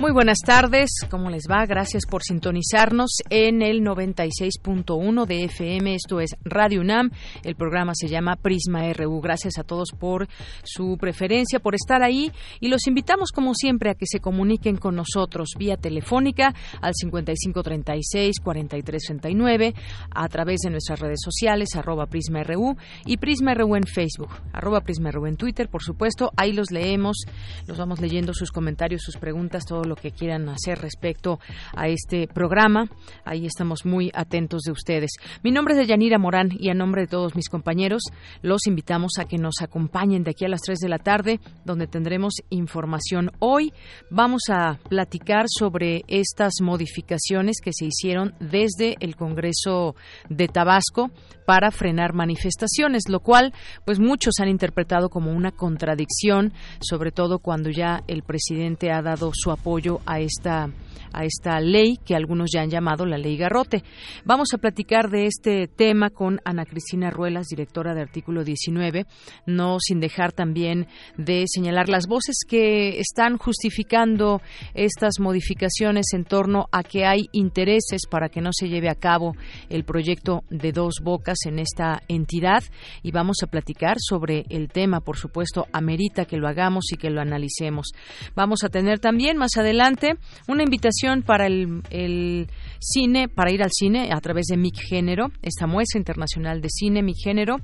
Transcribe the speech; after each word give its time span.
Muy 0.00 0.12
buenas 0.12 0.38
tardes, 0.38 0.90
¿cómo 1.10 1.28
les 1.28 1.42
va? 1.42 1.66
Gracias 1.66 2.06
por 2.06 2.22
sintonizarnos 2.22 3.18
en 3.28 3.60
el 3.60 3.82
96.1 3.82 5.26
de 5.26 5.44
FM, 5.44 5.94
esto 5.94 6.20
es 6.20 6.36
Radio 6.42 6.80
UNAM, 6.80 7.10
el 7.44 7.54
programa 7.54 7.92
se 7.94 8.08
llama 8.08 8.36
Prisma 8.36 8.90
RU. 8.94 9.20
Gracias 9.20 9.58
a 9.58 9.62
todos 9.62 9.90
por 9.90 10.26
su 10.62 10.96
preferencia, 10.98 11.60
por 11.60 11.74
estar 11.74 12.02
ahí 12.02 12.32
y 12.60 12.68
los 12.68 12.86
invitamos 12.86 13.30
como 13.30 13.52
siempre 13.52 13.90
a 13.90 13.94
que 13.94 14.06
se 14.06 14.20
comuniquen 14.20 14.78
con 14.78 14.96
nosotros 14.96 15.50
vía 15.58 15.76
telefónica 15.76 16.54
al 16.80 16.94
5536-4339, 16.94 19.74
a 20.14 20.28
través 20.28 20.60
de 20.60 20.70
nuestras 20.70 21.00
redes 21.00 21.20
sociales, 21.22 21.76
arroba 21.76 22.06
Prisma 22.06 22.42
RU 22.42 22.74
y 23.04 23.18
Prisma 23.18 23.52
RU 23.52 23.76
en 23.76 23.84
Facebook, 23.84 24.30
arroba 24.54 24.80
Prisma 24.80 25.10
RU 25.10 25.26
en 25.26 25.36
Twitter, 25.36 25.68
por 25.68 25.82
supuesto, 25.82 26.32
ahí 26.38 26.54
los 26.54 26.70
leemos, 26.70 27.26
los 27.66 27.76
vamos 27.76 28.00
leyendo 28.00 28.32
sus 28.32 28.50
comentarios, 28.50 29.02
sus 29.02 29.18
preguntas, 29.18 29.66
todo 29.66 29.89
lo 29.90 29.96
que 29.96 30.12
quieran 30.12 30.48
hacer 30.48 30.78
respecto 30.78 31.40
a 31.76 31.88
este 31.88 32.26
programa. 32.26 32.88
Ahí 33.24 33.44
estamos 33.44 33.84
muy 33.84 34.10
atentos 34.14 34.62
de 34.62 34.72
ustedes. 34.72 35.10
Mi 35.42 35.50
nombre 35.50 35.78
es 35.78 35.86
Yanira 35.86 36.18
Morán 36.18 36.48
y 36.58 36.70
a 36.70 36.74
nombre 36.74 37.02
de 37.02 37.08
todos 37.08 37.34
mis 37.34 37.48
compañeros 37.48 38.04
los 38.40 38.66
invitamos 38.66 39.12
a 39.18 39.24
que 39.24 39.36
nos 39.36 39.56
acompañen 39.60 40.24
de 40.24 40.30
aquí 40.30 40.44
a 40.44 40.48
las 40.48 40.62
3 40.62 40.78
de 40.78 40.88
la 40.88 40.98
tarde, 40.98 41.40
donde 41.64 41.86
tendremos 41.86 42.34
información. 42.50 43.32
Hoy 43.40 43.72
vamos 44.10 44.42
a 44.48 44.78
platicar 44.88 45.46
sobre 45.48 46.04
estas 46.06 46.54
modificaciones 46.62 47.56
que 47.62 47.72
se 47.72 47.86
hicieron 47.86 48.34
desde 48.38 48.96
el 49.00 49.16
Congreso 49.16 49.96
de 50.28 50.46
Tabasco 50.46 51.10
para 51.50 51.72
frenar 51.72 52.14
manifestaciones, 52.14 53.08
lo 53.08 53.18
cual 53.18 53.52
pues 53.84 53.98
muchos 53.98 54.34
han 54.38 54.48
interpretado 54.48 55.08
como 55.08 55.32
una 55.32 55.50
contradicción, 55.50 56.52
sobre 56.80 57.10
todo 57.10 57.40
cuando 57.40 57.70
ya 57.70 58.04
el 58.06 58.22
presidente 58.22 58.92
ha 58.92 59.02
dado 59.02 59.32
su 59.34 59.50
apoyo 59.50 59.98
a 60.06 60.20
esta 60.20 60.68
a 61.12 61.24
esta 61.24 61.60
ley 61.60 61.98
que 62.04 62.14
algunos 62.14 62.50
ya 62.52 62.62
han 62.62 62.70
llamado 62.70 63.04
la 63.04 63.18
ley 63.18 63.36
Garrote. 63.36 63.82
Vamos 64.24 64.54
a 64.54 64.58
platicar 64.58 65.10
de 65.10 65.26
este 65.26 65.66
tema 65.66 66.10
con 66.10 66.40
Ana 66.44 66.64
Cristina 66.64 67.10
Ruelas, 67.10 67.48
directora 67.48 67.94
de 67.94 68.02
Artículo 68.02 68.44
19, 68.44 69.06
no 69.46 69.78
sin 69.80 69.98
dejar 70.00 70.32
también 70.32 70.86
de 71.16 71.44
señalar 71.48 71.88
las 71.88 72.06
voces 72.06 72.36
que 72.48 73.00
están 73.00 73.38
justificando 73.38 74.40
estas 74.74 75.18
modificaciones 75.18 76.06
en 76.12 76.24
torno 76.24 76.66
a 76.70 76.82
que 76.82 77.04
hay 77.04 77.28
intereses 77.32 78.02
para 78.08 78.28
que 78.28 78.40
no 78.40 78.50
se 78.52 78.68
lleve 78.68 78.88
a 78.88 78.94
cabo 78.94 79.34
el 79.68 79.84
proyecto 79.84 80.44
de 80.50 80.72
dos 80.72 81.00
bocas 81.02 81.39
en 81.46 81.58
esta 81.58 82.02
entidad 82.08 82.62
y 83.02 83.10
vamos 83.10 83.38
a 83.42 83.46
platicar 83.46 83.96
sobre 83.98 84.44
el 84.48 84.68
tema, 84.68 85.00
por 85.00 85.16
supuesto, 85.16 85.66
amerita 85.72 86.24
que 86.24 86.36
lo 86.36 86.48
hagamos 86.48 86.92
y 86.92 86.96
que 86.96 87.10
lo 87.10 87.20
analicemos. 87.20 87.92
Vamos 88.34 88.64
a 88.64 88.68
tener 88.68 88.98
también 88.98 89.36
más 89.36 89.56
adelante 89.56 90.14
una 90.48 90.62
invitación 90.62 91.22
para 91.22 91.46
el, 91.46 92.48
cine, 92.78 93.28
para 93.28 93.52
ir 93.52 93.62
al 93.62 93.70
cine 93.72 94.10
a 94.12 94.20
través 94.20 94.46
de 94.46 94.56
MIC 94.56 94.78
Género, 94.80 95.30
esta 95.42 95.66
muestra 95.66 95.98
internacional 95.98 96.60
de 96.60 96.68
cine 96.70 97.02
MIC 97.02 97.16
Género 97.22 97.56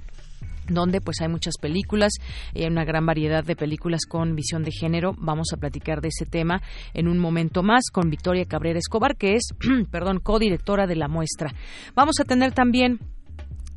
donde 0.69 1.01
pues 1.01 1.21
hay 1.21 1.28
muchas 1.28 1.55
películas 1.61 2.12
y 2.55 2.62
hay 2.62 2.69
una 2.69 2.84
gran 2.84 3.06
variedad 3.06 3.45
de 3.45 3.56
películas 3.56 4.01
con 4.06 4.34
visión 4.34 4.62
de 4.62 4.72
género. 4.72 5.15
Vamos 5.19 5.49
a 5.53 5.56
platicar 5.56 6.01
de 6.01 6.09
ese 6.09 6.27
tema 6.27 6.61
en 6.95 7.09
un 7.09 7.19
momento 7.19 7.62
más 7.62 7.84
con 7.93 8.11
Victoria 8.11 8.45
Cabrera 8.47 8.78
Escobar, 8.78 9.17
que 9.17 9.34
es, 9.34 9.55
perdón, 9.91 10.19
codirectora 10.21 10.87
de 10.87 10.97
la 10.97 11.09
muestra. 11.09 11.55
Vamos 11.95 12.21
a 12.21 12.25
tener 12.25 12.53
también 12.53 12.99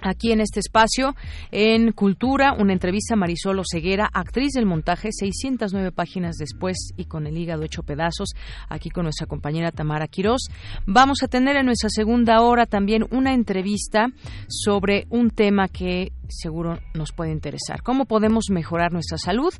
Aquí 0.02 0.32
en 0.32 0.42
este 0.42 0.60
espacio, 0.60 1.16
en 1.52 1.92
Cultura, 1.92 2.54
una 2.54 2.74
entrevista 2.74 3.16
a 3.16 3.18
Marisol 3.18 3.62
Ceguera, 3.70 4.10
actriz 4.14 4.54
del 4.54 4.66
montaje, 4.66 5.10
609 5.12 5.92
páginas 5.92 6.38
después 6.38 6.94
y 6.96 7.06
con 7.06 7.28
el 7.28 7.38
hígado 7.38 7.64
hecho 7.64 7.84
pedazos, 7.84 8.30
aquí 8.70 8.90
con 8.90 9.04
nuestra 9.04 9.28
compañera 9.28 9.72
Tamara 9.72 10.08
Quirós. 10.08 10.48
Vamos 10.86 11.24
a 11.24 11.28
tener 11.28 11.58
en 11.58 11.66
nuestra 11.66 11.90
segunda 11.90 12.42
hora 12.42 12.66
también 12.66 13.06
una 13.12 13.34
entrevista 13.34 14.08
sobre 14.48 15.06
un 15.10 15.32
tema 15.32 15.68
que 15.68 16.12
seguro 16.30 16.80
nos 16.94 17.12
puede 17.12 17.32
interesar. 17.32 17.82
¿Cómo 17.84 18.06
podemos 18.06 18.46
mejorar 18.50 18.92
nuestra 18.92 19.18
salud? 19.18 19.54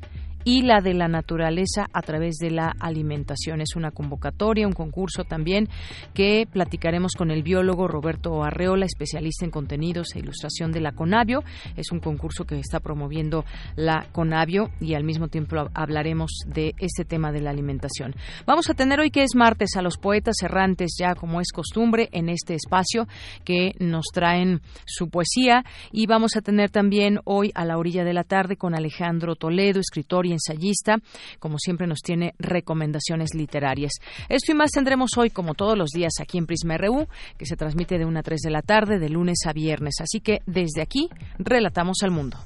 y 0.44 0.62
la 0.62 0.80
de 0.80 0.94
la 0.94 1.08
naturaleza 1.08 1.86
a 1.92 2.02
través 2.02 2.36
de 2.36 2.50
la 2.50 2.74
alimentación. 2.80 3.60
Es 3.60 3.76
una 3.76 3.90
convocatoria, 3.90 4.66
un 4.66 4.72
concurso 4.72 5.24
también 5.24 5.68
que 6.14 6.46
platicaremos 6.50 7.12
con 7.12 7.30
el 7.30 7.42
biólogo 7.42 7.88
Roberto 7.88 8.42
Arreola, 8.42 8.86
especialista 8.86 9.44
en 9.44 9.50
contenidos 9.50 10.14
e 10.14 10.20
ilustración 10.20 10.72
de 10.72 10.80
la 10.80 10.92
Conavio. 10.92 11.42
Es 11.76 11.92
un 11.92 12.00
concurso 12.00 12.44
que 12.44 12.58
está 12.58 12.80
promoviendo 12.80 13.44
la 13.76 14.06
Conavio 14.12 14.70
y 14.80 14.94
al 14.94 15.04
mismo 15.04 15.28
tiempo 15.28 15.56
hablaremos 15.74 16.30
de 16.46 16.74
este 16.78 17.04
tema 17.04 17.32
de 17.32 17.40
la 17.40 17.50
alimentación. 17.50 18.14
Vamos 18.46 18.70
a 18.70 18.74
tener 18.74 19.00
hoy 19.00 19.10
que 19.10 19.22
es 19.22 19.34
martes 19.34 19.76
a 19.76 19.82
los 19.82 19.98
poetas 19.98 20.36
errantes 20.42 20.96
ya 20.98 21.14
como 21.14 21.40
es 21.40 21.52
costumbre 21.52 22.08
en 22.12 22.28
este 22.28 22.54
espacio 22.54 23.06
que 23.44 23.74
nos 23.78 24.06
traen 24.12 24.60
su 24.86 25.08
poesía 25.08 25.64
y 25.92 26.06
vamos 26.06 26.36
a 26.36 26.40
tener 26.40 26.59
también 26.68 27.20
hoy 27.24 27.50
a 27.54 27.64
la 27.64 27.78
orilla 27.78 28.04
de 28.04 28.12
la 28.12 28.24
tarde 28.24 28.56
con 28.56 28.74
Alejandro 28.74 29.36
Toledo, 29.36 29.80
escritor 29.80 30.26
y 30.26 30.32
ensayista. 30.32 30.96
Como 31.38 31.58
siempre 31.58 31.86
nos 31.86 32.00
tiene 32.00 32.34
recomendaciones 32.38 33.34
literarias. 33.34 33.92
Esto 34.28 34.52
y 34.52 34.54
más 34.54 34.70
tendremos 34.70 35.16
hoy, 35.16 35.30
como 35.30 35.54
todos 35.54 35.76
los 35.76 35.90
días, 35.90 36.12
aquí 36.20 36.38
en 36.38 36.46
Prisma 36.46 36.76
RU, 36.76 37.06
que 37.38 37.46
se 37.46 37.56
transmite 37.56 37.98
de 37.98 38.04
1 38.04 38.18
a 38.18 38.22
3 38.22 38.40
de 38.40 38.50
la 38.50 38.62
tarde, 38.62 38.98
de 38.98 39.08
lunes 39.08 39.38
a 39.46 39.52
viernes. 39.52 39.94
Así 40.00 40.20
que 40.20 40.40
desde 40.46 40.82
aquí, 40.82 41.08
relatamos 41.38 41.98
al 42.02 42.10
mundo. 42.10 42.38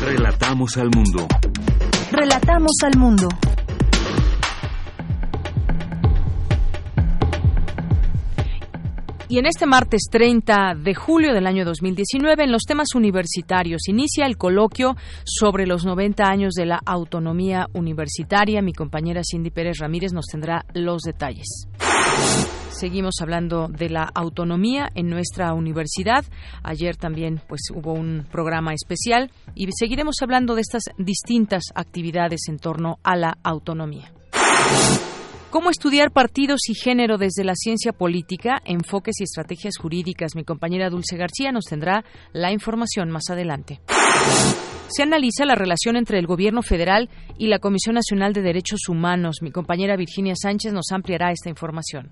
Relatamos 0.00 0.76
al 0.76 0.90
mundo. 0.94 1.26
Relatamos 2.10 2.72
al 2.84 2.98
mundo. 2.98 3.28
Y 9.30 9.38
en 9.38 9.44
este 9.44 9.66
martes 9.66 10.04
30 10.10 10.74
de 10.82 10.94
julio 10.94 11.34
del 11.34 11.46
año 11.46 11.66
2019, 11.66 12.44
en 12.44 12.50
los 12.50 12.62
temas 12.62 12.94
universitarios, 12.94 13.86
inicia 13.86 14.24
el 14.24 14.38
coloquio 14.38 14.96
sobre 15.24 15.66
los 15.66 15.84
90 15.84 16.24
años 16.24 16.54
de 16.54 16.64
la 16.64 16.80
autonomía 16.86 17.66
universitaria. 17.74 18.62
Mi 18.62 18.72
compañera 18.72 19.20
Cindy 19.22 19.50
Pérez 19.50 19.80
Ramírez 19.80 20.14
nos 20.14 20.24
tendrá 20.26 20.64
los 20.72 21.02
detalles. 21.02 21.68
Seguimos 22.70 23.16
hablando 23.20 23.68
de 23.68 23.90
la 23.90 24.04
autonomía 24.14 24.88
en 24.94 25.10
nuestra 25.10 25.52
universidad. 25.52 26.24
Ayer 26.62 26.96
también 26.96 27.42
pues 27.46 27.60
hubo 27.74 27.92
un 27.92 28.26
programa 28.32 28.72
especial 28.72 29.30
y 29.54 29.68
seguiremos 29.78 30.16
hablando 30.22 30.54
de 30.54 30.62
estas 30.62 30.84
distintas 30.96 31.64
actividades 31.74 32.48
en 32.48 32.58
torno 32.58 32.98
a 33.02 33.14
la 33.14 33.36
autonomía. 33.42 34.10
¿Cómo 35.50 35.70
estudiar 35.70 36.10
partidos 36.10 36.68
y 36.68 36.74
género 36.74 37.16
desde 37.16 37.42
la 37.42 37.54
ciencia 37.54 37.94
política? 37.94 38.60
Enfoques 38.66 39.18
y 39.20 39.24
estrategias 39.24 39.78
jurídicas. 39.80 40.36
Mi 40.36 40.44
compañera 40.44 40.90
Dulce 40.90 41.16
García 41.16 41.52
nos 41.52 41.64
tendrá 41.64 42.04
la 42.34 42.52
información 42.52 43.10
más 43.10 43.30
adelante. 43.30 43.80
Se 44.88 45.02
analiza 45.02 45.46
la 45.46 45.54
relación 45.54 45.96
entre 45.96 46.18
el 46.18 46.26
Gobierno 46.26 46.60
federal 46.60 47.08
y 47.38 47.46
la 47.46 47.60
Comisión 47.60 47.94
Nacional 47.94 48.34
de 48.34 48.42
Derechos 48.42 48.90
Humanos. 48.90 49.38
Mi 49.40 49.50
compañera 49.50 49.96
Virginia 49.96 50.34
Sánchez 50.36 50.74
nos 50.74 50.92
ampliará 50.92 51.32
esta 51.32 51.48
información. 51.48 52.10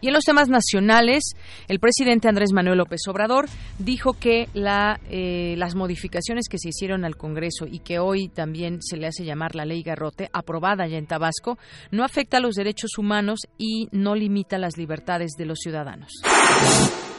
Y 0.00 0.08
en 0.08 0.14
los 0.14 0.24
temas 0.24 0.48
nacionales, 0.48 1.34
el 1.68 1.78
presidente 1.78 2.28
Andrés 2.28 2.52
Manuel 2.52 2.78
López 2.78 3.00
Obrador 3.08 3.46
dijo 3.78 4.14
que 4.14 4.48
eh, 4.54 5.54
las 5.56 5.74
modificaciones 5.74 6.48
que 6.48 6.58
se 6.58 6.70
hicieron 6.70 7.04
al 7.04 7.16
Congreso 7.16 7.66
y 7.66 7.80
que 7.80 7.98
hoy 7.98 8.28
también 8.28 8.78
se 8.80 8.96
le 8.96 9.06
hace 9.06 9.24
llamar 9.24 9.54
la 9.54 9.64
ley 9.64 9.82
Garrote, 9.82 10.30
aprobada 10.32 10.86
ya 10.86 10.98
en 10.98 11.06
Tabasco, 11.06 11.58
no 11.90 12.04
afecta 12.04 12.38
a 12.38 12.40
los 12.40 12.54
derechos 12.54 12.98
humanos 12.98 13.40
y 13.58 13.88
no 13.92 14.14
limita 14.14 14.58
las 14.58 14.76
libertades 14.76 15.32
de 15.36 15.46
los 15.46 15.58
ciudadanos. 15.58 16.12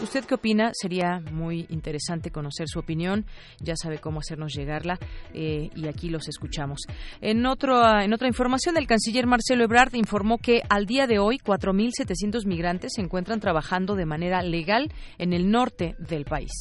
¿Usted 0.02 0.26
qué 0.26 0.34
opina? 0.34 0.72
Sería 0.74 1.22
muy 1.32 1.68
interesante 1.70 2.32
conocer 2.32 2.68
su 2.68 2.80
opinión. 2.80 3.26
Ya 3.60 3.76
sabe 3.76 4.00
cómo 4.00 4.20
hacernos 4.20 4.54
llegarla 4.54 4.98
eh, 5.34 5.70
y 5.76 5.88
aquí 5.88 6.10
los 6.10 6.28
escuchamos. 6.28 6.82
En, 7.22 7.46
otro, 7.46 7.82
en 8.00 8.12
otra 8.14 8.28
información, 8.28 8.78
el 8.78 8.88
canciller 8.88 9.28
Marcelo 9.28 9.64
Ebrard 9.64 9.94
informó 9.94 10.40
que 10.40 10.64
al 10.70 10.88
día 10.88 11.06
de 11.06 11.20
hoy 11.20 11.38
4.700 11.38 12.46
migrantes 12.46 12.94
se 12.96 13.02
encuentran 13.02 13.40
trabajando 13.40 13.96
de 13.96 14.06
manera 14.06 14.42
legal 14.42 14.92
en 15.20 15.34
el 15.34 15.52
norte 15.52 15.96
del 16.00 16.26
país. 16.26 16.52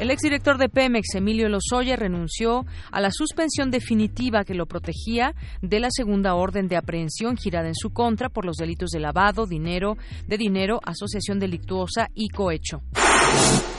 El 0.00 0.10
exdirector 0.10 0.58
de 0.58 0.68
Pemex, 0.68 1.14
Emilio 1.14 1.48
Lozoya, 1.48 1.94
renunció 1.94 2.66
a 2.90 3.00
la 3.00 3.12
suspensión 3.12 3.70
definitiva 3.70 4.44
que 4.44 4.54
lo 4.54 4.66
protegía 4.66 5.34
de 5.62 5.78
la 5.78 5.88
segunda 5.90 6.34
orden 6.34 6.66
de 6.66 6.76
aprehensión 6.76 7.36
girada 7.36 7.68
en 7.68 7.76
su 7.76 7.90
contra 7.90 8.28
por 8.28 8.44
los 8.44 8.56
delitos 8.56 8.90
de 8.90 8.98
lavado, 8.98 9.46
dinero, 9.46 9.96
de 10.26 10.36
dinero, 10.36 10.80
asociación 10.84 11.38
delictuosa 11.38 12.08
y 12.12 12.28
cohecho. 12.28 12.82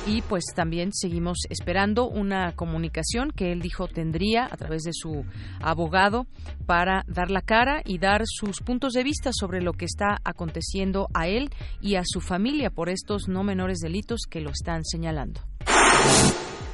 Y 0.07 0.21
pues 0.21 0.45
también 0.55 0.93
seguimos 0.93 1.39
esperando 1.49 2.07
una 2.07 2.53
comunicación 2.53 3.31
que 3.31 3.51
él 3.51 3.59
dijo 3.59 3.89
tendría 3.89 4.45
a 4.45 4.55
través 4.55 4.83
de 4.83 4.93
su 4.93 5.25
abogado 5.61 6.27
para 6.65 7.03
dar 7.07 7.29
la 7.29 7.41
cara 7.41 7.81
y 7.83 7.97
dar 7.97 8.21
sus 8.25 8.61
puntos 8.61 8.93
de 8.93 9.03
vista 9.03 9.31
sobre 9.33 9.61
lo 9.61 9.73
que 9.73 9.85
está 9.85 10.17
aconteciendo 10.23 11.07
a 11.13 11.27
él 11.27 11.49
y 11.81 11.95
a 11.95 12.03
su 12.05 12.21
familia 12.21 12.69
por 12.69 12.87
estos 12.87 13.27
no 13.27 13.43
menores 13.43 13.79
delitos 13.79 14.21
que 14.29 14.39
lo 14.39 14.51
están 14.51 14.85
señalando. 14.85 15.41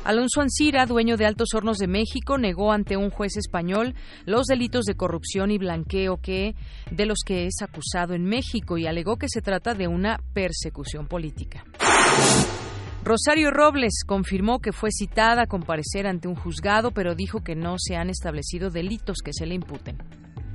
Alonso 0.03 0.41
Ancira, 0.41 0.85
dueño 0.87 1.15
de 1.15 1.25
Altos 1.25 1.53
Hornos 1.53 1.77
de 1.77 1.87
México, 1.87 2.37
negó 2.37 2.71
ante 2.71 2.97
un 2.97 3.11
juez 3.11 3.37
español 3.37 3.93
los 4.25 4.47
delitos 4.47 4.85
de 4.85 4.95
corrupción 4.95 5.51
y 5.51 5.59
blanqueo 5.59 6.17
que 6.17 6.55
de 6.89 7.05
los 7.05 7.19
que 7.25 7.45
es 7.45 7.61
acusado 7.61 8.15
en 8.15 8.25
México 8.25 8.77
y 8.77 8.87
alegó 8.87 9.17
que 9.17 9.29
se 9.29 9.41
trata 9.41 9.75
de 9.75 9.87
una 9.87 10.19
persecución 10.33 11.07
política. 11.07 11.63
Rosario 13.03 13.51
Robles 13.51 14.03
confirmó 14.05 14.59
que 14.59 14.71
fue 14.71 14.89
citada 14.91 15.43
a 15.43 15.47
comparecer 15.47 16.07
ante 16.07 16.27
un 16.27 16.35
juzgado, 16.35 16.91
pero 16.91 17.15
dijo 17.15 17.41
que 17.41 17.55
no 17.55 17.75
se 17.77 17.95
han 17.95 18.09
establecido 18.09 18.69
delitos 18.69 19.17
que 19.23 19.33
se 19.33 19.45
le 19.45 19.55
imputen. 19.55 19.97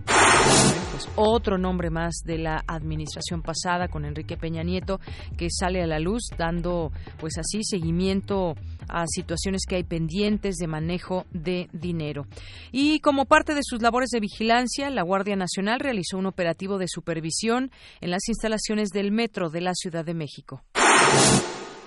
Pues 0.06 1.08
otro 1.16 1.58
nombre 1.58 1.90
más 1.90 2.22
de 2.24 2.38
la 2.38 2.64
administración 2.66 3.42
pasada 3.42 3.88
con 3.88 4.04
Enrique 4.04 4.36
Peña 4.36 4.62
Nieto 4.62 4.98
que 5.36 5.48
sale 5.50 5.82
a 5.82 5.86
la 5.86 5.98
luz 5.98 6.22
dando 6.38 6.90
pues 7.18 7.36
así 7.38 7.64
seguimiento 7.64 8.54
a 8.88 9.04
situaciones 9.06 9.62
que 9.68 9.76
hay 9.76 9.84
pendientes 9.84 10.56
de 10.56 10.66
manejo 10.66 11.26
de 11.32 11.68
dinero. 11.72 12.26
Y 12.72 13.00
como 13.00 13.26
parte 13.26 13.54
de 13.54 13.62
sus 13.62 13.82
labores 13.82 14.10
de 14.10 14.20
vigilancia, 14.20 14.88
la 14.90 15.02
Guardia 15.02 15.36
Nacional 15.36 15.80
realizó 15.80 16.18
un 16.18 16.26
operativo 16.26 16.78
de 16.78 16.86
supervisión 16.88 17.70
en 18.00 18.10
las 18.10 18.28
instalaciones 18.28 18.88
del 18.90 19.12
metro 19.12 19.50
de 19.50 19.60
la 19.60 19.74
Ciudad 19.74 20.04
de 20.04 20.14
México. 20.14 20.62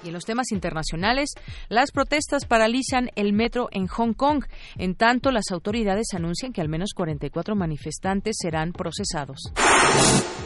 Y 0.04 0.08
en 0.08 0.14
los 0.14 0.26
temas 0.26 0.52
internacionales, 0.52 1.30
las 1.68 1.92
protestas 1.92 2.46
paralizan 2.46 3.10
el 3.16 3.34
metro 3.34 3.70
en 3.72 3.88
Hong 3.88 4.14
Kong. 4.14 4.46
En 4.78 4.96
tanto, 4.96 5.32
las 5.32 5.52
autoridades 5.52 6.14
anuncian 6.14 6.54
que 6.54 6.62
al 6.62 6.70
menos 6.70 6.94
44 6.94 7.56
manifestantes 7.56 8.38
serán 8.40 8.72
procesados. 8.72 9.40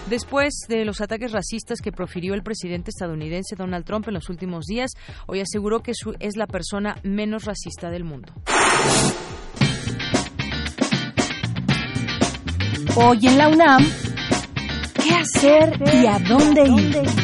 Después 0.10 0.54
de 0.68 0.86
los 0.86 1.02
ataques 1.02 1.32
racistas 1.32 1.82
que 1.82 1.92
profirió 1.92 2.34
el 2.34 2.44
presidente 2.44 2.90
estadounidense 2.90 3.56
Donald 3.56 3.86
Trump 3.86 4.08
en 4.08 4.16
los 4.16 4.30
últimos 4.30 4.66
días, 4.66 4.92
hoy 5.28 5.40
aseguró 5.40 5.82
que 5.82 5.94
es 6.20 6.36
la 6.36 6.48
persona 6.48 6.98
menos 7.04 7.46
racista 7.46 7.90
del 7.90 8.04
mundo. 8.04 8.34
Hoy 12.96 13.26
en 13.26 13.38
la 13.38 13.50
UNAM, 13.50 13.84
¿qué 15.02 15.16
hacer 15.16 15.82
y 15.94 16.06
a 16.06 16.20
dónde 16.20 16.64
ir? 16.68 17.24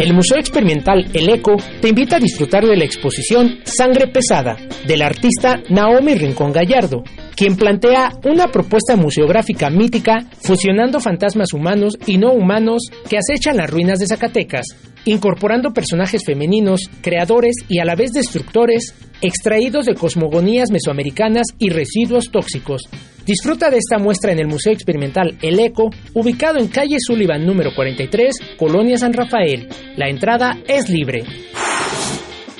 El 0.00 0.14
Museo 0.14 0.38
Experimental 0.38 1.10
El 1.12 1.28
Eco 1.28 1.56
te 1.82 1.90
invita 1.90 2.16
a 2.16 2.20
disfrutar 2.20 2.64
de 2.64 2.74
la 2.74 2.86
exposición 2.86 3.58
Sangre 3.64 4.06
Pesada 4.06 4.56
del 4.86 5.02
artista 5.02 5.60
Naomi 5.68 6.14
Rincón 6.14 6.52
Gallardo, 6.52 7.04
quien 7.36 7.54
plantea 7.54 8.12
una 8.24 8.46
propuesta 8.46 8.96
museográfica 8.96 9.68
mítica 9.68 10.24
fusionando 10.40 11.00
fantasmas 11.00 11.52
humanos 11.52 11.98
y 12.06 12.16
no 12.16 12.32
humanos 12.32 12.84
que 13.10 13.18
acechan 13.18 13.58
las 13.58 13.68
ruinas 13.68 13.98
de 13.98 14.06
Zacatecas, 14.06 14.68
incorporando 15.04 15.74
personajes 15.74 16.24
femeninos, 16.24 16.88
creadores 17.02 17.56
y 17.68 17.80
a 17.80 17.84
la 17.84 17.94
vez 17.94 18.12
destructores, 18.12 18.94
extraídos 19.20 19.84
de 19.84 19.96
cosmogonías 19.96 20.70
mesoamericanas 20.70 21.48
y 21.58 21.68
residuos 21.68 22.30
tóxicos, 22.32 22.88
Disfruta 23.30 23.70
de 23.70 23.78
esta 23.78 23.96
muestra 23.96 24.32
en 24.32 24.40
el 24.40 24.48
Museo 24.48 24.72
Experimental 24.72 25.38
El 25.40 25.60
Eco, 25.60 25.90
ubicado 26.14 26.58
en 26.58 26.66
calle 26.66 26.96
Sullivan 26.98 27.46
número 27.46 27.70
43, 27.76 28.56
Colonia 28.56 28.98
San 28.98 29.12
Rafael. 29.12 29.68
La 29.96 30.08
entrada 30.08 30.58
es 30.66 30.88
libre. 30.90 31.22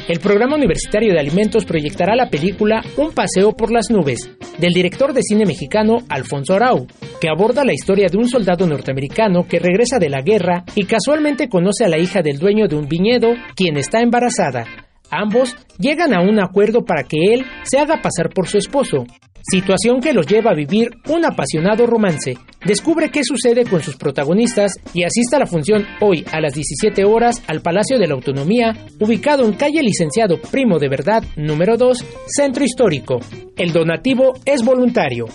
El 0.06 0.20
Programa 0.20 0.54
Universitario 0.54 1.12
de 1.12 1.18
Alimentos 1.18 1.64
proyectará 1.64 2.14
la 2.14 2.30
película 2.30 2.84
Un 2.98 3.10
paseo 3.10 3.50
por 3.50 3.72
las 3.72 3.90
nubes, 3.90 4.30
del 4.58 4.72
director 4.72 5.12
de 5.12 5.22
cine 5.24 5.44
mexicano 5.44 6.04
Alfonso 6.08 6.54
Arau, 6.54 6.86
que 7.20 7.28
aborda 7.28 7.64
la 7.64 7.74
historia 7.74 8.06
de 8.08 8.18
un 8.18 8.28
soldado 8.28 8.64
norteamericano 8.64 9.48
que 9.48 9.58
regresa 9.58 9.98
de 9.98 10.08
la 10.08 10.22
guerra 10.22 10.62
y 10.76 10.84
casualmente 10.84 11.48
conoce 11.48 11.84
a 11.84 11.88
la 11.88 11.98
hija 11.98 12.22
del 12.22 12.38
dueño 12.38 12.68
de 12.68 12.76
un 12.76 12.86
viñedo, 12.86 13.34
quien 13.56 13.76
está 13.76 14.02
embarazada. 14.02 14.66
Ambos 15.10 15.56
llegan 15.80 16.14
a 16.14 16.20
un 16.20 16.38
acuerdo 16.38 16.84
para 16.84 17.02
que 17.02 17.34
él 17.34 17.44
se 17.64 17.80
haga 17.80 18.00
pasar 18.00 18.28
por 18.32 18.46
su 18.46 18.58
esposo, 18.58 19.04
situación 19.42 20.00
que 20.00 20.12
los 20.12 20.26
lleva 20.26 20.50
a 20.50 20.54
vivir 20.54 20.90
un 21.08 21.24
apasionado 21.24 21.86
romance. 21.86 22.36
Descubre 22.64 23.10
qué 23.10 23.22
sucede 23.24 23.64
con 23.64 23.80
sus 23.82 23.96
protagonistas 23.96 24.72
y 24.92 25.04
asista 25.04 25.36
a 25.36 25.40
la 25.40 25.46
función 25.46 25.86
hoy 26.00 26.24
a 26.32 26.40
las 26.40 26.54
17 26.54 27.04
horas 27.04 27.42
al 27.46 27.62
Palacio 27.62 27.98
de 27.98 28.06
la 28.06 28.14
Autonomía, 28.14 28.76
ubicado 29.00 29.44
en 29.44 29.54
calle 29.54 29.82
Licenciado 29.82 30.40
Primo 30.50 30.78
de 30.78 30.88
Verdad 30.88 31.24
número 31.36 31.76
2, 31.76 32.04
Centro 32.26 32.64
Histórico. 32.64 33.20
El 33.56 33.72
donativo 33.72 34.34
es 34.44 34.62
voluntario. 34.62 35.26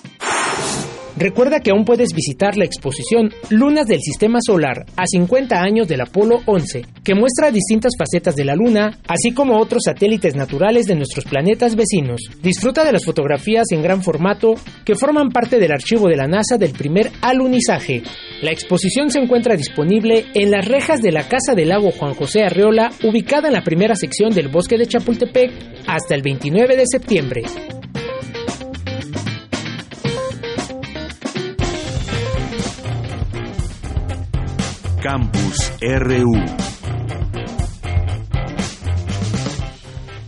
Recuerda 1.18 1.62
que 1.62 1.72
aún 1.72 1.86
puedes 1.86 2.14
visitar 2.14 2.58
la 2.58 2.66
exposición 2.66 3.32
Lunas 3.50 3.88
del 3.88 4.02
Sistema 4.02 4.40
Solar 4.46 4.86
a 4.98 5.06
50 5.08 5.62
años 5.62 5.88
del 5.88 6.02
Apolo 6.02 6.42
11, 6.46 6.82
que 7.06 7.16
muestra 7.16 7.52
distintas 7.52 7.94
facetas 7.98 8.36
de 8.36 8.44
la 8.44 8.56
Luna, 8.56 9.00
así 9.08 9.32
como 9.32 9.58
otros 9.58 9.84
satélites 9.86 10.36
naturales 10.36 10.88
de 10.88 10.96
nuestros 10.96 11.24
planetas 11.24 11.78
vecinos. 11.78 12.20
Disfruta 12.44 12.84
de 12.84 12.92
las 12.92 13.06
fotografías 13.06 13.68
en 13.72 13.82
gran 13.82 14.04
formato 14.04 14.56
que 14.84 14.96
forman 14.96 15.30
parte 15.30 15.58
del 15.58 15.72
archivo 15.72 16.10
de 16.10 16.18
la 16.18 16.28
NASA 16.28 16.58
del 16.58 16.74
primer 16.74 17.10
alunizaje. 17.22 18.04
La 18.42 18.52
exposición 18.52 19.10
se 19.10 19.20
encuentra 19.20 19.56
disponible 19.56 20.26
en 20.34 20.52
las 20.52 20.68
rejas 20.68 21.02
de 21.02 21.14
la 21.14 21.30
Casa 21.30 21.56
del 21.56 21.70
Lago 21.70 21.92
Juan 21.92 22.14
José 22.14 22.44
Arreola, 22.44 22.92
ubicada 23.04 23.48
en 23.48 23.54
la 23.54 23.64
primera 23.64 23.96
sección 23.96 24.34
del 24.34 24.50
bosque 24.50 24.78
de 24.78 24.86
Chapultepec, 24.86 25.52
hasta 25.88 26.14
el 26.14 26.22
29 26.24 26.76
de 26.76 26.84
septiembre. 26.86 27.44
Campus 35.06 35.72
RU. 35.82 36.34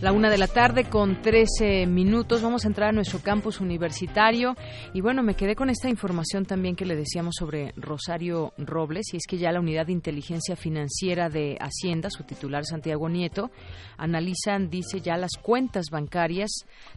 La 0.00 0.12
una 0.12 0.30
de 0.30 0.38
la 0.38 0.46
tarde 0.46 0.84
con 0.84 1.20
13 1.20 1.86
minutos. 1.86 2.42
Vamos 2.42 2.64
a 2.64 2.68
entrar 2.68 2.90
a 2.90 2.92
nuestro 2.92 3.18
campus 3.18 3.60
universitario. 3.60 4.54
Y 4.94 5.00
bueno, 5.00 5.24
me 5.24 5.34
quedé 5.34 5.56
con 5.56 5.68
esta 5.68 5.88
información 5.88 6.44
también 6.46 6.76
que 6.76 6.84
le 6.84 6.94
decíamos 6.94 7.34
sobre 7.36 7.72
Rosario 7.76 8.52
Robles. 8.56 9.12
Y 9.12 9.16
es 9.16 9.24
que 9.28 9.36
ya 9.36 9.50
la 9.50 9.58
Unidad 9.58 9.86
de 9.86 9.92
Inteligencia 9.94 10.54
Financiera 10.54 11.28
de 11.28 11.58
Hacienda, 11.60 12.10
su 12.10 12.22
titular 12.22 12.64
Santiago 12.64 13.08
Nieto, 13.08 13.50
analizan, 13.96 14.70
dice 14.70 15.00
ya, 15.00 15.16
las 15.16 15.32
cuentas 15.42 15.86
bancarias 15.90 16.50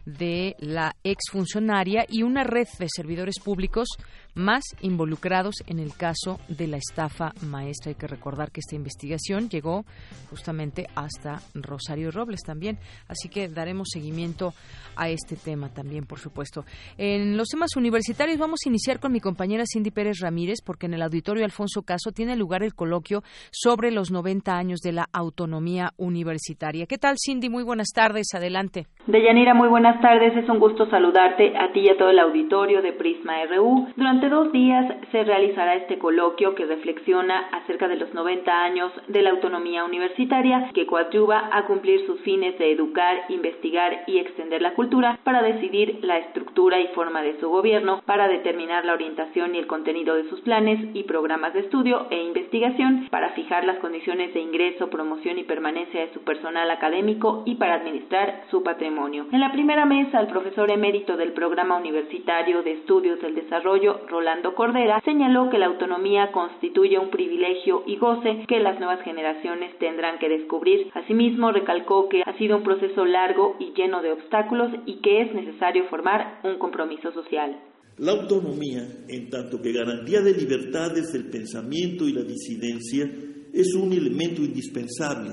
de 0.06 0.54
la 0.60 0.94
exfuncionaria 1.02 2.06
y 2.08 2.22
una 2.22 2.44
red 2.44 2.68
de 2.78 2.86
servidores 2.88 3.40
públicos 3.40 3.88
más 4.34 4.64
involucrados 4.80 5.56
en 5.66 5.78
el 5.78 5.94
caso 5.94 6.38
de 6.48 6.66
la 6.66 6.78
estafa 6.78 7.32
maestra. 7.46 7.90
Hay 7.90 7.96
que 7.96 8.06
recordar 8.06 8.50
que 8.50 8.60
esta 8.60 8.76
investigación 8.76 9.48
llegó 9.48 9.84
justamente 10.30 10.86
hasta 10.94 11.40
Rosario 11.54 12.10
Robles 12.10 12.40
también. 12.44 12.78
Así 13.08 13.28
que 13.28 13.48
daremos 13.48 13.88
seguimiento 13.92 14.52
a 14.96 15.08
este 15.08 15.36
tema 15.36 15.68
también, 15.68 16.06
por 16.06 16.18
supuesto. 16.18 16.64
En 16.98 17.36
los 17.36 17.48
temas 17.48 17.76
universitarios 17.76 18.38
vamos 18.38 18.60
a 18.64 18.68
iniciar 18.68 19.00
con 19.00 19.12
mi 19.12 19.20
compañera 19.20 19.64
Cindy 19.66 19.90
Pérez 19.90 20.20
Ramírez, 20.20 20.60
porque 20.64 20.86
en 20.86 20.94
el 20.94 21.02
auditorio 21.02 21.44
Alfonso 21.44 21.82
Caso 21.82 22.12
tiene 22.12 22.36
lugar 22.36 22.62
el 22.62 22.74
coloquio 22.74 23.22
sobre 23.50 23.90
los 23.90 24.10
90 24.10 24.56
años 24.56 24.80
de 24.80 24.92
la 24.92 25.08
autonomía 25.12 25.90
universitaria. 25.96 26.86
¿Qué 26.86 26.98
tal, 26.98 27.16
Cindy? 27.18 27.48
Muy 27.48 27.64
buenas 27.64 27.88
tardes. 27.94 28.28
Adelante. 28.34 28.86
Deyanira, 29.06 29.54
muy 29.54 29.68
buenas 29.68 30.00
tardes. 30.00 30.36
Es 30.36 30.48
un 30.48 30.58
gusto 30.58 30.88
saludarte 30.88 31.56
a 31.56 31.72
ti 31.72 31.80
y 31.80 31.88
a 31.88 31.96
todo 31.96 32.10
el 32.10 32.18
auditorio 32.18 32.82
de 32.82 32.92
Prisma 32.92 33.44
RU. 33.46 33.88
Durante 33.96 34.21
dos 34.28 34.52
días 34.52 34.86
se 35.10 35.24
realizará 35.24 35.74
este 35.74 35.98
coloquio 35.98 36.54
que 36.54 36.66
reflexiona 36.66 37.48
acerca 37.52 37.88
de 37.88 37.96
los 37.96 38.12
90 38.14 38.62
años 38.62 38.92
de 39.08 39.22
la 39.22 39.30
autonomía 39.30 39.84
universitaria 39.84 40.70
que 40.74 40.86
coadyuva 40.86 41.50
a 41.52 41.66
cumplir 41.66 42.06
sus 42.06 42.20
fines 42.20 42.58
de 42.58 42.72
educar, 42.72 43.24
investigar 43.28 44.04
y 44.06 44.18
extender 44.18 44.62
la 44.62 44.74
cultura, 44.74 45.18
para 45.24 45.42
decidir 45.42 45.98
la 46.02 46.18
estructura 46.18 46.80
y 46.80 46.88
forma 46.88 47.22
de 47.22 47.38
su 47.40 47.48
gobierno, 47.48 48.02
para 48.06 48.28
determinar 48.28 48.84
la 48.84 48.94
orientación 48.94 49.54
y 49.54 49.58
el 49.58 49.66
contenido 49.66 50.14
de 50.14 50.28
sus 50.28 50.40
planes 50.40 50.78
y 50.94 51.04
programas 51.04 51.54
de 51.54 51.60
estudio 51.60 52.06
e 52.10 52.22
investigación, 52.22 53.08
para 53.10 53.30
fijar 53.30 53.64
las 53.64 53.78
condiciones 53.78 54.34
de 54.34 54.40
ingreso, 54.40 54.90
promoción 54.90 55.38
y 55.38 55.44
permanencia 55.44 56.00
de 56.00 56.12
su 56.12 56.20
personal 56.20 56.70
académico 56.70 57.42
y 57.46 57.56
para 57.56 57.74
administrar 57.74 58.44
su 58.50 58.62
patrimonio. 58.62 59.26
En 59.32 59.40
la 59.40 59.52
primera 59.52 59.84
mesa, 59.84 60.20
el 60.20 60.26
profesor 60.26 60.70
emérito 60.70 61.16
del 61.16 61.32
Programa 61.32 61.76
Universitario 61.76 62.62
de 62.62 62.72
Estudios 62.72 63.20
del 63.20 63.34
Desarrollo, 63.34 64.00
Rolando 64.12 64.54
Cordera, 64.54 65.00
señaló 65.06 65.48
que 65.48 65.58
la 65.58 65.66
autonomía 65.66 66.30
constituye 66.32 66.98
un 66.98 67.08
privilegio 67.08 67.82
y 67.86 67.96
goce 67.96 68.44
que 68.46 68.60
las 68.60 68.78
nuevas 68.78 69.02
generaciones 69.04 69.78
tendrán 69.78 70.18
que 70.18 70.28
descubrir. 70.28 70.90
Asimismo, 70.92 71.50
recalcó 71.50 72.10
que 72.10 72.20
ha 72.22 72.36
sido 72.36 72.58
un 72.58 72.62
proceso 72.62 73.06
largo 73.06 73.56
y 73.58 73.72
lleno 73.72 74.02
de 74.02 74.12
obstáculos 74.12 74.70
y 74.84 75.00
que 75.00 75.22
es 75.22 75.34
necesario 75.34 75.84
formar 75.88 76.40
un 76.44 76.58
compromiso 76.58 77.10
social. 77.12 77.58
La 77.96 78.12
autonomía, 78.12 78.86
en 79.08 79.30
tanto 79.30 79.62
que 79.62 79.72
garantía 79.72 80.20
de 80.20 80.34
libertades 80.34 81.10
del 81.14 81.30
pensamiento 81.30 82.06
y 82.06 82.12
la 82.12 82.22
disidencia, 82.22 83.10
es 83.54 83.74
un 83.74 83.94
elemento 83.94 84.42
indispensable, 84.42 85.30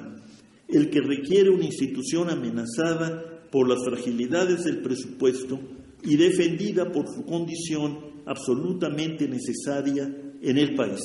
el 0.70 0.90
que 0.90 1.02
requiere 1.02 1.50
una 1.50 1.66
institución 1.66 2.30
amenazada 2.30 3.42
por 3.52 3.68
las 3.68 3.84
fragilidades 3.84 4.64
del 4.64 4.82
presupuesto 4.82 5.60
y 6.02 6.16
defendida 6.16 6.90
por 6.94 7.08
su 7.08 7.26
condición 7.26 8.09
absolutamente 8.26 9.28
necesaria 9.28 10.10
en 10.42 10.58
el 10.58 10.76
país. 10.76 11.02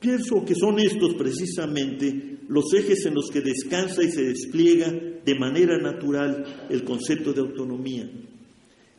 Pienso 0.00 0.44
que 0.44 0.54
son 0.54 0.78
estos 0.78 1.14
precisamente 1.14 2.38
los 2.48 2.72
ejes 2.74 3.06
en 3.06 3.14
los 3.14 3.30
que 3.30 3.40
descansa 3.40 4.02
y 4.02 4.10
se 4.10 4.24
despliega 4.24 4.92
de 4.92 5.38
manera 5.38 5.78
natural 5.78 6.66
el 6.68 6.84
concepto 6.84 7.32
de 7.32 7.40
autonomía. 7.40 8.10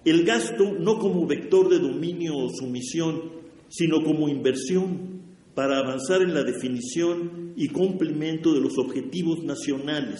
El 0.03 0.23
gasto 0.23 0.73
no 0.79 0.97
como 0.97 1.27
vector 1.27 1.69
de 1.69 1.79
dominio 1.79 2.35
o 2.35 2.49
sumisión, 2.49 3.21
sino 3.69 4.03
como 4.03 4.29
inversión 4.29 5.21
para 5.53 5.79
avanzar 5.79 6.21
en 6.21 6.33
la 6.33 6.43
definición 6.43 7.53
y 7.55 7.69
cumplimiento 7.69 8.53
de 8.53 8.61
los 8.61 8.77
objetivos 8.77 9.43
nacionales. 9.43 10.19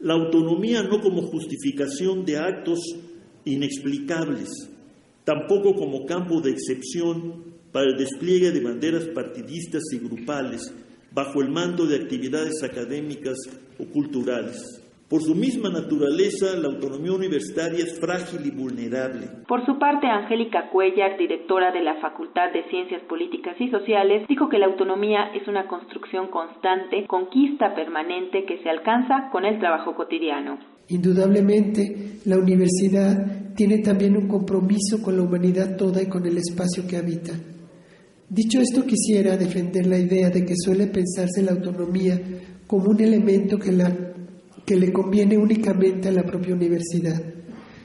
La 0.00 0.14
autonomía 0.14 0.82
no 0.82 1.00
como 1.00 1.22
justificación 1.22 2.24
de 2.24 2.36
actos 2.36 2.80
inexplicables, 3.44 4.50
tampoco 5.24 5.74
como 5.74 6.06
campo 6.06 6.40
de 6.40 6.50
excepción 6.50 7.54
para 7.72 7.86
el 7.86 7.96
despliegue 7.96 8.52
de 8.52 8.62
banderas 8.62 9.04
partidistas 9.14 9.82
y 9.92 9.98
grupales 9.98 10.72
bajo 11.12 11.40
el 11.40 11.48
mando 11.48 11.86
de 11.86 11.96
actividades 11.96 12.62
académicas 12.62 13.36
o 13.78 13.84
culturales. 13.92 14.80
Por 15.08 15.20
su 15.20 15.34
misma 15.34 15.68
naturaleza, 15.68 16.56
la 16.56 16.68
autonomía 16.68 17.12
universitaria 17.12 17.84
es 17.84 18.00
frágil 18.00 18.46
y 18.46 18.50
vulnerable. 18.50 19.28
Por 19.46 19.64
su 19.66 19.78
parte, 19.78 20.06
Angélica 20.06 20.70
Cuellar, 20.70 21.18
directora 21.18 21.70
de 21.72 21.82
la 21.82 21.96
Facultad 22.00 22.52
de 22.52 22.64
Ciencias 22.70 23.02
Políticas 23.02 23.54
y 23.60 23.68
Sociales, 23.68 24.26
dijo 24.28 24.48
que 24.48 24.58
la 24.58 24.66
autonomía 24.66 25.30
es 25.34 25.46
una 25.46 25.68
construcción 25.68 26.28
constante, 26.28 27.06
conquista 27.06 27.74
permanente 27.74 28.44
que 28.44 28.62
se 28.62 28.70
alcanza 28.70 29.28
con 29.30 29.44
el 29.44 29.58
trabajo 29.60 29.94
cotidiano. 29.94 30.58
Indudablemente, 30.88 32.18
la 32.24 32.38
universidad 32.38 33.54
tiene 33.54 33.78
también 33.78 34.16
un 34.16 34.28
compromiso 34.28 35.00
con 35.02 35.16
la 35.16 35.22
humanidad 35.22 35.76
toda 35.76 36.02
y 36.02 36.06
con 36.06 36.26
el 36.26 36.38
espacio 36.38 36.86
que 36.86 36.96
habita. 36.96 37.32
Dicho 38.28 38.60
esto, 38.60 38.84
quisiera 38.84 39.36
defender 39.36 39.86
la 39.86 39.98
idea 39.98 40.30
de 40.30 40.44
que 40.44 40.54
suele 40.56 40.88
pensarse 40.88 41.42
la 41.42 41.52
autonomía 41.52 42.20
como 42.66 42.90
un 42.90 43.00
elemento 43.00 43.58
que, 43.58 43.72
la, 43.72 43.96
que 44.64 44.76
le 44.76 44.92
conviene 44.92 45.38
únicamente 45.38 46.08
a 46.08 46.12
la 46.12 46.24
propia 46.24 46.54
universidad. 46.54 47.22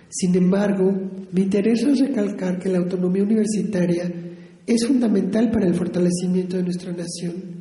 Sin 0.09 0.35
embargo, 0.35 0.91
me 1.31 1.41
interesa 1.41 1.89
recalcar 1.93 2.57
que 2.57 2.69
la 2.69 2.79
autonomía 2.79 3.23
universitaria 3.23 4.11
es 4.65 4.87
fundamental 4.87 5.51
para 5.51 5.67
el 5.67 5.75
fortalecimiento 5.75 6.57
de 6.57 6.63
nuestra 6.63 6.91
nación. 6.93 7.59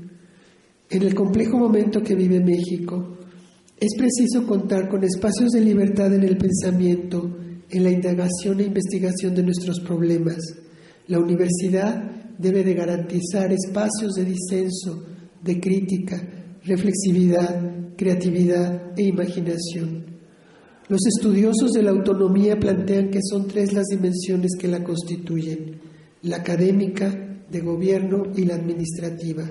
En 0.89 1.03
el 1.03 1.15
complejo 1.15 1.59
momento 1.59 2.01
que 2.03 2.15
vive 2.15 2.41
México, 2.41 3.18
es 3.81 3.95
preciso 3.97 4.45
contar 4.47 4.89
con 4.89 5.05
espacios 5.05 5.51
de 5.53 5.61
libertad 5.61 6.13
en 6.13 6.25
el 6.25 6.37
pensamiento, 6.37 7.37
en 7.71 7.85
la 7.85 7.91
indagación 7.91 8.61
e 8.61 8.65
investigación 8.65 9.35
de 9.35 9.45
nuestros 9.45 9.79
problemas. 9.81 10.39
La 11.07 11.21
universidad 11.21 12.03
debe 12.39 12.65
de 12.65 12.75
garantizar 12.75 13.53
espacios 13.53 14.15
de 14.15 14.25
disenso, 14.25 15.05
de 15.43 15.61
crítica, 15.61 16.21
reflexividad, 16.65 17.95
creatividad 17.97 18.99
e 18.99 19.05
imaginación. 19.05 20.07
Los 20.89 21.07
estudiosos 21.07 21.73
de 21.73 21.83
la 21.83 21.91
autonomía 21.91 22.59
plantean 22.59 23.11
que 23.11 23.21
son 23.23 23.47
tres 23.47 23.73
las 23.73 23.87
dimensiones 23.87 24.53
que 24.59 24.69
la 24.69 24.83
constituyen, 24.83 25.81
la 26.23 26.39
académica, 26.39 27.27
de 27.51 27.61
gobierno 27.61 28.25
y 28.37 28.45
la 28.45 28.57
administrativa. 28.57 29.45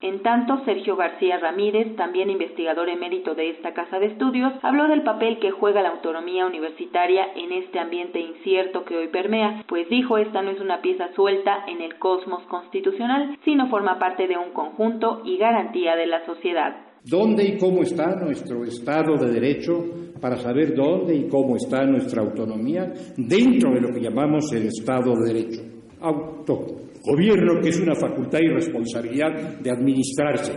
En 0.00 0.22
tanto, 0.22 0.64
Sergio 0.64 0.94
García 0.94 1.38
Ramírez, 1.38 1.96
también 1.96 2.30
investigador 2.30 2.88
emérito 2.88 3.34
de 3.34 3.50
esta 3.50 3.74
casa 3.74 3.98
de 3.98 4.06
estudios, 4.06 4.52
habló 4.62 4.86
del 4.86 5.02
papel 5.02 5.40
que 5.40 5.50
juega 5.50 5.82
la 5.82 5.88
autonomía 5.88 6.46
universitaria 6.46 7.24
en 7.34 7.50
este 7.50 7.80
ambiente 7.80 8.20
incierto 8.20 8.84
que 8.84 8.96
hoy 8.96 9.08
permea, 9.08 9.64
pues 9.66 9.88
dijo 9.88 10.16
esta 10.16 10.40
no 10.40 10.52
es 10.52 10.60
una 10.60 10.80
pieza 10.82 11.12
suelta 11.16 11.64
en 11.66 11.82
el 11.82 11.98
cosmos 11.98 12.44
constitucional, 12.44 13.36
sino 13.44 13.68
forma 13.70 13.98
parte 13.98 14.28
de 14.28 14.38
un 14.38 14.52
conjunto 14.52 15.22
y 15.24 15.36
garantía 15.36 15.96
de 15.96 16.06
la 16.06 16.24
sociedad. 16.26 16.76
¿Dónde 17.02 17.44
y 17.44 17.58
cómo 17.58 17.82
está 17.82 18.14
nuestro 18.14 18.62
Estado 18.62 19.16
de 19.16 19.32
Derecho 19.32 19.84
para 20.20 20.36
saber 20.36 20.76
dónde 20.76 21.16
y 21.16 21.28
cómo 21.28 21.56
está 21.56 21.82
nuestra 21.82 22.22
autonomía 22.22 22.84
dentro 23.16 23.72
de 23.72 23.80
lo 23.80 23.92
que 23.92 24.00
llamamos 24.00 24.52
el 24.52 24.68
Estado 24.68 25.12
de 25.16 25.32
Derecho? 25.32 25.62
Auto 26.00 26.87
Gobierno, 27.04 27.60
que 27.60 27.70
es 27.70 27.80
una 27.80 27.94
facultad 27.94 28.38
y 28.40 28.48
responsabilidad 28.48 29.58
de 29.58 29.70
administrarse. 29.70 30.52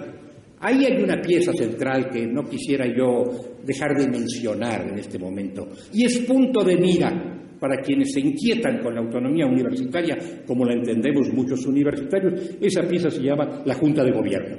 Ahí 0.59 0.85
hay 0.85 1.01
una 1.01 1.19
pieza 1.19 1.53
central 1.53 2.09
que 2.09 2.27
no 2.27 2.43
quisiera 2.43 2.85
yo 2.85 3.23
dejar 3.65 3.97
de 3.97 4.07
mencionar 4.07 4.87
en 4.87 4.99
este 4.99 5.17
momento, 5.17 5.67
y 5.93 6.05
es 6.05 6.19
punto 6.19 6.63
de 6.63 6.77
mira 6.77 7.31
para 7.59 7.79
quienes 7.81 8.11
se 8.11 8.19
inquietan 8.19 8.79
con 8.79 8.95
la 8.95 9.01
autonomía 9.01 9.45
universitaria, 9.45 10.17
como 10.47 10.65
la 10.65 10.73
entendemos 10.73 11.31
muchos 11.31 11.65
universitarios, 11.67 12.57
esa 12.59 12.81
pieza 12.87 13.11
se 13.11 13.21
llama 13.21 13.61
la 13.65 13.75
Junta 13.75 14.03
de 14.03 14.11
Gobierno. 14.11 14.57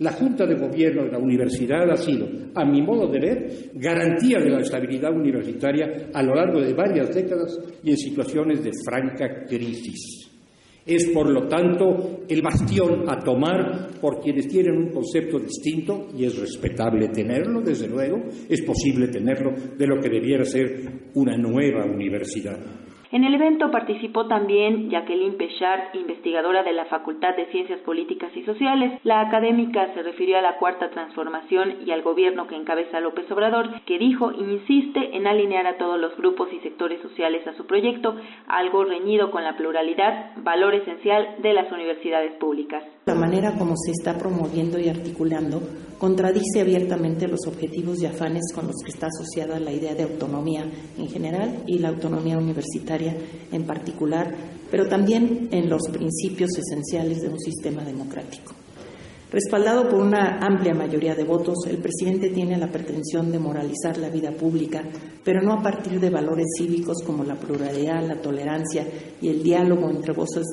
La 0.00 0.10
Junta 0.10 0.44
de 0.44 0.56
Gobierno 0.56 1.04
de 1.04 1.12
la 1.12 1.18
universidad 1.18 1.88
ha 1.88 1.96
sido, 1.96 2.26
a 2.56 2.64
mi 2.64 2.82
modo 2.82 3.06
de 3.06 3.20
ver, 3.20 3.48
garantía 3.74 4.40
de 4.40 4.50
la 4.50 4.60
estabilidad 4.60 5.12
universitaria 5.12 6.08
a 6.12 6.22
lo 6.24 6.34
largo 6.34 6.60
de 6.60 6.74
varias 6.74 7.14
décadas 7.14 7.56
y 7.84 7.90
en 7.90 7.96
situaciones 7.96 8.64
de 8.64 8.72
franca 8.84 9.44
crisis. 9.46 10.33
Es, 10.86 11.06
por 11.08 11.30
lo 11.30 11.48
tanto, 11.48 12.24
el 12.28 12.42
bastión 12.42 13.08
a 13.08 13.18
tomar 13.18 13.98
por 14.00 14.20
quienes 14.20 14.48
tienen 14.48 14.76
un 14.76 14.90
concepto 14.90 15.38
distinto, 15.38 16.08
y 16.16 16.24
es 16.24 16.38
respetable 16.38 17.08
tenerlo, 17.08 17.62
desde 17.62 17.88
luego, 17.88 18.24
es 18.48 18.60
posible 18.62 19.08
tenerlo, 19.08 19.52
de 19.78 19.86
lo 19.86 19.98
que 19.98 20.10
debiera 20.10 20.44
ser 20.44 21.10
una 21.14 21.36
nueva 21.38 21.86
universidad. 21.86 22.58
En 23.14 23.22
el 23.22 23.32
evento 23.32 23.70
participó 23.70 24.26
también 24.26 24.90
Jacqueline 24.90 25.36
Pechard, 25.36 25.94
investigadora 25.94 26.64
de 26.64 26.72
la 26.72 26.86
Facultad 26.86 27.36
de 27.36 27.46
Ciencias 27.52 27.78
Políticas 27.82 28.32
y 28.34 28.42
Sociales. 28.42 29.00
La 29.04 29.20
académica 29.20 29.94
se 29.94 30.02
refirió 30.02 30.36
a 30.36 30.42
la 30.42 30.58
cuarta 30.58 30.90
transformación 30.90 31.86
y 31.86 31.92
al 31.92 32.02
gobierno 32.02 32.48
que 32.48 32.56
encabeza 32.56 32.98
López 32.98 33.30
Obrador, 33.30 33.70
que 33.86 34.00
dijo 34.00 34.32
insiste 34.32 35.16
en 35.16 35.28
alinear 35.28 35.64
a 35.64 35.78
todos 35.78 36.00
los 36.00 36.16
grupos 36.16 36.48
y 36.52 36.58
sectores 36.58 37.00
sociales 37.02 37.46
a 37.46 37.56
su 37.56 37.66
proyecto, 37.66 38.16
algo 38.48 38.82
reñido 38.82 39.30
con 39.30 39.44
la 39.44 39.56
pluralidad, 39.56 40.32
valor 40.42 40.74
esencial 40.74 41.36
de 41.40 41.52
las 41.52 41.70
universidades 41.70 42.32
públicas. 42.40 42.82
La 43.06 43.14
manera 43.14 43.52
como 43.56 43.76
se 43.76 43.92
está 43.92 44.18
promoviendo 44.18 44.80
y 44.80 44.88
articulando 44.88 45.60
contradice 45.98 46.60
abiertamente 46.60 47.28
los 47.28 47.46
objetivos 47.46 48.02
y 48.02 48.06
afanes 48.06 48.52
con 48.54 48.66
los 48.66 48.76
que 48.84 48.90
está 48.90 49.06
asociada 49.06 49.60
la 49.60 49.72
idea 49.72 49.94
de 49.94 50.02
autonomía 50.02 50.64
en 50.98 51.08
general 51.08 51.62
y 51.66 51.78
la 51.78 51.90
autonomía 51.90 52.36
universitaria 52.36 53.03
en 53.52 53.64
particular, 53.64 54.34
pero 54.70 54.86
también 54.88 55.48
en 55.50 55.68
los 55.68 55.82
principios 55.92 56.50
esenciales 56.58 57.22
de 57.22 57.28
un 57.28 57.40
sistema 57.40 57.84
democrático. 57.84 58.54
Respaldado 59.30 59.88
por 59.88 60.00
una 60.00 60.38
amplia 60.38 60.74
mayoría 60.74 61.14
de 61.14 61.24
votos, 61.24 61.66
el 61.66 61.78
presidente 61.78 62.28
tiene 62.30 62.56
la 62.56 62.70
pretensión 62.70 63.32
de 63.32 63.40
moralizar 63.40 63.98
la 63.98 64.08
vida 64.08 64.30
pública, 64.30 64.84
pero 65.24 65.42
no 65.42 65.54
a 65.54 65.62
partir 65.62 65.98
de 65.98 66.10
valores 66.10 66.46
cívicos 66.56 67.02
como 67.04 67.24
la 67.24 67.34
pluralidad, 67.34 68.06
la 68.06 68.20
tolerancia 68.20 68.86
y 69.20 69.28
el 69.28 69.42
diálogo 69.42 69.90
entre 69.90 70.12
voces, 70.12 70.44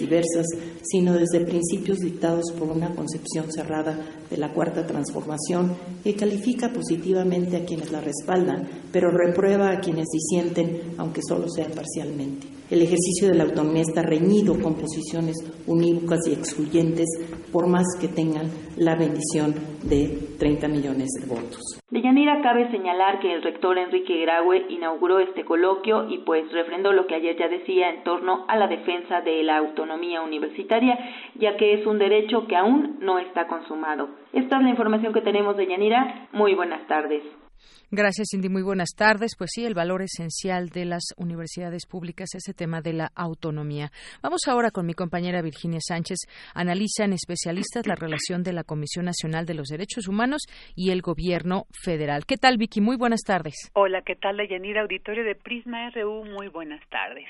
diversas, 0.00 0.46
sino 0.82 1.12
desde 1.12 1.44
principios 1.44 1.98
dictados 1.98 2.52
por 2.58 2.68
una 2.68 2.94
concepción 2.94 3.52
cerrada 3.52 3.98
de 4.30 4.36
la 4.38 4.52
cuarta 4.52 4.86
transformación 4.86 5.74
que 6.02 6.14
califica 6.14 6.72
positivamente 6.72 7.56
a 7.56 7.64
quienes 7.66 7.92
la 7.92 8.00
respaldan, 8.00 8.66
pero 8.90 9.10
reprueba 9.10 9.72
a 9.72 9.80
quienes 9.80 10.06
disienten, 10.08 10.94
aunque 10.96 11.20
solo 11.26 11.48
sea 11.50 11.68
parcialmente. 11.68 12.61
El 12.72 12.80
ejercicio 12.80 13.28
de 13.28 13.36
la 13.36 13.44
autonomía 13.44 13.82
está 13.82 14.00
reñido 14.00 14.54
con 14.58 14.72
posiciones 14.76 15.36
unívocas 15.66 16.20
y 16.26 16.32
excluyentes, 16.32 17.04
por 17.52 17.68
más 17.68 17.84
que 18.00 18.08
tenga 18.08 18.22
tengan 18.22 18.46
la 18.76 18.94
bendición 18.94 19.54
de 19.82 20.36
30 20.38 20.68
millones 20.68 21.08
de 21.20 21.26
votos. 21.26 21.60
Deyanira, 21.90 22.40
cabe 22.42 22.70
señalar 22.70 23.20
que 23.20 23.34
el 23.34 23.42
rector 23.42 23.76
Enrique 23.76 24.22
Graue 24.22 24.66
inauguró 24.70 25.18
este 25.18 25.44
coloquio 25.44 26.08
y 26.08 26.18
pues 26.18 26.50
refrendó 26.52 26.92
lo 26.92 27.06
que 27.06 27.16
ayer 27.16 27.36
ya 27.38 27.48
decía 27.48 27.90
en 27.90 28.04
torno 28.04 28.46
a 28.48 28.56
la 28.56 28.68
defensa 28.68 29.20
de 29.20 29.42
la 29.42 29.58
autonomía 29.58 30.22
universitaria, 30.22 30.98
ya 31.34 31.56
que 31.56 31.74
es 31.74 31.86
un 31.86 31.98
derecho 31.98 32.46
que 32.46 32.56
aún 32.56 32.98
no 33.00 33.18
está 33.18 33.46
consumado. 33.48 34.08
Esta 34.32 34.56
es 34.56 34.62
la 34.62 34.70
información 34.70 35.12
que 35.12 35.20
tenemos 35.20 35.56
de 35.56 35.66
Yanira. 35.66 36.28
Muy 36.32 36.54
buenas 36.54 36.86
tardes. 36.86 37.22
Gracias, 37.94 38.28
Cindy. 38.30 38.48
Muy 38.48 38.62
buenas 38.62 38.94
tardes. 38.96 39.32
Pues 39.36 39.50
sí, 39.52 39.66
el 39.66 39.74
valor 39.74 40.00
esencial 40.00 40.70
de 40.70 40.86
las 40.86 41.02
universidades 41.18 41.84
públicas, 41.84 42.34
ese 42.34 42.54
tema 42.54 42.80
de 42.80 42.94
la 42.94 43.12
autonomía. 43.14 43.90
Vamos 44.22 44.48
ahora 44.48 44.70
con 44.70 44.86
mi 44.86 44.94
compañera 44.94 45.42
Virginia 45.42 45.78
Sánchez. 45.86 46.20
Analizan 46.54 47.12
especialistas 47.12 47.86
la 47.86 47.94
relación 47.94 48.44
de 48.44 48.54
la 48.54 48.64
Comisión 48.64 49.04
Nacional 49.04 49.44
de 49.44 49.52
los 49.52 49.68
Derechos 49.68 50.08
Humanos 50.08 50.40
y 50.74 50.90
el 50.90 51.02
Gobierno 51.02 51.66
Federal. 51.84 52.24
¿Qué 52.24 52.38
tal, 52.38 52.56
Vicky? 52.56 52.80
Muy 52.80 52.96
buenas 52.96 53.24
tardes. 53.26 53.70
Hola, 53.74 54.00
¿qué 54.00 54.16
tal, 54.16 54.38
Deyanira? 54.38 54.80
Auditorio 54.80 55.22
de 55.22 55.34
Prisma 55.34 55.90
RU. 55.90 56.24
Muy 56.24 56.48
buenas 56.48 56.80
tardes. 56.88 57.26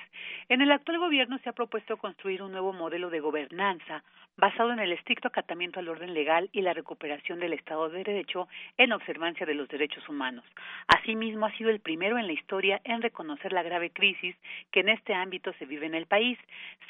En 0.53 0.61
el 0.61 0.71
actual 0.71 0.99
gobierno 0.99 1.39
se 1.39 1.49
ha 1.49 1.55
propuesto 1.55 1.97
construir 1.97 2.43
un 2.43 2.53
nuevo 2.53 2.75
modelo 2.75 3.09
de 3.09 3.21
gobernanza 3.21 4.05
basado 4.37 4.71
en 4.71 4.81
el 4.81 4.93
estricto 4.93 5.29
acatamiento 5.29 5.81
al 5.81 5.89
orden 5.89 6.13
legal 6.13 6.51
y 6.53 6.61
la 6.61 6.75
recuperación 6.75 7.41
del 7.41 7.55
Estado 7.55 7.89
de 7.89 8.05
Derecho 8.05 8.49
en 8.77 8.93
observancia 8.93 9.47
de 9.47 9.55
los 9.55 9.67
derechos 9.69 10.07
humanos. 10.11 10.45
Asimismo, 10.89 11.47
ha 11.47 11.57
sido 11.57 11.71
el 11.71 11.81
primero 11.81 12.19
en 12.19 12.27
la 12.27 12.35
historia 12.35 12.83
en 12.85 13.01
reconocer 13.01 13.51
la 13.55 13.63
grave 13.63 13.93
crisis 13.93 14.37
que 14.71 14.81
en 14.81 14.91
este 14.91 15.15
ámbito 15.15 15.55
se 15.55 15.65
vive 15.65 15.87
en 15.87 15.95
el 15.95 16.05
país. 16.05 16.39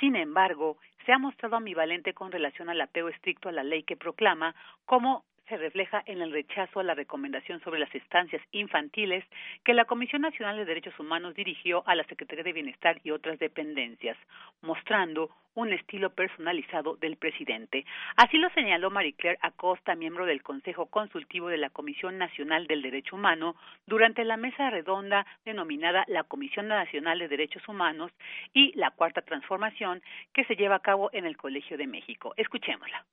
Sin 0.01 0.17
embargo, 0.17 0.77
se 1.07 1.13
ha 1.13 1.19
mostrado 1.19 1.55
ambivalente 1.55 2.15
con 2.15 2.33
relación 2.33 2.69
al 2.69 2.81
apego 2.81 3.11
estricto 3.11 3.49
a 3.49 3.53
la 3.53 3.63
ley 3.63 3.85
que 3.85 3.97
proclama 3.97 4.57
como 4.87 5.23
se 5.49 5.57
refleja 5.57 6.03
en 6.07 6.23
el 6.23 6.33
rechazo 6.33 6.81
a 6.81 6.85
la 6.85 6.95
recomendación 6.95 7.61
sobre 7.61 7.81
las 7.81 7.95
estancias 7.95 8.43
infantiles 8.53 9.25
que 9.65 9.75
la 9.75 9.85
Comisión 9.85 10.23
Nacional 10.23 10.57
de 10.57 10.65
Derechos 10.65 10.99
Humanos 10.99 11.35
dirigió 11.35 11.83
a 11.87 11.95
la 11.95 12.05
Secretaría 12.05 12.45
de 12.45 12.53
Bienestar 12.53 13.01
y 13.05 13.11
otras 13.11 13.39
dependencias, 13.39 14.17
mostrando 14.61 15.31
un 15.55 15.73
estilo 15.73 16.11
personalizado 16.11 16.97
del 16.97 17.17
presidente. 17.17 17.85
Así 18.17 18.39
lo 18.39 18.49
señaló 18.51 18.91
Marie 18.91 19.15
Claire 19.15 19.39
Acosta, 19.43 19.95
miembro 19.95 20.25
del 20.25 20.43
Consejo 20.43 20.87
Consultivo 20.87 21.49
de 21.49 21.59
la 21.59 21.71
Comisión 21.71 22.19
Nacional 22.19 22.67
del 22.67 22.83
Derecho 22.83 23.17
Humano, 23.17 23.57
durante 23.87 24.25
la 24.25 24.37
mesa 24.37 24.71
redonda 24.71 25.27
denominada 25.45 26.05
la 26.09 26.25
Comisión 26.25 26.69
Nacional 26.69 27.19
de 27.19 27.29
Derechos 27.29 27.67
Humanos 27.69 28.13
y 28.55 28.73
la 28.79 28.91
Cuarta 28.91 29.21
Transformación 29.23 30.03
que 30.33 30.45
se 30.45 30.55
lleva 30.55 30.77
a 30.77 30.81
cabo 30.81 31.11
en 31.13 31.27
el 31.27 31.37
Colegio 31.37 31.77
de 31.77 31.87
México. 31.87 32.33
Escuchémosla. 32.37 33.05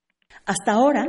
Hasta 0.46 0.74
ahora, 0.74 1.06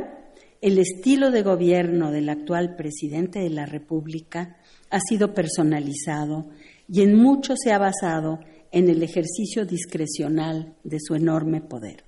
el 0.61 0.77
estilo 0.77 1.31
de 1.31 1.41
gobierno 1.41 2.11
del 2.11 2.29
actual 2.29 2.75
presidente 2.75 3.39
de 3.39 3.49
la 3.49 3.65
República 3.65 4.57
ha 4.91 4.99
sido 4.99 5.33
personalizado 5.33 6.49
y 6.87 7.01
en 7.01 7.15
mucho 7.15 7.55
se 7.55 7.71
ha 7.71 7.79
basado 7.79 8.39
en 8.71 8.87
el 8.87 9.01
ejercicio 9.01 9.65
discrecional 9.65 10.75
de 10.83 10.99
su 10.99 11.15
enorme 11.15 11.61
poder. 11.61 12.03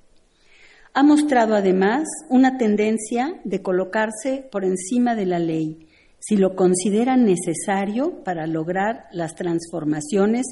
Ha 0.94 1.02
mostrado 1.02 1.56
además 1.56 2.04
una 2.30 2.58
tendencia 2.58 3.42
de 3.44 3.64
colocarse 3.64 4.48
por 4.52 4.64
encima 4.64 5.16
de 5.16 5.26
la 5.26 5.40
ley 5.40 5.88
si 6.20 6.38
lo 6.38 6.56
considera 6.56 7.18
necesario 7.18 8.24
para 8.24 8.46
lograr 8.46 9.06
las 9.12 9.34
transformaciones 9.34 10.46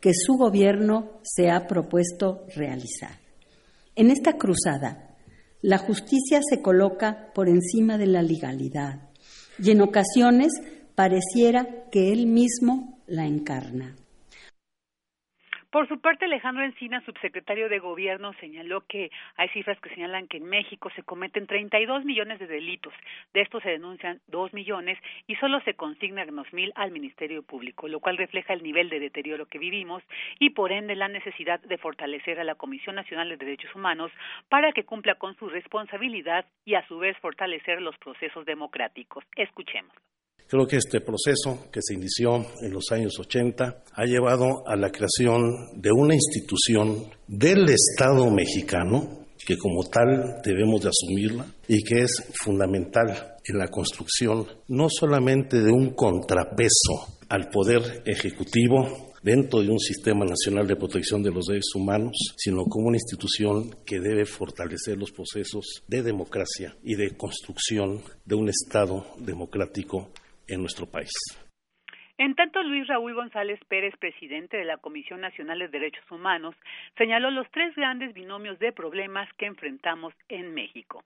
que 0.00 0.14
su 0.14 0.34
gobierno 0.34 1.20
se 1.22 1.50
ha 1.50 1.66
propuesto 1.66 2.46
realizar. 2.56 3.20
En 3.94 4.10
esta 4.10 4.32
cruzada, 4.38 5.11
la 5.62 5.78
justicia 5.78 6.40
se 6.42 6.60
coloca 6.60 7.32
por 7.34 7.48
encima 7.48 7.96
de 7.96 8.06
la 8.06 8.22
legalidad 8.22 9.08
y 9.58 9.70
en 9.70 9.80
ocasiones 9.80 10.52
pareciera 10.94 11.84
que 11.90 12.12
él 12.12 12.26
mismo 12.26 12.98
la 13.06 13.26
encarna. 13.26 13.96
Por 15.72 15.88
su 15.88 16.02
parte, 16.02 16.26
Alejandro 16.26 16.62
Encina, 16.62 17.00
subsecretario 17.06 17.70
de 17.70 17.78
Gobierno, 17.78 18.34
señaló 18.34 18.82
que 18.82 19.10
hay 19.36 19.48
cifras 19.48 19.80
que 19.80 19.88
señalan 19.88 20.28
que 20.28 20.36
en 20.36 20.44
México 20.44 20.90
se 20.94 21.02
cometen 21.02 21.46
32 21.46 22.04
millones 22.04 22.38
de 22.38 22.46
delitos. 22.46 22.92
De 23.32 23.40
estos 23.40 23.62
se 23.62 23.70
denuncian 23.70 24.20
2 24.26 24.52
millones 24.52 24.98
y 25.26 25.34
solo 25.36 25.62
se 25.62 25.72
consignan 25.72 26.36
2 26.36 26.52
mil 26.52 26.72
al 26.74 26.90
Ministerio 26.90 27.42
Público, 27.42 27.88
lo 27.88 28.00
cual 28.00 28.18
refleja 28.18 28.52
el 28.52 28.62
nivel 28.62 28.90
de 28.90 29.00
deterioro 29.00 29.46
que 29.46 29.58
vivimos 29.58 30.02
y, 30.38 30.50
por 30.50 30.72
ende, 30.72 30.94
la 30.94 31.08
necesidad 31.08 31.58
de 31.60 31.78
fortalecer 31.78 32.38
a 32.38 32.44
la 32.44 32.56
Comisión 32.56 32.96
Nacional 32.96 33.30
de 33.30 33.38
Derechos 33.38 33.74
Humanos 33.74 34.12
para 34.50 34.72
que 34.72 34.84
cumpla 34.84 35.14
con 35.14 35.34
su 35.36 35.48
responsabilidad 35.48 36.44
y, 36.66 36.74
a 36.74 36.86
su 36.86 36.98
vez, 36.98 37.16
fortalecer 37.16 37.80
los 37.80 37.96
procesos 37.96 38.44
democráticos. 38.44 39.24
Escuchemos. 39.36 39.94
Creo 40.52 40.66
que 40.66 40.76
este 40.76 41.00
proceso 41.00 41.70
que 41.72 41.80
se 41.82 41.94
inició 41.94 42.44
en 42.60 42.74
los 42.74 42.92
años 42.92 43.18
80 43.18 43.84
ha 43.90 44.04
llevado 44.04 44.68
a 44.68 44.76
la 44.76 44.90
creación 44.90 45.80
de 45.80 45.90
una 45.90 46.14
institución 46.14 47.06
del 47.26 47.70
Estado 47.70 48.30
mexicano 48.30 49.24
que 49.46 49.56
como 49.56 49.82
tal 49.84 50.42
debemos 50.44 50.82
de 50.82 50.90
asumirla 50.90 51.46
y 51.66 51.82
que 51.82 52.02
es 52.02 52.10
fundamental 52.44 53.36
en 53.42 53.58
la 53.58 53.68
construcción 53.68 54.46
no 54.68 54.88
solamente 54.90 55.62
de 55.62 55.72
un 55.72 55.94
contrapeso 55.94 57.16
al 57.30 57.48
poder 57.48 58.02
ejecutivo 58.04 59.14
dentro 59.22 59.62
de 59.62 59.70
un 59.70 59.78
sistema 59.78 60.26
nacional 60.26 60.66
de 60.66 60.76
protección 60.76 61.22
de 61.22 61.30
los 61.30 61.46
derechos 61.46 61.76
humanos, 61.76 62.12
sino 62.36 62.64
como 62.64 62.88
una 62.88 62.98
institución 62.98 63.74
que 63.86 64.00
debe 64.00 64.26
fortalecer 64.26 64.98
los 64.98 65.12
procesos 65.12 65.82
de 65.88 66.02
democracia 66.02 66.76
y 66.82 66.96
de 66.96 67.16
construcción 67.16 68.02
de 68.26 68.34
un 68.34 68.50
Estado 68.50 69.06
democrático 69.16 70.10
en 70.48 70.60
nuestro 70.60 70.86
país. 70.86 71.12
En 72.18 72.34
tanto, 72.34 72.62
Luis 72.62 72.86
Raúl 72.86 73.14
González 73.14 73.58
Pérez, 73.68 73.94
presidente 73.98 74.56
de 74.56 74.64
la 74.64 74.76
Comisión 74.76 75.20
Nacional 75.20 75.58
de 75.58 75.68
Derechos 75.68 76.08
Humanos, 76.10 76.54
señaló 76.96 77.30
los 77.30 77.50
tres 77.50 77.74
grandes 77.74 78.14
binomios 78.14 78.58
de 78.58 78.72
problemas 78.72 79.28
que 79.38 79.46
enfrentamos 79.46 80.14
en 80.28 80.54
México. 80.54 81.02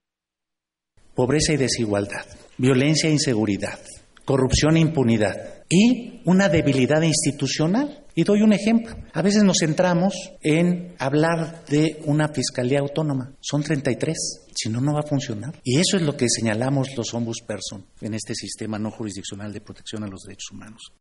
Pobreza 1.15 1.55
y 1.55 1.57
desigualdad, 1.57 2.27
violencia 2.59 3.09
e 3.09 3.13
inseguridad, 3.13 3.79
corrupción 4.27 4.77
e 4.77 4.81
impunidad 4.81 5.65
y 5.71 6.21
una 6.25 6.49
debilidad 6.49 7.01
institucional. 7.01 8.05
Y 8.15 8.25
doy 8.25 8.43
un 8.43 8.53
ejemplo. 8.53 8.95
A 9.15 9.23
veces 9.23 9.45
nos 9.45 9.59
centramos 9.61 10.15
en 10.43 10.95
hablar 10.99 11.65
de 11.67 12.01
una 12.07 12.29
fiscalía 12.29 12.81
autónoma. 12.81 13.33
Son 13.41 13.63
33. 13.63 14.51
Si 14.55 14.71
no, 14.71 14.81
no 14.81 14.95
va 14.95 15.01
a 15.01 15.09
funcionar. 15.09 15.55
Y 15.63 15.79
eso 15.79 15.97
es 15.97 16.03
lo 16.03 16.17
que 16.17 16.29
señalamos 16.29 16.97
los 16.97 17.13
ombudsperson 17.15 17.85
en 18.01 18.15
este 18.15 18.35
sistema 18.35 18.79
no 18.79 18.91
jurisdiccional 18.91 19.53
de 19.53 19.61
protección 19.61 20.03
a 20.03 20.09
los 20.09 20.23
derechos 20.23 20.51
humanos. 20.53 20.93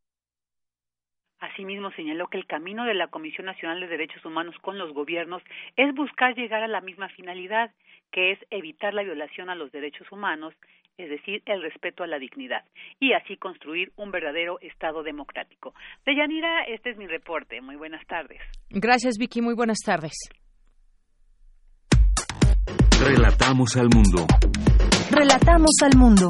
Asimismo, 1.40 1.92
señaló 1.92 2.28
que 2.28 2.38
el 2.38 2.48
camino 2.48 2.86
de 2.86 2.96
la 2.96 3.08
Comisión 3.08 3.46
Nacional 3.46 3.80
de 3.80 3.88
Derechos 3.88 4.24
Humanos 4.26 4.56
con 4.62 4.78
los 4.78 4.94
gobiernos 4.94 5.42
es 5.78 5.94
buscar 5.94 6.36
llegar 6.36 6.64
a 6.64 6.68
la 6.68 6.82
misma 6.82 7.08
finalidad, 7.10 7.72
que 8.12 8.32
es 8.32 8.40
evitar 8.50 8.94
la 8.94 9.04
violación 9.04 9.50
a 9.50 9.56
los 9.56 9.72
derechos 9.72 10.12
humanos 10.12 10.54
es 10.98 11.10
decir, 11.10 11.42
el 11.46 11.62
respeto 11.62 12.04
a 12.04 12.08
la 12.08 12.20
dignidad, 12.20 12.64
y 13.00 13.14
así 13.14 13.38
construir 13.38 13.92
un 13.98 14.12
verdadero 14.12 14.60
Estado 14.62 15.04
democrático. 15.04 15.74
Deyanira, 16.06 16.64
este 16.64 16.92
es 16.92 16.98
mi 16.98 17.08
reporte. 17.08 17.62
Muy 17.62 17.76
buenas 17.76 18.06
tardes. 18.08 18.40
Gracias, 18.70 19.18
Vicky. 19.18 19.42
Muy 19.42 19.56
buenas 19.56 19.80
tardes. 19.86 20.14
Relatamos 23.04 23.76
al 23.78 23.90
mundo. 23.94 24.26
Relatamos 25.12 25.72
al 25.84 25.98
mundo. 25.98 26.28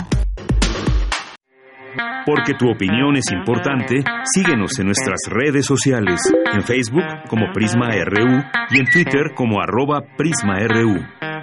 Porque 2.26 2.54
tu 2.58 2.70
opinión 2.70 3.16
es 3.16 3.32
importante, 3.32 4.04
síguenos 4.34 4.80
en 4.80 4.88
nuestras 4.88 5.22
redes 5.30 5.66
sociales, 5.66 6.20
en 6.52 6.64
Facebook 6.64 7.06
como 7.30 7.52
Prisma 7.54 7.90
RU 8.04 8.44
y 8.72 8.80
en 8.80 8.86
Twitter 8.88 9.34
como 9.36 9.62
arroba 9.62 10.02
PrismaRU. 10.18 11.35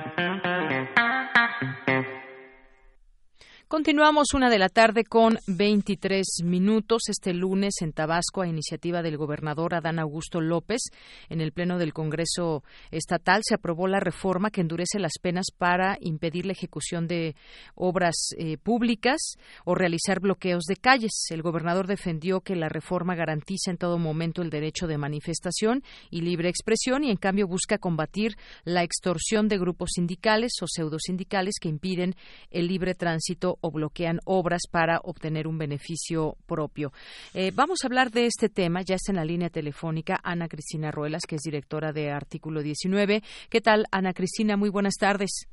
Continuamos 3.72 4.34
una 4.34 4.50
de 4.50 4.58
la 4.58 4.68
tarde 4.68 5.02
con 5.02 5.38
23 5.46 6.42
minutos 6.44 7.04
este 7.08 7.32
lunes 7.32 7.76
en 7.80 7.94
Tabasco 7.94 8.42
a 8.42 8.46
iniciativa 8.46 9.00
del 9.00 9.16
gobernador 9.16 9.74
Adán 9.74 9.98
Augusto 9.98 10.42
López. 10.42 10.82
En 11.30 11.40
el 11.40 11.52
Pleno 11.52 11.78
del 11.78 11.94
Congreso 11.94 12.64
Estatal 12.90 13.40
se 13.42 13.54
aprobó 13.54 13.88
la 13.88 13.98
reforma 13.98 14.50
que 14.50 14.60
endurece 14.60 14.98
las 14.98 15.14
penas 15.22 15.46
para 15.56 15.96
impedir 16.02 16.44
la 16.44 16.52
ejecución 16.52 17.06
de 17.06 17.34
obras 17.74 18.14
eh, 18.36 18.58
públicas 18.58 19.38
o 19.64 19.74
realizar 19.74 20.20
bloqueos 20.20 20.64
de 20.64 20.76
calles. 20.76 21.28
El 21.30 21.40
gobernador 21.40 21.86
defendió 21.86 22.42
que 22.42 22.56
la 22.56 22.68
reforma 22.68 23.14
garantiza 23.14 23.70
en 23.70 23.78
todo 23.78 23.96
momento 23.96 24.42
el 24.42 24.50
derecho 24.50 24.86
de 24.86 24.98
manifestación 24.98 25.82
y 26.10 26.20
libre 26.20 26.50
expresión 26.50 27.04
y 27.04 27.10
en 27.10 27.16
cambio 27.16 27.48
busca 27.48 27.78
combatir 27.78 28.36
la 28.64 28.82
extorsión 28.82 29.48
de 29.48 29.56
grupos 29.56 29.92
sindicales 29.94 30.52
o 30.60 30.66
pseudosindicales 30.68 31.54
que 31.58 31.70
impiden 31.70 32.16
el 32.50 32.68
libre 32.68 32.94
tránsito 32.94 33.60
o 33.62 33.70
bloquean 33.70 34.18
obras 34.26 34.62
para 34.70 35.00
obtener 35.02 35.46
un 35.46 35.56
beneficio 35.56 36.36
propio. 36.46 36.92
Eh, 37.32 37.50
vamos 37.54 37.78
a 37.82 37.86
hablar 37.86 38.10
de 38.10 38.26
este 38.26 38.50
tema. 38.50 38.82
Ya 38.82 38.96
está 38.96 39.12
en 39.12 39.16
la 39.16 39.24
línea 39.24 39.48
telefónica 39.48 40.20
Ana 40.22 40.48
Cristina 40.48 40.90
Ruelas, 40.90 41.22
que 41.26 41.36
es 41.36 41.42
directora 41.42 41.92
de 41.92 42.10
Artículo 42.10 42.62
19. 42.62 43.22
¿Qué 43.48 43.60
tal, 43.60 43.86
Ana 43.90 44.12
Cristina? 44.12 44.56
Muy 44.56 44.68
buenas 44.68 44.94
tardes. 44.94 45.48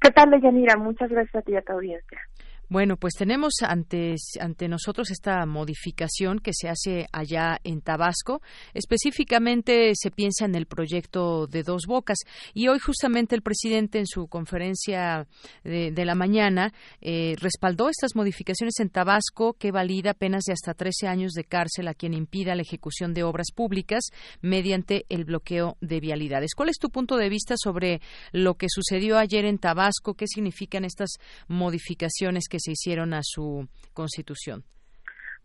¿Qué 0.00 0.10
tal, 0.10 0.30
Deyanira? 0.30 0.76
Muchas 0.76 1.10
gracias 1.10 1.34
a 1.34 1.42
ti 1.42 1.52
y 1.52 1.56
a 1.56 1.62
tu 1.62 1.72
audiencia. 1.72 2.20
Bueno, 2.68 2.96
pues 2.96 3.14
tenemos 3.14 3.52
ante, 3.62 4.14
ante 4.40 4.68
nosotros 4.68 5.10
esta 5.10 5.44
modificación 5.44 6.38
que 6.38 6.52
se 6.54 6.68
hace 6.68 7.06
allá 7.12 7.60
en 7.62 7.82
Tabasco. 7.82 8.40
Específicamente 8.72 9.92
se 9.94 10.10
piensa 10.10 10.46
en 10.46 10.54
el 10.54 10.66
proyecto 10.66 11.46
de 11.46 11.62
dos 11.62 11.82
bocas. 11.86 12.18
Y 12.54 12.68
hoy 12.68 12.78
justamente 12.78 13.34
el 13.34 13.42
presidente 13.42 13.98
en 13.98 14.06
su 14.06 14.28
conferencia 14.28 15.26
de, 15.62 16.04
la 16.04 16.14
mañana 16.14 16.72
eh, 17.00 17.34
respaldó 17.38 17.88
estas 17.88 18.14
modificaciones 18.14 18.74
en 18.80 18.90
Tabasco 18.90 19.54
que 19.54 19.70
valida 19.70 20.14
penas 20.14 20.44
de 20.44 20.52
hasta 20.52 20.74
13 20.74 21.06
años 21.06 21.32
de 21.32 21.44
cárcel 21.44 21.88
a 21.88 21.94
quien 21.94 22.14
impida 22.14 22.54
la 22.54 22.62
ejecución 22.62 23.14
de 23.14 23.22
obras 23.22 23.48
públicas 23.54 24.04
mediante 24.40 25.06
el 25.08 25.24
bloqueo 25.24 25.76
de 25.80 26.00
vialidades. 26.00 26.54
¿Cuál 26.54 26.68
es 26.70 26.78
tu 26.78 26.90
punto 26.90 27.16
de 27.16 27.28
vista 27.28 27.54
sobre 27.56 28.00
lo 28.32 28.54
que 28.54 28.66
sucedió 28.68 29.18
ayer 29.18 29.44
en 29.44 29.58
Tabasco? 29.58 30.14
¿Qué 30.14 30.26
significan 30.26 30.84
estas 30.84 31.10
modificaciones 31.48 32.48
que 32.48 32.58
se 32.64 32.72
hicieron 32.72 33.12
a 33.12 33.20
su 33.22 33.68
constitución? 33.92 34.64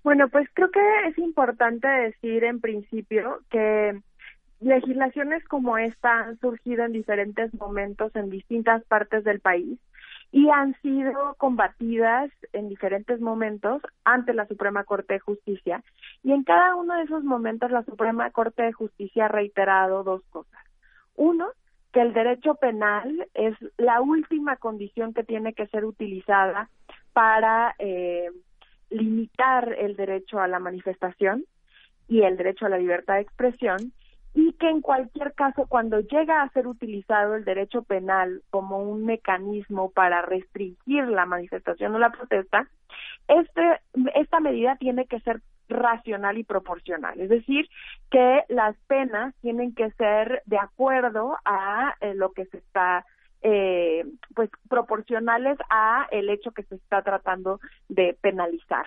Bueno, 0.04 0.30
pues 0.30 0.48
creo 0.54 0.72
que 0.72 0.80
es 1.08 1.18
importante 1.18 1.88
decir 1.88 2.44
en 2.46 2.62
principio 2.62 3.42
que 3.50 4.00
legislaciones 4.62 5.44
como 5.46 5.78
esta 5.78 6.22
han 6.22 6.40
surgido 6.40 6.86
en 6.86 6.94
diferentes 6.94 7.54
momentos 7.54 8.16
en 8.16 8.30
distintas 8.30 8.84
partes 8.86 9.24
del 9.24 9.40
país 9.40 9.78
y 10.32 10.50
han 10.50 10.80
sido 10.82 11.36
combatidas 11.38 12.30
en 12.54 12.70
diferentes 12.70 13.20
momentos 13.20 13.82
ante 14.04 14.34
la 14.34 14.48
Suprema 14.48 14.84
Corte 14.84 15.16
de 15.16 15.20
Justicia. 15.20 15.84
Y 16.24 16.34
en 16.34 16.44
cada 16.44 16.76
uno 16.76 16.96
de 16.96 17.04
esos 17.04 17.24
momentos 17.24 17.72
la 17.72 17.84
Suprema 17.84 18.30
Corte 18.30 18.64
de 18.64 18.74
Justicia 18.74 19.26
ha 19.26 19.30
reiterado 19.30 20.04
dos 20.04 20.22
cosas. 20.30 20.62
Uno, 21.16 21.48
que 21.92 22.02
el 22.02 22.14
derecho 22.14 22.56
penal 22.56 23.28
es 23.34 23.56
la 23.78 24.02
última 24.02 24.58
condición 24.58 25.14
que 25.14 25.24
tiene 25.24 25.54
que 25.54 25.68
ser 25.68 25.86
utilizada 25.86 26.70
para 27.20 27.76
eh, 27.80 28.30
limitar 28.90 29.76
el 29.78 29.98
derecho 29.98 30.40
a 30.40 30.48
la 30.48 30.60
manifestación 30.60 31.44
y 32.08 32.22
el 32.22 32.38
derecho 32.38 32.66
a 32.66 32.70
la 32.70 32.78
libertad 32.78 33.16
de 33.16 33.24
expresión 33.24 33.92
y 34.34 34.54
que 34.54 34.70
en 34.70 34.80
cualquier 34.80 35.34
caso 35.34 35.66
cuando 35.68 36.00
llega 36.00 36.42
a 36.42 36.50
ser 36.52 36.66
utilizado 36.66 37.36
el 37.36 37.44
derecho 37.44 37.84
penal 37.84 38.42
como 38.52 38.78
un 38.78 39.04
mecanismo 39.04 39.92
para 39.92 40.22
restringir 40.22 41.10
la 41.10 41.26
manifestación 41.26 41.94
o 41.94 42.00
la 42.00 42.10
protesta, 42.10 42.70
este, 43.28 43.82
esta 44.16 44.40
medida 44.40 44.78
tiene 44.78 45.06
que 45.06 45.20
ser 45.20 45.42
racional 45.68 46.38
y 46.38 46.46
proporcional, 46.46 47.20
es 47.20 47.28
decir, 47.28 47.68
que 48.12 48.46
las 48.48 48.78
penas 48.88 49.36
tienen 49.42 49.76
que 49.76 49.92
ser 49.92 50.42
de 50.46 50.58
acuerdo 50.58 51.36
a 51.44 51.96
eh, 52.00 52.14
lo 52.16 52.32
que 52.32 52.46
se 52.46 52.60
está 52.60 53.06
eh, 53.42 54.06
pues 54.36 54.50
proporcionales 54.68 55.58
a 55.70 56.08
el 56.12 56.30
hecho 56.30 56.52
que 56.52 56.64
se 56.64 56.76
está 56.76 57.02
tratando 57.02 57.60
de 57.88 58.18
penalizar. 58.22 58.86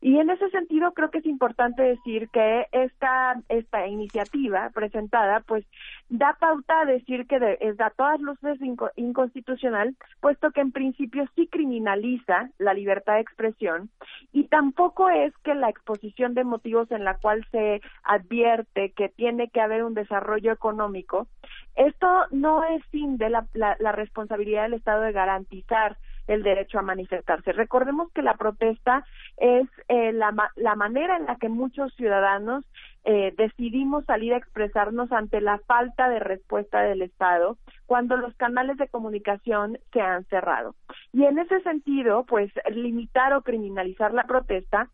Y 0.00 0.18
en 0.18 0.28
ese 0.28 0.50
sentido 0.50 0.92
creo 0.92 1.10
que 1.10 1.18
es 1.18 1.26
importante 1.26 1.82
decir 1.82 2.28
que 2.28 2.66
esta 2.72 3.40
esta 3.48 3.86
iniciativa 3.86 4.70
presentada 4.74 5.40
pues 5.40 5.64
da 6.10 6.36
pauta 6.38 6.82
a 6.82 6.84
decir 6.84 7.26
que 7.26 7.56
es 7.60 7.80
a 7.80 7.90
todas 7.90 8.20
luces 8.20 8.58
inconstitucional, 8.96 9.96
puesto 10.20 10.50
que 10.50 10.60
en 10.60 10.72
principio 10.72 11.24
sí 11.34 11.46
criminaliza 11.46 12.50
la 12.58 12.74
libertad 12.74 13.14
de 13.14 13.20
expresión 13.20 13.88
y 14.32 14.44
tampoco 14.48 15.08
es 15.08 15.32
que 15.38 15.54
la 15.54 15.70
exposición 15.70 16.34
de 16.34 16.44
motivos 16.44 16.90
en 16.90 17.04
la 17.04 17.16
cual 17.16 17.46
se 17.50 17.80
advierte 18.02 18.92
que 18.92 19.08
tiene 19.08 19.48
que 19.48 19.60
haber 19.60 19.84
un 19.84 19.94
desarrollo 19.94 20.52
económico, 20.52 21.28
esto 21.76 22.06
no 22.30 22.62
es 22.64 22.84
fin 22.86 23.16
de 23.16 23.30
la, 23.30 23.46
la 23.54 23.92
responsabilidad 23.96 24.64
del 24.64 24.74
Estado 24.74 25.02
de 25.02 25.12
garantizar 25.12 25.96
el 26.26 26.42
derecho 26.42 26.78
a 26.78 26.82
manifestarse. 26.82 27.52
Recordemos 27.52 28.10
que 28.12 28.22
la 28.22 28.34
protesta 28.34 29.04
es 29.36 29.68
eh, 29.88 30.12
la, 30.12 30.34
la 30.56 30.74
manera 30.74 31.16
en 31.16 31.26
la 31.26 31.36
que 31.36 31.48
muchos 31.48 31.94
ciudadanos 31.94 32.64
eh, 33.04 33.34
decidimos 33.36 34.06
salir 34.06 34.32
a 34.32 34.38
expresarnos 34.38 35.12
ante 35.12 35.42
la 35.42 35.58
falta 35.58 36.08
de 36.08 36.20
respuesta 36.20 36.80
del 36.80 37.02
Estado 37.02 37.58
cuando 37.84 38.16
los 38.16 38.34
canales 38.36 38.78
de 38.78 38.88
comunicación 38.88 39.78
se 39.92 40.00
han 40.00 40.24
cerrado. 40.24 40.74
Y 41.12 41.24
en 41.24 41.38
ese 41.38 41.60
sentido, 41.60 42.24
pues 42.24 42.50
limitar 42.70 43.34
o 43.34 43.42
criminalizar 43.42 44.14
la 44.14 44.24
protesta 44.24 44.88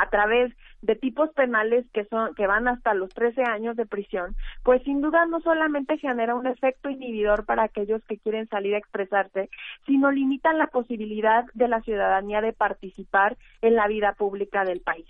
a 0.00 0.08
través 0.08 0.52
de 0.82 0.96
tipos 0.96 1.30
penales 1.30 1.84
que 1.92 2.04
son 2.06 2.34
que 2.34 2.46
van 2.46 2.66
hasta 2.68 2.94
los 2.94 3.10
13 3.10 3.42
años 3.42 3.76
de 3.76 3.86
prisión, 3.86 4.34
pues 4.62 4.82
sin 4.84 5.00
duda 5.00 5.26
no 5.26 5.40
solamente 5.40 5.98
genera 5.98 6.34
un 6.34 6.46
efecto 6.46 6.88
inhibidor 6.88 7.44
para 7.44 7.64
aquellos 7.64 8.02
que 8.04 8.18
quieren 8.18 8.48
salir 8.48 8.74
a 8.74 8.78
expresarse, 8.78 9.50
sino 9.86 10.10
limitan 10.10 10.58
la 10.58 10.68
posibilidad 10.68 11.44
de 11.52 11.68
la 11.68 11.82
ciudadanía 11.82 12.40
de 12.40 12.54
participar 12.54 13.36
en 13.60 13.76
la 13.76 13.88
vida 13.88 14.14
pública 14.14 14.64
del 14.64 14.80
país. 14.80 15.06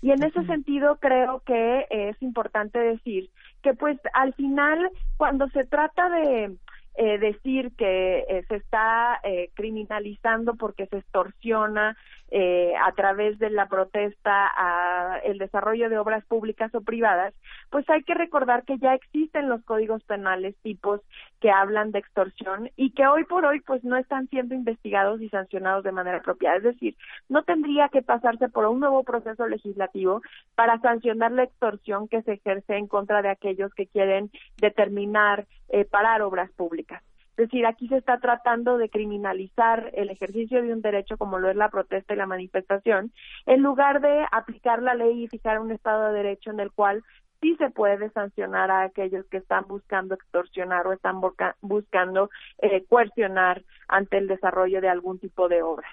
Y 0.00 0.12
en 0.12 0.22
ese 0.22 0.44
sentido 0.44 0.98
creo 1.00 1.42
que 1.44 1.86
es 1.90 2.22
importante 2.22 2.78
decir 2.78 3.30
que 3.62 3.74
pues 3.74 3.98
al 4.14 4.34
final 4.34 4.90
cuando 5.16 5.48
se 5.48 5.64
trata 5.64 6.08
de 6.08 6.56
eh, 7.00 7.18
decir 7.18 7.70
que 7.76 8.24
eh, 8.28 8.44
se 8.48 8.56
está 8.56 9.20
eh, 9.22 9.50
criminalizando 9.54 10.56
porque 10.56 10.86
se 10.86 10.98
extorsiona 10.98 11.96
eh, 12.30 12.74
a 12.76 12.92
través 12.92 13.38
de 13.38 13.50
la 13.50 13.68
protesta 13.68 14.50
a 14.54 15.18
el 15.24 15.38
desarrollo 15.38 15.88
de 15.88 15.98
obras 15.98 16.24
públicas 16.26 16.74
o 16.74 16.82
privadas, 16.82 17.34
pues 17.70 17.88
hay 17.88 18.02
que 18.02 18.14
recordar 18.14 18.64
que 18.64 18.78
ya 18.78 18.94
existen 18.94 19.48
los 19.48 19.62
códigos 19.64 20.02
penales 20.04 20.54
tipos 20.62 21.00
que 21.40 21.50
hablan 21.50 21.90
de 21.90 22.00
extorsión 22.00 22.70
y 22.76 22.90
que 22.90 23.06
hoy 23.06 23.24
por 23.24 23.44
hoy 23.44 23.60
pues 23.60 23.82
no 23.84 23.96
están 23.96 24.28
siendo 24.28 24.54
investigados 24.54 25.20
y 25.22 25.28
sancionados 25.28 25.84
de 25.84 25.92
manera 25.92 26.18
apropiada. 26.18 26.58
Es 26.58 26.64
decir, 26.64 26.96
no 27.28 27.44
tendría 27.44 27.88
que 27.88 28.02
pasarse 28.02 28.48
por 28.48 28.66
un 28.66 28.80
nuevo 28.80 29.04
proceso 29.04 29.46
legislativo 29.46 30.22
para 30.54 30.78
sancionar 30.80 31.32
la 31.32 31.44
extorsión 31.44 32.08
que 32.08 32.22
se 32.22 32.34
ejerce 32.34 32.76
en 32.76 32.88
contra 32.88 33.22
de 33.22 33.30
aquellos 33.30 33.72
que 33.74 33.86
quieren 33.86 34.30
determinar 34.58 35.46
eh, 35.68 35.84
parar 35.84 36.22
obras 36.22 36.50
públicas. 36.52 37.02
Es 37.38 37.44
decir, 37.44 37.66
aquí 37.66 37.86
se 37.86 37.98
está 37.98 38.18
tratando 38.18 38.78
de 38.78 38.90
criminalizar 38.90 39.92
el 39.94 40.10
ejercicio 40.10 40.60
de 40.60 40.72
un 40.72 40.82
derecho 40.82 41.16
como 41.16 41.38
lo 41.38 41.48
es 41.48 41.54
la 41.54 41.68
protesta 41.68 42.12
y 42.12 42.16
la 42.16 42.26
manifestación, 42.26 43.12
en 43.46 43.62
lugar 43.62 44.00
de 44.00 44.26
aplicar 44.32 44.82
la 44.82 44.94
ley 44.94 45.22
y 45.22 45.28
fijar 45.28 45.60
un 45.60 45.70
Estado 45.70 46.08
de 46.08 46.14
Derecho 46.14 46.50
en 46.50 46.58
el 46.58 46.72
cual 46.72 47.04
sí 47.40 47.54
se 47.54 47.70
puede 47.70 48.10
sancionar 48.10 48.72
a 48.72 48.82
aquellos 48.82 49.24
que 49.26 49.36
están 49.36 49.68
buscando 49.68 50.16
extorsionar 50.16 50.88
o 50.88 50.92
están 50.92 51.20
buscando 51.60 52.28
eh, 52.60 52.84
coercionar 52.88 53.62
ante 53.86 54.18
el 54.18 54.26
desarrollo 54.26 54.80
de 54.80 54.88
algún 54.88 55.20
tipo 55.20 55.48
de 55.48 55.62
obra. 55.62 55.86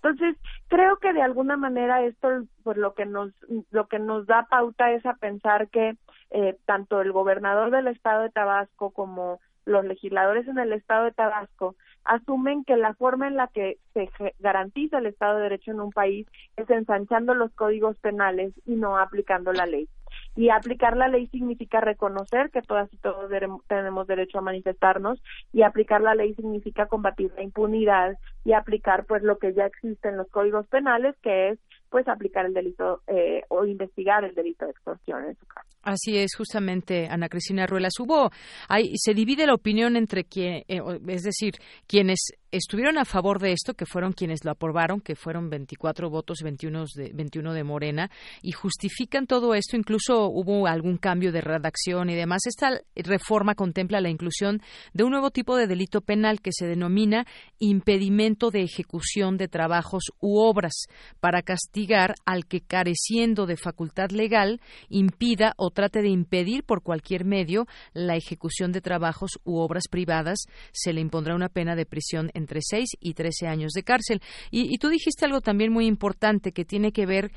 Entonces, 0.00 0.36
creo 0.68 0.98
que 0.98 1.12
de 1.12 1.22
alguna 1.22 1.56
manera 1.56 2.04
esto 2.04 2.28
pues 2.62 2.76
lo 2.76 2.94
que 2.94 3.04
nos 3.04 3.32
lo 3.72 3.88
que 3.88 3.98
nos 3.98 4.26
da 4.26 4.46
pauta 4.48 4.92
es 4.92 5.04
a 5.06 5.14
pensar 5.14 5.68
que 5.70 5.96
eh, 6.30 6.56
tanto 6.66 7.00
el 7.00 7.10
gobernador 7.10 7.72
del 7.72 7.88
estado 7.88 8.22
de 8.22 8.30
Tabasco 8.30 8.90
como 8.90 9.40
los 9.66 9.84
legisladores 9.84 10.46
en 10.48 10.58
el 10.58 10.72
estado 10.72 11.04
de 11.04 11.12
Tabasco 11.12 11.74
asumen 12.04 12.64
que 12.64 12.76
la 12.76 12.94
forma 12.94 13.28
en 13.28 13.36
la 13.36 13.48
que 13.48 13.78
se 13.94 14.08
garantiza 14.38 14.98
el 14.98 15.06
Estado 15.06 15.36
de 15.36 15.44
Derecho 15.44 15.70
en 15.70 15.80
un 15.80 15.90
país 15.90 16.26
es 16.56 16.68
ensanchando 16.68 17.34
los 17.34 17.52
códigos 17.52 17.98
penales 17.98 18.52
y 18.66 18.74
no 18.74 18.98
aplicando 18.98 19.52
la 19.52 19.66
ley. 19.66 19.88
Y 20.36 20.50
aplicar 20.50 20.96
la 20.96 21.08
ley 21.08 21.26
significa 21.28 21.80
reconocer 21.80 22.50
que 22.50 22.62
todas 22.62 22.92
y 22.92 22.96
todos 22.98 23.30
tenemos 23.68 24.06
derecho 24.06 24.38
a 24.38 24.42
manifestarnos 24.42 25.22
y 25.52 25.62
aplicar 25.62 26.00
la 26.00 26.14
ley 26.14 26.34
significa 26.34 26.86
combatir 26.86 27.32
la 27.36 27.42
impunidad 27.42 28.18
y 28.44 28.52
aplicar 28.52 29.06
pues 29.06 29.22
lo 29.22 29.38
que 29.38 29.54
ya 29.54 29.66
existe 29.66 30.08
en 30.08 30.16
los 30.16 30.28
códigos 30.28 30.66
penales, 30.66 31.16
que 31.22 31.50
es 31.50 31.58
pues 31.94 32.08
aplicar 32.08 32.44
el 32.44 32.52
delito 32.52 33.02
eh, 33.06 33.42
o 33.50 33.64
investigar 33.64 34.24
el 34.24 34.34
delito 34.34 34.64
de 34.64 34.72
extorsión 34.72 35.26
en 35.26 35.36
su 35.36 35.46
caso. 35.46 35.68
Así 35.82 36.18
es, 36.18 36.34
justamente, 36.36 37.06
Ana 37.08 37.28
Cristina 37.28 37.68
Ruelas. 37.68 37.92
Hubo, 38.00 38.32
hay, 38.68 38.96
se 38.96 39.14
divide 39.14 39.46
la 39.46 39.54
opinión 39.54 39.94
entre 39.94 40.24
quien, 40.24 40.64
eh, 40.66 40.80
es 41.06 41.22
decir, 41.22 41.52
quienes 41.86 42.32
estuvieron 42.56 42.98
a 42.98 43.04
favor 43.04 43.40
de 43.40 43.52
esto, 43.52 43.74
que 43.74 43.86
fueron 43.86 44.12
quienes 44.12 44.44
lo 44.44 44.52
aprobaron, 44.52 45.00
que 45.00 45.16
fueron 45.16 45.50
24 45.50 46.08
votos, 46.08 46.38
21 46.42 46.84
de, 46.94 47.10
21 47.12 47.52
de 47.52 47.64
Morena, 47.64 48.10
y 48.42 48.52
justifican 48.52 49.26
todo 49.26 49.54
esto. 49.54 49.76
Incluso 49.76 50.28
hubo 50.28 50.66
algún 50.66 50.96
cambio 50.96 51.32
de 51.32 51.40
redacción 51.40 52.10
y 52.10 52.14
demás. 52.14 52.42
Esta 52.46 52.80
reforma 52.94 53.54
contempla 53.54 54.00
la 54.00 54.08
inclusión 54.08 54.62
de 54.92 55.04
un 55.04 55.10
nuevo 55.10 55.30
tipo 55.30 55.56
de 55.56 55.66
delito 55.66 56.00
penal 56.00 56.40
que 56.40 56.50
se 56.52 56.66
denomina 56.66 57.26
impedimento 57.58 58.50
de 58.50 58.62
ejecución 58.62 59.36
de 59.36 59.48
trabajos 59.48 60.04
u 60.20 60.38
obras 60.38 60.86
para 61.20 61.42
castigar 61.42 62.14
al 62.24 62.46
que 62.46 62.60
careciendo 62.60 63.46
de 63.46 63.56
facultad 63.56 64.10
legal 64.10 64.60
impida 64.88 65.54
o 65.56 65.70
trate 65.70 66.02
de 66.02 66.08
impedir 66.08 66.64
por 66.64 66.82
cualquier 66.82 67.24
medio 67.24 67.66
la 67.92 68.16
ejecución 68.16 68.72
de 68.72 68.80
trabajos 68.80 69.40
u 69.44 69.58
obras 69.58 69.84
privadas. 69.90 70.46
Se 70.72 70.92
le 70.92 71.00
impondrá 71.00 71.34
una 71.34 71.48
pena 71.48 71.74
de 71.76 71.86
prisión 71.86 72.30
en 72.34 72.43
entre 72.44 72.60
6 72.62 72.98
y 73.00 73.14
13 73.14 73.48
años 73.48 73.72
de 73.72 73.82
cárcel. 73.82 74.20
Y, 74.50 74.76
tú 74.78 74.88
dijiste 74.88 75.24
algo 75.24 75.40
también 75.40 75.72
muy 75.72 75.86
importante 75.86 76.52
que 76.52 76.64
tiene 76.64 76.92
que 76.92 77.06
ver 77.06 77.30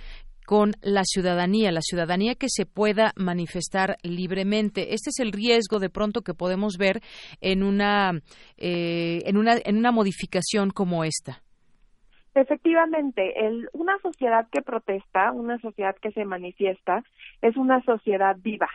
con 0.46 0.74
la 0.82 1.04
ciudadanía, 1.04 1.72
la 1.72 1.82
ciudadanía 1.82 2.36
que 2.36 2.48
se 2.50 2.66
pueda 2.66 3.12
manifestar 3.16 3.98
libremente. 4.04 4.94
Este 4.94 5.10
es 5.10 5.20
el 5.20 5.32
riesgo 5.32 5.80
de 5.80 5.90
pronto 5.90 6.22
que 6.22 6.34
podemos 6.34 6.78
ver 6.78 7.02
en 7.42 7.64
una, 7.64 8.12
eh, 8.58 9.24
en 9.26 9.38
una, 9.38 9.56
en 9.64 9.78
una 9.78 9.92
modificación 9.92 10.70
como 10.70 11.04
esta. 11.04 11.42
Efectivamente, 12.34 13.46
el, 13.48 13.68
una 13.74 13.98
sociedad 14.00 14.48
que 14.52 14.62
protesta, 14.62 15.32
una 15.32 15.58
sociedad 15.60 15.96
que 16.02 16.12
se 16.12 16.24
manifiesta, 16.24 17.04
es 17.42 17.58
una 17.58 17.82
sociedad 17.82 18.38
viva, 18.40 18.70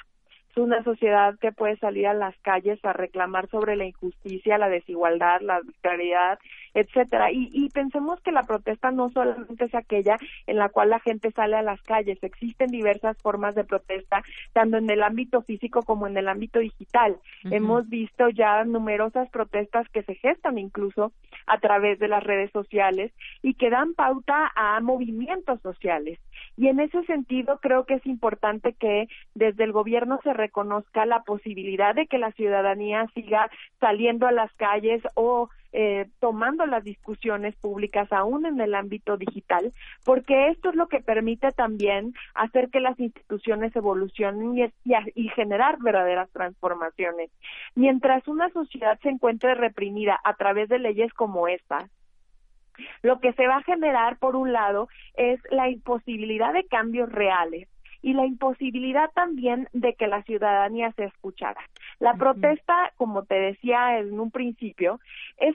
es 0.52 0.58
una 0.58 0.82
sociedad 0.84 1.38
que 1.38 1.50
puede 1.50 1.76
salir 1.78 2.06
a 2.06 2.14
las 2.14 2.36
calles 2.42 2.78
a 2.84 2.92
reclamar 2.92 3.48
sobre 3.48 3.74
la 3.74 3.86
injusticia, 3.86 4.58
la 4.58 4.68
desigualdad, 4.68 5.40
la 5.40 5.56
arbitrariedad, 5.56 6.38
etcétera. 6.74 7.32
Y, 7.32 7.48
y 7.52 7.70
pensemos 7.70 8.20
que 8.20 8.32
la 8.32 8.42
protesta 8.42 8.90
no 8.90 9.10
solamente 9.10 9.64
es 9.64 9.74
aquella 9.74 10.18
en 10.46 10.56
la 10.58 10.68
cual 10.68 10.90
la 10.90 11.00
gente 11.00 11.30
sale 11.32 11.56
a 11.56 11.62
las 11.62 11.80
calles, 11.82 12.18
existen 12.22 12.70
diversas 12.70 13.16
formas 13.22 13.54
de 13.54 13.64
protesta, 13.64 14.22
tanto 14.52 14.76
en 14.76 14.90
el 14.90 15.02
ámbito 15.02 15.42
físico 15.42 15.82
como 15.82 16.06
en 16.06 16.16
el 16.16 16.28
ámbito 16.28 16.58
digital. 16.58 17.16
Hemos 17.44 17.88
visto 17.88 18.28
ya 18.28 18.64
numerosas 18.64 19.30
protestas 19.30 19.88
que 19.88 20.02
se 20.02 20.14
gestan 20.16 20.58
incluso 20.58 21.12
a 21.46 21.58
través 21.58 21.98
de 21.98 22.08
las 22.08 22.22
redes 22.22 22.50
sociales 22.52 23.12
y 23.42 23.54
que 23.54 23.70
dan 23.70 23.94
pauta 23.94 24.52
a 24.54 24.80
movimientos 24.80 25.60
sociales. 25.62 26.18
Y 26.56 26.68
en 26.68 26.80
ese 26.80 27.02
sentido 27.04 27.58
creo 27.60 27.84
que 27.84 27.94
es 27.94 28.06
importante 28.06 28.74
que 28.74 29.08
desde 29.34 29.64
el 29.64 29.72
gobierno 29.72 30.20
se 30.22 30.32
reconozca 30.32 31.06
la 31.06 31.22
posibilidad 31.22 31.94
de 31.94 32.06
que 32.06 32.18
la 32.18 32.32
ciudadanía 32.32 33.06
siga 33.14 33.50
saliendo 33.80 34.26
a 34.26 34.32
las 34.32 34.52
calles 34.54 35.02
o 35.14 35.48
eh, 35.74 36.10
tomando 36.20 36.66
las 36.66 36.84
discusiones 36.84 37.56
públicas 37.56 38.12
aún 38.12 38.44
en 38.44 38.60
el 38.60 38.74
ámbito 38.74 39.16
digital, 39.16 39.72
porque 40.04 40.48
esto 40.48 40.68
es 40.68 40.74
lo 40.74 40.86
que 40.86 41.00
permite 41.00 41.50
también 41.52 42.12
hacer 42.34 42.68
que 42.68 42.80
las 42.80 43.00
instituciones 43.00 43.74
evolucionen 43.74 44.58
y, 44.58 44.92
y 45.14 45.28
generar 45.30 45.78
verdaderas 45.78 46.28
transformaciones. 46.30 47.30
Mientras 47.74 48.28
una 48.28 48.50
sociedad 48.50 48.98
se 49.02 49.08
encuentre 49.08 49.54
reprimida 49.54 50.20
a 50.24 50.34
través 50.34 50.68
de 50.68 50.78
leyes 50.78 51.14
como 51.14 51.48
esta, 51.48 51.88
lo 53.02 53.20
que 53.20 53.32
se 53.34 53.46
va 53.46 53.56
a 53.56 53.62
generar, 53.62 54.18
por 54.18 54.36
un 54.36 54.52
lado, 54.52 54.88
es 55.14 55.40
la 55.50 55.68
imposibilidad 55.68 56.52
de 56.52 56.64
cambios 56.64 57.10
reales 57.10 57.68
y 58.02 58.14
la 58.14 58.26
imposibilidad 58.26 59.10
también 59.14 59.68
de 59.72 59.94
que 59.94 60.08
la 60.08 60.22
ciudadanía 60.24 60.92
se 60.92 61.04
escuchara. 61.04 61.60
La 62.00 62.14
protesta, 62.14 62.92
como 62.96 63.22
te 63.24 63.36
decía 63.36 63.98
en 63.98 64.18
un 64.18 64.30
principio, 64.32 64.98
es, 65.38 65.54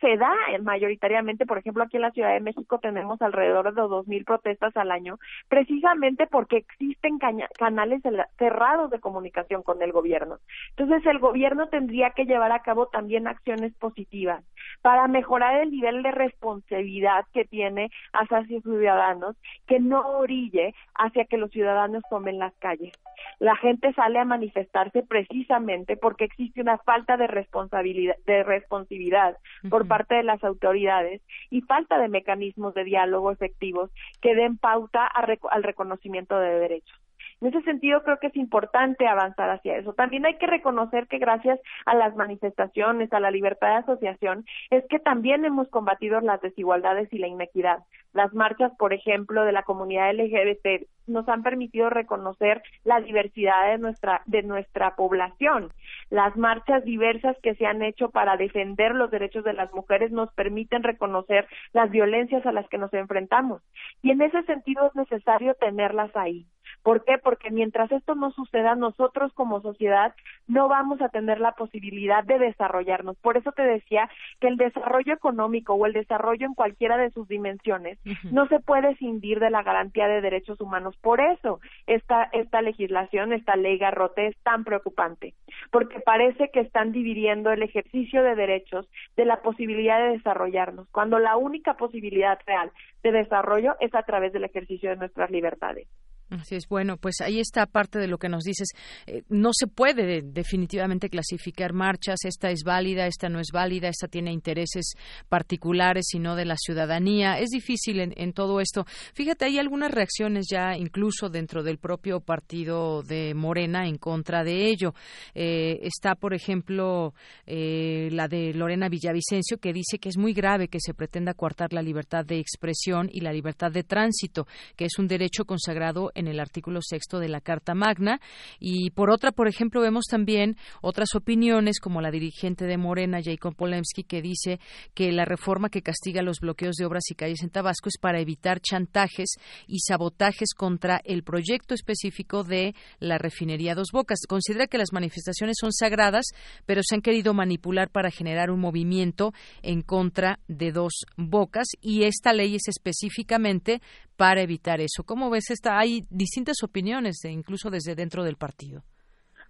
se 0.00 0.16
da 0.16 0.32
mayoritariamente, 0.62 1.44
por 1.44 1.58
ejemplo, 1.58 1.84
aquí 1.84 1.96
en 1.96 2.02
la 2.02 2.10
Ciudad 2.12 2.32
de 2.32 2.40
México 2.40 2.78
tenemos 2.78 3.20
alrededor 3.20 3.74
de 3.74 3.82
dos 3.82 4.08
mil 4.08 4.24
protestas 4.24 4.74
al 4.76 4.90
año, 4.90 5.18
precisamente 5.48 6.26
porque 6.26 6.56
existen 6.56 7.18
canales 7.58 8.02
cerrados 8.38 8.90
de 8.90 9.00
comunicación 9.00 9.62
con 9.62 9.82
el 9.82 9.92
gobierno. 9.92 10.38
Entonces, 10.76 11.04
el 11.06 11.18
gobierno 11.18 11.68
tendría 11.68 12.10
que 12.10 12.24
llevar 12.24 12.52
a 12.52 12.62
cabo 12.62 12.86
también 12.86 13.26
acciones 13.26 13.74
positivas 13.74 14.42
para 14.80 15.08
mejorar 15.08 15.60
el 15.60 15.70
nivel 15.70 16.02
de 16.02 16.10
responsabilidad 16.10 17.26
que 17.32 17.44
tiene 17.44 17.90
hacia 18.12 18.46
sus 18.46 18.62
ciudadanos, 18.62 19.36
que 19.66 19.78
no 19.78 20.00
orille 20.18 20.74
hacia 20.94 21.26
que 21.26 21.36
los 21.36 21.50
ciudadanos 21.50 21.65
tomen 22.08 22.38
las 22.38 22.54
calles. 22.54 22.92
La 23.38 23.56
gente 23.56 23.92
sale 23.94 24.18
a 24.18 24.24
manifestarse 24.24 25.02
precisamente 25.02 25.96
porque 25.96 26.24
existe 26.24 26.60
una 26.60 26.78
falta 26.78 27.16
de 27.16 27.26
responsabilidad, 27.26 28.16
de 28.26 28.42
responsividad 28.42 29.36
por 29.68 29.86
parte 29.86 30.14
de 30.14 30.22
las 30.22 30.42
autoridades 30.44 31.22
y 31.50 31.62
falta 31.62 31.98
de 31.98 32.08
mecanismos 32.08 32.74
de 32.74 32.84
diálogo 32.84 33.30
efectivos 33.30 33.90
que 34.20 34.34
den 34.34 34.58
pauta 34.58 35.06
al 35.06 35.62
reconocimiento 35.62 36.38
de 36.38 36.58
derechos. 36.58 37.05
En 37.40 37.48
ese 37.48 37.60
sentido, 37.62 38.02
creo 38.02 38.18
que 38.18 38.28
es 38.28 38.36
importante 38.36 39.06
avanzar 39.06 39.50
hacia 39.50 39.76
eso. 39.76 39.92
También 39.92 40.24
hay 40.24 40.38
que 40.38 40.46
reconocer 40.46 41.06
que 41.06 41.18
gracias 41.18 41.60
a 41.84 41.94
las 41.94 42.16
manifestaciones, 42.16 43.12
a 43.12 43.20
la 43.20 43.30
libertad 43.30 43.68
de 43.68 43.74
asociación, 43.74 44.46
es 44.70 44.84
que 44.88 44.98
también 44.98 45.44
hemos 45.44 45.68
combatido 45.68 46.20
las 46.22 46.40
desigualdades 46.40 47.12
y 47.12 47.18
la 47.18 47.28
inequidad. 47.28 47.80
Las 48.14 48.32
marchas, 48.32 48.72
por 48.78 48.94
ejemplo, 48.94 49.44
de 49.44 49.52
la 49.52 49.64
comunidad 49.64 50.14
LGBT 50.14 50.88
nos 51.06 51.28
han 51.28 51.42
permitido 51.42 51.90
reconocer 51.90 52.62
la 52.84 53.00
diversidad 53.00 53.70
de 53.70 53.78
nuestra 53.78 54.22
de 54.24 54.42
nuestra 54.42 54.96
población. 54.96 55.70
Las 56.08 56.34
marchas 56.36 56.84
diversas 56.84 57.36
que 57.42 57.54
se 57.54 57.66
han 57.66 57.82
hecho 57.82 58.10
para 58.10 58.38
defender 58.38 58.94
los 58.94 59.10
derechos 59.10 59.44
de 59.44 59.52
las 59.52 59.72
mujeres 59.74 60.10
nos 60.10 60.32
permiten 60.32 60.82
reconocer 60.82 61.46
las 61.74 61.90
violencias 61.90 62.46
a 62.46 62.52
las 62.52 62.66
que 62.68 62.78
nos 62.78 62.92
enfrentamos. 62.94 63.62
Y 64.02 64.10
en 64.10 64.22
ese 64.22 64.42
sentido 64.44 64.86
es 64.86 64.94
necesario 64.94 65.54
tenerlas 65.54 66.10
ahí. 66.16 66.46
¿Por 66.86 67.04
qué? 67.04 67.18
Porque 67.18 67.50
mientras 67.50 67.90
esto 67.90 68.14
no 68.14 68.30
suceda, 68.30 68.76
nosotros 68.76 69.32
como 69.32 69.60
sociedad 69.60 70.14
no 70.46 70.68
vamos 70.68 71.02
a 71.02 71.08
tener 71.08 71.40
la 71.40 71.50
posibilidad 71.50 72.22
de 72.22 72.38
desarrollarnos. 72.38 73.16
Por 73.16 73.36
eso 73.36 73.50
te 73.50 73.62
decía 73.62 74.08
que 74.38 74.46
el 74.46 74.56
desarrollo 74.56 75.12
económico 75.12 75.74
o 75.74 75.84
el 75.86 75.92
desarrollo 75.92 76.46
en 76.46 76.54
cualquiera 76.54 76.96
de 76.96 77.10
sus 77.10 77.26
dimensiones 77.26 77.98
no 78.30 78.46
se 78.46 78.60
puede 78.60 78.94
cindir 78.98 79.40
de 79.40 79.50
la 79.50 79.64
garantía 79.64 80.06
de 80.06 80.20
derechos 80.20 80.60
humanos. 80.60 80.96
Por 80.98 81.20
eso 81.20 81.58
esta, 81.88 82.28
esta 82.32 82.62
legislación, 82.62 83.32
esta 83.32 83.56
ley 83.56 83.78
garrote 83.78 84.28
es 84.28 84.36
tan 84.44 84.62
preocupante, 84.62 85.34
porque 85.72 85.98
parece 85.98 86.50
que 86.52 86.60
están 86.60 86.92
dividiendo 86.92 87.50
el 87.50 87.64
ejercicio 87.64 88.22
de 88.22 88.36
derechos 88.36 88.88
de 89.16 89.24
la 89.24 89.42
posibilidad 89.42 89.98
de 89.98 90.18
desarrollarnos, 90.18 90.86
cuando 90.92 91.18
la 91.18 91.36
única 91.36 91.74
posibilidad 91.74 92.38
real 92.46 92.70
de 93.02 93.10
desarrollo 93.10 93.74
es 93.80 93.92
a 93.92 94.04
través 94.04 94.32
del 94.32 94.44
ejercicio 94.44 94.90
de 94.90 94.96
nuestras 94.96 95.32
libertades. 95.32 95.88
Así 96.28 96.56
es, 96.56 96.66
bueno, 96.68 96.96
pues 96.96 97.20
ahí 97.20 97.38
está 97.38 97.66
parte 97.66 98.00
de 98.00 98.08
lo 98.08 98.18
que 98.18 98.28
nos 98.28 98.42
dices. 98.42 98.68
Eh, 99.06 99.22
no 99.28 99.50
se 99.52 99.68
puede 99.68 100.22
definitivamente 100.22 101.08
clasificar 101.08 101.72
marchas, 101.72 102.18
esta 102.24 102.50
es 102.50 102.64
válida, 102.64 103.06
esta 103.06 103.28
no 103.28 103.38
es 103.38 103.48
válida, 103.52 103.88
esta 103.88 104.08
tiene 104.08 104.32
intereses 104.32 104.94
particulares 105.28 106.06
y 106.14 106.18
no 106.18 106.34
de 106.34 106.44
la 106.44 106.56
ciudadanía. 106.56 107.38
Es 107.38 107.50
difícil 107.50 108.00
en, 108.00 108.32
todo 108.32 108.60
esto. 108.60 108.86
Fíjate, 109.14 109.44
hay 109.44 109.58
algunas 109.58 109.92
reacciones 109.92 110.46
ya 110.50 110.76
incluso 110.76 111.28
dentro 111.28 111.62
del 111.62 111.78
propio 111.78 112.18
partido 112.18 113.04
de 113.04 113.32
Morena 113.34 113.86
en 113.86 113.96
contra 113.96 114.42
de 114.42 114.68
ello. 114.68 114.94
Eh, 115.32 115.78
está, 115.82 116.16
por 116.16 116.34
ejemplo, 116.34 117.14
eh, 117.46 118.08
la 118.10 118.26
de 118.26 118.52
Lorena 118.52 118.88
Villavicencio, 118.88 119.58
que 119.58 119.72
dice 119.72 119.98
que 120.00 120.08
es 120.08 120.16
muy 120.16 120.32
grave 120.32 120.66
que 120.66 120.80
se 120.80 120.92
pretenda 120.92 121.34
coartar 121.34 121.72
la 121.72 121.82
libertad 121.82 122.24
de 122.24 122.40
expresión 122.40 123.08
y 123.12 123.20
la 123.20 123.32
libertad 123.32 123.70
de 123.70 123.84
tránsito, 123.84 124.48
que 124.74 124.86
es 124.86 124.98
un 124.98 125.06
derecho 125.06 125.44
consagrado 125.44 126.10
en 126.16 126.26
el 126.26 126.40
artículo 126.40 126.80
sexto 126.82 127.18
de 127.18 127.28
la 127.28 127.40
Carta 127.40 127.74
Magna. 127.74 128.20
Y 128.58 128.90
por 128.90 129.10
otra, 129.10 129.32
por 129.32 129.48
ejemplo, 129.48 129.80
vemos 129.80 130.06
también 130.06 130.56
otras 130.80 131.14
opiniones, 131.14 131.78
como 131.80 132.00
la 132.00 132.10
dirigente 132.10 132.64
de 132.64 132.76
Morena, 132.76 133.20
Jacob 133.22 133.54
Polemski, 133.54 134.02
que 134.02 134.22
dice 134.22 134.58
que 134.94 135.12
la 135.12 135.24
reforma 135.24 135.68
que 135.68 135.82
castiga 135.82 136.22
los 136.22 136.40
bloqueos 136.40 136.76
de 136.76 136.86
obras 136.86 137.04
y 137.10 137.14
calles 137.14 137.42
en 137.42 137.50
Tabasco 137.50 137.88
es 137.88 137.98
para 138.00 138.20
evitar 138.20 138.60
chantajes 138.60 139.30
y 139.66 139.78
sabotajes 139.80 140.54
contra 140.56 141.00
el 141.04 141.22
proyecto 141.22 141.74
específico 141.74 142.42
de 142.42 142.74
la 142.98 143.18
refinería 143.18 143.74
Dos 143.74 143.90
Bocas. 143.92 144.20
Considera 144.28 144.66
que 144.66 144.78
las 144.78 144.92
manifestaciones 144.92 145.56
son 145.60 145.72
sagradas, 145.72 146.26
pero 146.64 146.80
se 146.82 146.94
han 146.94 147.02
querido 147.02 147.34
manipular 147.34 147.90
para 147.90 148.10
generar 148.10 148.50
un 148.50 148.60
movimiento 148.60 149.32
en 149.62 149.82
contra 149.82 150.38
de 150.48 150.72
Dos 150.72 151.04
Bocas 151.16 151.68
y 151.80 152.04
esta 152.04 152.32
ley 152.32 152.56
es 152.56 152.68
específicamente 152.68 153.80
para 154.16 154.42
evitar 154.42 154.80
eso. 154.80 155.04
¿Cómo 155.04 155.30
ves 155.30 155.50
esta? 155.50 155.78
Hay 155.78 156.02
distintas 156.10 156.62
opiniones, 156.62 157.24
incluso 157.24 157.70
desde 157.70 157.94
dentro 157.94 158.24
del 158.24 158.36
partido. 158.36 158.82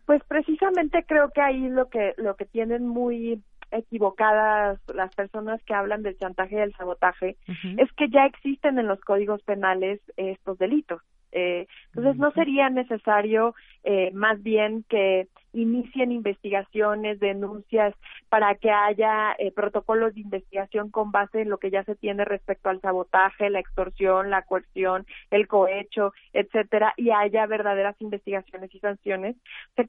Pues 0.05 0.23
precisamente 0.29 1.05
creo 1.07 1.31
que 1.35 1.41
ahí 1.41 1.69
lo 1.69 1.89
que 1.89 2.15
lo 2.17 2.37
que 2.37 2.45
tienen 2.45 2.87
muy 2.87 3.43
equivocadas 3.73 4.79
las 4.95 5.15
personas 5.15 5.61
que 5.65 5.75
hablan 5.75 6.03
del 6.03 6.17
chantaje 6.17 6.55
y 6.55 6.59
del 6.59 6.75
sabotaje 6.75 7.37
es 7.77 7.93
que 7.97 8.09
ya 8.09 8.25
existen 8.25 8.79
en 8.79 8.87
los 8.87 9.01
códigos 9.01 9.43
penales 9.43 10.01
estos 10.17 10.59
delitos. 10.59 11.03
Eh, 11.37 11.67
entonces, 11.89 12.17
no 12.17 12.31
sería 12.31 12.71
necesario 12.71 13.55
eh, 13.85 14.11
más 14.15 14.43
bien 14.43 14.85
que 14.89 15.29
inicien 15.53 16.11
investigaciones, 16.11 17.21
denuncias, 17.21 17.95
para 18.31 18.55
que 18.55 18.71
haya 18.71 19.35
eh, 19.39 19.53
protocolos 19.53 20.15
de 20.15 20.23
investigación 20.23 20.91
con 20.91 21.13
base 21.13 21.43
en 21.43 21.51
lo 21.51 21.59
que 21.59 21.71
ya 21.71 21.85
se 21.85 21.95
tiene 21.95 22.25
respecto 22.25 22.71
al 22.71 22.81
sabotaje, 22.81 23.51
la 23.51 23.61
extorsión, 23.61 24.31
la 24.31 24.43
coerción, 24.43 25.07
el 25.31 25.47
cohecho, 25.47 26.15
etcétera, 26.33 26.95
y 26.97 27.11
haya 27.11 27.45
verdaderas 27.47 28.01
investigaciones 28.01 28.75
y 28.75 28.79
sanciones. 28.81 29.37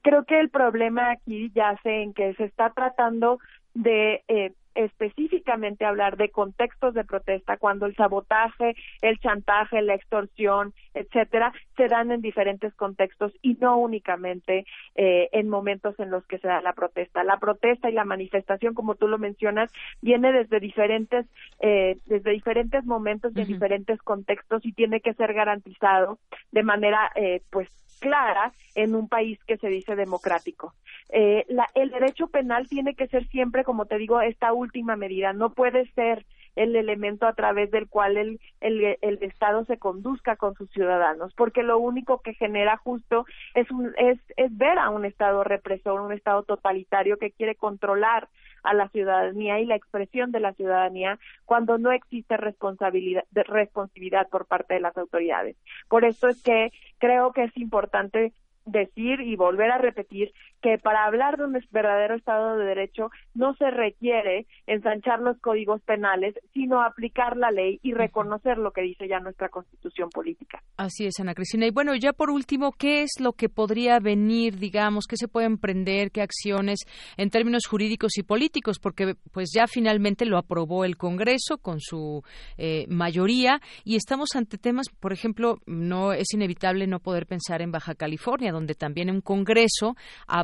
creo 0.02 0.24
que 0.24 0.40
el 0.40 0.50
problema 0.50 1.12
aquí 1.12 1.50
yace 1.54 2.02
en 2.02 2.12
que 2.12 2.34
se 2.34 2.44
está 2.44 2.70
tratando 2.70 3.38
de 3.72 4.22
eh, 4.28 4.52
específicamente 4.78 5.84
hablar 5.84 6.16
de 6.16 6.30
contextos 6.30 6.94
de 6.94 7.04
protesta 7.04 7.56
cuando 7.56 7.86
el 7.86 7.96
sabotaje, 7.96 8.76
el 9.02 9.18
chantaje, 9.18 9.82
la 9.82 9.94
extorsión, 9.94 10.72
etcétera, 10.94 11.52
se 11.76 11.88
dan 11.88 12.12
en 12.12 12.20
diferentes 12.20 12.72
contextos 12.74 13.32
y 13.42 13.54
no 13.54 13.76
únicamente 13.76 14.66
eh, 14.94 15.28
en 15.32 15.48
momentos 15.48 15.98
en 15.98 16.10
los 16.10 16.24
que 16.26 16.38
se 16.38 16.46
da 16.46 16.60
la 16.60 16.74
protesta. 16.74 17.24
La 17.24 17.38
protesta 17.38 17.90
y 17.90 17.92
la 17.92 18.04
manifestación, 18.04 18.74
como 18.74 18.94
tú 18.94 19.08
lo 19.08 19.18
mencionas, 19.18 19.68
viene 20.00 20.30
desde 20.30 20.60
diferentes, 20.60 21.26
eh, 21.58 21.96
desde 22.06 22.30
diferentes 22.30 22.84
momentos, 22.84 23.34
de 23.34 23.46
diferentes 23.46 24.00
contextos 24.02 24.64
y 24.64 24.72
tiene 24.72 25.00
que 25.00 25.14
ser 25.14 25.34
garantizado 25.34 26.18
de 26.52 26.62
manera, 26.62 27.10
eh, 27.16 27.42
pues, 27.50 27.68
clara 27.98 28.52
en 28.74 28.94
un 28.94 29.08
país 29.08 29.38
que 29.46 29.56
se 29.56 29.68
dice 29.68 29.96
democrático. 29.96 30.74
Eh, 31.10 31.44
la, 31.48 31.68
el 31.74 31.90
derecho 31.90 32.28
penal 32.28 32.68
tiene 32.68 32.94
que 32.94 33.08
ser 33.08 33.26
siempre, 33.28 33.64
como 33.64 33.86
te 33.86 33.98
digo, 33.98 34.20
esta 34.20 34.52
última 34.52 34.96
medida. 34.96 35.32
No 35.32 35.50
puede 35.50 35.86
ser 35.92 36.24
el 36.58 36.74
elemento 36.74 37.26
a 37.26 37.34
través 37.34 37.70
del 37.70 37.88
cual 37.88 38.16
el, 38.16 38.40
el, 38.60 38.98
el, 39.00 39.22
Estado 39.22 39.64
se 39.64 39.78
conduzca 39.78 40.36
con 40.36 40.54
sus 40.54 40.68
ciudadanos, 40.70 41.32
porque 41.34 41.62
lo 41.62 41.78
único 41.78 42.20
que 42.20 42.34
genera 42.34 42.76
justo 42.76 43.26
es, 43.54 43.70
un, 43.70 43.94
es, 43.96 44.18
es 44.36 44.56
ver 44.56 44.78
a 44.78 44.90
un 44.90 45.04
Estado 45.04 45.44
represor, 45.44 46.00
un 46.00 46.12
Estado 46.12 46.42
totalitario 46.42 47.16
que 47.16 47.30
quiere 47.30 47.54
controlar 47.54 48.28
a 48.64 48.74
la 48.74 48.88
ciudadanía 48.88 49.60
y 49.60 49.66
la 49.66 49.76
expresión 49.76 50.32
de 50.32 50.40
la 50.40 50.52
ciudadanía 50.52 51.18
cuando 51.44 51.78
no 51.78 51.92
existe 51.92 52.36
responsabilidad, 52.36 53.24
responsabilidad 53.32 54.28
por 54.28 54.46
parte 54.46 54.74
de 54.74 54.80
las 54.80 54.96
autoridades. 54.96 55.56
Por 55.88 56.04
eso 56.04 56.28
es 56.28 56.42
que 56.42 56.72
creo 56.98 57.32
que 57.32 57.44
es 57.44 57.56
importante 57.56 58.32
decir 58.64 59.20
y 59.20 59.36
volver 59.36 59.70
a 59.70 59.78
repetir 59.78 60.32
que 60.62 60.78
para 60.78 61.04
hablar 61.04 61.36
de 61.36 61.44
un 61.44 61.58
verdadero 61.70 62.14
Estado 62.14 62.56
de 62.56 62.66
Derecho 62.66 63.10
no 63.34 63.54
se 63.54 63.70
requiere 63.70 64.46
ensanchar 64.66 65.20
los 65.20 65.38
códigos 65.40 65.80
penales, 65.82 66.34
sino 66.52 66.82
aplicar 66.82 67.36
la 67.36 67.50
ley 67.50 67.78
y 67.82 67.92
reconocer 67.94 68.58
lo 68.58 68.72
que 68.72 68.82
dice 68.82 69.08
ya 69.08 69.20
nuestra 69.20 69.48
Constitución 69.48 70.10
política. 70.10 70.62
Así 70.76 71.06
es, 71.06 71.18
Ana 71.20 71.34
Cristina. 71.34 71.66
Y 71.66 71.70
bueno, 71.70 71.94
ya 71.94 72.12
por 72.12 72.30
último, 72.30 72.72
¿qué 72.72 73.02
es 73.02 73.12
lo 73.20 73.32
que 73.32 73.48
podría 73.48 73.98
venir, 73.98 74.58
digamos, 74.58 75.06
qué 75.06 75.16
se 75.16 75.28
puede 75.28 75.46
emprender, 75.46 76.10
qué 76.10 76.22
acciones 76.22 76.80
en 77.16 77.30
términos 77.30 77.66
jurídicos 77.66 78.18
y 78.18 78.22
políticos? 78.22 78.78
Porque 78.78 79.14
pues 79.32 79.50
ya 79.54 79.66
finalmente 79.66 80.24
lo 80.24 80.38
aprobó 80.38 80.84
el 80.84 80.96
Congreso 80.96 81.58
con 81.58 81.80
su 81.80 82.22
eh, 82.56 82.86
mayoría 82.88 83.60
y 83.84 83.96
estamos 83.96 84.30
ante 84.34 84.58
temas, 84.58 84.88
por 85.00 85.12
ejemplo, 85.12 85.58
no 85.66 86.12
es 86.12 86.32
inevitable 86.32 86.86
no 86.86 87.00
poder 87.00 87.26
pensar 87.26 87.62
en 87.62 87.72
Baja 87.72 87.94
California, 87.94 88.52
donde 88.52 88.74
también 88.74 89.10
un 89.10 89.20
Congreso 89.20 89.96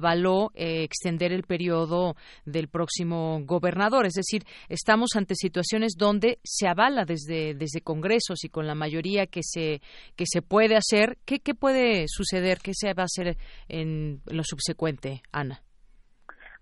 avaló 0.04 0.50
eh, 0.54 0.82
extender 0.84 1.32
el 1.32 1.44
periodo 1.44 2.14
del 2.44 2.68
próximo 2.68 3.40
gobernador. 3.44 4.06
Es 4.06 4.14
decir, 4.14 4.42
estamos 4.68 5.16
ante 5.16 5.34
situaciones 5.34 5.94
donde 5.96 6.38
se 6.44 6.68
avala 6.68 7.04
desde, 7.04 7.54
desde 7.54 7.80
congresos 7.80 8.44
y 8.44 8.50
con 8.50 8.66
la 8.66 8.74
mayoría 8.74 9.26
que 9.26 9.40
se, 9.42 9.80
que 10.16 10.24
se 10.26 10.42
puede 10.42 10.76
hacer. 10.76 11.16
¿Qué, 11.24 11.40
qué 11.40 11.54
puede 11.54 12.04
suceder? 12.08 12.58
¿Qué 12.62 12.72
se 12.74 12.92
va 12.92 13.02
a 13.02 13.06
hacer 13.06 13.36
en 13.68 14.20
lo 14.26 14.42
subsecuente, 14.44 15.22
Ana? 15.32 15.60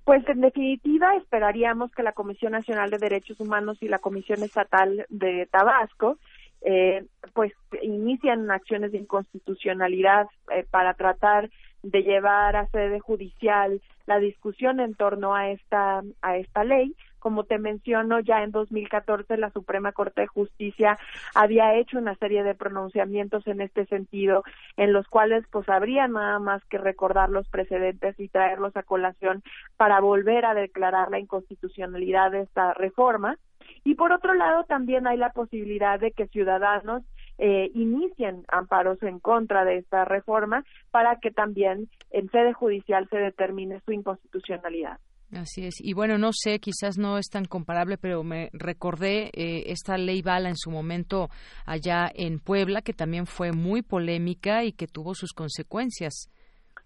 Pues 0.05 0.26
en 0.28 0.40
definitiva 0.40 1.14
esperaríamos 1.16 1.92
que 1.92 2.02
la 2.02 2.12
Comisión 2.12 2.52
Nacional 2.52 2.90
de 2.90 2.98
Derechos 2.98 3.38
Humanos 3.40 3.78
y 3.81 3.88
la 3.88 3.98
Comisión 3.98 4.42
Estatal 4.42 5.07
de 5.09 5.48
Tabasco 5.50 6.18
eh, 6.64 7.05
pues 7.35 7.52
inician 7.83 8.48
acciones 8.50 8.92
de 8.92 8.98
inconstitucionalidad 8.98 10.26
eh, 10.52 10.64
para 10.70 10.94
tratar 10.94 11.50
de 11.83 12.03
llevar 12.03 12.57
a 12.57 12.66
sede 12.68 13.01
judicial 13.01 13.81
la 14.07 14.18
discusión 14.18 14.81
en 14.81 14.95
torno 14.95 15.35
a 15.35 15.51
esta 15.51 16.03
a 16.23 16.37
esta 16.37 16.64
ley. 16.64 16.95
Como 17.18 17.45
te 17.45 17.59
menciono 17.59 18.18
ya 18.18 18.42
en 18.42 18.51
2014 18.51 19.37
la 19.37 19.51
Suprema 19.51 19.92
Corte 19.92 20.23
de 20.23 20.27
Justicia 20.27 20.99
había 21.35 21.75
hecho 21.77 21.99
una 21.99 22.16
serie 22.16 22.42
de 22.42 22.57
pronunciamientos 22.57 23.47
en 23.47 23.61
este 23.61 23.87
sentido 23.87 24.42
en 24.77 24.92
los 24.92 25.07
cuales 25.07 25.45
pues 25.51 25.68
habría 25.68 26.09
nada 26.09 26.40
más 26.40 26.64
que 26.64 26.79
recordar 26.79 27.31
los 27.31 27.49
precedentes 27.49 28.18
y 28.18 28.29
traerlos 28.29 28.77
a 28.77 28.83
colación 28.83 29.42
para 29.77 30.01
volver 30.01 30.45
a 30.45 30.55
declarar 30.55 31.11
la 31.11 31.21
inconstitucionalidad 31.21 32.33
de 32.33 32.40
esta 32.40 32.75
reforma. 32.75 33.37
Y 33.85 33.95
por 33.95 34.12
otro 34.12 34.35
lado, 34.35 34.64
también 34.64 35.07
hay 35.07 35.16
la 35.16 35.31
posibilidad 35.31 35.99
de 35.99 36.12
que 36.12 36.27
ciudadanos 36.29 37.03
eh, 37.44 37.72
inicien 37.74 38.44
amparos 38.46 39.02
en 39.02 39.18
contra 39.18 39.64
de 39.64 39.78
esta 39.78 40.05
reforma 40.05 40.64
para 40.92 41.16
que 41.16 41.33
también 41.33 41.88
en 42.12 42.31
sede 42.31 42.52
judicial 42.52 43.09
se 43.11 43.16
determine 43.16 43.81
su 43.85 43.90
inconstitucionalidad. 43.90 45.00
Así 45.33 45.66
es. 45.66 45.74
Y 45.81 45.92
bueno, 45.92 46.18
no 46.18 46.31
sé, 46.33 46.61
quizás 46.61 46.98
no 46.98 47.18
es 47.18 47.26
tan 47.28 47.44
comparable, 47.46 47.98
pero 47.98 48.22
me 48.22 48.50
recordé 48.52 49.31
eh, 49.33 49.64
esta 49.72 49.96
ley 49.96 50.22
Bala 50.22 50.50
en 50.50 50.57
su 50.57 50.70
momento 50.70 51.31
allá 51.66 52.09
en 52.14 52.38
Puebla, 52.38 52.81
que 52.81 52.92
también 52.92 53.26
fue 53.26 53.50
muy 53.50 53.83
polémica 53.83 54.62
y 54.62 54.70
que 54.70 54.87
tuvo 54.87 55.14
sus 55.14 55.33
consecuencias. 55.33 56.31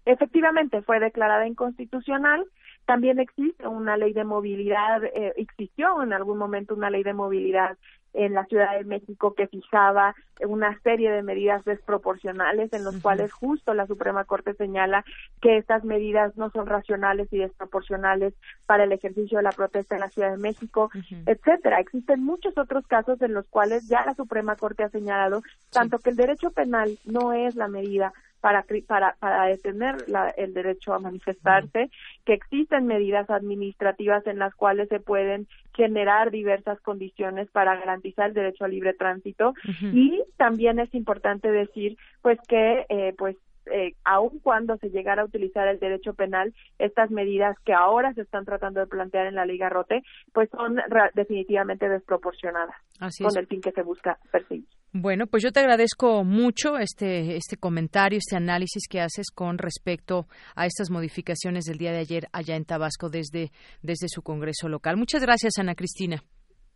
Efectivamente, 0.05 0.81
fue 0.81 0.99
declarada 0.99 1.45
inconstitucional 1.45 2.45
también 2.87 3.19
existe 3.19 3.67
una 3.67 3.97
ley 3.97 4.13
de 4.13 4.23
movilidad, 4.23 5.03
eh, 5.03 5.33
existió 5.35 6.01
en 6.01 6.13
algún 6.13 6.37
momento 6.37 6.73
una 6.73 6.89
ley 6.89 7.03
de 7.03 7.13
movilidad 7.13 7.77
en 8.13 8.33
la 8.33 8.45
Ciudad 8.45 8.77
de 8.77 8.83
México 8.83 9.33
que 9.33 9.47
fijaba 9.47 10.15
una 10.45 10.79
serie 10.81 11.11
de 11.11 11.23
medidas 11.23 11.65
desproporcionales 11.65 12.71
en 12.73 12.83
los 12.83 12.97
cuales 13.01 13.31
justo 13.31 13.73
la 13.73 13.87
Suprema 13.87 14.23
Corte 14.25 14.53
señala 14.53 15.03
que 15.41 15.57
estas 15.57 15.83
medidas 15.83 16.37
no 16.37 16.49
son 16.51 16.67
racionales 16.67 17.27
y 17.31 17.37
desproporcionales 17.37 18.33
para 18.65 18.83
el 18.83 18.91
ejercicio 18.91 19.37
de 19.37 19.43
la 19.43 19.51
protesta 19.51 19.95
en 19.95 20.01
la 20.01 20.09
Ciudad 20.09 20.31
de 20.31 20.37
México, 20.37 20.89
etcétera. 21.25 21.79
Existen 21.79 22.23
muchos 22.23 22.57
otros 22.57 22.85
casos 22.87 23.21
en 23.21 23.33
los 23.33 23.47
cuales 23.47 23.87
ya 23.87 24.05
la 24.05 24.13
Suprema 24.15 24.55
Corte 24.55 24.83
ha 24.83 24.89
señalado 24.89 25.41
tanto 25.71 25.99
que 25.99 26.11
el 26.11 26.15
derecho 26.15 26.51
penal 26.51 26.97
no 27.05 27.33
es 27.33 27.55
la 27.55 27.67
medida 27.67 28.13
para, 28.41 28.65
para, 28.87 29.15
para 29.19 29.45
detener 29.45 29.95
el 30.37 30.53
derecho 30.53 30.93
a 30.93 30.99
manifestarse, 30.99 31.89
que 32.25 32.33
existen 32.33 32.85
medidas 32.85 33.29
administrativas 33.29 34.25
en 34.27 34.39
las 34.39 34.53
cuales 34.55 34.89
se 34.89 34.99
pueden 34.99 35.47
generar 35.73 36.31
diversas 36.31 36.79
condiciones 36.81 37.49
para 37.51 37.75
garantizar 37.75 38.29
el 38.29 38.33
derecho 38.33 38.65
a 38.65 38.67
libre 38.67 38.93
tránsito. 38.93 39.53
Y 39.81 40.23
también 40.37 40.79
es 40.79 40.93
importante 40.93 41.51
decir 41.51 41.97
pues 42.21 42.39
que 42.47 42.85
eh, 42.89 43.13
pues 43.17 43.35
eh, 43.71 43.95
aun 44.03 44.39
cuando 44.39 44.77
se 44.77 44.89
llegara 44.89 45.21
a 45.21 45.25
utilizar 45.25 45.67
el 45.67 45.79
derecho 45.79 46.13
penal, 46.13 46.53
estas 46.79 47.11
medidas 47.11 47.57
que 47.65 47.73
ahora 47.73 48.13
se 48.13 48.21
están 48.21 48.45
tratando 48.45 48.79
de 48.79 48.87
plantear 48.87 49.27
en 49.27 49.35
la 49.35 49.45
Liga 49.45 49.69
Rote, 49.69 50.03
pues 50.33 50.49
son 50.49 50.79
definitivamente 51.13 51.89
desproporcionadas 51.89 52.75
con 53.21 53.37
el 53.37 53.47
fin 53.47 53.61
que 53.61 53.71
se 53.71 53.81
busca 53.81 54.17
perseguir. 54.31 54.65
Bueno, 54.99 55.27
pues 55.27 55.43
yo 55.43 55.51
te 55.51 55.59
agradezco 55.59 56.23
mucho 56.23 56.79
este, 56.79 57.35
este 57.35 57.55
comentario, 57.55 58.17
este 58.17 58.35
análisis 58.35 58.87
que 58.89 58.99
haces 58.99 59.27
con 59.29 59.59
respecto 59.59 60.27
a 60.55 60.65
estas 60.65 60.89
modificaciones 60.89 61.65
del 61.65 61.77
día 61.77 61.91
de 61.91 61.99
ayer 61.99 62.27
allá 62.31 62.55
en 62.55 62.65
Tabasco 62.65 63.07
desde, 63.07 63.51
desde 63.83 64.07
su 64.09 64.23
Congreso 64.23 64.67
local. 64.69 64.97
Muchas 64.97 65.21
gracias, 65.21 65.59
Ana 65.59 65.75
Cristina. 65.75 66.23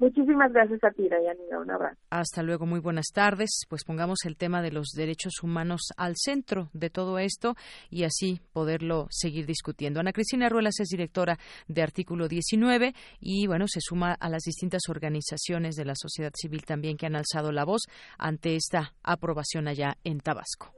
Muchísimas 0.01 0.51
gracias 0.51 0.83
a 0.83 0.89
ti, 0.89 1.07
Dayanira. 1.07 1.59
Un 1.59 1.69
abrazo. 1.69 1.95
Hasta 2.09 2.41
luego, 2.41 2.65
muy 2.65 2.79
buenas 2.79 3.05
tardes. 3.13 3.51
Pues 3.69 3.83
pongamos 3.83 4.25
el 4.25 4.35
tema 4.35 4.63
de 4.63 4.71
los 4.71 4.87
derechos 4.95 5.43
humanos 5.43 5.81
al 5.95 6.15
centro 6.15 6.69
de 6.73 6.89
todo 6.89 7.19
esto 7.19 7.53
y 7.91 8.03
así 8.03 8.41
poderlo 8.51 9.05
seguir 9.11 9.45
discutiendo. 9.45 9.99
Ana 9.99 10.11
Cristina 10.11 10.49
Ruelas 10.49 10.79
es 10.79 10.87
directora 10.87 11.37
de 11.67 11.83
Artículo 11.83 12.27
19 12.27 12.95
y, 13.19 13.45
bueno, 13.45 13.67
se 13.67 13.79
suma 13.79 14.13
a 14.19 14.27
las 14.27 14.41
distintas 14.41 14.81
organizaciones 14.89 15.75
de 15.75 15.85
la 15.85 15.93
sociedad 15.95 16.31
civil 16.33 16.63
también 16.65 16.97
que 16.97 17.05
han 17.05 17.15
alzado 17.15 17.51
la 17.51 17.63
voz 17.63 17.81
ante 18.17 18.55
esta 18.55 18.93
aprobación 19.03 19.67
allá 19.67 19.97
en 20.03 20.19
Tabasco. 20.19 20.73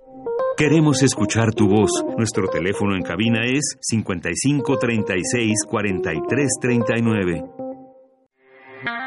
Queremos 0.58 1.02
escuchar 1.02 1.54
tu 1.54 1.70
voz. 1.70 1.92
Nuestro 2.18 2.50
teléfono 2.50 2.94
en 2.94 3.04
cabina 3.04 3.46
es 3.46 3.78
55 3.80 4.78
36 4.78 5.66
43 5.66 6.50
39. 6.60 7.73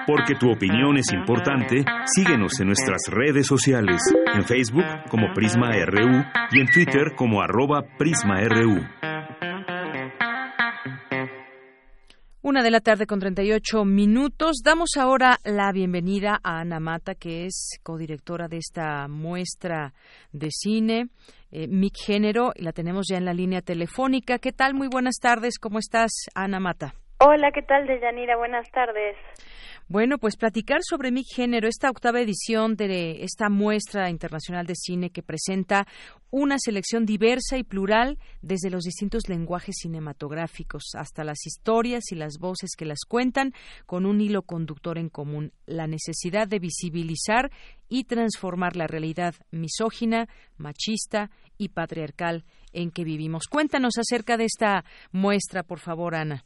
Porque 0.07 0.37
tu 0.37 0.53
opinión 0.53 0.97
es 0.97 1.13
importante, 1.13 1.85
síguenos 2.15 2.61
en 2.61 2.69
nuestras 2.69 3.03
redes 3.09 3.47
sociales, 3.47 4.01
en 4.33 4.45
Facebook 4.45 4.85
como 5.11 5.33
Prisma 5.35 5.73
RU 5.85 6.25
y 6.53 6.61
en 6.61 6.69
Twitter 6.69 7.15
como 7.17 7.43
arroba 7.43 7.83
PrismaRU. 7.99 8.87
Una 12.41 12.63
de 12.63 12.71
la 12.71 12.79
tarde 12.79 13.07
con 13.09 13.19
38 13.19 13.85
minutos. 13.85 14.63
Damos 14.65 14.91
ahora 14.97 15.39
la 15.43 15.73
bienvenida 15.73 16.39
a 16.45 16.61
Ana 16.61 16.79
Mata, 16.79 17.17
que 17.17 17.47
es 17.47 17.81
codirectora 17.83 18.47
de 18.47 18.59
esta 18.59 19.09
muestra 19.09 19.93
de 20.31 20.51
cine, 20.53 21.09
eh, 21.51 21.67
MIC 21.67 21.95
Género, 22.07 22.53
y 22.55 22.63
la 22.63 22.71
tenemos 22.71 23.07
ya 23.11 23.17
en 23.17 23.25
la 23.25 23.35
línea 23.35 23.63
telefónica. 23.63 24.39
¿Qué 24.39 24.53
tal? 24.53 24.75
Muy 24.75 24.87
buenas 24.87 25.17
tardes. 25.21 25.59
¿Cómo 25.59 25.81
estás, 25.81 26.13
Ana 26.37 26.61
Mata? 26.61 26.95
Hola, 27.19 27.51
¿qué 27.51 27.63
tal, 27.63 27.89
Deyanira? 27.89 28.37
Buenas 28.37 28.71
tardes. 28.71 29.17
Bueno, 29.89 30.19
pues 30.19 30.37
platicar 30.37 30.81
sobre 30.83 31.13
mi 31.13 31.23
género, 31.23 31.69
esta 31.69 31.89
octava 31.91 32.21
edición 32.21 32.75
de 32.75 33.23
esta 33.23 33.49
muestra 33.49 34.11
internacional 34.11 34.67
de 34.67 34.75
cine 34.75 35.11
que 35.11 35.23
presenta 35.23 35.87
una 36.29 36.57
selección 36.59 37.07
diversa 37.07 37.57
y 37.57 37.63
plural 37.63 38.19
desde 38.43 38.69
los 38.69 38.83
distintos 38.83 39.29
lenguajes 39.29 39.77
cinematográficos 39.79 40.91
hasta 40.95 41.23
las 41.23 41.47
historias 41.47 42.11
y 42.11 42.17
las 42.17 42.39
voces 42.41 42.71
que 42.77 42.85
las 42.85 43.05
cuentan 43.07 43.53
con 43.87 44.07
un 44.07 44.21
hilo 44.21 44.43
conductor 44.43 44.99
en 44.99 45.09
común, 45.09 45.53
la 45.67 45.87
necesidad 45.87 46.49
de 46.49 46.59
visibilizar 46.59 47.53
y 47.89 48.05
transformar 48.05 48.75
la 48.75 48.89
realidad 48.89 49.37
misógina, 49.53 50.29
machista 50.57 51.31
y 51.59 51.69
patriarcal 51.69 52.45
en 52.73 52.91
que 52.91 53.05
vivimos. 53.05 53.45
Cuéntanos 53.49 53.99
acerca 53.99 54.37
de 54.37 54.47
esta 54.47 54.85
muestra, 55.13 55.63
por 55.63 55.79
favor, 55.79 56.17
Ana. 56.17 56.45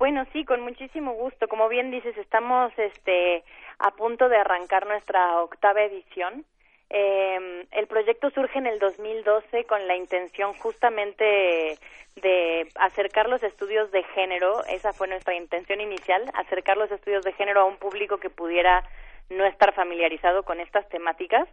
Bueno, 0.00 0.24
sí, 0.32 0.46
con 0.46 0.62
muchísimo 0.62 1.12
gusto. 1.12 1.46
Como 1.46 1.68
bien 1.68 1.90
dices, 1.90 2.16
estamos 2.16 2.72
este, 2.78 3.44
a 3.78 3.90
punto 3.90 4.30
de 4.30 4.38
arrancar 4.38 4.86
nuestra 4.86 5.42
octava 5.42 5.82
edición. 5.82 6.46
Eh, 6.88 7.66
el 7.70 7.86
proyecto 7.86 8.30
surge 8.30 8.58
en 8.58 8.66
el 8.66 8.78
2012 8.78 9.64
con 9.64 9.86
la 9.86 9.96
intención 9.96 10.54
justamente 10.54 11.78
de 12.16 12.66
acercar 12.76 13.28
los 13.28 13.42
estudios 13.42 13.90
de 13.92 14.02
género, 14.14 14.64
esa 14.64 14.94
fue 14.94 15.06
nuestra 15.06 15.34
intención 15.34 15.82
inicial, 15.82 16.24
acercar 16.32 16.78
los 16.78 16.90
estudios 16.90 17.22
de 17.22 17.34
género 17.34 17.60
a 17.60 17.64
un 17.66 17.76
público 17.76 18.16
que 18.16 18.30
pudiera 18.30 18.82
no 19.28 19.44
estar 19.44 19.74
familiarizado 19.74 20.44
con 20.44 20.60
estas 20.60 20.88
temáticas 20.88 21.46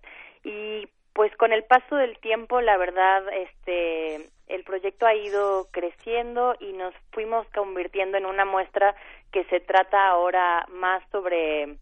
y 0.46 0.88
pues 1.12 1.36
con 1.36 1.52
el 1.52 1.66
paso 1.66 1.98
del 1.98 2.18
tiempo, 2.20 2.62
la 2.62 2.78
verdad, 2.78 3.24
este, 3.34 4.30
el 4.48 4.64
proyecto 4.64 5.06
ha 5.06 5.14
ido 5.14 5.68
creciendo 5.72 6.56
y 6.60 6.74
nos 6.74 6.94
fuimos 7.12 7.48
convirtiendo 7.50 8.18
en 8.18 8.26
una 8.26 8.46
muestra 8.46 8.96
que 9.32 9.44
se 9.46 9.60
trata 9.60 10.08
ahora 10.08 10.66
más 10.70 11.04
sobre 11.12 11.76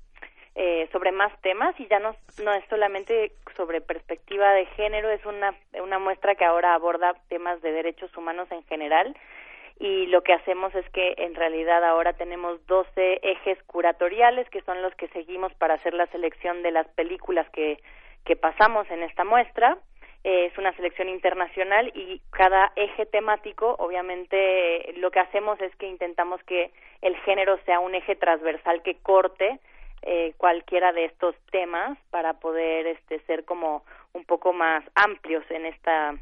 eh, 0.55 0.87
sobre 0.93 1.11
más 1.11 1.33
temas 1.41 1.77
y 1.79 1.87
ya 1.87 1.99
no, 1.99 2.15
no 2.41 2.53
es 2.53 2.63
solamente 2.69 3.33
sobre 3.57 3.81
perspectiva 3.81 4.53
de 4.53 4.65
género, 4.67 5.09
es 5.09 5.25
una, 5.25 5.53
una 5.83 5.99
muestra 5.99 6.35
que 6.35 6.45
ahora 6.45 6.73
aborda 6.73 7.13
temas 7.27 7.61
de 7.61 7.73
derechos 7.73 8.15
humanos 8.15 8.47
en 8.51 8.63
general 8.63 9.17
y 9.79 10.05
lo 10.05 10.23
que 10.23 10.31
hacemos 10.31 10.73
es 10.73 10.89
que 10.91 11.15
en 11.17 11.35
realidad 11.35 11.83
ahora 11.83 12.13
tenemos 12.13 12.65
12 12.67 13.19
ejes 13.21 13.61
curatoriales 13.63 14.49
que 14.49 14.61
son 14.61 14.81
los 14.81 14.95
que 14.95 15.09
seguimos 15.09 15.53
para 15.55 15.73
hacer 15.73 15.93
la 15.93 16.07
selección 16.07 16.63
de 16.63 16.71
las 16.71 16.87
películas 16.87 17.49
que 17.49 17.79
que 18.25 18.35
pasamos 18.35 18.89
en 18.89 19.03
esta 19.03 19.23
muestra. 19.23 19.77
Es 20.27 20.57
una 20.57 20.73
selección 20.73 21.07
internacional 21.07 21.91
y 21.93 22.19
cada 22.31 22.71
eje 22.75 23.05
temático, 23.05 23.75
obviamente, 23.77 24.91
lo 24.97 25.11
que 25.11 25.19
hacemos 25.19 25.61
es 25.61 25.75
que 25.75 25.87
intentamos 25.87 26.41
que 26.45 26.71
el 27.03 27.15
género 27.17 27.59
sea 27.67 27.79
un 27.79 27.93
eje 27.93 28.15
transversal 28.15 28.81
que 28.81 28.95
corte 28.95 29.59
eh, 30.01 30.33
cualquiera 30.37 30.93
de 30.93 31.05
estos 31.05 31.35
temas 31.51 31.99
para 32.09 32.33
poder 32.39 32.87
este, 32.87 33.19
ser 33.27 33.45
como 33.45 33.85
un 34.13 34.25
poco 34.25 34.51
más 34.51 34.83
amplios 34.95 35.43
en 35.51 35.67
esta 35.67 36.15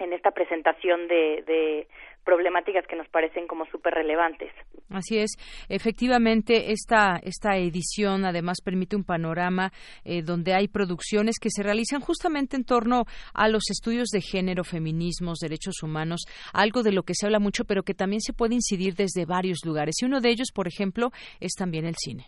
en 0.00 0.12
esta 0.12 0.32
presentación 0.32 1.06
de, 1.06 1.44
de 1.46 1.86
problemáticas 2.24 2.86
que 2.86 2.96
nos 2.96 3.08
parecen 3.08 3.46
como 3.46 3.66
súper 3.66 3.94
relevantes. 3.94 4.52
Así 4.90 5.18
es, 5.18 5.30
efectivamente 5.68 6.72
esta 6.72 7.18
esta 7.22 7.56
edición 7.56 8.24
además 8.24 8.58
permite 8.64 8.96
un 8.96 9.04
panorama 9.04 9.72
eh, 10.04 10.22
donde 10.22 10.54
hay 10.54 10.68
producciones 10.68 11.38
que 11.40 11.50
se 11.50 11.62
realizan 11.62 12.00
justamente 12.00 12.56
en 12.56 12.64
torno 12.64 13.04
a 13.34 13.48
los 13.48 13.70
estudios 13.70 14.08
de 14.08 14.20
género, 14.20 14.64
feminismos, 14.64 15.38
derechos 15.38 15.82
humanos, 15.82 16.22
algo 16.52 16.82
de 16.82 16.92
lo 16.92 17.02
que 17.02 17.14
se 17.14 17.26
habla 17.26 17.38
mucho, 17.38 17.64
pero 17.64 17.82
que 17.82 17.94
también 17.94 18.20
se 18.20 18.32
puede 18.32 18.54
incidir 18.54 18.94
desde 18.94 19.26
varios 19.26 19.64
lugares. 19.64 19.96
Y 20.00 20.06
uno 20.06 20.20
de 20.20 20.30
ellos, 20.30 20.48
por 20.54 20.66
ejemplo, 20.66 21.10
es 21.40 21.52
también 21.52 21.86
el 21.86 21.94
cine. 21.96 22.24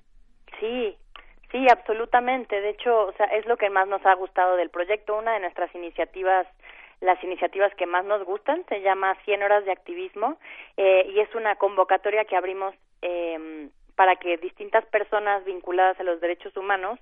Sí, 0.61 0.97
sí, 1.51 1.67
absolutamente. 1.71 2.61
De 2.61 2.71
hecho, 2.71 3.07
o 3.07 3.13
sea, 3.15 3.27
es 3.27 3.47
lo 3.47 3.57
que 3.57 3.71
más 3.71 3.89
nos 3.89 4.05
ha 4.07 4.15
gustado 4.15 4.57
del 4.57 4.71
proyecto. 4.71 5.19
Una 5.19 5.35
de 5.35 5.41
nuestras 5.41 5.75
iniciativas 5.75 6.47
las 7.03 7.23
iniciativas 7.23 7.75
que 7.75 7.85
más 7.85 8.05
nos 8.05 8.25
gustan, 8.25 8.65
se 8.69 8.81
llama 8.81 9.17
100 9.25 9.43
horas 9.43 9.65
de 9.65 9.73
activismo 9.73 10.39
eh, 10.77 11.11
y 11.13 11.21
es 11.21 11.35
una 11.35 11.57
convocatoria 11.57 12.25
que 12.25 12.37
abrimos 12.37 12.75
eh, 13.03 13.69
para 13.97 14.17
que 14.17 14.39
distintas 14.39 14.87
personas 14.87 15.45
vinculadas 15.45 15.99
a 15.99 16.05
los 16.05 16.21
derechos 16.21 16.57
humanos 16.57 16.99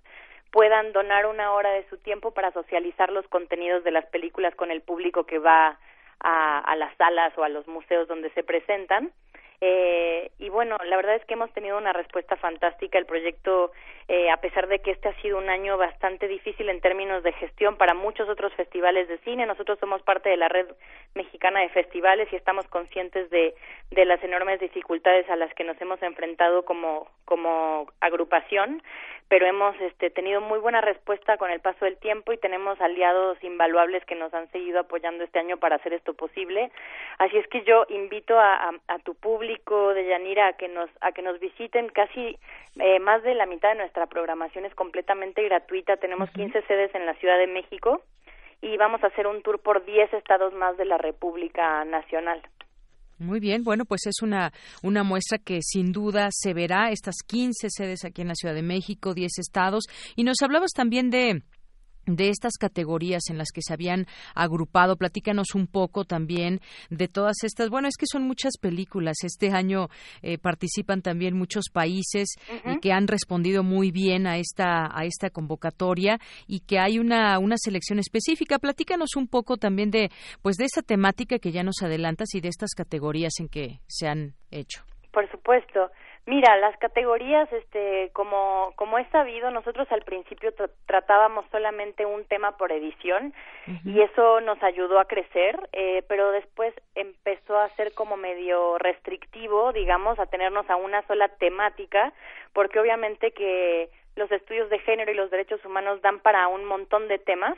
puedan 0.50 0.92
donar 0.92 1.26
una 1.26 1.52
hora 1.52 1.70
de 1.70 1.88
su 1.88 1.98
tiempo 1.98 2.32
para 2.32 2.50
socializar 2.52 3.12
los 3.12 3.28
contenidos 3.28 3.84
de 3.84 3.92
las 3.92 4.06
películas 4.06 4.54
con 4.54 4.70
el 4.70 4.80
público 4.80 5.24
que 5.24 5.38
va 5.38 5.78
a, 6.20 6.58
a 6.58 6.76
las 6.76 6.96
salas 6.96 7.36
o 7.36 7.44
a 7.44 7.48
los 7.50 7.68
museos 7.68 8.08
donde 8.08 8.30
se 8.30 8.42
presentan 8.42 9.12
eh, 9.60 10.30
y 10.38 10.48
bueno, 10.48 10.78
la 10.86 10.96
verdad 10.96 11.16
es 11.16 11.24
que 11.26 11.34
hemos 11.34 11.52
tenido 11.52 11.76
una 11.76 11.92
respuesta 11.92 12.36
fantástica. 12.36 12.98
El 12.98 13.04
proyecto, 13.04 13.72
eh, 14.08 14.30
a 14.30 14.38
pesar 14.38 14.68
de 14.68 14.78
que 14.78 14.90
este 14.90 15.08
ha 15.08 15.20
sido 15.20 15.36
un 15.36 15.50
año 15.50 15.76
bastante 15.76 16.28
difícil 16.28 16.70
en 16.70 16.80
términos 16.80 17.22
de 17.22 17.32
gestión 17.32 17.76
para 17.76 17.94
muchos 17.94 18.28
otros 18.28 18.54
festivales 18.54 19.08
de 19.08 19.18
cine, 19.18 19.44
nosotros 19.44 19.78
somos 19.78 20.02
parte 20.02 20.30
de 20.30 20.38
la 20.38 20.48
red 20.48 20.66
mexicana 21.14 21.60
de 21.60 21.68
festivales 21.68 22.28
y 22.32 22.36
estamos 22.36 22.66
conscientes 22.68 23.28
de, 23.28 23.54
de 23.90 24.04
las 24.06 24.22
enormes 24.24 24.60
dificultades 24.60 25.28
a 25.28 25.36
las 25.36 25.52
que 25.54 25.64
nos 25.64 25.80
hemos 25.80 26.02
enfrentado 26.02 26.64
como, 26.64 27.08
como 27.26 27.86
agrupación 28.00 28.82
pero 29.30 29.46
hemos 29.46 29.80
este, 29.80 30.10
tenido 30.10 30.40
muy 30.40 30.58
buena 30.58 30.80
respuesta 30.80 31.36
con 31.36 31.52
el 31.52 31.60
paso 31.60 31.84
del 31.84 31.96
tiempo 31.98 32.32
y 32.32 32.38
tenemos 32.38 32.80
aliados 32.80 33.38
invaluables 33.44 34.04
que 34.04 34.16
nos 34.16 34.34
han 34.34 34.50
seguido 34.50 34.80
apoyando 34.80 35.22
este 35.22 35.38
año 35.38 35.56
para 35.56 35.76
hacer 35.76 35.92
esto 35.92 36.14
posible. 36.14 36.72
Así 37.18 37.38
es 37.38 37.46
que 37.46 37.62
yo 37.62 37.86
invito 37.90 38.36
a, 38.36 38.72
a, 38.88 38.98
tu 38.98 39.14
público 39.14 39.94
de 39.94 40.04
Yanira 40.08 40.48
a 40.48 40.52
que 40.54 40.66
nos 40.66 40.90
a 41.00 41.12
que 41.12 41.22
nos 41.22 41.38
visiten. 41.38 41.90
Casi 41.90 42.40
eh, 42.80 42.98
más 42.98 43.22
de 43.22 43.36
la 43.36 43.46
mitad 43.46 43.68
de 43.68 43.76
nuestra 43.76 44.06
programación 44.06 44.64
es 44.64 44.74
completamente 44.74 45.44
gratuita. 45.44 45.96
Tenemos 45.98 46.28
15 46.32 46.62
sedes 46.62 46.92
en 46.96 47.06
la 47.06 47.14
Ciudad 47.14 47.38
de 47.38 47.46
México 47.46 48.02
y 48.60 48.76
vamos 48.78 49.04
a 49.04 49.06
hacer 49.06 49.28
un 49.28 49.42
tour 49.42 49.60
por 49.60 49.84
10 49.84 50.12
estados 50.12 50.52
más 50.54 50.76
de 50.76 50.86
la 50.86 50.98
República 50.98 51.84
Nacional. 51.84 52.42
Muy 53.20 53.38
bien, 53.38 53.64
bueno, 53.64 53.84
pues 53.84 54.06
es 54.06 54.22
una, 54.22 54.50
una 54.82 55.02
muestra 55.02 55.36
que 55.36 55.60
sin 55.60 55.92
duda 55.92 56.30
se 56.32 56.54
verá, 56.54 56.90
estas 56.90 57.16
15 57.26 57.68
sedes 57.68 58.06
aquí 58.06 58.22
en 58.22 58.28
la 58.28 58.34
Ciudad 58.34 58.54
de 58.54 58.62
México, 58.62 59.12
10 59.12 59.32
estados, 59.38 59.84
y 60.16 60.24
nos 60.24 60.40
hablabas 60.40 60.70
también 60.70 61.10
de 61.10 61.42
de 62.06 62.28
estas 62.28 62.54
categorías 62.58 63.22
en 63.30 63.38
las 63.38 63.50
que 63.52 63.62
se 63.62 63.72
habían 63.72 64.06
agrupado. 64.34 64.96
Platícanos 64.96 65.54
un 65.54 65.66
poco 65.66 66.04
también 66.04 66.60
de 66.90 67.08
todas 67.08 67.42
estas. 67.42 67.70
Bueno, 67.70 67.88
es 67.88 67.96
que 67.96 68.06
son 68.06 68.24
muchas 68.24 68.54
películas. 68.60 69.16
Este 69.22 69.50
año 69.50 69.88
eh, 70.22 70.38
participan 70.38 71.02
también 71.02 71.36
muchos 71.36 71.66
países 71.72 72.28
y 72.64 72.80
que 72.80 72.92
han 72.92 73.06
respondido 73.06 73.62
muy 73.62 73.90
bien 73.90 74.26
a 74.26 74.38
esta 74.38 74.90
a 74.92 75.04
esta 75.04 75.30
convocatoria 75.30 76.18
y 76.46 76.60
que 76.60 76.78
hay 76.78 76.98
una 76.98 77.38
una 77.38 77.56
selección 77.58 77.98
específica. 77.98 78.58
Platícanos 78.58 79.16
un 79.16 79.28
poco 79.28 79.56
también 79.56 79.90
de 79.90 80.10
pues 80.42 80.56
de 80.56 80.64
esa 80.64 80.82
temática 80.82 81.38
que 81.38 81.52
ya 81.52 81.62
nos 81.62 81.82
adelantas 81.82 82.34
y 82.34 82.40
de 82.40 82.48
estas 82.48 82.74
categorías 82.74 83.32
en 83.38 83.48
que 83.48 83.80
se 83.86 84.08
han 84.08 84.34
hecho. 84.50 84.84
Por 85.12 85.28
supuesto. 85.30 85.90
Mira, 86.26 86.56
las 86.58 86.76
categorías, 86.76 87.50
este, 87.52 88.10
como, 88.12 88.72
como 88.76 88.98
es 88.98 89.08
sabido, 89.08 89.50
nosotros 89.50 89.90
al 89.90 90.02
principio 90.02 90.52
tratábamos 90.86 91.44
solamente 91.50 92.04
un 92.04 92.24
tema 92.24 92.56
por 92.56 92.70
edición 92.72 93.34
y 93.84 94.00
eso 94.02 94.40
nos 94.42 94.62
ayudó 94.62 95.00
a 95.00 95.06
crecer, 95.06 95.58
eh, 95.72 96.04
pero 96.08 96.30
después 96.30 96.74
empezó 96.94 97.58
a 97.58 97.70
ser 97.70 97.94
como 97.94 98.16
medio 98.16 98.78
restrictivo, 98.78 99.72
digamos, 99.72 100.18
a 100.18 100.26
tenernos 100.26 100.68
a 100.68 100.76
una 100.76 101.02
sola 101.06 101.28
temática, 101.28 102.12
porque 102.52 102.78
obviamente 102.78 103.32
que 103.32 103.88
los 104.14 104.30
estudios 104.30 104.68
de 104.70 104.78
género 104.80 105.10
y 105.10 105.14
los 105.14 105.30
derechos 105.30 105.64
humanos 105.64 106.02
dan 106.02 106.20
para 106.20 106.46
un 106.48 106.64
montón 106.64 107.08
de 107.08 107.18
temas. 107.18 107.56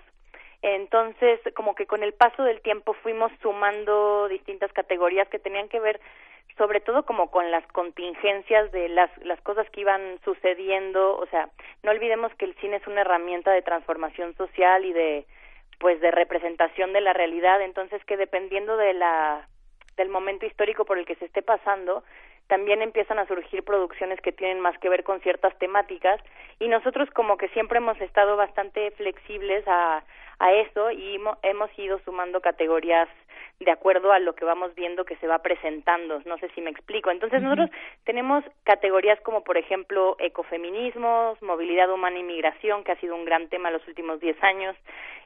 Entonces, 0.62 1.40
como 1.56 1.74
que 1.74 1.86
con 1.86 2.04
el 2.04 2.12
paso 2.12 2.44
del 2.44 2.60
tiempo 2.60 2.94
fuimos 2.94 3.32
sumando 3.42 4.28
distintas 4.28 4.72
categorías 4.72 5.28
que 5.28 5.40
tenían 5.40 5.68
que 5.68 5.80
ver 5.80 6.00
sobre 6.58 6.80
todo 6.80 7.04
como 7.04 7.30
con 7.30 7.50
las 7.50 7.66
contingencias 7.68 8.70
de 8.72 8.88
las, 8.88 9.10
las 9.24 9.40
cosas 9.40 9.68
que 9.70 9.80
iban 9.80 10.18
sucediendo, 10.24 11.16
o 11.16 11.26
sea, 11.26 11.48
no 11.82 11.90
olvidemos 11.90 12.32
que 12.34 12.44
el 12.44 12.54
cine 12.56 12.76
es 12.76 12.86
una 12.86 13.00
herramienta 13.00 13.52
de 13.52 13.62
transformación 13.62 14.34
social 14.36 14.84
y 14.84 14.92
de 14.92 15.26
pues 15.78 16.00
de 16.00 16.12
representación 16.12 16.92
de 16.92 17.00
la 17.00 17.12
realidad, 17.12 17.60
entonces 17.60 18.04
que 18.04 18.16
dependiendo 18.16 18.76
de 18.76 18.94
la 18.94 19.48
del 19.96 20.08
momento 20.08 20.46
histórico 20.46 20.84
por 20.84 20.98
el 20.98 21.04
que 21.04 21.16
se 21.16 21.24
esté 21.24 21.42
pasando, 21.42 22.04
también 22.46 22.82
empiezan 22.82 23.18
a 23.18 23.26
surgir 23.26 23.64
producciones 23.64 24.20
que 24.20 24.32
tienen 24.32 24.60
más 24.60 24.76
que 24.78 24.88
ver 24.88 25.04
con 25.04 25.20
ciertas 25.20 25.56
temáticas. 25.58 26.20
Y 26.58 26.68
nosotros 26.68 27.08
como 27.10 27.36
que 27.36 27.48
siempre 27.48 27.78
hemos 27.78 28.00
estado 28.00 28.36
bastante 28.36 28.90
flexibles 28.92 29.64
a, 29.66 30.04
a 30.38 30.52
eso 30.52 30.90
y 30.90 31.20
hemos 31.42 31.78
ido 31.78 31.98
sumando 32.00 32.40
categorías 32.40 33.08
de 33.60 33.70
acuerdo 33.70 34.12
a 34.12 34.18
lo 34.18 34.34
que 34.34 34.44
vamos 34.44 34.74
viendo 34.74 35.04
que 35.04 35.16
se 35.16 35.26
va 35.26 35.38
presentando. 35.38 36.20
No 36.24 36.38
sé 36.38 36.48
si 36.54 36.60
me 36.60 36.70
explico. 36.70 37.10
Entonces, 37.10 37.42
nosotros 37.42 37.70
tenemos 38.04 38.44
categorías 38.64 39.20
como, 39.20 39.44
por 39.44 39.56
ejemplo, 39.56 40.16
ecofeminismos, 40.18 41.40
movilidad 41.42 41.90
humana 41.92 42.18
y 42.18 42.24
migración, 42.24 42.84
que 42.84 42.92
ha 42.92 43.00
sido 43.00 43.14
un 43.14 43.24
gran 43.24 43.48
tema 43.48 43.68
en 43.68 43.74
los 43.74 43.86
últimos 43.86 44.20
diez 44.20 44.36
años. 44.42 44.76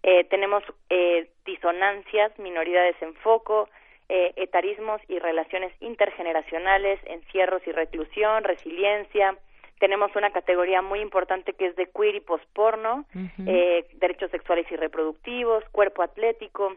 Eh, 0.02 0.24
tenemos 0.24 0.62
eh, 0.90 1.30
disonancias, 1.44 2.38
minoridades 2.38 2.96
en 3.00 3.14
foco, 3.14 3.68
eh, 4.08 4.32
etarismos 4.36 5.00
y 5.08 5.18
relaciones 5.18 5.72
intergeneracionales, 5.80 7.00
encierros 7.06 7.66
y 7.66 7.72
reclusión, 7.72 8.44
resiliencia, 8.44 9.36
tenemos 9.78 10.14
una 10.16 10.30
categoría 10.30 10.80
muy 10.80 11.00
importante 11.00 11.52
que 11.52 11.66
es 11.66 11.76
de 11.76 11.86
queer 11.86 12.14
y 12.14 12.20
posporno, 12.20 13.04
eh, 13.46 13.84
derechos 13.94 14.30
sexuales 14.30 14.66
y 14.70 14.76
reproductivos, 14.76 15.64
cuerpo 15.70 16.02
atlético, 16.02 16.74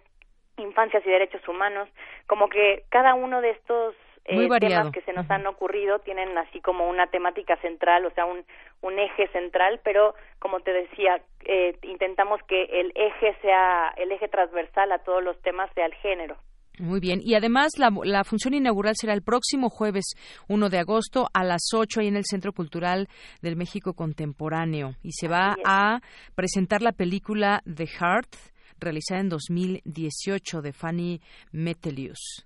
infancias 0.59 1.05
y 1.05 1.09
derechos 1.09 1.47
humanos, 1.47 1.89
como 2.27 2.49
que 2.49 2.83
cada 2.89 3.15
uno 3.15 3.41
de 3.41 3.51
estos 3.51 3.95
eh, 4.25 4.47
temas 4.59 4.91
que 4.91 5.01
se 5.01 5.13
nos 5.13 5.29
han 5.31 5.47
ocurrido 5.47 5.99
tienen 5.99 6.37
así 6.37 6.61
como 6.61 6.87
una 6.87 7.07
temática 7.07 7.57
central, 7.61 8.05
o 8.05 8.11
sea, 8.11 8.25
un, 8.25 8.45
un 8.81 8.99
eje 8.99 9.27
central, 9.29 9.79
pero 9.83 10.13
como 10.37 10.59
te 10.59 10.71
decía, 10.71 11.21
eh, 11.45 11.75
intentamos 11.83 12.39
que 12.47 12.63
el 12.63 12.91
eje 12.95 13.35
sea, 13.41 13.93
el 13.97 14.11
eje 14.11 14.27
transversal 14.27 14.91
a 14.91 14.99
todos 14.99 15.23
los 15.23 15.41
temas 15.41 15.71
sea 15.73 15.87
el 15.87 15.95
género. 15.95 16.37
Muy 16.79 17.01
bien. 17.01 17.19
Y 17.21 17.35
además, 17.35 17.73
la, 17.77 17.91
la, 18.03 18.23
función 18.23 18.53
inaugural 18.53 18.93
será 18.95 19.13
el 19.13 19.21
próximo 19.21 19.69
jueves 19.69 20.13
1 20.47 20.69
de 20.69 20.79
agosto 20.79 21.27
a 21.33 21.43
las 21.43 21.61
8 21.73 21.99
ahí 21.99 22.07
en 22.07 22.15
el 22.15 22.23
Centro 22.23 22.53
Cultural 22.53 23.09
del 23.41 23.57
México 23.57 23.93
Contemporáneo. 23.93 24.95
Y 25.03 25.11
se 25.11 25.27
va 25.27 25.57
a 25.65 25.99
presentar 26.35 26.81
la 26.81 26.93
película 26.93 27.61
The 27.65 27.85
Heart, 27.85 28.33
realizada 28.79 29.21
en 29.21 29.29
2018 29.29 30.61
de 30.61 30.73
Fanny 30.73 31.21
Metelius. 31.51 32.45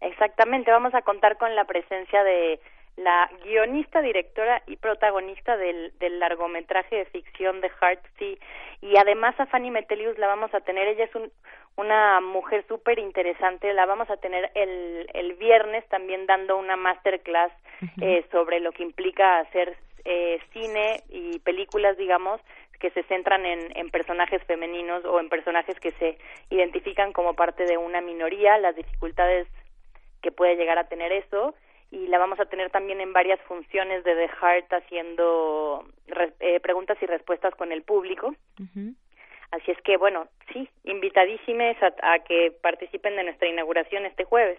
Exactamente, 0.00 0.70
vamos 0.70 0.94
a 0.94 1.02
contar 1.02 1.36
con 1.38 1.54
la 1.54 1.64
presencia 1.64 2.24
de 2.24 2.60
la 2.96 3.30
guionista, 3.44 4.02
directora 4.02 4.62
y 4.66 4.76
protagonista 4.76 5.56
del, 5.56 5.92
del 6.00 6.18
largometraje 6.18 6.96
de 6.96 7.04
ficción 7.06 7.60
de 7.60 7.70
Sea 7.78 8.36
y 8.80 8.96
además 8.96 9.38
a 9.38 9.46
Fanny 9.46 9.70
Metelius 9.70 10.18
la 10.18 10.26
vamos 10.26 10.52
a 10.54 10.60
tener, 10.60 10.88
ella 10.88 11.04
es 11.04 11.14
un, 11.14 11.30
una 11.76 12.20
mujer 12.20 12.64
súper 12.66 12.98
interesante, 12.98 13.72
la 13.72 13.86
vamos 13.86 14.10
a 14.10 14.16
tener 14.16 14.50
el, 14.54 15.08
el 15.14 15.34
viernes 15.34 15.88
también 15.88 16.26
dando 16.26 16.56
una 16.56 16.76
masterclass 16.76 17.52
eh, 18.00 18.24
sobre 18.32 18.58
lo 18.58 18.72
que 18.72 18.82
implica 18.82 19.38
hacer 19.38 19.76
eh, 20.04 20.40
cine 20.52 21.02
y 21.08 21.38
películas, 21.38 21.96
digamos, 21.96 22.40
que 22.78 22.90
se 22.90 23.02
centran 23.04 23.44
en, 23.44 23.76
en 23.76 23.90
personajes 23.90 24.42
femeninos 24.44 25.04
o 25.04 25.20
en 25.20 25.28
personajes 25.28 25.78
que 25.80 25.92
se 25.92 26.18
identifican 26.50 27.12
como 27.12 27.34
parte 27.34 27.64
de 27.64 27.76
una 27.76 28.00
minoría, 28.00 28.58
las 28.58 28.76
dificultades 28.76 29.48
que 30.22 30.32
puede 30.32 30.56
llegar 30.56 30.78
a 30.78 30.88
tener 30.88 31.12
eso 31.12 31.54
y 31.90 32.06
la 32.08 32.18
vamos 32.18 32.38
a 32.38 32.46
tener 32.46 32.70
también 32.70 33.00
en 33.00 33.12
varias 33.12 33.40
funciones 33.42 34.04
de 34.04 34.14
The 34.14 34.28
Heart 34.28 34.72
haciendo 34.72 35.86
eh, 36.40 36.60
preguntas 36.60 36.98
y 37.00 37.06
respuestas 37.06 37.54
con 37.54 37.72
el 37.72 37.82
público. 37.82 38.34
Así 39.50 39.70
es 39.70 39.80
que, 39.82 39.96
bueno, 39.96 40.28
sí, 40.52 40.68
invitadísimes 40.84 41.76
a, 41.82 42.18
que 42.20 42.52
participen 42.62 43.16
de 43.16 43.24
nuestra 43.24 43.48
inauguración 43.48 44.04
este 44.04 44.24
jueves. 44.24 44.58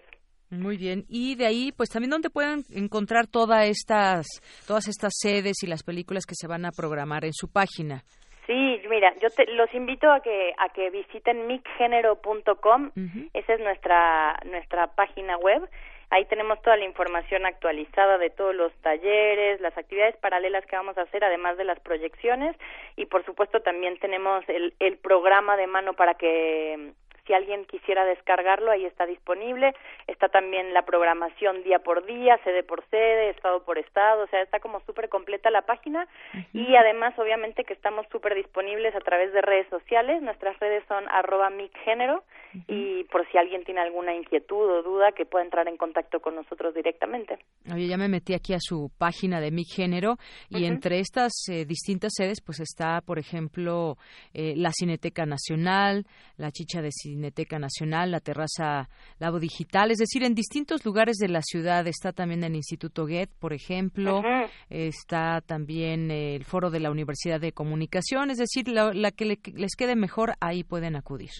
Muy 0.50 0.76
bien. 0.76 1.04
Y 1.08 1.36
de 1.36 1.46
ahí, 1.46 1.72
pues 1.72 1.90
también 1.90 2.10
donde 2.10 2.28
pueden 2.28 2.64
encontrar 2.74 3.26
todas 3.28 3.68
estas, 3.68 4.26
todas 4.66 4.88
estas 4.88 5.12
sedes 5.16 5.62
y 5.62 5.66
las 5.66 5.84
películas 5.84 6.26
que 6.26 6.34
se 6.34 6.48
van 6.48 6.64
a 6.64 6.72
programar 6.72 7.24
en 7.24 7.32
su 7.32 7.52
página. 7.52 8.02
Sí, 8.46 8.82
mira, 8.90 9.14
yo 9.22 9.28
te, 9.30 9.46
los 9.52 9.72
invito 9.74 10.10
a 10.10 10.20
que 10.20 10.52
a 10.58 10.70
que 10.70 10.90
visiten 10.90 11.46
micgénero.com. 11.46 12.90
Esa 13.32 13.54
es 13.54 13.60
nuestra 13.60 14.36
nuestra 14.44 14.88
página 14.88 15.36
web. 15.36 15.68
Ahí 16.10 16.24
tenemos 16.24 16.60
toda 16.62 16.76
la 16.76 16.84
información 16.84 17.46
actualizada 17.46 18.18
de 18.18 18.30
todos 18.30 18.52
los 18.52 18.72
talleres, 18.82 19.60
las 19.60 19.78
actividades 19.78 20.16
paralelas 20.16 20.66
que 20.66 20.74
vamos 20.74 20.98
a 20.98 21.02
hacer, 21.02 21.22
además 21.22 21.56
de 21.58 21.64
las 21.64 21.78
proyecciones. 21.78 22.56
Y 22.96 23.06
por 23.06 23.24
supuesto 23.24 23.60
también 23.60 23.96
tenemos 24.00 24.42
el, 24.48 24.74
el 24.80 24.98
programa 24.98 25.56
de 25.56 25.68
mano 25.68 25.92
para 25.92 26.14
que 26.14 26.94
si 27.30 27.34
alguien 27.34 27.64
quisiera 27.66 28.04
descargarlo, 28.04 28.72
ahí 28.72 28.84
está 28.84 29.06
disponible. 29.06 29.72
Está 30.08 30.28
también 30.28 30.74
la 30.74 30.82
programación 30.82 31.62
día 31.62 31.78
por 31.78 32.04
día, 32.04 32.36
sede 32.42 32.64
por 32.64 32.84
sede, 32.90 33.30
estado 33.30 33.62
por 33.62 33.78
estado, 33.78 34.24
o 34.24 34.26
sea, 34.26 34.42
está 34.42 34.58
como 34.58 34.80
súper 34.80 35.08
completa 35.08 35.48
la 35.48 35.62
página. 35.62 36.08
Y 36.52 36.74
además, 36.74 37.16
obviamente, 37.20 37.62
que 37.62 37.74
estamos 37.74 38.04
súper 38.10 38.34
disponibles 38.34 38.96
a 38.96 39.00
través 39.00 39.32
de 39.32 39.42
redes 39.42 39.68
sociales. 39.68 40.22
Nuestras 40.22 40.58
redes 40.58 40.82
son 40.88 41.04
arroba 41.08 41.50
micgénero 41.50 42.24
y 42.66 43.04
por 43.04 43.24
si 43.30 43.38
alguien 43.38 43.62
tiene 43.62 43.80
alguna 43.80 44.12
inquietud 44.12 44.68
o 44.68 44.82
duda, 44.82 45.12
que 45.12 45.24
pueda 45.24 45.44
entrar 45.44 45.68
en 45.68 45.76
contacto 45.76 46.18
con 46.18 46.34
nosotros 46.34 46.74
directamente. 46.74 47.38
Oye, 47.72 47.86
ya 47.86 47.96
me 47.96 48.08
metí 48.08 48.34
aquí 48.34 48.54
a 48.54 48.58
su 48.58 48.90
página 48.98 49.40
de 49.40 49.52
micgénero 49.52 50.16
y 50.48 50.64
entre 50.64 50.98
estas 50.98 51.30
eh, 51.48 51.64
distintas 51.64 52.12
sedes, 52.16 52.40
pues 52.44 52.58
está, 52.58 53.00
por 53.02 53.20
ejemplo, 53.20 53.96
eh, 54.34 54.54
la 54.56 54.72
Cineteca 54.72 55.26
Nacional, 55.26 56.06
la 56.36 56.50
Chicha 56.50 56.82
de 56.82 56.90
Cineteca 57.20 57.58
Nacional, 57.58 58.10
la 58.10 58.20
Terraza 58.20 58.88
Labo 59.18 59.38
Digital, 59.38 59.90
es 59.90 59.98
decir, 59.98 60.24
en 60.24 60.34
distintos 60.34 60.86
lugares 60.86 61.16
de 61.16 61.28
la 61.28 61.42
ciudad. 61.42 61.86
Está 61.86 62.12
también 62.12 62.42
el 62.44 62.54
Instituto 62.54 63.02
Goethe, 63.02 63.34
por 63.38 63.52
ejemplo, 63.52 64.22
está 64.70 65.42
también 65.42 66.10
el 66.10 66.44
Foro 66.44 66.70
de 66.70 66.80
la 66.80 66.90
Universidad 66.90 67.38
de 67.38 67.52
Comunicación, 67.52 68.30
es 68.30 68.38
decir, 68.38 68.68
la, 68.68 69.10
que 69.10 69.36
les 69.54 69.76
quede 69.76 69.96
mejor, 69.96 70.32
ahí 70.40 70.64
pueden 70.64 70.96
acudir. 70.96 71.30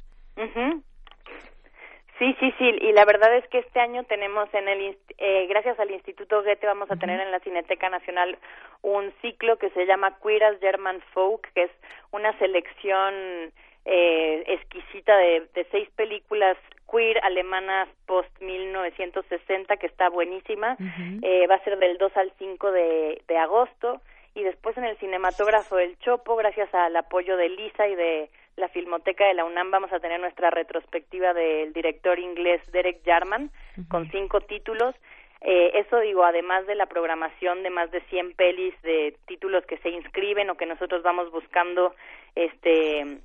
Sí, 2.19 2.37
sí, 2.39 2.53
sí, 2.59 2.65
y 2.83 2.93
la 2.93 3.07
verdad 3.07 3.35
es 3.39 3.49
que 3.49 3.61
este 3.61 3.81
año 3.81 4.05
tenemos 4.05 4.53
en 4.53 4.69
el, 4.69 4.99
eh, 5.17 5.47
gracias 5.47 5.81
al 5.81 5.91
Instituto 5.91 6.43
Goethe, 6.43 6.67
vamos 6.67 6.91
a 6.91 6.97
tener 6.97 7.19
en 7.19 7.31
la 7.31 7.41
Cineteca 7.41 7.89
Nacional 7.89 8.37
un 8.83 9.11
ciclo 9.23 9.57
que 9.57 9.71
se 9.71 9.87
llama 9.87 10.19
Queer 10.23 10.45
as 10.45 10.61
German 10.61 11.01
Folk, 11.15 11.51
que 11.55 11.63
es 11.63 11.71
una 12.13 12.39
selección 12.39 13.51
eh, 13.93 14.45
exquisita 14.47 15.17
de, 15.17 15.49
de 15.53 15.67
seis 15.73 15.89
películas 15.97 16.57
queer 16.89 17.19
alemanas 17.25 17.89
post 18.07 18.31
1960 18.41 19.77
que 19.79 19.87
está 19.87 20.09
buenísima. 20.09 20.77
eh, 21.23 21.47
va 21.49 21.57
a 21.57 21.65
ser 21.65 21.77
del 21.79 21.99
2 21.99 22.17
al 22.17 22.33
5 22.39 22.71
de, 22.71 23.23
de 23.27 23.37
agosto 23.37 24.01
y 24.35 24.45
después 24.45 24.77
en 24.79 24.85
el 24.85 24.97
cinematógrafo 24.99 25.75
del 25.75 25.99
Chopo, 25.99 26.37
gracias 26.37 26.73
al 26.73 26.95
apoyo 26.97 27.37
de 27.37 27.49
Lisa 27.49 27.89
y 27.89 27.97
de 27.97 28.31
la 28.57 28.69
Filmoteca 28.69 29.27
de 29.27 29.35
la 29.35 29.45
UNAM, 29.45 29.73
vamos 29.73 29.93
a 29.93 29.99
tener 29.99 30.21
nuestra 30.21 30.51
retrospectiva 30.51 31.35
del 31.35 31.73
director 31.73 32.19
inglés 32.19 32.61
Derek 32.71 33.01
Jarman 33.05 33.51
con 33.89 34.09
cinco 34.11 34.41
títulos. 34.43 34.95
Eh, 35.41 35.73
eso 35.75 35.99
digo, 35.99 36.23
además 36.23 36.67
de 36.67 36.75
la 36.75 36.87
programación 36.87 37.63
de 37.65 37.71
más 37.71 37.91
de 37.91 38.03
100 38.03 38.35
pelis 38.35 38.75
de 38.83 39.17
títulos 39.27 39.65
que 39.67 39.79
se 39.79 39.89
inscriben 39.89 40.51
o 40.51 40.57
que 40.57 40.67
nosotros 40.67 41.03
vamos 41.03 41.33
buscando 41.33 41.95
este 42.37 43.19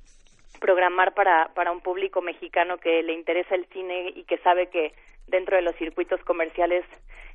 programar 0.58 1.14
para, 1.14 1.48
para 1.54 1.72
un 1.72 1.80
público 1.80 2.22
mexicano 2.22 2.78
que 2.78 3.02
le 3.02 3.12
interesa 3.12 3.54
el 3.54 3.66
cine 3.66 4.12
y 4.14 4.24
que 4.24 4.38
sabe 4.38 4.68
que 4.68 4.92
dentro 5.26 5.56
de 5.56 5.62
los 5.62 5.76
circuitos 5.76 6.22
comerciales 6.24 6.84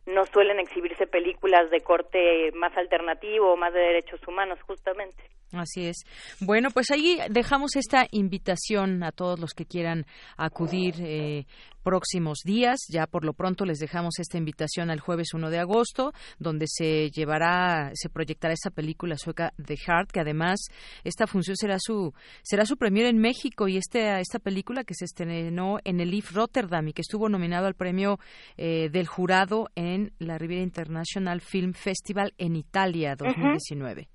no 0.06 0.26
suelen 0.26 0.60
exhibirse 0.60 1.08
películas 1.08 1.70
de 1.70 1.82
corte 1.82 2.52
más 2.54 2.76
alternativo 2.78 3.56
más 3.58 3.74
de 3.74 3.80
derechos 3.80 4.20
humanos, 4.28 4.60
justamente. 4.66 5.24
Así 5.54 5.88
es. 5.88 5.98
Bueno, 6.40 6.70
pues 6.72 6.92
ahí 6.92 7.20
dejamos 7.30 7.76
esta 7.76 8.08
invitación 8.12 9.04
a 9.04 9.12
todos 9.12 9.40
los 9.40 9.54
que 9.54 9.66
quieran 9.66 10.06
acudir 10.38 10.96
eh, 11.00 11.46
próximos 11.84 12.40
días. 12.46 12.80
Ya 12.90 13.06
por 13.06 13.26
lo 13.26 13.34
pronto 13.34 13.66
les 13.66 13.80
dejamos 13.80 14.20
esta 14.20 14.38
invitación 14.38 14.90
al 14.90 15.00
jueves 15.00 15.34
1 15.34 15.50
de 15.50 15.60
agosto, 15.60 16.14
donde 16.40 16.68
se 16.68 17.10
llevará, 17.10 17.92
se 17.94 18.10
proyectará 18.10 18.54
esta 18.54 18.70
película 18.70 19.18
sueca 19.18 19.54
The 19.64 19.76
Heart, 19.76 20.12
que 20.12 20.22
además 20.22 20.68
esta 21.04 21.28
función 21.28 21.58
será 21.58 21.78
su 21.80 22.14
será 22.44 22.66
su 22.66 22.78
premier 22.78 23.08
en 23.08 23.18
México 23.18 23.68
y 23.68 23.78
este, 23.78 24.20
esta 24.20 24.40
película 24.40 24.84
que 24.84 24.94
se 24.94 25.06
estrenó 25.06 25.80
en 25.84 26.00
el 26.00 26.14
IF 26.14 26.32
Rotterdam 26.34 26.88
y 26.88 26.94
que 26.94 27.02
estuvo 27.02 27.28
nominado 27.30 27.68
al 27.68 27.76
premio 27.76 28.20
eh, 28.58 28.90
del 28.90 29.08
jurado 29.08 29.70
en 29.76 29.91
la 30.20 30.38
Riviera 30.38 30.64
International 30.64 31.42
Film 31.42 31.74
Festival 31.74 32.34
en 32.38 32.56
Italia 32.56 33.16
2019. 33.16 34.08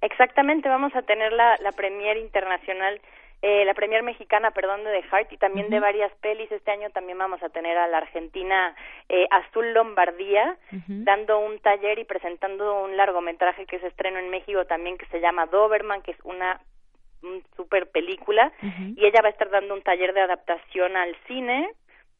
Exactamente, 0.00 0.68
vamos 0.68 0.94
a 0.94 1.02
tener 1.02 1.32
la, 1.32 1.56
la 1.60 1.72
premier 1.72 2.16
internacional, 2.18 3.00
eh, 3.42 3.64
la 3.64 3.74
premier 3.74 4.02
mexicana, 4.02 4.50
perdón, 4.52 4.84
de 4.84 4.90
The 4.92 5.02
Heart 5.08 5.32
y 5.32 5.36
también 5.36 5.70
de 5.70 5.80
varias 5.80 6.12
pelis. 6.20 6.50
Este 6.50 6.70
año 6.70 6.90
también 6.90 7.18
vamos 7.18 7.42
a 7.42 7.48
tener 7.48 7.76
a 7.76 7.86
la 7.88 7.98
argentina 7.98 8.74
eh, 9.08 9.26
Azul 9.30 9.72
Lombardía 9.72 10.56
dando 10.86 11.38
un 11.38 11.58
taller 11.60 11.98
y 11.98 12.04
presentando 12.04 12.82
un 12.84 12.96
largometraje 12.96 13.66
que 13.66 13.78
se 13.80 13.88
estrenó 13.88 14.18
en 14.18 14.30
México 14.30 14.64
también 14.66 14.98
que 14.98 15.06
se 15.06 15.20
llama 15.20 15.46
Doberman, 15.46 16.02
que 16.02 16.12
es 16.12 16.18
una 16.24 16.60
super 17.56 17.88
película. 17.90 18.52
Y 18.96 19.04
ella 19.04 19.20
va 19.22 19.28
a 19.28 19.32
estar 19.32 19.50
dando 19.50 19.74
un 19.74 19.82
taller 19.82 20.14
de 20.14 20.20
adaptación 20.20 20.96
al 20.96 21.16
cine 21.26 21.68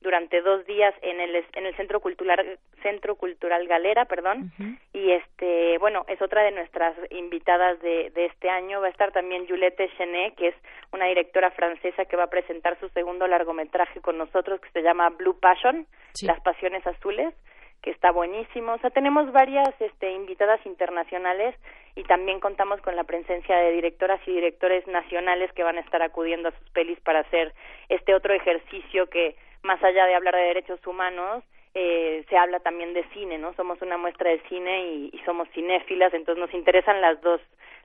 durante 0.01 0.41
dos 0.43 0.65
días 0.67 0.95
en 1.03 1.21
el 1.21 1.35
en 1.55 1.67
el 1.67 1.75
centro 1.77 2.01
cultural 2.01 2.59
centro 2.83 3.17
cultural 3.17 3.67
Galera 3.67 4.05
perdón. 4.05 4.53
Y 4.93 5.11
este 5.11 5.79
bueno 5.79 6.05
es 6.09 6.21
otra 6.23 6.43
de 6.43 6.53
nuestras 6.53 6.95
invitadas 7.11 7.81
de, 7.81 8.11
de 8.11 8.27
este 8.27 8.49
año. 8.49 8.81
Va 8.81 8.87
a 8.87 8.91
estar 8.91 9.13
también 9.13 9.49
Juliette 9.49 9.91
Chenet 9.97 10.35
que 10.37 10.49
es 10.49 10.55
una 10.93 11.07
directora 11.07 11.51
francesa 11.51 12.05
que 12.05 12.17
va 12.17 12.25
a 12.25 12.31
presentar 12.31 12.79
su 12.79 12.89
segundo 12.91 13.27
largometraje 13.27 14.01
con 14.01 14.19
nosotros 14.19 14.61
que 14.61 14.71
se 14.71 14.83
llama 14.83 15.11
Blue 15.11 15.39
Passion 15.39 15.87
las 16.23 16.41
pasiones 16.41 16.87
azules 16.87 17.35
que 17.83 17.91
está 17.91 18.11
buenísimo. 18.11 18.73
O 18.73 18.79
sea, 18.79 18.91
tenemos 18.91 19.31
varias 19.33 19.69
este, 19.81 20.13
invitadas 20.13 20.65
internacionales 20.67 21.55
y 21.95 22.03
también 22.05 22.41
contamos 22.41 22.81
con 22.81 22.97
la 22.97 23.05
presencia 23.05 23.57
de 23.57 23.73
directoras 23.73 24.21
y 24.27 24.33
directores 24.33 24.87
nacionales 24.87 25.53
que 25.53 25.63
van 25.63 25.77
a 25.77 25.81
estar 25.81 26.03
acudiendo 26.03 26.49
a 26.49 26.59
sus 26.59 26.71
pelis 26.71 26.99
para 27.01 27.21
hacer 27.21 27.55
este 27.89 28.15
otro 28.15 28.35
ejercicio 28.35 29.09
que 29.09 29.37
más 29.63 29.83
allá 29.83 30.07
de 30.07 30.15
hablar 30.15 30.35
de 30.35 30.43
derechos 30.43 30.85
humanos, 30.87 31.45
eh, 31.75 32.25
se 32.29 32.37
habla 32.37 32.61
también 32.61 32.95
de 32.95 33.05
cine, 33.11 33.39
¿no? 33.39 33.53
Somos 33.55 33.81
una 33.83 33.97
muestra 33.97 34.31
de 34.31 34.41
cine 34.49 34.87
y, 34.87 35.11
y 35.13 35.19
somos 35.25 35.49
cinéfilas, 35.51 36.13
entonces 36.15 36.41
nos 36.41 36.55
interesan 36.55 37.01
las 37.01 37.21
dos 37.21 37.41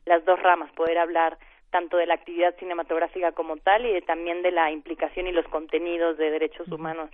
las 0.05 0.25
dos 0.25 0.41
ramas, 0.41 0.71
poder 0.73 0.97
hablar 0.97 1.37
tanto 1.69 1.97
de 1.97 2.05
la 2.05 2.13
actividad 2.13 2.55
cinematográfica 2.57 3.31
como 3.31 3.57
tal 3.57 3.85
y 3.85 3.93
de, 3.93 4.01
también 4.01 4.43
de 4.43 4.51
la 4.51 4.71
implicación 4.71 5.27
y 5.27 5.31
los 5.31 5.47
contenidos 5.47 6.17
de 6.17 6.29
derechos 6.29 6.67
humanos 6.67 7.09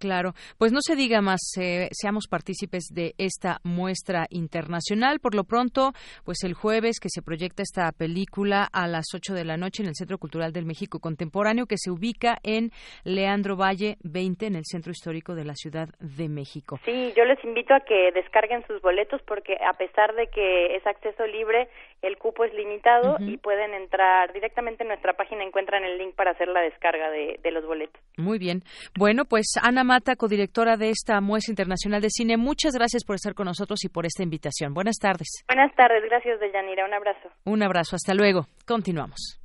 Claro, 0.00 0.32
pues 0.56 0.72
no 0.72 0.78
se 0.80 0.96
diga 0.96 1.20
más, 1.20 1.40
eh, 1.60 1.88
seamos 1.92 2.26
partícipes 2.26 2.84
de 2.90 3.12
esta 3.18 3.58
muestra 3.64 4.26
internacional. 4.30 5.20
Por 5.20 5.34
lo 5.34 5.44
pronto, 5.44 5.92
pues 6.24 6.42
el 6.42 6.54
jueves 6.54 7.00
que 7.00 7.10
se 7.10 7.20
proyecta 7.20 7.62
esta 7.62 7.92
película 7.92 8.66
a 8.72 8.88
las 8.88 9.04
8 9.14 9.34
de 9.34 9.44
la 9.44 9.58
noche 9.58 9.82
en 9.82 9.90
el 9.90 9.94
Centro 9.94 10.16
Cultural 10.16 10.54
del 10.54 10.64
México 10.64 11.00
Contemporáneo, 11.00 11.66
que 11.66 11.76
se 11.76 11.90
ubica 11.90 12.38
en 12.42 12.70
Leandro 13.04 13.56
Valle 13.56 13.98
20, 14.02 14.46
en 14.46 14.56
el 14.56 14.64
Centro 14.64 14.90
Histórico 14.90 15.34
de 15.34 15.44
la 15.44 15.54
Ciudad 15.54 15.90
de 16.00 16.30
México. 16.30 16.80
Sí, 16.86 17.12
yo 17.14 17.26
les 17.26 17.42
invito 17.44 17.74
a 17.74 17.80
que 17.80 18.10
descarguen 18.12 18.66
sus 18.66 18.80
boletos 18.80 19.20
porque 19.26 19.58
a 19.62 19.74
pesar 19.74 20.14
de 20.14 20.28
que 20.28 20.76
es 20.76 20.86
acceso 20.86 21.26
libre, 21.26 21.68
el 22.02 22.16
cupo 22.16 22.44
es 22.44 22.52
limitado 22.54 23.16
y 23.20 23.36
pueden 23.36 23.74
entrar 23.74 24.32
directamente 24.32 24.84
en 24.84 24.88
nuestra 24.88 25.14
página, 25.14 25.44
encuentran 25.44 25.84
el 25.84 25.98
link 25.98 26.14
para 26.14 26.32
hacer 26.32 26.48
la 26.48 26.60
descarga 26.60 27.10
de, 27.10 27.38
de 27.42 27.50
los 27.50 27.64
boletos. 27.66 28.00
Muy 28.16 28.38
bien. 28.38 28.62
Bueno, 28.98 29.24
pues 29.24 29.54
Ana 29.62 29.84
Mata, 29.84 30.16
codirectora 30.16 30.76
de 30.76 30.90
esta 30.90 31.20
muestra 31.20 31.52
internacional 31.52 32.00
de 32.00 32.10
cine, 32.10 32.36
muchas 32.36 32.74
gracias 32.74 33.04
por 33.04 33.16
estar 33.16 33.34
con 33.34 33.46
nosotros 33.46 33.84
y 33.84 33.88
por 33.88 34.06
esta 34.06 34.22
invitación. 34.22 34.74
Buenas 34.74 34.96
tardes. 34.96 35.44
Buenas 35.48 35.74
tardes, 35.74 36.02
gracias 36.04 36.40
Deyanira, 36.40 36.84
un 36.84 36.94
abrazo. 36.94 37.28
Un 37.44 37.62
abrazo, 37.62 37.96
hasta 37.96 38.14
luego. 38.14 38.46
Continuamos. 38.66 39.40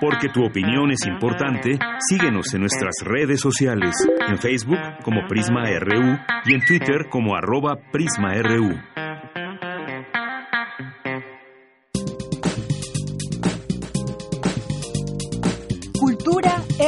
Porque 0.00 0.28
tu 0.28 0.44
opinión 0.44 0.90
es 0.92 1.06
importante, 1.06 1.78
síguenos 2.08 2.54
en 2.54 2.60
nuestras 2.60 2.94
redes 3.02 3.40
sociales, 3.40 3.94
en 4.28 4.38
Facebook 4.38 4.78
como 5.02 5.26
Prisma 5.26 5.64
RU 5.80 6.18
y 6.44 6.54
en 6.54 6.64
Twitter 6.64 7.08
como 7.10 7.34
arroba 7.34 7.76
PrismaRU. 7.90 8.76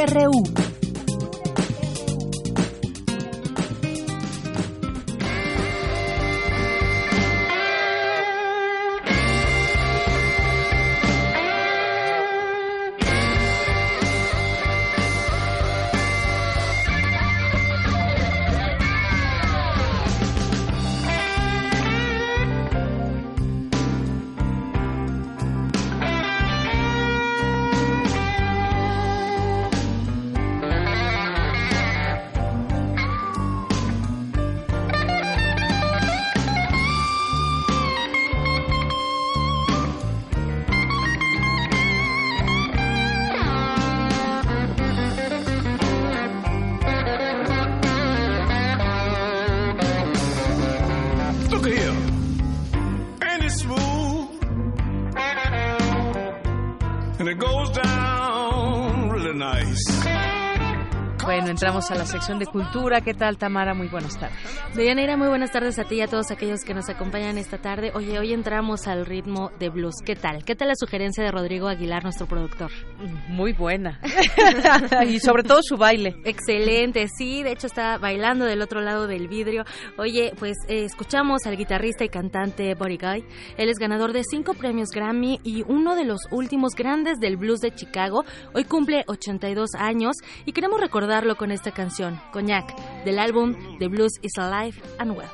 RU. 0.07 0.68
A 61.79 61.95
la 61.95 62.05
sección 62.05 62.39
de 62.39 62.45
cultura. 62.45 63.01
¿Qué 63.01 63.13
tal, 63.13 63.37
Tamara? 63.37 63.73
Muy 63.73 63.87
buenas 63.87 64.17
tardes. 64.17 64.37
Deyanira, 64.75 65.17
muy 65.17 65.27
buenas 65.29 65.51
tardes 65.51 65.79
a 65.79 65.83
ti 65.83 65.95
y 65.95 66.01
a 66.01 66.07
todos 66.07 66.29
aquellos 66.29 66.63
que 66.63 66.75
nos 66.75 66.89
acompañan 66.89 67.39
esta 67.39 67.57
tarde. 67.57 67.91
Oye, 67.95 68.19
hoy 68.19 68.33
entramos 68.33 68.85
al 68.85 69.03
ritmo 69.03 69.49
de 69.57 69.69
blues. 69.69 69.95
¿Qué 70.05 70.15
tal? 70.15 70.45
¿Qué 70.45 70.55
tal 70.55 70.67
la 70.67 70.75
sugerencia 70.75 71.23
de 71.23 71.31
Rodrigo 71.31 71.67
Aguilar, 71.67 72.03
nuestro 72.03 72.27
productor? 72.27 72.69
Muy 73.27 73.51
buena. 73.51 73.99
y 75.07 75.19
sobre 75.19 75.41
todo 75.41 75.61
su 75.63 75.75
baile. 75.75 76.15
Excelente, 76.23 77.07
sí. 77.07 77.41
De 77.41 77.51
hecho, 77.51 77.65
está 77.65 77.97
bailando 77.97 78.45
del 78.45 78.61
otro 78.61 78.79
lado 78.79 79.07
del 79.07 79.27
vidrio. 79.27 79.65
Oye, 79.97 80.33
pues 80.37 80.55
eh, 80.67 80.83
escuchamos 80.83 81.47
al 81.47 81.57
guitarrista 81.57 82.05
y 82.05 82.09
cantante 82.09 82.75
Buddy 82.75 82.97
Guy. 82.97 83.25
Él 83.57 83.69
es 83.69 83.79
ganador 83.79 84.13
de 84.13 84.21
cinco 84.23 84.53
premios 84.53 84.89
Grammy 84.93 85.39
y 85.43 85.63
uno 85.67 85.95
de 85.95 86.05
los 86.05 86.21
últimos 86.29 86.75
grandes 86.75 87.19
del 87.19 87.37
blues 87.37 87.59
de 87.59 87.73
Chicago. 87.73 88.23
Hoy 88.53 88.65
cumple 88.65 89.03
82 89.07 89.71
años 89.79 90.15
y 90.45 90.51
queremos 90.51 90.79
recordarlo 90.79 91.37
con 91.37 91.51
esta 91.51 91.71
canción, 91.71 92.21
Cognac, 92.31 92.75
del 93.03 93.17
álbum 93.17 93.55
The 93.79 93.87
Blues 93.87 94.13
is 94.21 94.37
Alive 94.37 94.58
and 94.99 95.15
Well. 95.15 95.29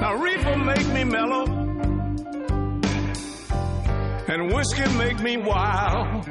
Now 0.00 0.14
reefer 0.16 0.56
make 0.58 0.86
me 0.88 1.04
mellow 1.04 1.44
and 4.28 4.52
whiskey 4.52 4.98
make 4.98 5.18
me 5.20 5.38
wild. 5.38 6.26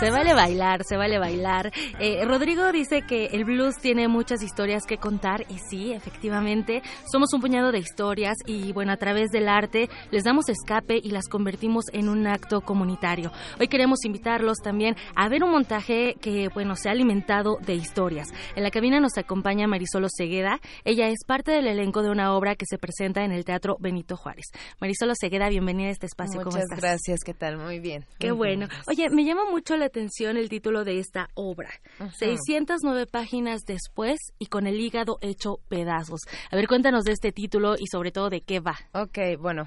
Se 0.00 0.10
vale 0.10 0.34
bailar, 0.34 0.82
se 0.84 0.96
vale 0.96 1.18
bailar. 1.18 1.72
Eh, 2.00 2.24
Rodrigo 2.24 2.72
dice 2.72 3.02
que 3.02 3.26
el 3.26 3.44
blues 3.44 3.76
tiene 3.80 4.08
muchas 4.08 4.42
historias 4.42 4.84
que 4.86 4.98
contar 4.98 5.46
y 5.48 5.58
sí, 5.58 5.92
efectivamente, 5.92 6.82
somos 7.10 7.32
un 7.32 7.40
puñado 7.40 7.70
de 7.70 7.78
historias 7.78 8.36
y 8.44 8.72
bueno, 8.72 8.92
a 8.92 8.96
través 8.96 9.30
del 9.30 9.48
arte 9.48 9.88
les 10.10 10.24
damos 10.24 10.48
escape 10.48 10.98
y 11.02 11.10
las 11.10 11.28
convertimos 11.28 11.84
en 11.92 12.08
un 12.08 12.26
acto 12.26 12.60
comunitario. 12.60 13.30
Hoy 13.60 13.68
queremos 13.68 14.04
invitarlos 14.04 14.58
también 14.58 14.96
a 15.14 15.28
ver 15.28 15.44
un 15.44 15.52
montaje 15.52 16.16
que 16.20 16.48
bueno, 16.52 16.74
se 16.74 16.88
ha 16.88 16.92
alimentado 16.92 17.58
de 17.64 17.74
historias. 17.74 18.28
En 18.56 18.64
la 18.64 18.70
cabina 18.70 18.98
nos 18.98 19.16
acompaña 19.16 19.68
Marisol 19.68 20.06
Cegueda. 20.14 20.60
Ella 20.84 21.08
es 21.08 21.24
parte 21.24 21.52
del 21.52 21.68
elenco 21.68 22.02
de 22.02 22.10
una 22.10 22.34
obra 22.34 22.56
que 22.56 22.66
se 22.68 22.78
presenta 22.78 23.24
en 23.24 23.30
el 23.30 23.44
Teatro 23.44 23.76
Benito 23.78 24.16
Juárez. 24.16 24.46
Marisol 24.80 25.12
Cegueda, 25.18 25.48
bienvenida 25.48 25.88
a 25.88 25.92
este 25.92 26.06
espacio. 26.06 26.42
Muchas 26.44 26.66
gracias, 26.76 27.20
¿qué 27.24 27.32
tal? 27.32 27.58
Muy 27.58 27.78
bien. 27.78 28.04
Qué 28.18 28.32
bueno. 28.32 28.66
Oye, 28.88 29.08
me 29.08 29.24
llama 29.24 29.48
mucho 29.50 29.76
la 29.76 29.83
atención 29.84 30.36
el 30.36 30.48
título 30.48 30.84
de 30.84 30.98
esta 30.98 31.28
obra. 31.34 31.70
609 32.18 33.06
páginas 33.06 33.62
después 33.66 34.18
y 34.38 34.46
con 34.46 34.66
el 34.66 34.80
hígado 34.80 35.18
hecho 35.20 35.60
pedazos. 35.68 36.20
A 36.50 36.56
ver, 36.56 36.66
cuéntanos 36.68 37.04
de 37.04 37.12
este 37.12 37.32
título 37.32 37.74
y 37.78 37.86
sobre 37.90 38.12
todo 38.12 38.30
de 38.30 38.40
qué 38.40 38.60
va. 38.60 38.76
Ok, 38.92 39.18
bueno, 39.38 39.66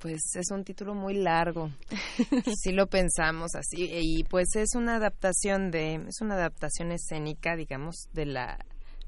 pues 0.00 0.20
es 0.34 0.50
un 0.50 0.64
título 0.64 0.94
muy 0.94 1.14
largo. 1.14 1.70
si 2.62 2.72
lo 2.72 2.86
pensamos 2.86 3.54
así 3.54 3.88
y 3.90 4.24
pues 4.24 4.54
es 4.56 4.74
una 4.74 4.96
adaptación 4.96 5.70
de 5.70 5.94
es 6.08 6.20
una 6.20 6.34
adaptación 6.34 6.92
escénica, 6.92 7.56
digamos, 7.56 8.08
de 8.12 8.26
la 8.26 8.58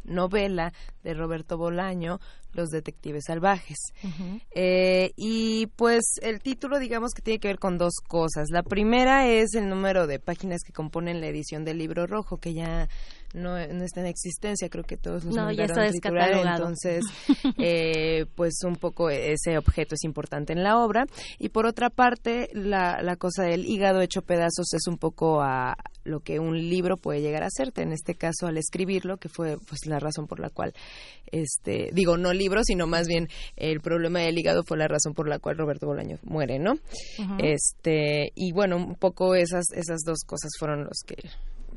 novela 0.05 0.72
de 1.03 1.14
Roberto 1.14 1.57
Bolaño, 1.57 2.20
Los 2.53 2.70
Detectives 2.70 3.24
Salvajes. 3.26 3.78
Eh, 4.53 5.12
y 5.16 5.66
pues 5.76 6.05
el 6.22 6.40
título, 6.40 6.78
digamos 6.78 7.12
que 7.12 7.22
tiene 7.22 7.40
que 7.40 7.49
ver 7.49 7.59
con 7.59 7.78
dos 7.78 7.94
cosas. 8.07 8.49
La 8.51 8.62
primera 8.62 9.28
es 9.28 9.55
el 9.55 9.68
número 9.68 10.07
de 10.07 10.18
páginas 10.18 10.62
que 10.62 10.72
componen 10.72 11.20
la 11.20 11.28
edición 11.28 11.64
del 11.64 11.78
libro 11.78 12.07
rojo, 12.07 12.38
que 12.38 12.55
ya 12.55 12.88
no, 13.35 13.51
no 13.66 13.85
está 13.85 14.01
en 14.01 14.07
existencia, 14.07 14.68
creo 14.68 14.85
que 14.85 14.97
todos 14.97 15.24
los 15.24 15.35
no, 15.35 15.53
ya 15.53 15.64
está 15.64 15.87
entonces 15.87 17.05
eh, 17.59 18.26
pues 18.35 18.61
un 18.64 18.76
poco 18.76 19.11
ese 19.11 19.59
objeto 19.59 19.95
es 19.95 20.05
importante 20.05 20.53
en 20.53 20.62
la 20.62 20.79
obra. 20.79 21.07
Y 21.39 21.51
por 21.51 21.66
otra 21.66 21.91
parte 21.91 22.49
la, 22.53 23.03
la 23.03 23.16
cosa 23.16 23.43
del 23.43 23.66
hígado 23.66 24.01
hecho 24.01 24.22
pedazos 24.22 24.72
es 24.72 24.87
un 24.87 24.97
poco 24.97 25.43
a 25.43 25.76
lo 26.05 26.20
que 26.20 26.39
un 26.39 26.57
libro 26.57 26.97
puede 26.97 27.20
llegar 27.20 27.43
a 27.43 27.47
hacerte, 27.47 27.83
en 27.83 27.93
este 27.93 28.14
caso 28.14 28.47
al 28.47 28.57
escribirlo, 28.57 29.18
que 29.18 29.29
fue 29.29 29.59
pues 29.59 29.87
la 29.87 29.99
razón 29.99 30.26
por 30.26 30.41
la 30.41 30.49
cual 30.49 30.72
este 31.31 31.91
digo 31.93 32.16
no 32.16 32.33
libro, 32.33 32.62
sino 32.64 32.87
más 32.87 33.07
bien 33.07 33.29
el 33.57 33.81
problema 33.81 34.20
del 34.20 34.39
hígado 34.39 34.62
fue 34.64 34.79
la 34.79 34.89
razón 34.89 35.12
por 35.12 35.29
la 35.29 35.39
cual 35.39 35.59
Roberto 35.59 35.87
Bolaño 35.87 36.18
muere, 36.22 36.59
¿no? 36.59 36.74
Este 37.39 38.33
y 38.35 38.53
bueno, 38.53 38.76
un 38.76 38.95
poco 38.95 39.35
esas 39.35 39.66
esas 39.72 40.01
dos 40.05 40.20
cosas 40.26 40.51
fueron 40.59 40.85
los 40.85 41.01
que 41.07 41.16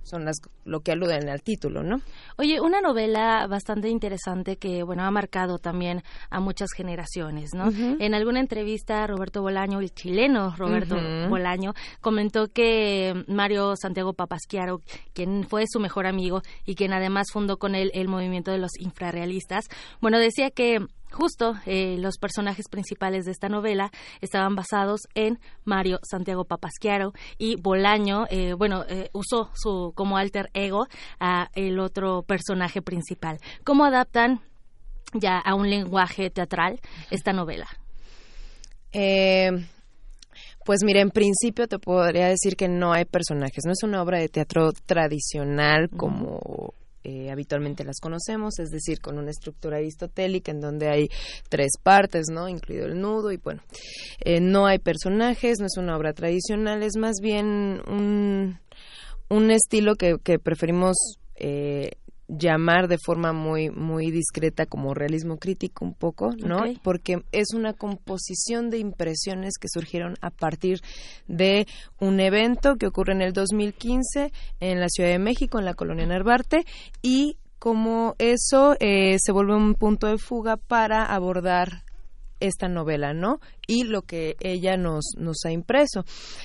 son 0.03 0.25
las 0.25 0.41
lo 0.65 0.81
que 0.81 0.91
aluden 0.91 1.29
al 1.29 1.41
título, 1.41 1.83
¿no? 1.83 2.01
Oye, 2.37 2.59
una 2.61 2.81
novela 2.81 3.47
bastante 3.47 3.89
interesante 3.89 4.57
que 4.57 4.83
bueno 4.83 5.03
ha 5.03 5.11
marcado 5.11 5.57
también 5.57 6.03
a 6.29 6.39
muchas 6.39 6.71
generaciones, 6.75 7.53
¿no? 7.53 7.71
En 7.99 8.13
alguna 8.13 8.39
entrevista 8.39 9.05
Roberto 9.07 9.41
Bolaño, 9.41 9.79
el 9.79 9.93
chileno 9.93 10.55
Roberto 10.57 10.95
Bolaño, 11.29 11.73
comentó 11.99 12.47
que 12.47 13.23
Mario 13.27 13.73
Santiago 13.75 14.13
Papasquiaro, 14.13 14.81
quien 15.13 15.45
fue 15.47 15.65
su 15.67 15.79
mejor 15.79 16.05
amigo 16.05 16.41
y 16.65 16.75
quien 16.75 16.93
además 16.93 17.27
fundó 17.31 17.57
con 17.57 17.75
él 17.75 17.91
el 17.93 18.07
movimiento 18.07 18.51
de 18.51 18.57
los 18.57 18.71
infrarrealistas, 18.79 19.65
bueno 19.99 20.19
decía 20.19 20.51
que 20.51 20.79
justo 21.11 21.55
eh, 21.65 21.97
los 21.97 22.17
personajes 22.17 22.67
principales 22.69 23.25
de 23.25 23.31
esta 23.31 23.49
novela 23.49 23.91
estaban 24.21 24.55
basados 24.55 25.01
en 25.13 25.39
Mario 25.63 25.99
Santiago 26.03 26.45
Papasquiaro 26.45 27.13
y 27.37 27.55
Bolaño, 27.55 28.25
eh, 28.29 28.53
bueno, 28.53 28.83
eh, 28.87 29.09
usó 29.13 29.51
su 29.53 29.93
como 29.95 30.17
alter 30.17 30.49
ego 30.53 30.87
a 31.19 31.49
el 31.53 31.79
otro 31.79 32.23
personaje 32.23 32.81
principal. 32.81 33.37
¿Cómo 33.63 33.85
adaptan 33.85 34.41
ya 35.13 35.37
a 35.37 35.55
un 35.55 35.69
lenguaje 35.69 36.29
teatral 36.29 36.79
esta 37.09 37.33
novela? 37.33 37.67
pues 40.65 40.79
mira, 40.83 40.99
en 40.99 41.11
principio 41.11 41.65
te 41.67 41.79
podría 41.79 42.27
decir 42.27 42.57
que 42.57 42.67
no 42.67 42.91
hay 42.91 43.05
personajes, 43.05 43.63
no 43.65 43.71
es 43.71 43.83
una 43.83 44.01
obra 44.01 44.19
de 44.19 44.27
teatro 44.27 44.73
tradicional 44.85 45.89
como 45.89 46.73
eh, 47.03 47.31
habitualmente 47.31 47.83
las 47.83 47.99
conocemos, 47.99 48.59
es 48.59 48.69
decir, 48.69 49.01
con 49.01 49.17
una 49.17 49.31
estructura 49.31 49.77
aristotélica 49.77 50.51
en 50.51 50.61
donde 50.61 50.89
hay 50.89 51.09
tres 51.49 51.71
partes, 51.81 52.27
¿no? 52.31 52.47
Incluido 52.47 52.85
el 52.85 52.99
nudo 52.99 53.31
y 53.31 53.37
bueno, 53.37 53.61
eh, 54.19 54.39
no 54.39 54.67
hay 54.67 54.79
personajes, 54.79 55.59
no 55.59 55.65
es 55.65 55.77
una 55.77 55.97
obra 55.97 56.13
tradicional, 56.13 56.83
es 56.83 56.97
más 56.97 57.15
bien 57.21 57.81
un, 57.87 58.59
un 59.29 59.51
estilo 59.51 59.95
que, 59.95 60.17
que 60.23 60.37
preferimos 60.37 61.17
eh, 61.35 61.91
llamar 62.37 62.87
de 62.87 62.97
forma 62.97 63.33
muy 63.33 63.69
muy 63.69 64.09
discreta 64.09 64.65
como 64.65 64.93
realismo 64.93 65.37
crítico 65.37 65.83
un 65.83 65.93
poco, 65.93 66.31
¿no? 66.37 66.63
Porque 66.81 67.23
es 67.31 67.53
una 67.53 67.73
composición 67.73 68.69
de 68.69 68.79
impresiones 68.79 69.57
que 69.59 69.67
surgieron 69.67 70.15
a 70.21 70.29
partir 70.29 70.81
de 71.27 71.67
un 71.99 72.19
evento 72.19 72.77
que 72.77 72.87
ocurre 72.87 73.13
en 73.13 73.21
el 73.21 73.33
2015 73.33 74.31
en 74.59 74.79
la 74.79 74.87
Ciudad 74.89 75.09
de 75.09 75.19
México, 75.19 75.59
en 75.59 75.65
la 75.65 75.73
colonia 75.73 76.05
Narvarte, 76.05 76.65
y 77.01 77.37
como 77.59 78.15
eso 78.17 78.75
eh, 78.79 79.17
se 79.19 79.31
vuelve 79.31 79.55
un 79.55 79.75
punto 79.75 80.07
de 80.07 80.17
fuga 80.17 80.57
para 80.57 81.05
abordar 81.05 81.83
esta 82.41 82.67
novela, 82.67 83.13
¿no? 83.13 83.39
Y 83.67 83.83
lo 83.83 84.01
que 84.01 84.35
ella 84.41 84.75
nos, 84.75 85.13
nos 85.17 85.45
ha 85.45 85.51
impreso. 85.51 86.03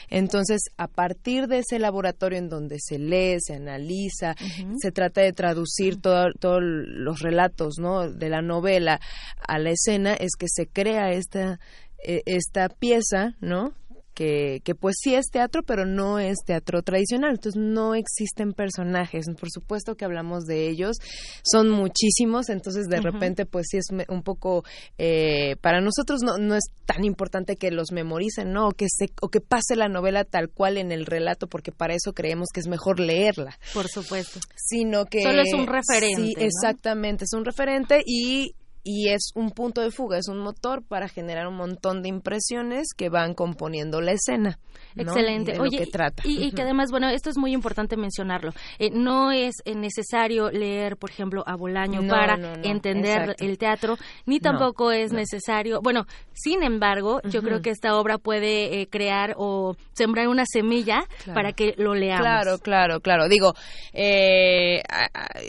Entonces, 0.08 0.60
a 0.76 0.86
partir 0.86 1.48
de 1.48 1.58
ese 1.58 1.78
laboratorio 1.78 2.38
en 2.38 2.48
donde 2.48 2.76
se 2.78 2.98
lee, 2.98 3.38
se 3.40 3.54
analiza, 3.54 4.36
se 4.80 4.92
trata 4.92 5.22
de 5.22 5.32
traducir 5.32 6.00
todos 6.00 6.60
los 6.62 7.20
relatos, 7.20 7.78
¿no? 7.78 8.08
De 8.08 8.28
la 8.28 8.42
novela 8.42 9.00
a 9.46 9.58
la 9.58 9.70
escena, 9.70 10.14
es 10.14 10.36
que 10.38 10.46
se 10.48 10.66
crea 10.68 11.10
esta, 11.10 11.58
e, 12.06 12.22
esta 12.26 12.68
pieza, 12.68 13.34
¿no? 13.40 13.72
Que, 14.16 14.62
que 14.64 14.74
pues 14.74 14.96
sí 14.98 15.14
es 15.14 15.26
teatro, 15.30 15.62
pero 15.62 15.84
no 15.84 16.18
es 16.18 16.38
teatro 16.44 16.82
tradicional. 16.82 17.32
Entonces 17.32 17.60
no 17.62 17.94
existen 17.94 18.54
personajes. 18.54 19.26
Por 19.38 19.50
supuesto 19.50 19.94
que 19.94 20.06
hablamos 20.06 20.44
de 20.44 20.68
ellos. 20.68 20.96
Son 21.44 21.68
muchísimos, 21.68 22.48
entonces 22.48 22.86
de 22.88 23.00
repente 23.00 23.44
pues 23.44 23.66
sí 23.70 23.76
es 23.76 23.86
un 24.08 24.22
poco, 24.22 24.64
eh, 24.96 25.56
para 25.60 25.80
nosotros 25.80 26.20
no, 26.24 26.38
no 26.38 26.54
es 26.54 26.64
tan 26.86 27.04
importante 27.04 27.56
que 27.56 27.70
los 27.70 27.92
memoricen, 27.92 28.52
¿no? 28.52 28.68
O 28.68 28.70
que, 28.72 28.86
se, 28.88 29.10
o 29.20 29.28
que 29.28 29.40
pase 29.40 29.76
la 29.76 29.88
novela 29.88 30.24
tal 30.24 30.48
cual 30.48 30.78
en 30.78 30.92
el 30.92 31.04
relato, 31.04 31.46
porque 31.46 31.70
para 31.70 31.94
eso 31.94 32.14
creemos 32.14 32.48
que 32.52 32.60
es 32.60 32.68
mejor 32.68 32.98
leerla. 32.98 33.58
Por 33.74 33.88
supuesto. 33.88 34.40
Sino 34.56 35.04
que... 35.04 35.22
Solo 35.22 35.42
es 35.42 35.52
un 35.52 35.66
referente. 35.66 36.22
Sí, 36.22 36.34
exactamente, 36.38 37.24
es 37.24 37.34
un 37.34 37.44
referente 37.44 38.00
y 38.06 38.54
y 38.88 39.08
es 39.08 39.32
un 39.34 39.50
punto 39.50 39.80
de 39.80 39.90
fuga, 39.90 40.16
es 40.16 40.28
un 40.28 40.38
motor 40.38 40.84
para 40.86 41.08
generar 41.08 41.48
un 41.48 41.56
montón 41.56 42.04
de 42.04 42.08
impresiones 42.08 42.94
que 42.96 43.08
van 43.08 43.34
componiendo 43.34 44.00
la 44.00 44.12
escena. 44.12 44.60
Excelente. 44.94 45.58
Oye, 45.58 45.78
que 45.78 45.86
trata. 45.86 46.22
Y, 46.24 46.52
que 46.52 46.62
además, 46.62 46.92
bueno, 46.92 47.08
esto 47.08 47.28
es 47.28 47.36
muy 47.36 47.52
importante 47.52 47.96
mencionarlo. 47.96 48.52
Eh, 48.78 48.90
no 48.92 49.32
es 49.32 49.56
eh, 49.64 49.74
necesario 49.74 50.50
leer, 50.52 50.96
por 50.96 51.10
ejemplo, 51.10 51.42
a 51.46 51.56
Bolaño 51.56 52.06
para 52.06 52.36
entender 52.62 53.34
el 53.40 53.58
teatro, 53.58 53.96
ni 54.24 54.38
tampoco 54.38 54.92
es 54.92 55.12
necesario. 55.12 55.80
Bueno, 55.82 56.06
sin 56.32 56.62
embargo, 56.62 57.20
yo 57.24 57.42
creo 57.42 57.62
que 57.62 57.70
esta 57.70 57.96
obra 57.96 58.18
puede 58.18 58.82
eh, 58.82 58.86
crear 58.88 59.34
o 59.36 59.74
sembrar 59.94 60.28
una 60.28 60.44
semilla 60.46 61.02
para 61.34 61.52
que 61.52 61.74
lo 61.76 61.94
leamos. 61.94 62.22
Claro, 62.22 62.58
claro, 62.58 63.00
claro. 63.00 63.28
Digo, 63.28 63.52
ha, 63.52 65.08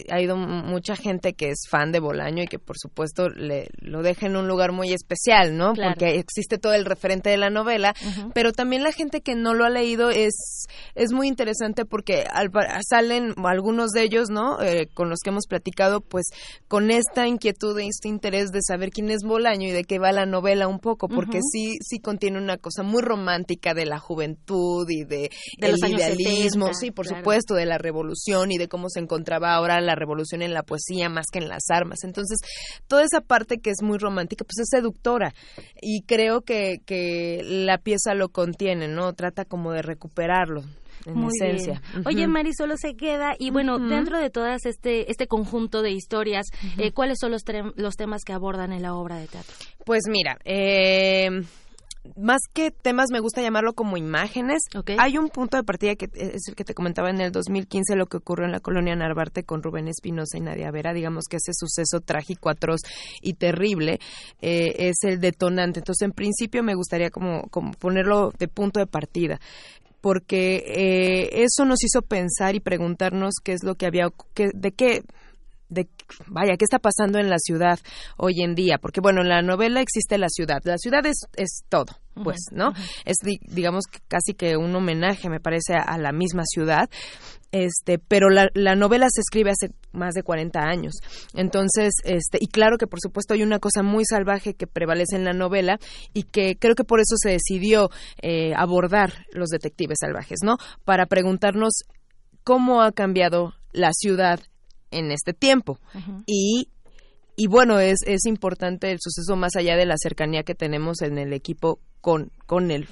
ha, 0.09 0.21
ido 0.21 0.35
mucha 0.35 0.95
gente 0.95 1.33
que 1.33 1.49
es 1.49 1.67
fan 1.69 1.91
de 1.91 1.99
Bolaño 1.99 2.41
y 2.41 2.47
que, 2.47 2.57
por 2.57 2.77
supuesto, 2.79 3.26
le, 3.29 3.67
lo 3.79 4.01
deja 4.01 4.25
en 4.25 4.35
un 4.35 4.47
lugar 4.47 4.71
muy 4.71 4.93
especial, 4.93 5.57
¿no? 5.57 5.73
Porque 5.73 6.19
existe 6.19 6.57
todo 6.57 6.73
el 6.73 6.85
referente 6.85 7.29
de 7.29 7.37
la 7.37 7.49
novela, 7.49 7.93
pero 8.33 8.51
también 8.51 8.83
la 8.83 8.91
gente 8.91 9.21
que 9.21 9.35
no 9.35 9.53
lo 9.53 9.65
ha 9.65 9.69
leído 9.69 10.09
es, 10.09 10.65
es 10.95 11.11
muy 11.11 11.27
interesante 11.27 11.85
porque 11.85 12.25
salen 12.87 13.33
algunos 13.43 13.91
de 13.91 14.03
ellos, 14.03 14.29
¿no? 14.29 14.61
Eh, 14.61 14.87
con 14.93 15.09
los 15.09 15.19
que 15.23 15.29
hemos 15.29 15.47
platicado, 15.47 16.01
pues 16.01 16.25
con 16.67 16.91
esta 16.91 17.27
inquietud 17.27 17.77
e 17.79 17.87
este 17.87 18.07
interés 18.07 18.51
de 18.51 18.61
saber 18.61 18.89
quién 18.89 19.09
es 19.09 19.23
Bolaño 19.23 19.67
y 19.67 19.71
de 19.71 19.83
qué 19.83 19.99
va 19.99 20.11
la 20.11 20.25
novela 20.25 20.67
un 20.67 20.79
poco, 20.79 21.07
porque 21.07 21.39
sí, 21.41 21.77
sí 21.81 21.99
contiene 21.99 22.37
una 22.37 22.57
cosa 22.57 22.83
muy 22.83 23.01
romántica 23.01 23.73
de 23.73 23.85
la 23.85 23.99
juventud 23.99 24.87
y 24.89 25.03
de, 25.03 25.29
el 25.59 25.75
idealismo, 25.77 26.73
sí, 26.73 26.91
por 26.91 27.07
supuesto, 27.07 27.53
de 27.53 27.65
la 27.65 27.77
revolución 27.77 28.51
y 28.51 28.57
de 28.57 28.67
cómo 28.67 28.89
se 28.89 28.99
encontraba 28.99 29.53
ahora 29.53 29.81
la 29.81 29.95
revolución 29.95 30.41
en 30.41 30.53
la 30.53 30.63
poesía 30.63 31.09
más 31.09 31.25
que 31.31 31.39
en 31.39 31.49
las 31.49 31.69
armas. 31.69 32.03
Entonces, 32.03 32.37
toda 32.87 33.03
esa 33.03 33.16
parte 33.21 33.59
que 33.59 33.69
es 33.69 33.81
muy 33.81 33.97
romántica, 33.97 34.45
pues 34.45 34.59
es 34.59 34.69
seductora. 34.69 35.33
Y 35.81 36.03
creo 36.03 36.41
que, 36.41 36.81
que 36.85 37.41
la 37.43 37.77
pieza 37.77 38.13
lo 38.13 38.29
contiene, 38.29 38.87
¿no? 38.87 39.13
Trata 39.13 39.45
como 39.45 39.71
de 39.71 39.81
recuperarlo. 39.81 40.63
En 41.05 41.25
esencia. 41.25 41.81
Oye, 42.05 42.27
Mari, 42.27 42.51
solo 42.53 42.75
se 42.75 42.95
queda, 42.95 43.35
y 43.39 43.49
bueno, 43.49 43.79
dentro 43.79 44.19
de 44.19 44.29
todas 44.29 44.65
este, 44.65 45.09
este 45.09 45.27
conjunto 45.27 45.81
de 45.81 45.91
historias, 45.91 46.47
eh, 46.77 46.91
¿cuáles 46.91 47.19
son 47.21 47.31
los, 47.31 47.43
los 47.75 47.95
temas 47.95 48.23
que 48.25 48.33
abordan 48.33 48.73
en 48.73 48.81
la 48.81 48.93
obra 48.93 49.17
de 49.17 49.27
teatro? 49.27 49.55
Pues 49.85 50.01
mira, 50.09 50.37
eh, 50.43 51.29
más 52.15 52.41
que 52.53 52.71
temas 52.71 53.09
me 53.11 53.19
gusta 53.19 53.41
llamarlo 53.41 53.73
como 53.73 53.97
imágenes. 53.97 54.63
Hay 54.97 55.17
un 55.17 55.29
punto 55.29 55.57
de 55.57 55.63
partida 55.63 55.95
que 55.95 56.09
es 56.13 56.47
el 56.47 56.55
que 56.55 56.63
te 56.63 56.73
comentaba 56.73 57.09
en 57.09 57.21
el 57.21 57.31
2015 57.31 57.95
lo 57.95 58.05
que 58.05 58.17
ocurrió 58.17 58.45
en 58.45 58.51
la 58.51 58.59
colonia 58.59 58.95
Narvarte 58.95 59.43
con 59.43 59.63
Rubén 59.63 59.87
Espinosa 59.87 60.37
y 60.37 60.41
Nadia 60.41 60.71
Vera, 60.71 60.93
digamos 60.93 61.25
que 61.29 61.37
ese 61.37 61.51
suceso 61.53 62.01
trágico, 62.01 62.49
atroz 62.49 62.81
y 63.21 63.33
terrible 63.33 63.99
eh, 64.41 64.89
es 64.89 64.97
el 65.03 65.19
detonante. 65.19 65.79
Entonces, 65.79 66.05
en 66.05 66.11
principio 66.11 66.63
me 66.63 66.75
gustaría 66.75 67.09
como, 67.09 67.43
como 67.49 67.71
ponerlo 67.71 68.31
de 68.37 68.47
punto 68.47 68.79
de 68.79 68.87
partida 68.87 69.39
porque 70.01 70.63
eh, 70.67 71.43
eso 71.43 71.65
nos 71.65 71.83
hizo 71.83 72.01
pensar 72.01 72.55
y 72.55 72.59
preguntarnos 72.59 73.35
qué 73.43 73.53
es 73.53 73.63
lo 73.63 73.75
que 73.75 73.87
había, 73.87 74.09
de 74.35 74.71
qué 74.71 75.03
de 75.69 75.87
vaya, 76.27 76.55
¿qué 76.57 76.63
está 76.63 76.79
pasando 76.79 77.19
en 77.19 77.29
la 77.29 77.37
ciudad 77.39 77.79
hoy 78.17 78.41
en 78.41 78.55
día? 78.55 78.77
Porque 78.77 79.01
bueno, 79.01 79.21
en 79.21 79.29
la 79.29 79.41
novela 79.41 79.81
existe 79.81 80.17
la 80.17 80.29
ciudad. 80.29 80.61
La 80.63 80.77
ciudad 80.77 81.05
es, 81.05 81.25
es 81.35 81.63
todo, 81.69 81.93
pues, 82.23 82.37
¿no? 82.51 82.73
Es 83.05 83.17
digamos 83.47 83.85
casi 84.07 84.33
que 84.33 84.57
un 84.57 84.75
homenaje, 84.75 85.29
me 85.29 85.39
parece, 85.39 85.73
a, 85.75 85.97
la 85.97 86.11
misma 86.11 86.43
ciudad. 86.45 86.89
Este, 87.51 87.97
pero 87.97 88.29
la, 88.29 88.49
la, 88.53 88.75
novela 88.75 89.07
se 89.09 89.21
escribe 89.21 89.51
hace 89.51 89.73
más 89.93 90.13
de 90.13 90.23
40 90.23 90.59
años. 90.59 90.95
Entonces, 91.33 91.93
este, 92.03 92.37
y 92.41 92.47
claro 92.47 92.77
que 92.77 92.87
por 92.87 92.99
supuesto 92.99 93.33
hay 93.33 93.41
una 93.41 93.59
cosa 93.59 93.83
muy 93.83 94.03
salvaje 94.05 94.53
que 94.53 94.67
prevalece 94.67 95.15
en 95.15 95.23
la 95.23 95.31
novela 95.31 95.79
y 96.13 96.23
que 96.23 96.57
creo 96.59 96.75
que 96.75 96.83
por 96.83 96.99
eso 96.99 97.15
se 97.17 97.29
decidió 97.29 97.89
eh, 98.21 98.53
abordar 98.55 99.13
los 99.31 99.47
detectives 99.49 99.99
salvajes, 100.01 100.39
¿no? 100.43 100.57
Para 100.83 101.05
preguntarnos 101.05 101.83
cómo 102.43 102.81
ha 102.81 102.91
cambiado 102.91 103.53
la 103.71 103.91
ciudad 103.93 104.41
en 104.91 105.11
este 105.11 105.33
tiempo. 105.33 105.79
Y 106.25 106.69
y 107.39 107.45
bueno, 107.45 107.79
es, 107.79 107.99
es 108.07 108.25
importante 108.25 108.91
el 108.91 108.97
suceso 108.99 109.35
más 109.35 109.55
allá 109.55 109.77
de 109.77 109.85
la 109.85 109.95
cercanía 109.95 110.41
que 110.41 110.55
tenemos 110.55 111.03
en 111.03 111.19
el 111.19 111.33
equipo 111.33 111.79
con, 112.01 112.31
con 112.47 112.71
el 112.71 112.87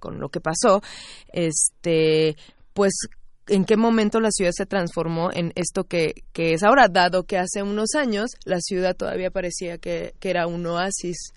con 0.00 0.18
lo 0.20 0.28
que 0.30 0.40
pasó, 0.40 0.82
este, 1.32 2.36
pues 2.72 2.92
en 3.48 3.64
qué 3.64 3.76
momento 3.76 4.20
la 4.20 4.30
ciudad 4.30 4.52
se 4.54 4.66
transformó 4.66 5.30
en 5.32 5.52
esto 5.54 5.84
que, 5.84 6.24
que 6.32 6.54
es 6.54 6.62
ahora, 6.62 6.88
dado 6.88 7.24
que 7.24 7.38
hace 7.38 7.62
unos 7.62 7.94
años 7.94 8.30
la 8.44 8.60
ciudad 8.60 8.96
todavía 8.96 9.30
parecía 9.30 9.78
que, 9.78 10.14
que 10.20 10.30
era 10.30 10.46
un 10.46 10.66
oasis 10.66 11.32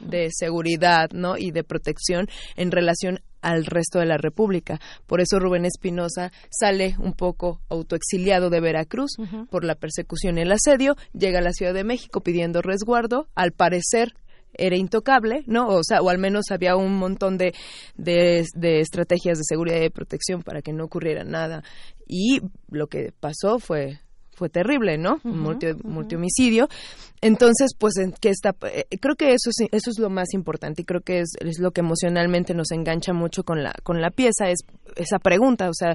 de 0.00 0.28
seguridad 0.32 1.10
¿no? 1.12 1.36
y 1.36 1.50
de 1.50 1.64
protección 1.64 2.28
en 2.56 2.70
relación 2.70 3.20
al 3.42 3.66
resto 3.66 3.98
de 3.98 4.06
la 4.06 4.16
República. 4.16 4.80
Por 5.06 5.20
eso 5.20 5.38
Rubén 5.38 5.64
Espinosa 5.64 6.32
sale 6.50 6.96
un 6.98 7.12
poco 7.14 7.60
autoexiliado 7.68 8.50
de 8.50 8.60
Veracruz 8.60 9.16
por 9.50 9.64
la 9.64 9.74
persecución 9.74 10.38
y 10.38 10.42
el 10.42 10.52
asedio, 10.52 10.96
llega 11.12 11.38
a 11.38 11.42
la 11.42 11.52
Ciudad 11.52 11.74
de 11.74 11.84
México 11.84 12.20
pidiendo 12.20 12.62
resguardo, 12.62 13.28
al 13.34 13.52
parecer 13.52 14.14
era 14.54 14.76
intocable, 14.76 15.44
¿no? 15.46 15.68
O 15.68 15.82
sea, 15.84 16.02
o 16.02 16.10
al 16.10 16.18
menos 16.18 16.46
había 16.50 16.76
un 16.76 16.96
montón 16.96 17.38
de, 17.38 17.54
de, 17.96 18.44
de 18.54 18.80
estrategias 18.80 19.38
de 19.38 19.44
seguridad 19.46 19.76
y 19.76 19.82
de 19.82 19.90
protección 19.90 20.42
para 20.42 20.60
que 20.60 20.72
no 20.72 20.84
ocurriera 20.84 21.24
nada. 21.24 21.62
Y 22.06 22.40
lo 22.68 22.88
que 22.88 23.12
pasó 23.18 23.58
fue 23.58 24.00
fue 24.40 24.48
terrible, 24.48 24.96
¿no? 24.96 25.20
Un 25.22 25.38
multihomicidio. 25.84 26.66
Entonces, 27.20 27.72
pues, 27.78 27.92
que 28.18 28.30
está, 28.30 28.56
eh, 28.72 28.86
creo 28.98 29.14
que 29.14 29.34
eso 29.34 29.50
es, 29.50 29.68
eso 29.70 29.90
es 29.90 29.98
lo 29.98 30.08
más 30.08 30.32
importante 30.32 30.80
y 30.80 30.84
creo 30.86 31.02
que 31.02 31.20
es, 31.20 31.32
es, 31.40 31.58
lo 31.58 31.72
que 31.72 31.82
emocionalmente 31.82 32.54
nos 32.54 32.70
engancha 32.70 33.12
mucho 33.12 33.44
con 33.44 33.62
la, 33.62 33.74
con 33.82 34.00
la 34.00 34.10
pieza, 34.10 34.48
es 34.48 34.60
esa 34.96 35.18
pregunta, 35.18 35.68
o 35.68 35.74
sea, 35.74 35.94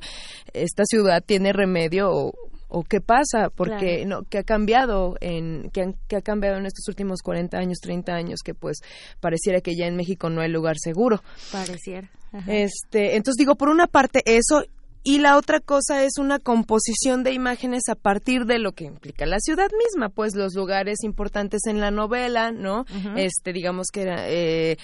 ¿esta 0.53 0.83
ciudad 0.85 1.23
tiene 1.25 1.53
remedio 1.53 2.11
o, 2.11 2.33
o 2.67 2.83
qué 2.83 3.01
pasa, 3.01 3.49
porque 3.49 4.05
no, 4.05 4.21
que 4.21 4.37
ha 4.37 4.43
cambiado 4.43 5.15
en 5.21 5.71
que, 5.71 5.95
ha 6.15 6.21
cambiado 6.21 6.57
en 6.57 6.67
estos 6.67 6.87
últimos 6.87 7.23
40 7.23 7.57
años, 7.57 7.79
30 7.81 8.13
años, 8.13 8.41
que 8.45 8.53
pues 8.53 8.81
pareciera 9.19 9.61
que 9.61 9.75
ya 9.75 9.87
en 9.87 9.95
México 9.95 10.29
no 10.29 10.41
hay 10.41 10.51
lugar 10.51 10.75
seguro. 10.77 11.23
Pareciera. 11.51 12.11
Este, 12.45 13.15
entonces 13.15 13.37
digo, 13.37 13.55
por 13.55 13.69
una 13.69 13.87
parte 13.87 14.21
eso 14.25 14.63
y 15.05 15.19
la 15.19 15.37
otra 15.37 15.59
cosa 15.59 16.03
es 16.03 16.17
una 16.17 16.39
composición 16.39 17.23
de 17.23 17.31
imágenes 17.31 17.83
a 17.89 17.95
partir 17.95 18.45
de 18.45 18.57
lo 18.57 18.71
que 18.71 18.85
implica 18.85 19.27
la 19.27 19.39
ciudad 19.39 19.69
misma, 19.85 20.09
pues 20.09 20.35
los 20.35 20.55
lugares 20.55 21.03
importantes 21.03 21.67
en 21.67 21.79
la 21.79 21.91
novela, 21.91 22.51
¿no? 22.51 22.85
Este, 23.15 23.53
digamos 23.53 23.87
que 23.93 24.01
era 24.01 24.25
eh, 24.27 24.77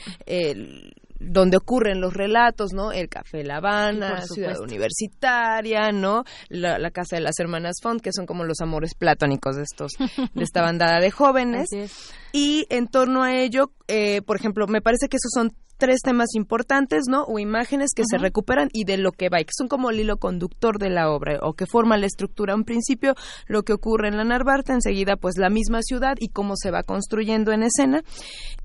donde 1.19 1.57
ocurren 1.57 2.01
los 2.01 2.13
relatos, 2.13 2.71
¿no? 2.73 2.91
El 2.91 3.09
Café 3.09 3.43
La 3.43 3.57
Habana, 3.57 4.21
Ciudad 4.27 4.59
Universitaria, 4.59 5.91
¿no? 5.91 6.23
La, 6.49 6.91
Casa 6.91 7.15
de 7.15 7.21
las 7.21 7.39
Hermanas 7.39 7.77
Font, 7.81 8.01
que 8.01 8.11
son 8.13 8.27
como 8.27 8.43
los 8.43 8.61
amores 8.61 8.93
platónicos 8.95 9.55
de 9.55 9.63
estos, 9.63 9.93
de 9.97 10.43
esta 10.43 10.61
bandada 10.61 10.99
de 10.99 11.09
jóvenes. 11.09 11.69
Y 12.31 12.65
en 12.69 12.87
torno 12.87 13.23
a 13.23 13.35
ello, 13.35 13.71
eh, 13.87 14.21
por 14.21 14.35
ejemplo, 14.35 14.67
me 14.67 14.81
parece 14.81 15.07
que 15.09 15.17
esos 15.17 15.31
son 15.33 15.51
tres 15.81 16.01
temas 16.03 16.35
importantes, 16.35 17.05
¿no? 17.09 17.23
O 17.23 17.39
imágenes 17.39 17.93
que 17.95 18.03
se 18.07 18.19
recuperan 18.19 18.69
y 18.71 18.83
de 18.83 18.97
lo 18.97 19.11
que 19.11 19.29
va, 19.29 19.41
y 19.41 19.45
que 19.45 19.51
son 19.57 19.67
como 19.67 19.89
el 19.89 19.99
hilo 19.99 20.17
conductor 20.17 20.77
de 20.77 20.91
la 20.91 21.09
obra, 21.09 21.39
o 21.41 21.53
que 21.53 21.65
forma 21.65 21.97
la 21.97 22.05
estructura. 22.05 22.53
En 22.53 22.65
principio, 22.65 23.15
lo 23.47 23.63
que 23.63 23.73
ocurre 23.73 24.07
en 24.07 24.15
la 24.15 24.23
Narvarte, 24.23 24.73
enseguida, 24.73 25.15
pues 25.15 25.39
la 25.39 25.49
misma 25.49 25.81
ciudad 25.81 26.17
y 26.19 26.27
cómo 26.27 26.55
se 26.55 26.69
va 26.69 26.83
construyendo 26.83 27.51
en 27.51 27.63
escena. 27.63 28.03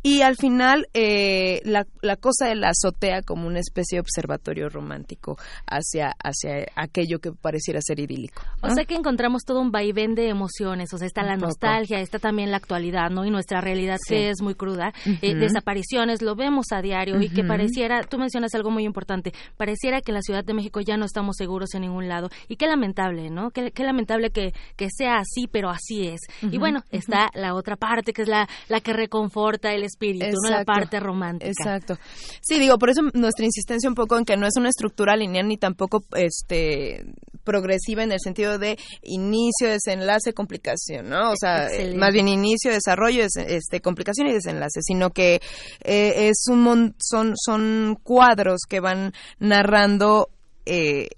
Y 0.02 0.20
al 0.20 0.36
final, 0.36 0.88
eh, 0.92 1.62
la, 1.64 1.86
la, 2.02 2.16
cosa 2.16 2.48
de 2.48 2.54
la 2.54 2.68
azotea 2.68 3.22
como 3.22 3.46
una 3.46 3.60
especie 3.60 3.96
de 3.96 4.00
observatorio 4.00 4.68
romántico 4.68 5.38
hacia, 5.66 6.12
hacia 6.22 6.66
aquello 6.74 7.18
que 7.18 7.32
pareciera 7.32 7.80
ser 7.80 7.98
idílico. 7.98 8.42
O 8.60 8.68
sea 8.74 8.84
que 8.84 8.94
encontramos 8.94 9.44
todo 9.44 9.62
un 9.62 9.70
vaivén 9.70 10.14
de 10.14 10.28
emociones, 10.28 10.92
o 10.92 10.98
sea, 10.98 11.06
está 11.06 11.22
la 11.22 11.36
nostalgia, 11.36 11.98
está 12.00 12.18
también 12.18 12.50
la 12.50 12.58
actualidad, 12.58 13.08
¿no? 13.08 13.24
Y 13.24 13.30
nuestra 13.30 13.62
realidad 13.62 13.96
que 14.06 14.28
es 14.28 14.42
muy 14.42 14.54
cruda. 14.54 14.92
Eh, 15.22 15.34
desapariciones, 15.34 16.20
lo 16.20 16.36
vemos 16.36 16.66
a 16.72 16.82
diario 16.82 17.05
y 17.06 17.28
que 17.28 17.44
pareciera, 17.44 18.02
tú 18.02 18.18
mencionas 18.18 18.54
algo 18.54 18.70
muy 18.70 18.84
importante, 18.84 19.32
pareciera 19.56 20.00
que 20.00 20.10
en 20.10 20.16
la 20.16 20.22
Ciudad 20.22 20.44
de 20.44 20.54
México 20.54 20.80
ya 20.80 20.96
no 20.96 21.04
estamos 21.04 21.36
seguros 21.36 21.74
en 21.74 21.82
ningún 21.82 22.08
lado. 22.08 22.28
Y 22.48 22.56
qué 22.56 22.66
lamentable, 22.66 23.30
¿no? 23.30 23.50
Qué, 23.50 23.72
lamentable 23.78 24.30
que, 24.30 24.52
que, 24.76 24.88
sea 24.90 25.18
así, 25.18 25.46
pero 25.46 25.70
así 25.70 26.08
es. 26.08 26.20
y 26.42 26.58
bueno, 26.58 26.82
está 26.90 27.28
la 27.34 27.54
otra 27.54 27.76
parte 27.76 28.12
que 28.12 28.22
es 28.22 28.28
la, 28.28 28.48
la 28.68 28.80
que 28.80 28.92
reconforta 28.92 29.72
el 29.72 29.84
espíritu, 29.84 30.26
¿no? 30.42 30.50
La 30.50 30.64
parte 30.64 31.00
romántica. 31.00 31.50
Exacto. 31.50 31.96
Sí, 32.40 32.58
digo, 32.58 32.78
por 32.78 32.90
eso 32.90 33.02
nuestra 33.14 33.44
insistencia 33.44 33.88
un 33.88 33.94
poco 33.94 34.16
en 34.18 34.24
que 34.24 34.36
no 34.36 34.46
es 34.46 34.56
una 34.56 34.68
estructura 34.68 35.16
lineal 35.16 35.48
ni 35.48 35.56
tampoco 35.56 36.04
este 36.14 37.04
progresiva 37.46 38.02
en 38.02 38.12
el 38.12 38.20
sentido 38.20 38.58
de 38.58 38.76
inicio, 39.02 39.70
desenlace, 39.70 40.34
complicación, 40.34 41.08
¿no? 41.08 41.30
O 41.30 41.36
sea, 41.40 41.68
más 41.94 42.12
bien 42.12 42.28
inicio, 42.28 42.70
desarrollo, 42.70 43.24
este, 43.24 43.80
complicación 43.80 44.26
y 44.26 44.32
desenlace, 44.34 44.82
sino 44.82 45.10
que 45.10 45.40
eh, 45.84 46.28
es 46.28 46.44
un 46.48 46.94
son 46.98 47.34
son 47.36 47.96
cuadros 48.02 48.62
que 48.68 48.80
van 48.80 49.12
narrando 49.38 50.28
eh, 50.66 51.08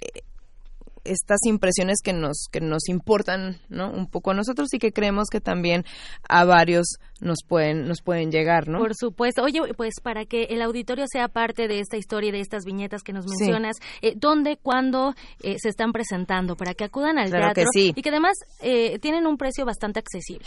estas 1.10 1.40
impresiones 1.44 1.98
que 2.02 2.12
nos 2.12 2.46
que 2.50 2.60
nos 2.60 2.88
importan 2.88 3.58
no 3.68 3.90
un 3.90 4.06
poco 4.06 4.30
a 4.30 4.34
nosotros 4.34 4.72
y 4.72 4.78
que 4.78 4.92
creemos 4.92 5.28
que 5.30 5.40
también 5.40 5.84
a 6.28 6.44
varios 6.44 6.96
nos 7.20 7.38
pueden 7.46 7.88
nos 7.88 8.02
pueden 8.02 8.30
llegar 8.30 8.68
no 8.68 8.78
por 8.78 8.94
supuesto. 8.94 9.42
Oye 9.42 9.60
pues 9.76 9.94
para 10.02 10.24
que 10.24 10.44
el 10.44 10.62
auditorio 10.62 11.04
sea 11.10 11.28
parte 11.28 11.68
de 11.68 11.80
esta 11.80 11.96
historia 11.96 12.28
y 12.28 12.32
de 12.32 12.40
estas 12.40 12.64
viñetas 12.64 13.02
que 13.02 13.12
nos 13.12 13.26
mencionas 13.26 13.76
eh, 14.02 14.14
dónde 14.16 14.56
cuándo 14.56 15.14
eh, 15.42 15.56
se 15.58 15.68
están 15.68 15.92
presentando 15.92 16.56
para 16.56 16.74
que 16.74 16.84
acudan 16.84 17.18
al 17.18 17.30
teatro 17.30 17.64
y 17.74 18.02
que 18.02 18.08
además 18.08 18.36
eh, 18.60 18.98
tienen 19.00 19.26
un 19.26 19.36
precio 19.36 19.64
bastante 19.64 19.98
accesible 19.98 20.46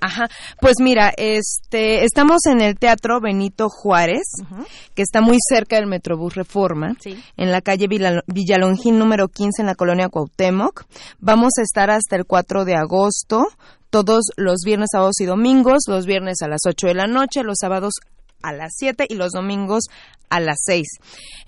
Ajá, 0.00 0.28
pues 0.60 0.76
mira, 0.80 1.12
este, 1.16 2.04
estamos 2.04 2.46
en 2.46 2.62
el 2.62 2.78
Teatro 2.78 3.20
Benito 3.20 3.68
Juárez, 3.68 4.24
que 4.94 5.02
está 5.02 5.20
muy 5.20 5.36
cerca 5.46 5.76
del 5.76 5.86
Metrobús 5.86 6.34
Reforma, 6.34 6.96
en 7.36 7.52
la 7.52 7.60
calle 7.60 7.86
Villalongín 7.86 8.98
número 8.98 9.28
15 9.28 9.60
en 9.62 9.66
la 9.66 9.74
colonia 9.74 10.08
Cuauhtémoc. 10.08 10.84
Vamos 11.18 11.52
a 11.58 11.62
estar 11.62 11.90
hasta 11.90 12.16
el 12.16 12.24
4 12.24 12.64
de 12.64 12.76
agosto, 12.76 13.46
todos 13.90 14.24
los 14.36 14.60
viernes, 14.64 14.88
sábados 14.92 15.20
y 15.20 15.26
domingos, 15.26 15.82
los 15.86 16.06
viernes 16.06 16.40
a 16.42 16.48
las 16.48 16.60
8 16.66 16.86
de 16.86 16.94
la 16.94 17.06
noche, 17.06 17.42
los 17.42 17.58
sábados 17.60 17.94
a 18.42 18.52
las 18.52 18.72
7 18.76 19.06
y 19.08 19.14
los 19.14 19.32
domingos 19.32 19.84
a 20.30 20.40
las 20.40 20.58
6. 20.64 20.86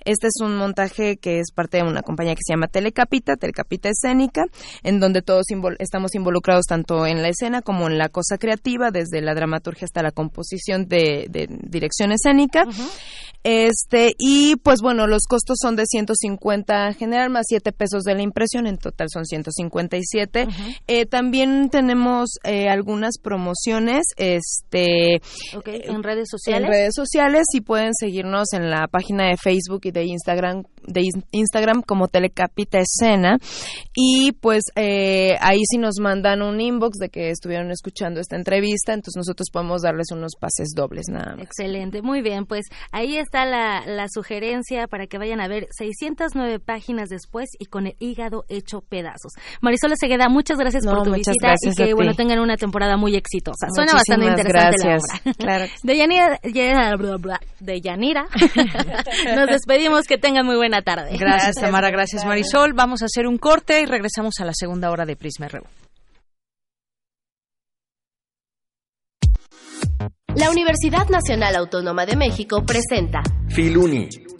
Este 0.05 0.27
es 0.27 0.41
un 0.41 0.57
montaje 0.57 1.15
que 1.17 1.39
es 1.39 1.51
parte 1.55 1.77
de 1.77 1.83
una 1.83 2.03
compañía 2.03 2.35
que 2.35 2.41
se 2.45 2.53
llama 2.53 2.67
Telecapita, 2.67 3.37
Telecapita 3.37 3.89
Escénica, 3.89 4.43
en 4.83 4.99
donde 4.99 5.21
todos 5.21 5.45
estamos 5.79 6.13
involucrados 6.15 6.65
tanto 6.65 7.07
en 7.07 7.21
la 7.21 7.29
escena 7.29 7.61
como 7.61 7.87
en 7.87 7.97
la 7.97 8.09
cosa 8.09 8.37
creativa, 8.37 8.91
desde 8.91 9.21
la 9.21 9.33
dramaturgia 9.33 9.85
hasta 9.85 10.03
la 10.03 10.11
composición 10.11 10.87
de, 10.87 11.27
dirección 11.63 12.11
escénica. 12.11 12.65
Este, 13.43 14.13
y 14.17 14.55
pues 14.57 14.79
bueno, 14.81 15.05
los 15.05 15.23
costos 15.27 15.57
son 15.61 15.75
de 15.75 15.85
150 15.85 16.93
general 16.93 17.29
más 17.29 17.45
7 17.47 17.73
pesos 17.73 18.03
de 18.03 18.15
la 18.15 18.21
impresión, 18.21 18.67
en 18.67 18.77
total 18.77 19.07
son 19.11 19.25
157. 19.25 20.47
eh, 20.87 21.05
también 21.05 21.69
tenemos 21.69 22.35
eh, 22.43 22.69
algunas 22.69 23.17
promociones 23.21 24.05
este, 24.15 25.21
en 25.53 26.03
redes 26.03 26.29
sociales. 26.29 26.67
En 26.67 26.71
redes 26.71 26.82
sociales 26.91 27.45
y 27.53 27.61
pueden 27.61 27.93
seguirnos 27.93 28.53
en 28.53 28.69
la 28.69 28.87
página 28.87 29.27
de 29.27 29.37
Facebook 29.37 29.81
y 29.83 29.91
de 29.91 30.05
Instagram 30.05 30.63
de 30.85 31.01
Instagram 31.31 31.81
como 31.81 32.07
Telecapita 32.07 32.79
Escena 32.79 33.37
y 33.95 34.33
pues 34.33 34.63
eh, 34.75 35.37
ahí 35.39 35.61
sí 35.69 35.77
nos 35.77 35.95
mandan 35.99 36.41
un 36.41 36.59
inbox 36.59 36.97
de 36.97 37.09
que 37.09 37.29
estuvieron 37.29 37.71
escuchando 37.71 38.19
esta 38.19 38.35
entrevista, 38.35 38.93
entonces 38.93 39.15
nosotros 39.15 39.47
podemos 39.51 39.81
darles 39.81 40.07
unos 40.11 40.33
pases 40.39 40.73
dobles 40.75 41.05
nada 41.09 41.35
más. 41.35 41.45
Excelente, 41.45 42.01
muy 42.01 42.21
bien, 42.21 42.45
pues 42.45 42.65
ahí 42.91 43.17
está 43.17 43.45
la, 43.45 43.85
la 43.85 44.07
sugerencia 44.09 44.87
para 44.87 45.07
que 45.07 45.17
vayan 45.17 45.39
a 45.39 45.47
ver 45.47 45.67
609 45.71 46.59
páginas 46.59 47.09
después 47.09 47.49
y 47.59 47.65
con 47.65 47.87
el 47.87 47.95
hígado 47.99 48.45
hecho 48.49 48.81
pedazos. 48.81 49.33
Marisol 49.61 49.93
Segueda, 49.95 50.29
muchas 50.29 50.57
gracias 50.57 50.85
por 50.85 51.03
tu 51.03 51.13
visita 51.13 51.53
y 51.61 51.75
que 51.75 51.93
bueno 51.93 52.13
tengan 52.13 52.39
una 52.39 52.57
temporada 52.57 52.97
muy 52.97 53.15
exitosa. 53.15 53.67
Suena 53.73 53.93
bastante 53.93 54.25
interesante 54.25 54.87
gracias. 54.87 55.01
la 55.23 55.31
obra. 55.31 55.33
Claro. 55.37 55.65
De 55.83 55.97
Yanira, 55.97 56.39
de 57.59 57.81
Yanira 57.81 58.27
nos 59.35 59.47
despedimos, 59.47 60.05
que 60.05 60.17
tengan 60.17 60.45
muy 60.45 60.55
buena 60.55 60.81
tarde. 60.81 61.17
Gracias, 61.17 61.55
Tamara, 61.55 61.89
gracias 61.91 62.25
Marisol. 62.25 62.73
Vamos 62.73 63.01
a 63.01 63.05
hacer 63.05 63.27
un 63.27 63.37
corte 63.37 63.81
y 63.81 63.85
regresamos 63.85 64.35
a 64.39 64.45
la 64.45 64.53
segunda 64.53 64.91
hora 64.91 65.05
de 65.05 65.15
Prisma 65.15 65.47
RU. 65.47 65.63
La 70.35 70.49
Universidad 70.49 71.07
Nacional 71.09 71.55
Autónoma 71.55 72.05
de 72.05 72.15
México 72.15 72.63
presenta 72.65 73.21
Filuni 73.49 74.09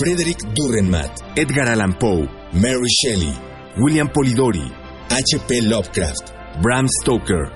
Frederick 0.00 0.38
Durrenmatt, 0.54 1.22
Edgar 1.36 1.68
Allan 1.68 1.94
Poe, 1.98 2.28
Mary 2.52 2.88
Shelley, 2.88 3.34
William 3.78 4.08
Polidori, 4.08 4.70
H.P. 5.10 5.62
Lovecraft, 5.62 6.32
Bram 6.62 6.86
Stoker, 6.88 7.50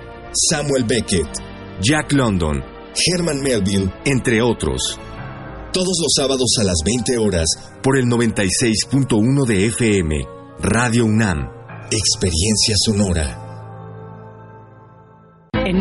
Samuel 0.50 0.84
Beckett, 0.84 1.28
Jack 1.80 2.12
London, 2.12 2.62
Herman 2.94 3.40
Melville, 3.40 3.92
entre 4.04 4.42
otros. 4.42 4.98
Todos 5.72 5.98
los 6.00 6.12
sábados 6.16 6.56
a 6.60 6.64
las 6.64 6.76
20 6.84 7.18
horas 7.18 7.46
por 7.82 7.98
el 7.98 8.06
96.1 8.06 9.46
de 9.46 9.66
FM, 9.66 10.26
Radio 10.60 11.04
UNAM. 11.04 11.50
Experiencia 11.90 12.74
sonora. 12.84 13.45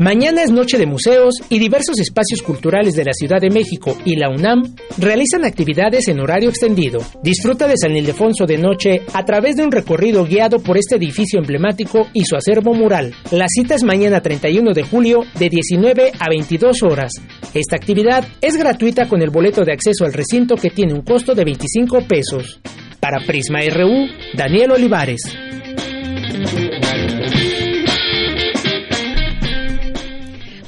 Mañana 0.00 0.42
es 0.42 0.50
Noche 0.50 0.78
de 0.78 0.86
Museos 0.86 1.34
y 1.50 1.58
diversos 1.58 1.98
espacios 2.00 2.40
culturales 2.40 2.94
de 2.94 3.04
la 3.04 3.12
Ciudad 3.12 3.38
de 3.38 3.50
México 3.50 3.98
y 4.06 4.16
la 4.16 4.30
UNAM 4.30 4.62
realizan 4.96 5.44
actividades 5.44 6.08
en 6.08 6.20
horario 6.20 6.48
extendido. 6.48 7.00
Disfruta 7.22 7.68
de 7.68 7.76
San 7.76 7.94
Ildefonso 7.94 8.46
de 8.46 8.56
noche 8.56 9.02
a 9.12 9.26
través 9.26 9.56
de 9.56 9.64
un 9.64 9.70
recorrido 9.70 10.24
guiado 10.24 10.58
por 10.60 10.78
este 10.78 10.96
edificio 10.96 11.38
emblemático 11.38 12.08
y 12.14 12.24
su 12.24 12.34
acervo 12.34 12.72
mural. 12.72 13.14
La 13.30 13.44
cita 13.46 13.74
es 13.74 13.82
mañana 13.82 14.22
31 14.22 14.72
de 14.72 14.84
julio 14.84 15.20
de 15.38 15.50
19 15.50 16.12
a 16.18 16.30
22 16.30 16.82
horas. 16.82 17.12
Esta 17.52 17.76
actividad 17.76 18.26
es 18.40 18.56
gratuita 18.56 19.06
con 19.06 19.20
el 19.20 19.28
boleto 19.28 19.66
de 19.66 19.74
acceso 19.74 20.06
al 20.06 20.14
recinto 20.14 20.54
que 20.54 20.70
tiene 20.70 20.94
un 20.94 21.02
costo 21.02 21.34
de 21.34 21.44
25 21.44 22.08
pesos. 22.08 22.58
Para 23.00 23.22
Prisma 23.26 23.60
RU, 23.68 24.06
Daniel 24.34 24.72
Olivares. 24.72 25.20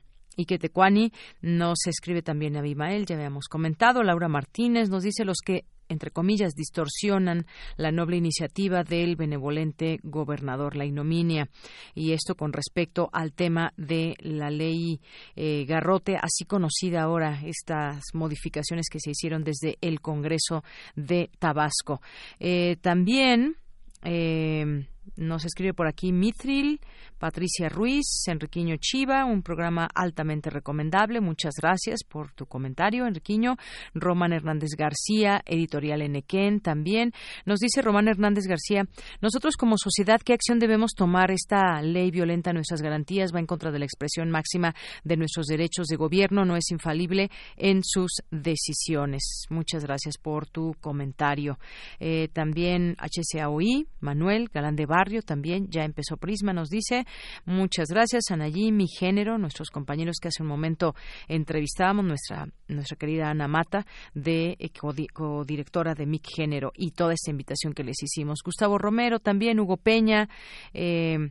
que 0.46 0.58
Tecuani 0.58 1.12
nos 1.42 1.86
escribe 1.86 2.22
también 2.22 2.56
Abimael, 2.56 3.06
ya 3.06 3.16
habíamos 3.16 3.46
comentado. 3.48 4.02
Laura 4.02 4.28
Martínez 4.28 4.88
nos 4.88 5.02
dice 5.02 5.24
los 5.24 5.38
que 5.44 5.64
entre 5.90 6.10
comillas, 6.10 6.54
distorsionan 6.54 7.46
la 7.76 7.90
noble 7.90 8.16
iniciativa 8.16 8.84
del 8.84 9.16
benevolente 9.16 9.98
gobernador, 10.02 10.76
la 10.76 10.86
ignominia. 10.86 11.48
Y 11.94 12.12
esto 12.12 12.34
con 12.34 12.52
respecto 12.52 13.10
al 13.12 13.32
tema 13.32 13.72
de 13.76 14.16
la 14.20 14.50
ley 14.50 15.00
eh, 15.36 15.64
Garrote, 15.66 16.16
así 16.16 16.44
conocida 16.46 17.02
ahora, 17.02 17.40
estas 17.44 18.02
modificaciones 18.14 18.88
que 18.90 19.00
se 19.00 19.10
hicieron 19.10 19.44
desde 19.44 19.76
el 19.80 20.00
Congreso 20.00 20.64
de 20.94 21.30
Tabasco. 21.38 22.00
Eh, 22.38 22.76
también. 22.80 23.56
Eh, 24.02 24.86
nos 25.20 25.44
escribe 25.44 25.74
por 25.74 25.86
aquí 25.86 26.12
Mithril, 26.12 26.80
Patricia 27.18 27.68
Ruiz, 27.68 28.24
Enriquiño 28.26 28.76
Chiva, 28.80 29.26
un 29.26 29.42
programa 29.42 29.86
altamente 29.94 30.48
recomendable. 30.48 31.20
Muchas 31.20 31.52
gracias 31.60 32.02
por 32.02 32.32
tu 32.32 32.46
comentario, 32.46 33.06
Enriquiño. 33.06 33.56
Román 33.92 34.32
Hernández 34.32 34.70
García, 34.76 35.42
editorial 35.44 36.00
Enequén 36.00 36.60
también. 36.60 37.12
Nos 37.44 37.60
dice 37.60 37.82
Román 37.82 38.08
Hernández 38.08 38.46
García, 38.46 38.84
nosotros 39.20 39.56
como 39.56 39.76
sociedad, 39.76 40.20
¿qué 40.24 40.32
acción 40.32 40.58
debemos 40.58 40.92
tomar? 40.94 41.30
Esta 41.30 41.82
ley 41.82 42.10
violenta 42.10 42.54
nuestras 42.54 42.80
garantías, 42.80 43.34
va 43.34 43.40
en 43.40 43.46
contra 43.46 43.70
de 43.70 43.78
la 43.78 43.84
expresión 43.84 44.30
máxima 44.30 44.74
de 45.04 45.16
nuestros 45.18 45.46
derechos 45.46 45.86
de 45.88 45.96
gobierno, 45.96 46.46
no 46.46 46.56
es 46.56 46.70
infalible 46.70 47.30
en 47.56 47.82
sus 47.84 48.22
decisiones. 48.30 49.44
Muchas 49.50 49.84
gracias 49.84 50.16
por 50.16 50.46
tu 50.46 50.74
comentario. 50.80 51.58
Eh, 51.98 52.28
también 52.32 52.96
HCAOI, 52.98 53.86
Manuel 54.00 54.48
Galán 54.52 54.76
de 54.76 54.86
También 55.22 55.68
ya 55.68 55.84
empezó 55.84 56.16
Prisma, 56.16 56.52
nos 56.52 56.68
dice. 56.68 57.04
Muchas 57.44 57.88
gracias, 57.88 58.30
Anayí, 58.30 58.72
mi 58.72 58.86
género, 58.88 59.38
nuestros 59.38 59.70
compañeros 59.70 60.16
que 60.20 60.28
hace 60.28 60.42
un 60.42 60.48
momento 60.48 60.94
entrevistábamos, 61.28 62.04
nuestra, 62.04 62.48
nuestra 62.68 62.96
querida 62.96 63.30
Ana 63.30 63.48
Mata, 63.48 63.86
de 64.14 64.56
eh, 64.58 64.70
codirectora 64.72 65.94
de 65.94 66.06
MIC 66.06 66.26
Género, 66.36 66.72
y 66.74 66.92
toda 66.92 67.14
esta 67.14 67.30
invitación 67.30 67.72
que 67.72 67.84
les 67.84 68.02
hicimos. 68.02 68.40
Gustavo 68.44 68.78
Romero 68.78 69.18
también, 69.18 69.60
Hugo 69.60 69.76
Peña, 69.76 70.28
eh, 70.72 71.30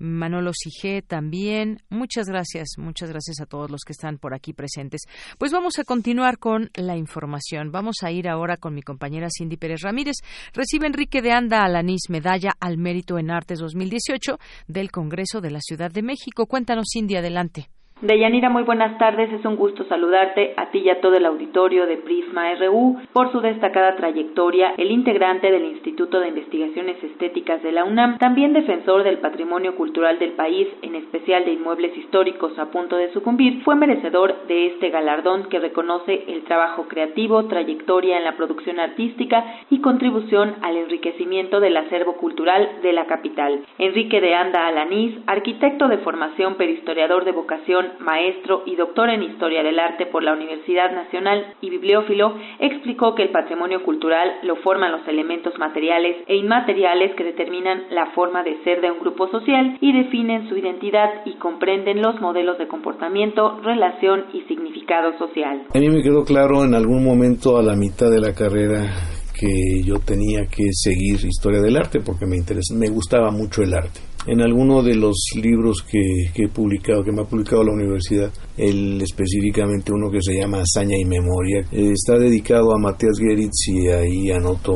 Manolo 0.00 0.52
Sige 0.52 1.02
también. 1.02 1.82
Muchas 1.90 2.26
gracias, 2.26 2.70
muchas 2.78 3.10
gracias 3.10 3.40
a 3.40 3.46
todos 3.46 3.70
los 3.70 3.82
que 3.86 3.92
están 3.92 4.18
por 4.18 4.34
aquí 4.34 4.52
presentes. 4.52 5.02
Pues 5.38 5.52
vamos 5.52 5.78
a 5.78 5.84
continuar 5.84 6.38
con 6.38 6.70
la 6.74 6.96
información. 6.96 7.70
Vamos 7.70 7.96
a 8.02 8.10
ir 8.10 8.28
ahora 8.28 8.56
con 8.56 8.74
mi 8.74 8.82
compañera 8.82 9.28
Cindy 9.30 9.56
Pérez 9.56 9.82
Ramírez. 9.82 10.16
Recibe 10.54 10.86
Enrique 10.86 11.22
de 11.22 11.32
Anda 11.32 11.64
Alanís 11.64 12.08
Medalla 12.08 12.52
al 12.58 12.78
Mérito 12.78 13.18
en 13.18 13.30
Artes 13.30 13.58
2018 13.60 14.38
del 14.66 14.90
Congreso 14.90 15.40
de 15.40 15.50
la 15.50 15.60
Ciudad 15.60 15.90
de 15.90 16.02
México. 16.02 16.46
Cuéntanos, 16.46 16.88
Cindy, 16.92 17.16
adelante. 17.16 17.68
Deyanira, 18.02 18.48
muy 18.48 18.62
buenas 18.62 18.96
tardes. 18.96 19.30
Es 19.30 19.44
un 19.44 19.56
gusto 19.56 19.84
saludarte 19.84 20.54
a 20.56 20.70
ti 20.70 20.78
y 20.78 20.88
a 20.88 21.02
todo 21.02 21.16
el 21.16 21.26
auditorio 21.26 21.84
de 21.84 21.98
Prisma 21.98 22.54
RU 22.54 22.96
por 23.12 23.30
su 23.30 23.42
destacada 23.42 23.94
trayectoria, 23.96 24.72
el 24.78 24.90
integrante 24.90 25.50
del 25.50 25.66
Instituto 25.66 26.18
de 26.18 26.28
Investigaciones 26.28 26.96
Estéticas 27.04 27.62
de 27.62 27.72
la 27.72 27.84
UNAM, 27.84 28.16
también 28.16 28.54
defensor 28.54 29.02
del 29.02 29.18
patrimonio 29.18 29.76
cultural 29.76 30.18
del 30.18 30.32
país, 30.32 30.66
en 30.80 30.94
especial 30.94 31.44
de 31.44 31.52
inmuebles 31.52 31.94
históricos 31.94 32.58
a 32.58 32.70
punto 32.70 32.96
de 32.96 33.12
sucumbir, 33.12 33.62
fue 33.64 33.74
merecedor 33.74 34.46
de 34.46 34.68
este 34.68 34.88
galardón 34.88 35.50
que 35.50 35.58
reconoce 35.58 36.24
el 36.28 36.44
trabajo 36.44 36.88
creativo, 36.88 37.48
trayectoria 37.48 38.16
en 38.16 38.24
la 38.24 38.34
producción 38.34 38.80
artística 38.80 39.44
y 39.68 39.82
contribución 39.82 40.54
al 40.62 40.78
enriquecimiento 40.78 41.60
del 41.60 41.76
acervo 41.76 42.14
cultural 42.14 42.66
de 42.82 42.94
la 42.94 43.04
capital. 43.04 43.60
Enrique 43.76 44.22
de 44.22 44.34
Anda 44.34 44.66
Alanís, 44.66 45.18
arquitecto 45.26 45.86
de 45.88 45.98
formación, 45.98 46.54
perhistoriador 46.54 47.26
de 47.26 47.32
vocación 47.32 47.89
maestro 48.00 48.62
y 48.66 48.76
doctor 48.76 49.10
en 49.10 49.22
Historia 49.22 49.62
del 49.62 49.78
Arte 49.78 50.06
por 50.06 50.22
la 50.22 50.32
Universidad 50.32 50.92
Nacional 50.92 51.54
y 51.60 51.70
bibliófilo, 51.70 52.34
explicó 52.58 53.14
que 53.14 53.22
el 53.22 53.30
patrimonio 53.30 53.82
cultural 53.82 54.30
lo 54.42 54.56
forman 54.56 54.92
los 54.92 55.06
elementos 55.08 55.58
materiales 55.58 56.16
e 56.26 56.36
inmateriales 56.36 57.14
que 57.16 57.24
determinan 57.24 57.84
la 57.90 58.06
forma 58.12 58.42
de 58.42 58.62
ser 58.64 58.80
de 58.80 58.90
un 58.90 59.00
grupo 59.00 59.28
social 59.28 59.76
y 59.80 59.92
definen 59.92 60.48
su 60.48 60.56
identidad 60.56 61.10
y 61.24 61.34
comprenden 61.34 62.02
los 62.02 62.20
modelos 62.20 62.58
de 62.58 62.68
comportamiento, 62.68 63.60
relación 63.62 64.26
y 64.32 64.42
significado 64.42 65.16
social. 65.18 65.62
A 65.74 65.78
mí 65.78 65.88
me 65.88 66.02
quedó 66.02 66.24
claro 66.24 66.64
en 66.64 66.74
algún 66.74 67.04
momento 67.04 67.58
a 67.58 67.62
la 67.62 67.74
mitad 67.74 68.10
de 68.10 68.20
la 68.20 68.34
carrera 68.34 69.19
que 69.40 69.82
yo 69.82 69.98
tenía 70.00 70.44
que 70.44 70.64
seguir 70.70 71.18
historia 71.24 71.62
del 71.62 71.78
arte 71.78 72.00
porque 72.04 72.26
me 72.26 72.36
interesa, 72.36 72.74
me 72.74 72.90
gustaba 72.90 73.30
mucho 73.30 73.62
el 73.62 73.72
arte. 73.72 74.00
En 74.26 74.42
alguno 74.42 74.82
de 74.82 74.94
los 74.94 75.16
libros 75.34 75.82
que, 75.82 76.30
he 76.34 76.48
publicado, 76.48 77.02
que 77.02 77.10
me 77.10 77.22
ha 77.22 77.24
publicado 77.24 77.64
la 77.64 77.72
universidad, 77.72 78.30
el, 78.58 79.00
específicamente 79.00 79.92
uno 79.92 80.10
que 80.10 80.20
se 80.20 80.34
llama 80.34 80.58
Hazaña 80.58 80.94
y 80.98 81.06
Memoria, 81.06 81.60
eh, 81.72 81.92
está 81.92 82.18
dedicado 82.18 82.74
a 82.74 82.78
Matías 82.78 83.18
Geritz 83.18 83.68
y 83.68 83.88
ahí 83.88 84.30
anoto 84.30 84.74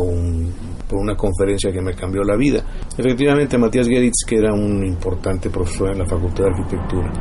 por 0.89 0.99
una 0.99 1.15
conferencia 1.15 1.71
que 1.71 1.83
me 1.83 1.93
cambió 1.95 2.23
la 2.25 2.37
vida. 2.37 2.65
Efectivamente, 2.97 3.59
Matías 3.59 3.87
Geritz, 3.87 4.25
que 4.27 4.37
era 4.37 4.55
un 4.55 4.83
importante 4.87 5.51
profesor 5.51 5.93
en 5.93 5.99
la 5.99 6.07
Facultad 6.07 6.45
de 6.45 6.51
Arquitectura, 6.51 7.13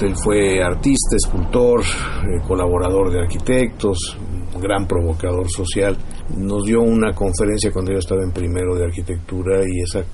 él 0.00 0.14
fue 0.22 0.62
artista, 0.62 1.16
escultor, 1.16 1.80
eh, 1.80 2.40
colaborador 2.46 3.10
de 3.10 3.20
arquitectos, 3.20 4.16
gran 4.60 4.86
provocador 4.86 5.48
social, 5.50 5.96
nos 6.36 6.64
dio 6.64 6.80
una 6.80 7.12
conferencia 7.12 7.70
cuando 7.72 7.92
yo 7.92 7.98
estaba 7.98 8.22
en 8.22 8.32
primero 8.32 8.74
de 8.74 8.84
arquitectura 8.84 9.60
y 9.62 9.82
esa, 9.82 10.04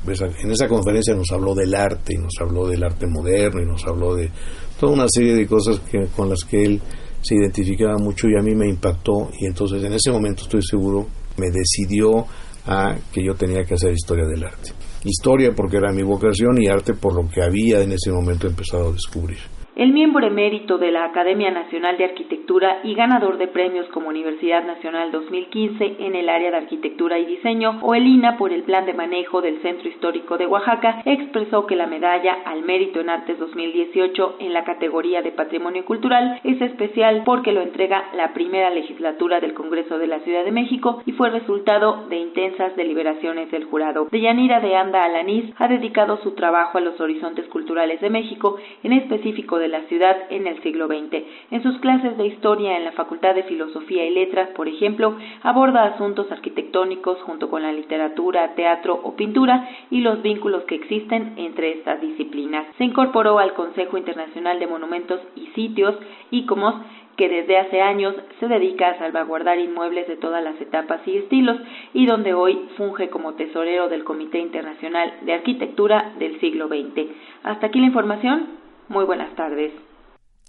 en 0.43 0.51
esa 0.51 0.69
conferencia 0.69 1.15
nos 1.15 1.31
habló 1.33 1.55
del 1.55 1.75
arte 1.75 2.15
y 2.15 2.19
nos 2.19 2.35
habló 2.41 2.67
del 2.67 2.83
arte 2.83 3.07
moderno 3.07 3.63
y 3.63 3.67
nos 3.67 3.87
habló 3.87 4.15
de 4.15 4.31
toda 4.79 4.93
una 4.93 5.07
serie 5.09 5.35
de 5.35 5.47
cosas 5.47 5.81
que, 5.81 6.07
con 6.17 6.29
las 6.29 6.45
que 6.45 6.63
él 6.63 6.81
se 7.23 7.35
identificaba 7.35 7.99
mucho 7.99 8.29
y 8.29 8.39
a 8.39 8.43
mí 8.43 8.55
me 8.55 8.69
impactó 8.69 9.31
y 9.39 9.47
entonces 9.47 9.83
en 9.85 9.93
ese 9.93 10.11
momento 10.11 10.43
estoy 10.43 10.63
seguro 10.63 11.07
me 11.37 11.47
decidió 11.51 12.27
a 12.67 12.97
que 13.13 13.25
yo 13.25 13.35
tenía 13.35 13.65
que 13.65 13.75
hacer 13.75 13.93
historia 13.93 14.27
del 14.27 14.45
arte. 14.45 14.73
Historia 15.05 15.53
porque 15.55 15.79
era 15.79 15.93
mi 15.93 16.03
vocación 16.03 16.61
y 16.61 16.69
arte 16.69 16.95
por 16.95 17.15
lo 17.15 17.29
que 17.29 17.43
había 17.43 17.81
en 17.81 17.93
ese 17.93 18.13
momento 18.13 18.47
empezado 18.47 18.91
a 18.91 18.93
descubrir. 18.93 19.39
El 19.81 19.95
miembro 19.95 20.27
emérito 20.27 20.77
de 20.77 20.93
la 20.93 21.07
Academia 21.07 21.51
Nacional 21.51 21.97
de 21.97 22.05
Arquitectura 22.05 22.81
y 22.85 22.95
ganador 22.95 23.39
de 23.39 23.49
premios 23.49 23.89
como 23.89 24.11
Universidad 24.11 24.63
Nacional 24.63 25.11
2015 25.11 25.97
en 26.01 26.15
el 26.17 26.29
área 26.29 26.51
de 26.51 26.59
Arquitectura 26.59 27.19
y 27.19 27.25
Diseño 27.25 27.79
o 27.81 27.95
el 27.95 28.07
INA 28.07 28.37
por 28.37 28.53
el 28.53 28.65
Plan 28.65 28.85
de 28.85 28.93
Manejo 28.93 29.41
del 29.41 29.63
Centro 29.63 29.89
Histórico 29.89 30.37
de 30.37 30.47
Oaxaca, 30.47 31.01
expresó 31.07 31.65
que 31.65 31.77
la 31.77 31.87
medalla 31.87 32.43
al 32.45 32.63
Mérito 32.63 33.01
en 33.01 33.09
Artes 33.09 33.39
2018 33.39 34.37
en 34.41 34.53
la 34.53 34.65
categoría 34.65 35.23
de 35.23 35.33
Patrimonio 35.33 35.83
Cultural 35.87 36.43
es 36.45 36.61
especial 36.61 37.23
porque 37.25 37.53
lo 37.53 37.63
entrega 37.63 38.05
la 38.15 38.35
primera 38.35 38.69
legislatura 38.69 39.41
del 39.41 39.55
Congreso 39.55 39.97
de 39.97 40.09
la 40.09 40.21
Ciudad 40.21 40.45
de 40.45 40.53
México 40.53 41.03
y 41.07 41.13
fue 41.13 41.31
resultado 41.31 42.07
de 42.11 42.19
intensas 42.19 42.77
deliberaciones 42.77 43.51
del 43.51 43.65
jurado. 43.65 44.09
Deyanira 44.11 44.61
de 44.61 44.77
Anda 44.77 45.05
Alanís 45.05 45.55
ha 45.57 45.69
dedicado 45.69 46.19
su 46.19 46.33
trabajo 46.33 46.77
a 46.77 46.83
los 46.83 47.01
horizontes 47.01 47.47
culturales 47.47 48.03
de 48.03 48.11
México, 48.11 48.59
en 48.83 48.93
específico 48.93 49.57
de 49.59 49.70
la 49.71 49.83
ciudad 49.83 50.17
en 50.31 50.47
el 50.47 50.63
siglo 50.63 50.87
XX. 50.87 51.25
En 51.51 51.63
sus 51.63 51.79
clases 51.79 52.17
de 52.17 52.27
historia 52.27 52.77
en 52.77 52.85
la 52.85 52.93
Facultad 52.93 53.35
de 53.35 53.45
Filosofía 53.45 54.05
y 54.05 54.11
Letras, 54.11 54.51
por 54.51 54.69
ejemplo, 54.69 55.17
aborda 55.43 55.85
asuntos 55.85 56.31
arquitectónicos 56.31 57.21
junto 57.23 57.49
con 57.49 57.63
la 57.63 57.73
literatura, 57.73 58.55
teatro 58.55 59.01
o 59.03 59.17
pintura 59.17 59.69
y 59.91 60.01
los 60.01 60.23
vínculos 60.23 60.65
que 60.65 60.75
existen 60.75 61.35
entre 61.37 61.73
estas 61.73 62.01
disciplinas. 62.01 62.67
Se 62.79 62.85
incorporó 62.85 63.39
al 63.39 63.55
Consejo 63.55 63.97
Internacional 63.97 64.59
de 64.59 64.67
Monumentos 64.67 65.21
y 65.37 65.47
Sitios, 65.49 65.97
ICOMOS, 66.31 66.75
que 67.17 67.29
desde 67.29 67.59
hace 67.59 67.83
años 67.83 68.15
se 68.39 68.49
dedica 68.49 68.89
a 68.89 68.99
salvaguardar 68.99 69.59
inmuebles 69.59 70.09
de 70.09 70.17
todas 70.17 70.43
las 70.43 70.59
etapas 70.59 71.07
y 71.07 71.19
estilos 71.19 71.59
y 71.93 72.07
donde 72.07 72.33
hoy 72.33 72.59
funge 72.79 73.11
como 73.11 73.35
tesorero 73.35 73.91
del 73.91 74.05
Comité 74.05 74.39
Internacional 74.39 75.13
de 75.21 75.35
Arquitectura 75.35 76.15
del 76.19 76.41
siglo 76.41 76.69
XX. 76.69 77.11
Hasta 77.43 77.67
aquí 77.67 77.79
la 77.79 77.89
información. 77.89 78.60
Muy 78.91 79.05
buenas 79.05 79.35
tardes. 79.37 79.73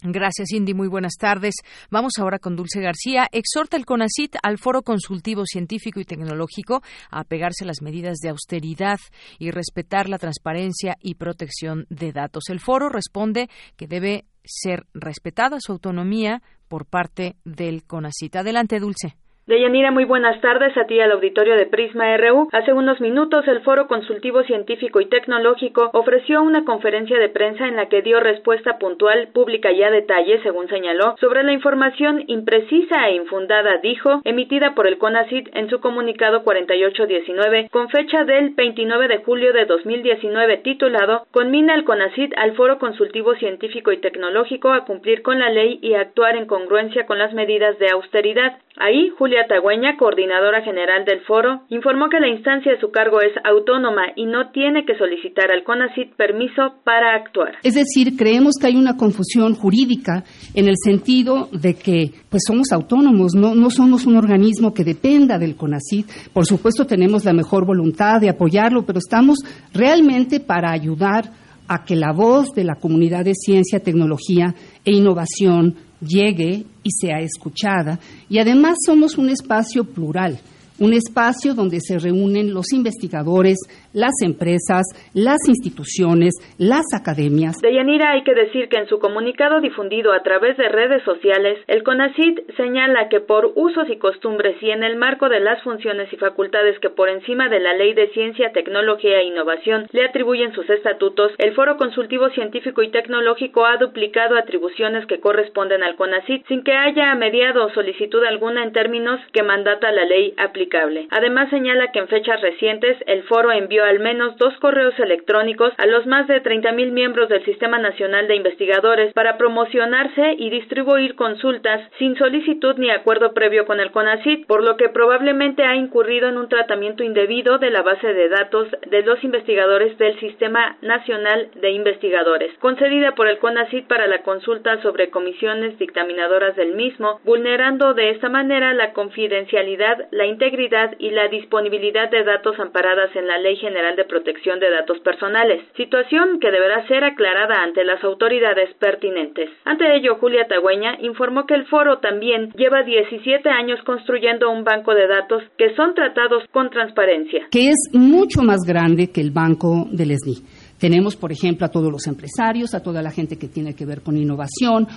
Gracias, 0.02 0.52
Indy. 0.52 0.74
Muy 0.74 0.88
buenas 0.88 1.14
tardes. 1.20 1.54
Vamos 1.92 2.14
ahora 2.18 2.40
con 2.40 2.56
Dulce 2.56 2.82
García. 2.82 3.28
Exhorta 3.32 3.78
el 3.78 3.86
CONACIT 3.86 4.36
al 4.42 4.58
Foro 4.58 4.82
Consultivo 4.82 5.44
Científico 5.46 6.00
y 6.00 6.06
Tecnológico 6.06 6.82
a 7.12 7.20
apegarse 7.20 7.66
a 7.66 7.68
las 7.68 7.84
medidas 7.84 8.18
de 8.18 8.30
austeridad 8.30 8.98
y 9.38 9.52
respetar 9.52 10.10
la 10.10 10.18
transparencia 10.18 10.98
y 11.02 11.16
protección 11.16 11.86
de 11.92 12.14
datos. 12.14 12.46
El 12.50 12.60
foro 12.60 12.90
responde 12.90 13.48
que 13.78 13.86
debe 13.86 14.26
ser 14.44 14.88
respetada 14.96 15.58
su 15.60 15.74
autonomía 15.74 16.42
por 16.68 16.88
parte 16.88 17.36
del 17.46 17.84
CONACIT. 17.84 18.38
Adelante, 18.38 18.80
Dulce. 18.80 19.18
Deyanira, 19.48 19.90
muy 19.90 20.06
buenas 20.06 20.40
tardes 20.40 20.78
a 20.78 20.86
ti 20.86 21.00
al 21.00 21.14
auditorio 21.14 21.56
de 21.56 21.66
Prisma 21.66 22.16
RU. 22.16 22.48
Hace 22.52 22.74
unos 22.74 23.02
minutos 23.02 23.48
el 23.48 23.62
Foro 23.62 23.88
Consultivo 23.88 24.44
Científico 24.44 25.02
y 25.02 25.08
Tecnológico 25.08 25.90
ofreció 25.94 26.44
una 26.44 26.64
conferencia 26.64 27.18
de 27.18 27.28
prensa 27.28 27.68
en 27.68 27.76
la 27.76 27.90
que 27.90 28.04
dio 28.04 28.20
respuesta 28.20 28.78
puntual, 28.78 29.30
pública 29.34 29.72
y 29.72 29.82
a 29.82 29.90
detalle, 29.90 30.40
según 30.44 30.70
señaló, 30.70 31.16
sobre 31.20 31.42
la 31.42 31.54
información 31.54 32.24
imprecisa 32.28 33.10
e 33.10 33.16
infundada, 33.16 33.78
dijo, 33.78 34.22
emitida 34.26 34.76
por 34.76 34.86
el 34.86 35.00
CONACID 35.00 35.48
en 35.54 35.72
su 35.72 35.80
comunicado 35.80 36.44
4819 36.44 37.70
con 37.72 37.90
fecha 37.90 38.24
del 38.24 38.52
29 38.52 39.08
de 39.08 39.24
julio 39.24 39.54
de 39.54 39.66
2019 39.66 40.58
titulado 40.58 41.26
Conmina 41.32 41.74
el 41.74 41.84
CONACID 41.84 42.34
al 42.38 42.56
Foro 42.56 42.78
Consultivo 42.78 43.34
Científico 43.34 43.92
y 43.92 43.98
Tecnológico 43.98 44.72
a 44.72 44.86
cumplir 44.86 45.24
con 45.24 45.40
la 45.40 45.50
ley 45.50 45.80
y 45.82 45.96
actuar 45.96 46.36
en 46.36 46.46
congruencia 46.46 47.08
con 47.08 47.18
las 47.18 47.34
medidas 47.34 47.80
de 47.80 47.90
austeridad. 47.90 48.60
Ahí, 48.78 49.10
Julia 49.32 49.48
Tagüeña, 49.48 49.96
coordinadora 49.98 50.62
general 50.62 51.06
del 51.06 51.22
foro, 51.22 51.62
informó 51.70 52.10
que 52.10 52.20
la 52.20 52.28
instancia 52.28 52.74
de 52.74 52.82
su 52.82 52.92
cargo 52.92 53.22
es 53.22 53.32
autónoma 53.46 54.12
y 54.18 54.26
no 54.26 54.52
tiene 54.52 54.84
que 54.84 54.98
solicitar 54.98 55.50
al 55.54 55.64
CONACIT 55.64 56.18
permiso 56.18 56.76
para 56.84 57.16
actuar. 57.16 57.54
Es 57.64 57.76
decir, 57.76 58.18
creemos 58.18 58.56
que 58.60 58.68
hay 58.68 58.76
una 58.76 58.98
confusión 58.98 59.56
jurídica 59.56 60.26
en 60.54 60.68
el 60.68 60.76
sentido 60.76 61.48
de 61.54 61.76
que 61.76 62.12
pues 62.30 62.44
somos 62.46 62.74
autónomos, 62.74 63.34
no, 63.34 63.56
no 63.56 63.70
somos 63.70 64.06
un 64.06 64.18
organismo 64.18 64.74
que 64.74 64.84
dependa 64.84 65.40
del 65.40 65.56
CONACIT. 65.56 66.08
Por 66.34 66.46
supuesto 66.46 66.86
tenemos 66.86 67.24
la 67.24 67.32
mejor 67.32 67.66
voluntad 67.66 68.20
de 68.20 68.28
apoyarlo, 68.28 68.84
pero 68.86 69.00
estamos 69.00 69.38
realmente 69.74 70.42
para 70.42 70.74
ayudar 70.74 71.24
a 71.70 71.86
que 71.86 71.96
la 71.96 72.12
voz 72.12 72.50
de 72.54 72.66
la 72.66 72.76
comunidad 72.76 73.24
de 73.24 73.34
ciencia, 73.34 73.80
tecnología 73.80 74.54
e 74.84 74.92
innovación 74.92 75.78
llegue 76.02 76.66
y 76.84 76.92
sea 76.92 77.20
escuchada. 77.20 78.00
Y 78.30 78.40
además 78.40 78.78
somos 78.86 79.18
un 79.18 79.30
espacio 79.30 79.84
plural 79.84 80.40
un 80.82 80.94
espacio 80.94 81.54
donde 81.54 81.80
se 81.80 82.00
reúnen 82.00 82.56
los 82.56 82.74
investigadores, 82.74 83.60
las 83.94 84.14
empresas, 84.24 84.84
las 85.14 85.40
instituciones, 85.48 86.34
las 86.58 86.86
academias. 86.94 87.58
De 87.62 87.74
Yanira 87.74 88.12
hay 88.12 88.24
que 88.24 88.34
decir 88.34 88.70
que 88.70 88.78
en 88.78 88.88
su 88.88 89.00
comunicado 89.00 89.62
difundido 89.62 90.14
a 90.14 90.24
través 90.24 90.58
de 90.58 90.70
redes 90.70 91.04
sociales, 91.04 91.60
el 91.68 91.84
CONACID 91.84 92.40
señala 92.58 93.10
que 93.10 93.20
por 93.20 93.52
usos 93.56 93.90
y 93.90 93.98
costumbres 93.98 94.56
y 94.62 94.72
en 94.72 94.84
el 94.84 94.96
marco 94.96 95.30
de 95.30 95.40
las 95.40 95.62
funciones 95.64 96.12
y 96.12 96.18
facultades 96.18 96.80
que 96.80 96.90
por 96.90 97.10
encima 97.10 97.50
de 97.50 97.60
la 97.60 97.74
Ley 97.74 97.94
de 97.94 98.10
Ciencia, 98.10 98.52
Tecnología 98.54 99.20
e 99.20 99.26
Innovación 99.26 99.88
le 99.92 100.06
atribuyen 100.06 100.54
sus 100.54 100.70
estatutos, 100.70 101.32
el 101.38 101.54
Foro 101.54 101.78
Consultivo 101.78 102.30
Científico 102.30 102.82
y 102.82 102.92
Tecnológico 102.92 103.66
ha 103.66 103.78
duplicado 103.78 104.38
atribuciones 104.38 105.06
que 105.06 105.20
corresponden 105.20 105.84
al 105.84 105.96
CONACID 105.96 106.44
sin 106.48 106.64
que 106.64 106.74
haya 106.74 107.14
mediado 107.16 107.70
solicitud 107.74 108.24
alguna 108.24 108.64
en 108.64 108.74
términos 108.74 109.20
que 109.34 109.44
mandata 109.44 109.92
la 109.92 110.06
ley 110.06 110.34
aplicable 110.38 110.72
Además 111.10 111.50
señala 111.50 111.92
que 111.92 112.00
en 112.00 112.08
fechas 112.08 112.42
recientes 112.42 112.98
el 113.08 113.24
foro 113.24 113.52
envió 113.52 113.81
al 113.84 114.00
menos 114.00 114.38
dos 114.38 114.54
correos 114.60 114.98
electrónicos 115.00 115.74
a 115.78 115.86
los 115.86 116.06
más 116.06 116.28
de 116.28 116.42
30.000 116.42 116.92
miembros 116.92 117.30
del 117.30 117.44
Sistema 117.46 117.78
Nacional 117.78 118.28
de 118.28 118.36
Investigadores 118.36 119.14
para 119.14 119.38
promocionarse 119.38 120.36
y 120.38 120.50
distribuir 120.50 121.16
consultas 121.16 121.82
sin 121.98 122.16
solicitud 122.18 122.76
ni 122.78 122.90
acuerdo 122.90 123.34
previo 123.34 123.66
con 123.66 123.80
el 123.80 123.92
CONACYT, 123.92 124.48
por 124.48 124.64
lo 124.64 124.78
que 124.78 124.90
probablemente 124.90 125.64
ha 125.64 125.76
incurrido 125.76 126.30
en 126.30 126.38
un 126.38 126.50
tratamiento 126.50 127.04
indebido 127.04 127.58
de 127.58 127.70
la 127.70 127.82
base 127.82 128.14
de 128.14 128.30
datos 128.30 128.68
de 128.90 129.02
los 129.04 129.24
investigadores 129.24 129.98
del 129.98 130.20
Sistema 130.20 130.78
Nacional 130.82 131.50
de 131.56 131.72
Investigadores, 131.72 132.52
concedida 132.60 133.16
por 133.16 133.28
el 133.28 133.40
CONACYT 133.40 133.88
para 133.88 134.08
la 134.08 134.24
consulta 134.24 134.82
sobre 134.82 135.10
comisiones 135.10 135.78
dictaminadoras 135.78 136.56
del 136.56 136.76
mismo, 136.76 137.20
vulnerando 137.24 137.94
de 137.94 138.10
esta 138.12 138.30
manera 138.30 138.74
la 138.74 138.94
confidencialidad, 138.94 140.08
la 140.12 140.26
integridad 140.26 140.96
y 141.00 141.12
la 141.12 141.28
disponibilidad 141.28 142.10
de 142.10 142.24
datos 142.24 142.60
amparadas 142.60 143.16
en 143.16 143.28
la 143.28 143.38
Ley 143.38 143.58
de 143.72 144.04
Protección 144.04 144.60
de 144.60 144.70
Datos 144.70 145.00
Personales, 145.00 145.64
situación 145.78 146.40
que 146.40 146.52
deberá 146.52 146.86
ser 146.88 147.04
aclarada 147.04 147.64
ante 147.64 147.86
las 147.86 148.04
autoridades 148.04 148.70
pertinentes. 148.80 149.50
Ante 149.64 149.96
ello, 149.96 150.18
Julia 150.20 150.46
Tagüeña 150.48 150.98
informó 151.02 151.46
que 151.46 151.56
el 151.56 151.66
foro 151.68 152.00
también 152.00 152.52
lleva 152.58 152.84
17 152.84 153.50
años 153.50 153.80
construyendo 153.86 154.52
un 154.52 154.64
banco 154.64 154.94
de 154.94 155.08
datos 155.08 155.44
que 155.58 155.74
son 155.76 155.96
tratados 155.96 156.44
con 156.52 156.70
transparencia. 156.70 157.48
Que 157.50 157.70
es 157.70 157.90
mucho 157.94 158.42
más 158.42 158.60
grande 158.68 159.10
que 159.12 159.22
el 159.22 159.32
banco 159.32 159.88
del 159.90 160.12
SNI. 160.18 160.36
Tenemos, 160.78 161.16
por 161.16 161.32
ejemplo, 161.32 161.66
a 161.66 161.70
todos 161.70 161.92
los 161.92 162.08
empresarios, 162.08 162.74
a 162.74 162.84
toda 162.84 163.02
la 163.02 163.12
gente 163.12 163.38
que 163.38 163.48
tiene 163.48 163.74
que 163.74 163.86
ver 163.86 164.02
con 164.02 164.18
innovación, 164.18 164.88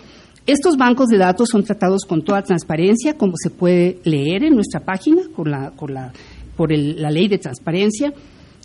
estos 0.47 0.77
bancos 0.77 1.07
de 1.07 1.17
datos 1.17 1.49
son 1.51 1.65
tratados 1.65 2.05
con 2.05 2.23
toda 2.23 2.43
transparencia, 2.43 3.17
como 3.17 3.33
se 3.35 3.49
puede 3.49 3.99
leer 4.05 4.45
en 4.45 4.55
nuestra 4.55 4.81
página 4.81 5.23
por 5.35 5.49
la, 5.49 5.73
la 6.69 7.11
ley 7.11 7.29
de 7.29 7.39
transparencia. 7.39 8.13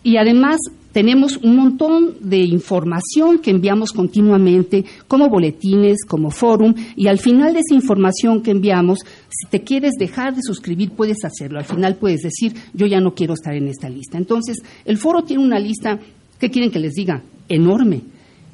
Y 0.04 0.18
además 0.18 0.60
tenemos 0.92 1.38
un 1.38 1.56
montón 1.56 2.16
de 2.22 2.38
información 2.38 3.40
que 3.40 3.52
enviamos 3.52 3.92
continuamente, 3.92 4.86
como 5.08 5.30
boletines, 5.30 6.04
como 6.08 6.32
forum, 6.32 6.74
y 6.96 7.08
al 7.08 7.20
final 7.20 7.54
de 7.54 7.60
esa 7.60 7.76
información 7.76 8.42
que 8.42 8.52
enviamos, 8.52 9.00
si 9.30 9.48
te 9.50 9.62
quieres 9.62 9.94
dejar 10.00 10.36
de 10.36 10.42
suscribir, 10.42 10.92
puedes 10.92 11.24
hacerlo. 11.24 11.60
Al 11.60 11.66
final 11.66 11.96
puedes 11.98 12.22
decir, 12.22 12.54
yo 12.74 12.88
ya 12.88 13.00
no 13.00 13.14
quiero 13.14 13.34
estar 13.34 13.54
en 13.54 13.68
esta 13.68 13.90
lista. 13.90 14.18
Entonces, 14.18 14.64
el 14.86 14.98
foro 14.98 15.24
tiene 15.24 15.44
una 15.44 15.60
lista, 15.60 16.00
¿qué 16.40 16.50
quieren 16.50 16.72
que 16.72 16.80
les 16.80 16.94
diga? 16.94 17.22
Enorme, 17.48 18.02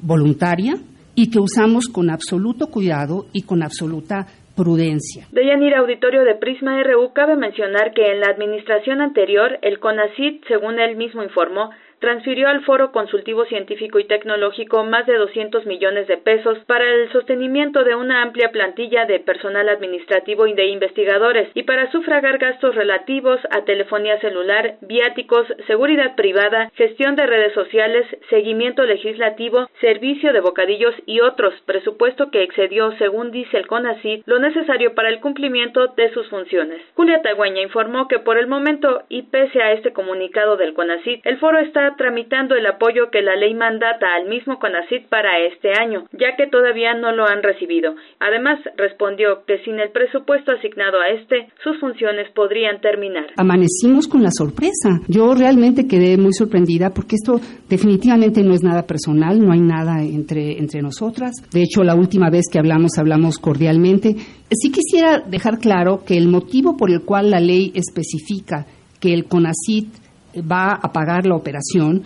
voluntaria, 0.02 0.78
y 1.14 1.28
que 1.28 1.40
usamos 1.40 1.86
con 1.86 2.10
absoluto 2.10 2.66
cuidado 2.66 3.26
y 3.32 3.42
con 3.42 3.62
absoluta 3.62 4.26
prudencia. 4.56 5.26
De 5.30 5.46
Yanir 5.46 5.74
Auditorio 5.74 6.24
de 6.24 6.34
Prisma 6.34 6.82
RU 6.82 7.12
cabe 7.12 7.36
mencionar 7.36 7.92
que 7.92 8.10
en 8.10 8.20
la 8.20 8.28
administración 8.28 9.00
anterior 9.00 9.58
el 9.62 9.78
CONACIT, 9.78 10.44
según 10.48 10.80
él 10.80 10.96
mismo 10.96 11.22
informó, 11.22 11.70
transfirió 12.06 12.46
al 12.46 12.62
Foro 12.62 12.92
Consultivo 12.92 13.46
Científico 13.46 13.98
y 13.98 14.04
Tecnológico 14.04 14.84
más 14.84 15.06
de 15.06 15.16
200 15.16 15.66
millones 15.66 16.06
de 16.06 16.16
pesos 16.16 16.56
para 16.68 16.88
el 16.88 17.10
sostenimiento 17.10 17.82
de 17.82 17.96
una 17.96 18.22
amplia 18.22 18.52
plantilla 18.52 19.06
de 19.06 19.18
personal 19.18 19.68
administrativo 19.68 20.46
y 20.46 20.54
de 20.54 20.66
investigadores 20.66 21.48
y 21.54 21.64
para 21.64 21.90
sufragar 21.90 22.38
gastos 22.38 22.76
relativos 22.76 23.40
a 23.50 23.64
telefonía 23.64 24.20
celular, 24.20 24.76
viáticos, 24.82 25.48
seguridad 25.66 26.14
privada, 26.14 26.70
gestión 26.76 27.16
de 27.16 27.26
redes 27.26 27.52
sociales, 27.54 28.06
seguimiento 28.30 28.84
legislativo, 28.84 29.68
servicio 29.80 30.32
de 30.32 30.38
bocadillos 30.38 30.94
y 31.06 31.18
otros, 31.18 31.54
presupuesto 31.66 32.30
que 32.30 32.44
excedió, 32.44 32.92
según 32.98 33.32
dice 33.32 33.56
el 33.56 33.66
CONACYT, 33.66 34.22
lo 34.26 34.38
necesario 34.38 34.94
para 34.94 35.08
el 35.08 35.18
cumplimiento 35.18 35.88
de 35.88 36.12
sus 36.12 36.28
funciones. 36.28 36.80
Julia 36.94 37.20
Tagüeña 37.22 37.62
informó 37.62 38.06
que 38.06 38.20
por 38.20 38.38
el 38.38 38.46
momento 38.46 39.02
y 39.08 39.22
pese 39.22 39.60
a 39.60 39.72
este 39.72 39.92
comunicado 39.92 40.56
del 40.56 40.72
CONACYT, 40.72 41.26
el 41.26 41.38
foro 41.38 41.58
está 41.58 41.95
tramitando 41.96 42.54
el 42.54 42.66
apoyo 42.66 43.10
que 43.10 43.22
la 43.22 43.36
ley 43.36 43.54
mandata 43.54 44.06
al 44.16 44.28
mismo 44.28 44.58
CONACIT 44.58 45.08
para 45.08 45.40
este 45.46 45.70
año, 45.78 46.04
ya 46.12 46.36
que 46.36 46.46
todavía 46.46 46.94
no 46.94 47.12
lo 47.12 47.26
han 47.26 47.42
recibido. 47.42 47.94
Además, 48.20 48.58
respondió 48.76 49.44
que 49.46 49.58
sin 49.64 49.80
el 49.80 49.90
presupuesto 49.90 50.52
asignado 50.52 51.00
a 51.00 51.08
este, 51.08 51.48
sus 51.62 51.78
funciones 51.80 52.30
podrían 52.32 52.80
terminar. 52.80 53.26
Amanecimos 53.36 54.08
con 54.08 54.22
la 54.22 54.30
sorpresa. 54.30 55.00
Yo 55.08 55.34
realmente 55.34 55.86
quedé 55.86 56.16
muy 56.16 56.32
sorprendida 56.32 56.90
porque 56.90 57.16
esto 57.16 57.40
definitivamente 57.68 58.42
no 58.42 58.54
es 58.54 58.62
nada 58.62 58.86
personal, 58.86 59.38
no 59.40 59.52
hay 59.52 59.60
nada 59.60 60.02
entre, 60.02 60.58
entre 60.58 60.82
nosotras. 60.82 61.32
De 61.52 61.62
hecho, 61.62 61.82
la 61.82 61.94
última 61.94 62.30
vez 62.30 62.44
que 62.50 62.58
hablamos, 62.58 62.98
hablamos 62.98 63.38
cordialmente. 63.38 64.14
Sí 64.50 64.70
quisiera 64.70 65.18
dejar 65.20 65.58
claro 65.58 66.02
que 66.06 66.16
el 66.16 66.28
motivo 66.28 66.76
por 66.76 66.90
el 66.90 67.02
cual 67.02 67.30
la 67.30 67.40
ley 67.40 67.72
especifica 67.74 68.66
que 69.00 69.12
el 69.12 69.26
CONACIT 69.26 70.05
va 70.40 70.78
a 70.82 70.92
pagar 70.92 71.26
la 71.26 71.36
operación. 71.36 72.02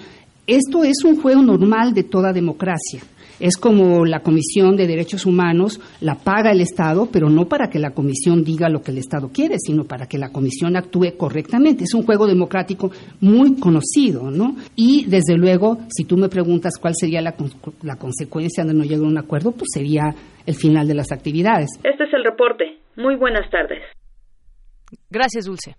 Esto 0.47 0.85
es 0.85 1.05
un 1.05 1.21
juego 1.21 1.43
normal 1.43 1.95
de 1.95 2.05
toda 2.05 2.33
democracia. 2.33 3.01
Es 3.41 3.57
como 3.57 4.05
la 4.05 4.21
Comisión 4.21 4.77
de 4.77 4.87
Derechos 4.87 5.25
Humanos 5.25 5.81
la 6.03 6.15
paga 6.15 6.51
el 6.51 6.61
Estado, 6.61 7.09
pero 7.11 7.31
no 7.31 7.47
para 7.47 7.71
que 7.71 7.79
la 7.79 7.93
Comisión 7.93 8.45
diga 8.45 8.69
lo 8.69 8.83
que 8.83 8.91
el 8.91 8.99
Estado 8.99 9.31
quiere, 9.33 9.57
sino 9.59 9.85
para 9.85 10.07
que 10.07 10.19
la 10.19 10.29
Comisión 10.29 10.77
actúe 10.77 11.17
correctamente. 11.17 11.85
Es 11.85 11.95
un 11.95 12.03
juego 12.03 12.27
democrático 12.27 12.91
muy 13.21 13.59
conocido, 13.59 14.31
¿no? 14.31 14.57
Y 14.77 15.07
desde 15.07 15.37
luego, 15.39 15.79
si 15.89 16.05
tú 16.05 16.19
me 16.19 16.29
preguntas 16.29 16.75
cuál 16.79 16.95
sería 16.95 17.23
la, 17.23 17.35
la 17.83 17.97
consecuencia 17.97 18.63
de 18.65 18.75
no 18.75 18.85
llegar 18.85 19.07
a 19.07 19.09
un 19.09 19.19
acuerdo, 19.19 19.53
pues 19.53 19.69
sería 19.73 20.15
el 20.45 20.55
final 20.55 20.87
de 20.87 20.95
las 20.95 21.11
actividades. 21.11 21.71
Este 21.83 22.05
es 22.05 22.13
el 22.13 22.25
reporte. 22.25 22.79
Muy 22.97 23.17
buenas 23.17 23.51
tardes. 23.51 23.83
Gracias, 25.09 25.47
Dulce. 25.47 25.77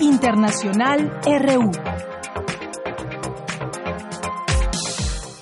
Internacional 0.00 1.20
RU. 1.24 2.05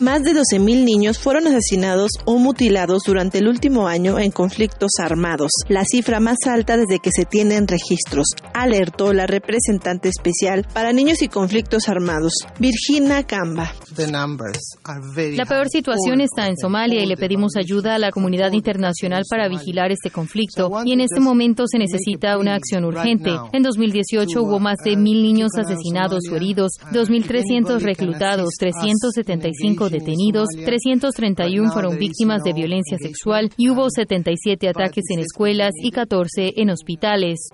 Más 0.05 0.23
de 0.23 0.33
12.000 0.33 0.85
niños 0.85 1.19
fueron 1.19 1.47
asesinados 1.47 2.11
o 2.27 2.37
mutilados 2.37 3.05
durante 3.07 3.39
el 3.39 3.49
último 3.49 3.89
año 3.89 4.19
en 4.19 4.33
conflictos 4.33 4.91
armados, 5.03 5.51
la 5.71 5.87
cifra 5.87 6.21
más 6.21 6.37
alta 6.45 6.77
desde 6.77 6.99
que 6.99 7.09
se 7.11 7.25
tienen 7.25 7.67
registros. 7.67 8.27
alertó 8.53 9.15
la 9.15 9.27
representante 9.27 10.11
especial 10.11 10.67
para 10.75 10.93
niños 10.93 11.23
y 11.23 11.29
conflictos 11.29 11.89
armados, 11.89 12.35
Virginia 12.59 13.23
Camba. 13.23 13.73
La 13.97 15.47
peor 15.47 15.69
situación 15.71 16.21
está 16.21 16.49
en 16.49 16.59
Somalia 16.59 17.03
y 17.03 17.07
le 17.07 17.17
pedimos 17.17 17.57
ayuda 17.57 17.95
a 17.95 17.99
la 17.99 18.11
comunidad 18.11 18.53
internacional 18.53 19.23
para 19.31 19.49
vigilar 19.49 19.91
este 19.91 20.11
conflicto 20.11 20.71
y 20.85 20.93
en 20.93 21.01
este 21.01 21.19
momento 21.19 21.65
se 21.67 21.79
necesita 21.79 22.37
una 22.37 22.57
acción 22.57 22.85
urgente. 22.85 23.31
En 23.55 23.63
2018 23.63 24.43
hubo 24.43 24.61
más 24.61 24.77
de 24.85 24.99
mil 24.99 25.23
niños 25.23 25.53
asesinados 25.57 26.25
o 26.31 26.37
heridos, 26.37 26.73
2.300 26.93 27.81
reclutados, 27.81 28.51
375 28.59 29.94
detenidos, 29.95 30.49
331 30.65 31.73
fueron 31.73 31.99
víctimas 31.99 32.43
de 32.43 32.53
violencia 32.53 32.99
sexual 32.99 33.51
y 33.57 33.71
hubo 33.71 33.89
77 33.89 34.69
ataques 34.69 35.05
en 35.11 35.21
escuelas 35.21 35.73
y 35.83 35.91
14 35.91 36.55
en 36.57 36.71
hospitales. 36.71 37.49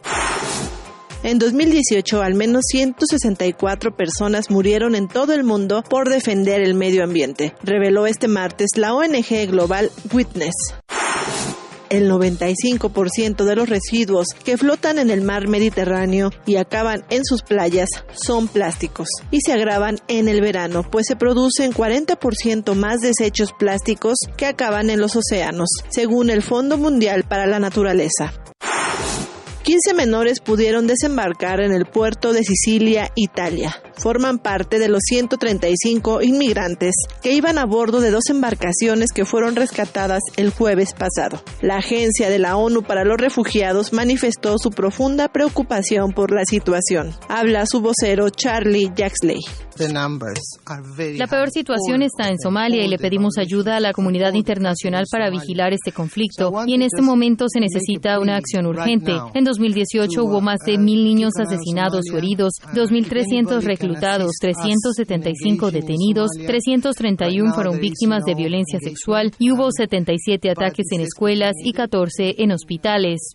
En 1.23 1.39
2018, 1.39 2.23
al 2.23 2.35
menos 2.35 2.62
164 2.69 3.95
personas 3.95 4.51
murieron 4.51 4.95
en 4.95 5.07
todo 5.07 5.35
el 5.35 5.45
mundo 5.45 5.83
por 5.83 6.09
defender 6.09 6.62
el 6.62 6.75
medio 6.75 7.05
ambiente, 7.05 7.55
reveló 7.62 8.07
este 8.07 8.27
martes 8.27 8.71
la 8.77 8.95
ONG 8.95 9.47
global 9.51 9.91
Witness. 10.15 10.55
El 11.91 12.11
95% 12.11 13.45
de 13.45 13.57
los 13.57 13.69
residuos 13.69 14.29
que 14.45 14.57
flotan 14.57 14.99
en 14.99 15.11
el 15.11 15.23
mar 15.23 15.49
Mediterráneo 15.49 16.31
y 16.47 16.57
acaban 16.57 17.05
en 17.11 17.25
sus 17.25 17.43
playas 17.43 17.89
son 18.15 18.49
plásticos 18.49 19.09
y 19.31 19.41
se 19.41 19.53
agravan 19.53 19.99
en 20.09 20.29
el 20.29 20.41
verano, 20.41 20.89
pues 20.91 21.07
se 21.07 21.17
producen 21.17 21.73
40% 21.73 22.75
más 22.75 23.01
desechos 23.01 23.53
plásticos 23.53 24.17
que 24.37 24.47
acaban 24.47 24.89
en 24.89 25.01
los 25.01 25.17
océanos, 25.17 25.69
según 25.91 26.31
el 26.31 26.43
Fondo 26.43 26.79
Mundial 26.79 27.25
para 27.25 27.47
la 27.47 27.59
Naturaleza. 27.59 28.33
15 29.62 29.93
menores 29.95 30.41
pudieron 30.41 30.87
desembarcar 30.87 31.61
en 31.61 31.73
el 31.73 31.85
puerto 31.85 32.32
de 32.32 32.43
Sicilia, 32.43 33.11
Italia. 33.15 33.77
Forman 33.97 34.39
parte 34.39 34.78
de 34.78 34.89
los 34.89 35.03
135 35.05 36.23
inmigrantes 36.23 36.95
que 37.23 37.35
iban 37.35 37.59
a 37.59 37.66
bordo 37.66 38.01
de 38.01 38.11
dos 38.11 38.31
embarcaciones 38.31 39.11
que 39.15 39.27
fueron 39.27 39.57
rescatadas 39.57 40.23
el 40.37 40.51
jueves 40.51 40.95
pasado. 40.95 41.43
La 41.61 41.77
Agencia 41.77 42.31
de 42.31 42.39
la 42.39 42.57
ONU 42.57 42.82
para 42.82 43.05
los 43.05 43.19
Refugiados 43.19 43.93
manifestó 43.93 44.57
su 44.59 44.70
profunda 44.70 45.28
preocupación 45.28 46.12
por 46.12 46.32
la 46.32 46.47
situación. 46.47 47.15
Habla 47.28 47.66
su 47.66 47.81
vocero 47.82 48.31
Charlie 48.31 48.91
Jaxley. 48.97 49.41
La 51.16 51.27
peor 51.27 51.51
situación 51.51 52.03
está 52.03 52.28
en 52.28 52.39
Somalia 52.39 52.85
y 52.85 52.89
le 52.89 52.99
pedimos 52.99 53.39
ayuda 53.39 53.77
a 53.77 53.81
la 53.81 53.93
comunidad 53.93 54.35
internacional 54.35 55.05
para 55.11 55.31
vigilar 55.31 55.73
este 55.73 55.93
conflicto 55.93 56.53
y 56.66 56.74
en 56.74 56.82
este 56.82 57.01
momento 57.01 57.47
se 57.49 57.61
necesita 57.61 58.19
una 58.19 58.37
acción 58.37 58.66
urgente. 58.66 59.12
En 59.35 59.45
2018 59.51 60.23
hubo 60.23 60.41
más 60.41 60.61
de 60.65 60.79
mil 60.79 61.03
niños 61.03 61.33
asesinados 61.37 62.05
o 62.13 62.19
heridos, 62.19 62.53
2.300 62.73 63.63
reclutados, 63.63 64.33
375 64.41 65.73
detenidos, 65.73 66.31
331 66.47 67.53
fueron 67.53 67.81
víctimas 67.81 68.23
de 68.25 68.37
violencia 68.37 68.79
sexual 68.81 69.33
y 69.39 69.51
hubo 69.51 69.73
77 69.73 70.51
ataques 70.51 70.87
en 70.93 71.01
escuelas 71.01 71.55
y 71.65 71.73
14 71.73 72.37
en 72.39 72.53
hospitales. 72.53 73.35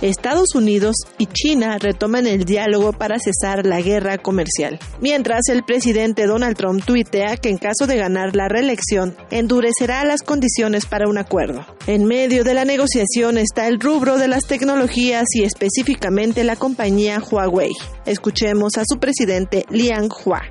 Estados 0.00 0.54
Unidos 0.54 0.94
y 1.18 1.26
China 1.26 1.76
retoman 1.78 2.28
el 2.28 2.44
diálogo 2.44 2.92
para 2.92 3.18
cesar 3.18 3.66
la 3.66 3.80
guerra 3.80 4.18
comercial. 4.18 4.78
Mientras 5.00 5.48
el 5.48 5.64
presidente 5.64 6.26
Donald 6.26 6.56
Trump 6.56 6.84
tuitea 6.84 7.36
que 7.36 7.48
en 7.48 7.58
caso 7.58 7.88
de 7.88 7.96
ganar 7.96 8.36
la 8.36 8.48
reelección, 8.48 9.16
endurecerá 9.30 10.04
las 10.04 10.22
condiciones 10.22 10.86
para 10.86 11.08
un 11.08 11.18
acuerdo. 11.18 11.66
En 11.88 12.04
medio 12.04 12.44
de 12.44 12.54
la 12.54 12.64
negociación 12.64 13.38
está 13.38 13.66
el 13.66 13.80
rubro 13.80 14.18
de 14.18 14.28
las 14.28 14.44
tecnologías 14.44 15.24
y 15.34 15.42
específicamente 15.42 16.44
la 16.44 16.54
compañía 16.54 17.20
Huawei. 17.20 17.72
Escuchemos 18.06 18.76
a 18.78 18.84
su 18.86 19.00
presidente 19.00 19.64
Liang 19.70 20.10
Hua. 20.24 20.42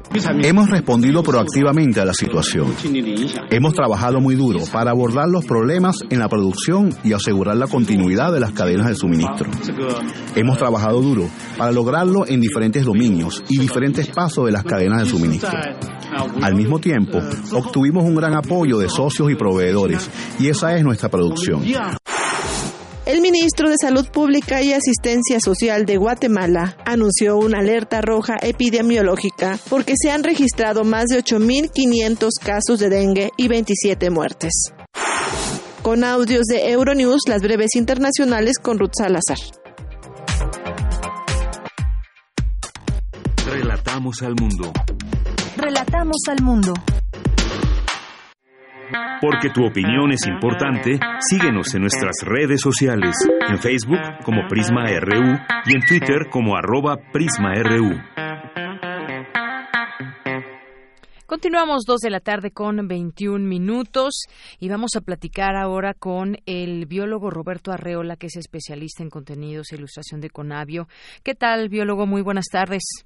Hemos 0.43 0.69
respondido 0.69 1.23
proactivamente 1.23 2.01
a 2.01 2.05
la 2.05 2.13
situación. 2.13 2.73
Hemos 3.49 3.73
trabajado 3.73 4.19
muy 4.19 4.35
duro 4.35 4.59
para 4.73 4.91
abordar 4.91 5.29
los 5.29 5.45
problemas 5.45 5.97
en 6.09 6.19
la 6.19 6.27
producción 6.27 6.93
y 7.03 7.13
asegurar 7.13 7.55
la 7.55 7.67
continuidad 7.67 8.33
de 8.33 8.41
las 8.41 8.51
cadenas 8.51 8.87
de 8.87 8.95
suministro. 8.95 9.36
Hemos 10.35 10.57
trabajado 10.57 11.01
duro 11.01 11.29
para 11.57 11.71
lograrlo 11.71 12.27
en 12.27 12.41
diferentes 12.41 12.83
dominios 12.83 13.43
y 13.49 13.59
diferentes 13.59 14.07
pasos 14.07 14.45
de 14.45 14.51
las 14.51 14.63
cadenas 14.63 15.03
de 15.03 15.09
suministro. 15.09 15.51
Al 16.41 16.55
mismo 16.55 16.79
tiempo, 16.79 17.19
obtuvimos 17.53 18.03
un 18.03 18.15
gran 18.15 18.33
apoyo 18.33 18.79
de 18.79 18.89
socios 18.89 19.31
y 19.31 19.35
proveedores, 19.35 20.09
y 20.39 20.49
esa 20.49 20.75
es 20.75 20.83
nuestra 20.83 21.09
producción. 21.09 21.63
El 23.07 23.21
ministro 23.21 23.69
de 23.69 23.75
Salud 23.79 24.05
Pública 24.09 24.61
y 24.61 24.73
Asistencia 24.73 25.39
Social 25.39 25.85
de 25.85 25.95
Guatemala 25.95 26.75
anunció 26.85 27.37
una 27.37 27.59
alerta 27.59 28.01
roja 28.01 28.35
epidemiológica 28.41 29.57
porque 29.69 29.93
se 29.95 30.11
han 30.11 30.25
registrado 30.25 30.83
más 30.83 31.05
de 31.05 31.23
8.500 31.23 32.31
casos 32.43 32.79
de 32.79 32.89
dengue 32.89 33.31
y 33.37 33.47
27 33.47 34.09
muertes. 34.09 34.73
Con 35.87 36.03
audios 36.03 36.43
de 36.47 36.69
Euronews, 36.69 37.21
las 37.29 37.41
breves 37.41 37.73
internacionales 37.75 38.55
con 38.61 38.77
Ruth 38.77 38.91
Salazar. 38.97 39.37
Relatamos 43.49 44.21
al 44.21 44.35
mundo. 44.35 44.73
Relatamos 45.55 46.17
al 46.27 46.43
mundo. 46.43 46.73
Porque 49.21 49.49
tu 49.49 49.65
opinión 49.65 50.11
es 50.11 50.27
importante, 50.27 50.99
síguenos 51.21 51.73
en 51.73 51.83
nuestras 51.83 52.17
redes 52.23 52.59
sociales, 52.59 53.15
en 53.47 53.57
Facebook 53.57 54.01
como 54.25 54.45
Prisma 54.49 54.87
RU 54.99 55.37
y 55.67 55.73
en 55.73 55.85
Twitter 55.87 56.27
como 56.29 56.57
arroba 56.57 56.97
PrismaRU. 57.13 58.26
Continuamos 61.27 61.83
dos 61.85 61.99
de 61.99 62.09
la 62.09 62.21
tarde 62.21 62.51
con 62.51 62.87
21 62.87 63.45
minutos 63.45 64.27
y 64.61 64.69
vamos 64.69 64.91
a 64.95 65.01
platicar 65.01 65.57
ahora 65.57 65.93
con 65.93 66.37
el 66.45 66.85
biólogo 66.85 67.29
Roberto 67.29 67.73
Arreola, 67.73 68.15
que 68.15 68.27
es 68.27 68.37
especialista 68.37 69.03
en 69.03 69.09
contenidos 69.09 69.73
e 69.73 69.75
ilustración 69.75 70.21
de 70.21 70.29
Conavio. 70.29 70.87
¿Qué 71.25 71.35
tal, 71.35 71.67
biólogo? 71.67 72.05
Muy 72.05 72.21
buenas 72.21 72.45
tardes. 72.49 73.05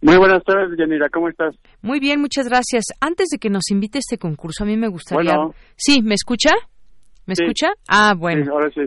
Muy 0.00 0.16
buenas 0.16 0.42
tardes, 0.42 0.76
Yanira, 0.76 1.08
¿cómo 1.08 1.28
estás? 1.28 1.54
Muy 1.82 2.00
bien, 2.00 2.20
muchas 2.20 2.48
gracias. 2.48 2.86
Antes 3.00 3.28
de 3.28 3.38
que 3.38 3.48
nos 3.48 3.70
invite 3.70 3.98
a 3.98 4.00
este 4.00 4.18
concurso, 4.18 4.64
a 4.64 4.66
mí 4.66 4.76
me 4.76 4.88
gustaría... 4.88 5.36
Sí, 5.76 6.02
¿me 6.02 6.14
escucha? 6.14 6.50
¿Me 7.26 7.34
escucha? 7.34 7.74
Ah, 7.86 8.14
bueno. 8.18 8.44
Sí, 8.44 8.50
ahora 8.50 8.70
sí. 8.74 8.80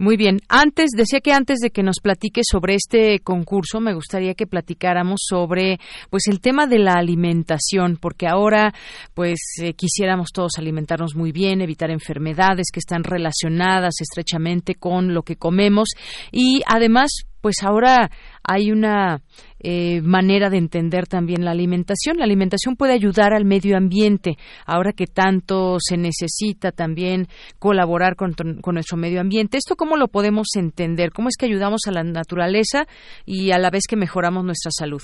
Muy 0.00 0.16
bien. 0.16 0.40
Antes, 0.48 0.92
decía 0.96 1.20
que 1.20 1.34
antes 1.34 1.58
de 1.58 1.68
que 1.68 1.82
nos 1.82 1.96
platique 2.02 2.40
sobre 2.42 2.74
este 2.74 3.20
concurso, 3.20 3.80
me 3.80 3.92
gustaría 3.92 4.32
que 4.32 4.46
platicáramos 4.46 5.20
sobre, 5.28 5.78
pues, 6.08 6.22
el 6.28 6.40
tema 6.40 6.66
de 6.66 6.78
la 6.78 6.94
alimentación, 6.94 7.98
porque 8.00 8.26
ahora, 8.26 8.72
pues, 9.12 9.38
eh, 9.60 9.74
quisiéramos 9.74 10.30
todos 10.32 10.52
alimentarnos 10.56 11.14
muy 11.14 11.32
bien, 11.32 11.60
evitar 11.60 11.90
enfermedades 11.90 12.68
que 12.72 12.80
están 12.80 13.04
relacionadas 13.04 13.92
estrechamente 14.00 14.74
con 14.74 15.12
lo 15.12 15.22
que 15.22 15.36
comemos 15.36 15.90
y, 16.32 16.62
además, 16.66 17.26
pues 17.40 17.56
ahora 17.62 18.10
hay 18.42 18.70
una 18.70 19.22
eh, 19.60 20.00
manera 20.02 20.50
de 20.50 20.58
entender 20.58 21.06
también 21.06 21.44
la 21.44 21.50
alimentación. 21.50 22.18
La 22.18 22.24
alimentación 22.24 22.76
puede 22.76 22.92
ayudar 22.92 23.32
al 23.32 23.44
medio 23.44 23.76
ambiente, 23.76 24.36
ahora 24.66 24.92
que 24.92 25.06
tanto 25.06 25.76
se 25.80 25.96
necesita 25.96 26.72
también 26.72 27.26
colaborar 27.58 28.16
con, 28.16 28.34
con, 28.34 28.74
nuestro 28.74 28.96
medio 28.96 29.20
ambiente. 29.20 29.56
¿Esto 29.56 29.76
cómo 29.76 29.96
lo 29.96 30.08
podemos 30.08 30.48
entender? 30.56 31.10
¿Cómo 31.10 31.28
es 31.28 31.36
que 31.36 31.46
ayudamos 31.46 31.82
a 31.86 31.92
la 31.92 32.02
naturaleza 32.02 32.86
y 33.26 33.50
a 33.50 33.58
la 33.58 33.70
vez 33.70 33.84
que 33.88 33.96
mejoramos 33.96 34.44
nuestra 34.44 34.70
salud? 34.70 35.02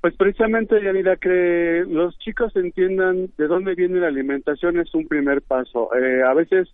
Pues 0.00 0.16
precisamente, 0.16 0.82
Yanira, 0.82 1.16
que 1.16 1.84
los 1.88 2.18
chicos 2.18 2.54
entiendan 2.56 3.28
de 3.38 3.46
dónde 3.46 3.76
viene 3.76 4.00
la 4.00 4.08
alimentación 4.08 4.80
es 4.80 4.92
un 4.94 5.06
primer 5.06 5.42
paso. 5.42 5.94
Eh, 5.94 6.22
a 6.28 6.34
veces 6.34 6.68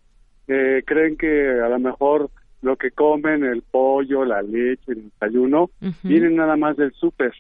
eh, 0.49 0.83
creen 0.87 1.19
que 1.19 1.61
a 1.63 1.69
lo 1.69 1.79
mejor 1.79 2.31
lo 2.63 2.77
que 2.77 2.91
comen, 2.91 3.45
el 3.45 3.63
pollo, 3.63 4.25
la 4.25 4.43
leche, 4.43 4.93
el 4.93 5.11
desayuno, 5.11 5.71
vienen 6.03 6.37
nada 6.37 6.57
más 6.57 6.77
del 6.77 6.93
súper. 6.93 7.33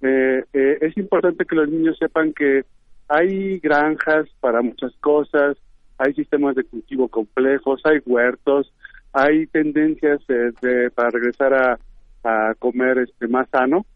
Eh, 0.00 0.44
eh, 0.52 0.78
es 0.80 0.96
importante 0.96 1.44
que 1.44 1.54
los 1.54 1.68
niños 1.68 1.96
sepan 1.98 2.32
que 2.32 2.64
hay 3.08 3.58
granjas 3.60 4.26
para 4.40 4.62
muchas 4.62 4.92
cosas, 4.96 5.56
hay 5.98 6.14
sistemas 6.14 6.56
de 6.56 6.64
cultivo 6.64 7.08
complejos, 7.08 7.80
hay 7.84 7.98
huertos, 8.04 8.72
hay 9.12 9.46
tendencias 9.46 10.20
de, 10.26 10.90
para 10.94 11.10
regresar 11.10 11.54
a, 11.54 11.78
a, 12.24 12.54
comer 12.58 12.98
este 12.98 13.28
más 13.28 13.48
sano. 13.50 13.86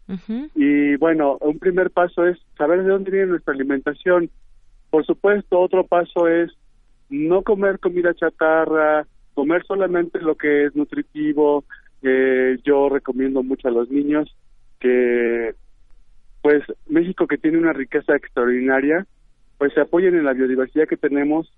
Y 0.55 0.95
bueno, 0.97 1.37
un 1.41 1.59
primer 1.59 1.91
paso 1.91 2.25
es 2.25 2.37
saber 2.57 2.83
de 2.83 2.89
dónde 2.89 3.11
viene 3.11 3.27
nuestra 3.27 3.53
alimentación. 3.53 4.29
Por 4.89 5.05
supuesto, 5.05 5.59
otro 5.59 5.85
paso 5.85 6.27
es 6.27 6.51
no 7.09 7.41
comer 7.41 7.79
comida 7.79 8.13
chatarra, 8.13 9.05
comer 9.37 9.63
solamente 9.67 10.19
lo 10.19 10.33
que 10.33 10.65
es 10.65 10.75
nutritivo. 10.75 11.63
Eh, 12.01 12.57
yo 12.63 12.89
recomiendo 12.89 13.43
mucho 13.43 13.67
a 13.67 13.71
los 13.71 13.87
niños 13.91 14.35
que, 14.79 15.53
pues, 16.41 16.63
México 16.87 17.27
que 17.27 17.37
tiene 17.37 17.59
una 17.59 17.71
riqueza 17.71 18.15
extraordinaria, 18.15 19.05
pues 19.59 19.73
se 19.73 19.81
apoyen 19.81 20.15
en 20.15 20.25
la 20.25 20.33
biodiversidad 20.33 20.87
que 20.87 20.97
tenemos 20.97 21.53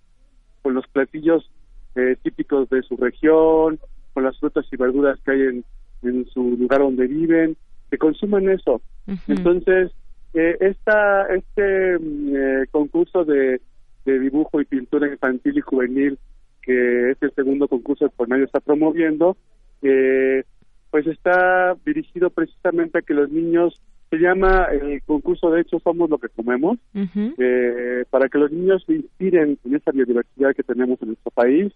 con 0.61 0.73
los 0.73 0.85
platillos 0.87 1.49
eh, 1.95 2.17
típicos 2.21 2.69
de 2.69 2.81
su 2.81 2.97
región, 2.97 3.79
con 4.13 4.25
las 4.25 4.37
frutas 4.37 4.65
y 4.73 4.75
verduras 4.75 5.17
que 5.23 5.31
hay 5.31 5.41
en, 5.43 5.65
en 6.03 6.25
su 6.25 6.57
lugar 6.59 6.81
donde 6.81 7.07
viven, 7.07 7.55
que 7.89 7.97
consuman 7.97 8.49
eso. 8.49 8.81
Entonces, 9.29 9.93
eh, 10.33 10.57
esta, 10.59 11.27
este 11.33 11.97
mm, 11.97 12.35
eh, 12.35 12.65
concurso 12.71 13.23
de, 13.23 13.61
de 14.03 14.19
dibujo 14.19 14.59
y 14.59 14.65
pintura 14.65 15.07
infantil 15.07 15.57
y 15.57 15.61
juvenil, 15.61 16.19
que 16.61 17.11
es 17.11 17.17
el 17.21 17.31
segundo 17.33 17.67
concurso 17.67 18.09
que 18.09 18.15
Cornelio 18.15 18.45
está 18.45 18.59
promoviendo, 18.59 19.37
eh, 19.81 20.43
pues 20.91 21.07
está 21.07 21.75
dirigido 21.85 22.29
precisamente 22.29 22.99
a 22.99 23.01
que 23.01 23.13
los 23.13 23.29
niños, 23.29 23.81
se 24.09 24.17
llama 24.17 24.65
el 24.71 25.03
concurso 25.03 25.51
de 25.51 25.61
hecho 25.61 25.79
Somos 25.79 26.09
lo 26.09 26.17
que 26.17 26.29
comemos, 26.29 26.79
eh, 26.95 28.05
para 28.09 28.27
que 28.27 28.39
los 28.39 28.51
niños 28.51 28.83
se 28.85 28.95
inspiren 28.95 29.57
en 29.63 29.75
esa 29.75 29.91
biodiversidad 29.91 30.55
que 30.55 30.63
tenemos 30.63 30.99
en 31.01 31.09
nuestro 31.09 31.31
país 31.31 31.71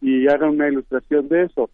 y 0.00 0.28
hagan 0.28 0.50
una 0.50 0.68
ilustración 0.68 1.28
de 1.28 1.44
eso. 1.44 1.70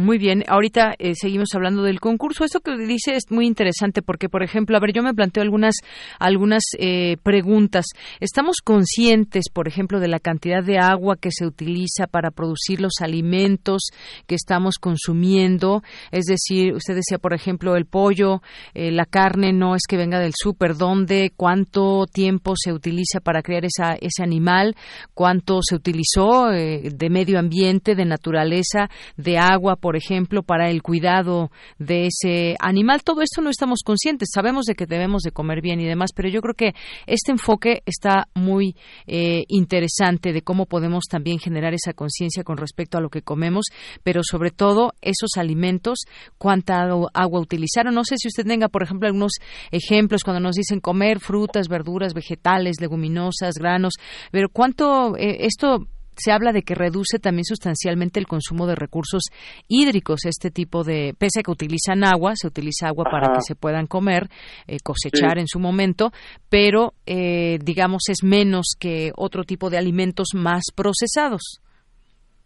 Muy 0.00 0.18
bien, 0.18 0.44
ahorita 0.46 0.94
eh, 0.98 1.14
seguimos 1.14 1.54
hablando 1.54 1.82
del 1.82 2.00
concurso. 2.00 2.44
Eso 2.44 2.60
que 2.60 2.76
dice 2.76 3.14
es 3.14 3.30
muy 3.30 3.46
interesante 3.46 4.02
porque, 4.02 4.28
por 4.28 4.42
ejemplo, 4.42 4.76
a 4.76 4.80
ver, 4.80 4.92
yo 4.92 5.02
me 5.02 5.14
planteo 5.14 5.42
algunas 5.42 5.76
algunas 6.18 6.62
eh, 6.78 7.16
preguntas. 7.22 7.86
¿Estamos 8.20 8.56
conscientes, 8.62 9.46
por 9.50 9.68
ejemplo, 9.68 9.98
de 9.98 10.08
la 10.08 10.18
cantidad 10.18 10.62
de 10.62 10.78
agua 10.78 11.16
que 11.16 11.30
se 11.32 11.46
utiliza 11.46 12.06
para 12.10 12.30
producir 12.30 12.80
los 12.80 13.00
alimentos 13.00 13.84
que 14.26 14.34
estamos 14.34 14.76
consumiendo? 14.76 15.82
Es 16.10 16.26
decir, 16.26 16.74
usted 16.74 16.96
decía, 16.96 17.18
por 17.18 17.32
ejemplo, 17.32 17.74
el 17.74 17.86
pollo, 17.86 18.42
eh, 18.74 18.90
la 18.90 19.06
carne 19.06 19.54
no 19.54 19.76
es 19.76 19.82
que 19.88 19.96
venga 19.96 20.20
del 20.20 20.34
súper. 20.36 20.76
¿Dónde? 20.76 21.32
¿Cuánto 21.34 22.04
tiempo 22.06 22.52
se 22.54 22.72
utiliza 22.74 23.20
para 23.20 23.40
crear 23.40 23.64
esa, 23.64 23.94
ese 23.94 24.22
animal? 24.22 24.76
¿Cuánto 25.14 25.60
se 25.62 25.74
utilizó 25.74 26.48
de 26.48 27.08
medio 27.10 27.38
ambiente, 27.38 27.94
de 27.94 28.04
naturaleza, 28.04 28.90
de 29.16 29.38
agua? 29.38 29.76
Por 29.86 29.94
ejemplo, 29.94 30.42
para 30.42 30.68
el 30.68 30.82
cuidado 30.82 31.52
de 31.78 32.08
ese 32.08 32.56
animal. 32.58 33.04
Todo 33.04 33.22
esto 33.22 33.40
no 33.40 33.50
estamos 33.50 33.82
conscientes. 33.84 34.30
Sabemos 34.34 34.64
de 34.64 34.74
que 34.74 34.84
debemos 34.84 35.22
de 35.22 35.30
comer 35.30 35.60
bien 35.60 35.78
y 35.78 35.84
demás, 35.84 36.10
pero 36.12 36.28
yo 36.28 36.40
creo 36.40 36.54
que 36.54 36.74
este 37.06 37.30
enfoque 37.30 37.84
está 37.86 38.26
muy 38.34 38.74
eh, 39.06 39.44
interesante 39.46 40.32
de 40.32 40.42
cómo 40.42 40.66
podemos 40.66 41.04
también 41.08 41.38
generar 41.38 41.72
esa 41.72 41.92
conciencia 41.92 42.42
con 42.42 42.56
respecto 42.56 42.98
a 42.98 43.00
lo 43.00 43.10
que 43.10 43.22
comemos, 43.22 43.66
pero 44.02 44.22
sobre 44.24 44.50
todo 44.50 44.92
esos 45.02 45.36
alimentos, 45.36 46.00
cuánta 46.36 46.80
agua 46.82 47.40
utilizaron. 47.40 47.94
No 47.94 48.02
sé 48.02 48.16
si 48.18 48.26
usted 48.26 48.44
tenga, 48.44 48.68
por 48.68 48.82
ejemplo, 48.82 49.06
algunos 49.06 49.34
ejemplos 49.70 50.24
cuando 50.24 50.40
nos 50.40 50.56
dicen 50.56 50.80
comer 50.80 51.20
frutas, 51.20 51.68
verduras, 51.68 52.12
vegetales, 52.12 52.80
leguminosas, 52.80 53.54
granos, 53.54 53.94
pero 54.32 54.48
cuánto 54.48 55.16
eh, 55.16 55.46
esto 55.46 55.86
se 56.16 56.32
habla 56.32 56.52
de 56.52 56.62
que 56.62 56.74
reduce 56.74 57.18
también 57.18 57.44
sustancialmente 57.44 58.18
el 58.18 58.26
consumo 58.26 58.66
de 58.66 58.74
recursos 58.74 59.22
hídricos. 59.68 60.24
Este 60.24 60.50
tipo 60.50 60.84
de, 60.84 61.14
pese 61.18 61.40
a 61.40 61.42
que 61.42 61.50
utilizan 61.50 62.04
agua, 62.04 62.32
se 62.34 62.46
utiliza 62.46 62.88
agua 62.88 63.04
para 63.10 63.34
que 63.34 63.42
se 63.42 63.54
puedan 63.54 63.86
comer, 63.86 64.28
eh, 64.66 64.78
cosechar 64.82 65.38
en 65.38 65.46
su 65.46 65.58
momento, 65.58 66.10
pero 66.48 66.94
eh, 67.06 67.58
digamos 67.62 68.04
es 68.08 68.22
menos 68.22 68.74
que 68.78 69.12
otro 69.16 69.44
tipo 69.44 69.70
de 69.70 69.78
alimentos 69.78 70.28
más 70.34 70.64
procesados. 70.74 71.60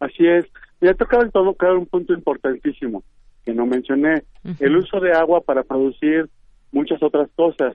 Así 0.00 0.26
es. 0.26 0.46
Ya 0.80 0.94
tocaba 0.94 1.28
tocar 1.28 1.76
un 1.76 1.86
punto 1.86 2.14
importantísimo 2.14 3.02
que 3.44 3.54
no 3.54 3.66
mencioné, 3.66 4.22
el 4.58 4.76
uso 4.76 5.00
de 5.00 5.12
agua 5.12 5.40
para 5.40 5.62
producir 5.62 6.28
muchas 6.72 7.02
otras 7.02 7.30
cosas. 7.34 7.74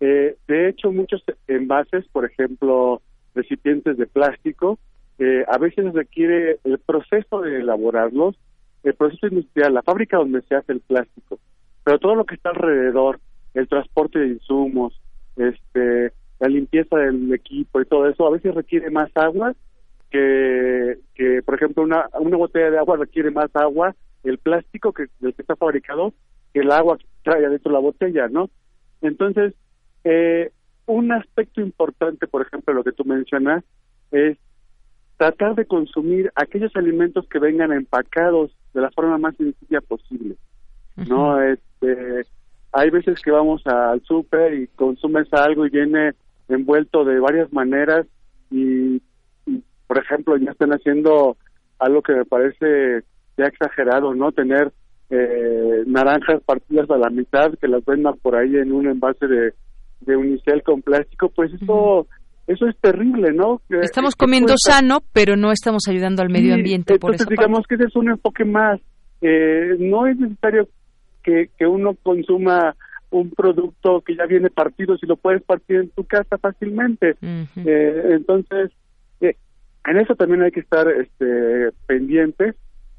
Eh, 0.00 0.36
de 0.46 0.68
hecho, 0.68 0.92
muchos 0.92 1.22
envases, 1.48 2.06
por 2.08 2.24
ejemplo, 2.24 3.00
recipientes 3.34 3.96
de 3.96 4.06
plástico, 4.06 4.78
eh, 5.18 5.44
a 5.48 5.58
veces 5.58 5.92
requiere 5.92 6.58
el 6.64 6.78
proceso 6.78 7.40
de 7.40 7.60
elaborarlos, 7.60 8.36
el 8.82 8.94
proceso 8.94 9.26
industrial, 9.26 9.74
la 9.74 9.82
fábrica 9.82 10.18
donde 10.18 10.42
se 10.42 10.54
hace 10.54 10.72
el 10.72 10.80
plástico, 10.80 11.38
pero 11.84 11.98
todo 11.98 12.14
lo 12.14 12.24
que 12.24 12.34
está 12.34 12.50
alrededor, 12.50 13.20
el 13.54 13.68
transporte 13.68 14.18
de 14.18 14.28
insumos, 14.28 15.00
este, 15.36 16.12
la 16.38 16.48
limpieza 16.48 16.96
del 16.96 17.32
equipo 17.32 17.80
y 17.80 17.86
todo 17.86 18.08
eso, 18.08 18.26
a 18.26 18.30
veces 18.30 18.54
requiere 18.54 18.90
más 18.90 19.10
agua 19.14 19.54
que, 20.10 20.98
que 21.14 21.42
por 21.42 21.54
ejemplo, 21.54 21.82
una, 21.82 22.08
una 22.18 22.36
botella 22.36 22.70
de 22.70 22.78
agua 22.78 22.96
requiere 22.96 23.30
más 23.30 23.50
agua, 23.54 23.94
el 24.24 24.38
plástico 24.38 24.92
que, 24.92 25.06
del 25.20 25.34
que 25.34 25.42
está 25.42 25.56
fabricado, 25.56 26.12
que 26.52 26.60
el 26.60 26.70
agua 26.72 26.98
que 26.98 27.06
trae 27.22 27.44
adentro 27.44 27.72
la 27.72 27.78
botella, 27.78 28.28
¿no? 28.28 28.50
Entonces, 29.02 29.54
eh, 30.04 30.50
un 30.86 31.12
aspecto 31.12 31.60
importante, 31.60 32.26
por 32.26 32.42
ejemplo, 32.42 32.74
lo 32.74 32.84
que 32.84 32.92
tú 32.92 33.04
mencionas, 33.04 33.64
es 34.10 34.38
tratar 35.16 35.54
de 35.54 35.66
consumir 35.66 36.30
aquellos 36.34 36.74
alimentos 36.76 37.26
que 37.28 37.38
vengan 37.38 37.72
empacados 37.72 38.50
de 38.74 38.80
la 38.82 38.90
forma 38.90 39.18
más 39.18 39.34
sencilla 39.36 39.80
posible. 39.80 40.36
No, 41.08 41.40
este, 41.42 42.26
hay 42.72 42.90
veces 42.90 43.20
que 43.22 43.30
vamos 43.30 43.66
al 43.66 44.02
súper 44.02 44.54
y 44.54 44.66
consumes 44.68 45.32
algo 45.32 45.66
y 45.66 45.70
viene 45.70 46.12
envuelto 46.48 47.04
de 47.04 47.18
varias 47.18 47.52
maneras 47.52 48.06
y, 48.50 49.00
por 49.86 49.98
ejemplo, 49.98 50.36
ya 50.36 50.52
están 50.52 50.72
haciendo 50.72 51.36
algo 51.78 52.02
que 52.02 52.14
me 52.14 52.24
parece 52.24 53.02
ya 53.36 53.46
exagerado, 53.46 54.14
¿no? 54.14 54.32
Tener 54.32 54.72
eh, 55.10 55.84
naranjas 55.86 56.42
partidas 56.42 56.90
a 56.90 56.96
la 56.96 57.10
mitad 57.10 57.52
que 57.60 57.68
las 57.68 57.84
vendan 57.84 58.16
por 58.18 58.36
ahí 58.36 58.56
en 58.56 58.72
un 58.72 58.86
envase 58.86 59.26
de, 59.26 59.54
de 60.00 60.16
unicel 60.16 60.62
con 60.62 60.82
plástico, 60.82 61.28
pues 61.28 61.52
eso 61.52 62.06
eso 62.46 62.66
es 62.68 62.76
terrible, 62.78 63.32
¿no? 63.32 63.60
Estamos 63.82 64.14
comiendo 64.14 64.54
sano, 64.56 65.00
pero 65.12 65.36
no 65.36 65.50
estamos 65.52 65.82
ayudando 65.88 66.22
al 66.22 66.30
medio 66.30 66.54
ambiente. 66.54 66.98
por 66.98 67.12
entonces, 67.12 67.28
digamos 67.28 67.66
que 67.66 67.74
ese 67.74 67.84
es 67.84 67.96
un 67.96 68.10
enfoque 68.10 68.44
más. 68.44 68.80
Eh, 69.20 69.76
no 69.78 70.06
es 70.06 70.16
necesario 70.18 70.68
que, 71.22 71.50
que 71.58 71.66
uno 71.66 71.96
consuma 72.02 72.76
un 73.10 73.30
producto 73.30 74.00
que 74.02 74.14
ya 74.16 74.26
viene 74.26 74.50
partido 74.50 74.96
si 74.98 75.06
lo 75.06 75.16
puedes 75.16 75.42
partir 75.42 75.76
en 75.76 75.90
tu 75.90 76.04
casa 76.04 76.38
fácilmente. 76.38 77.16
eh, 77.22 78.02
entonces, 78.10 78.70
eh, 79.20 79.36
en 79.86 79.96
eso 79.98 80.14
también 80.14 80.42
hay 80.42 80.50
que 80.50 80.60
estar 80.60 80.86
este, 80.88 81.70
pendientes 81.86 82.54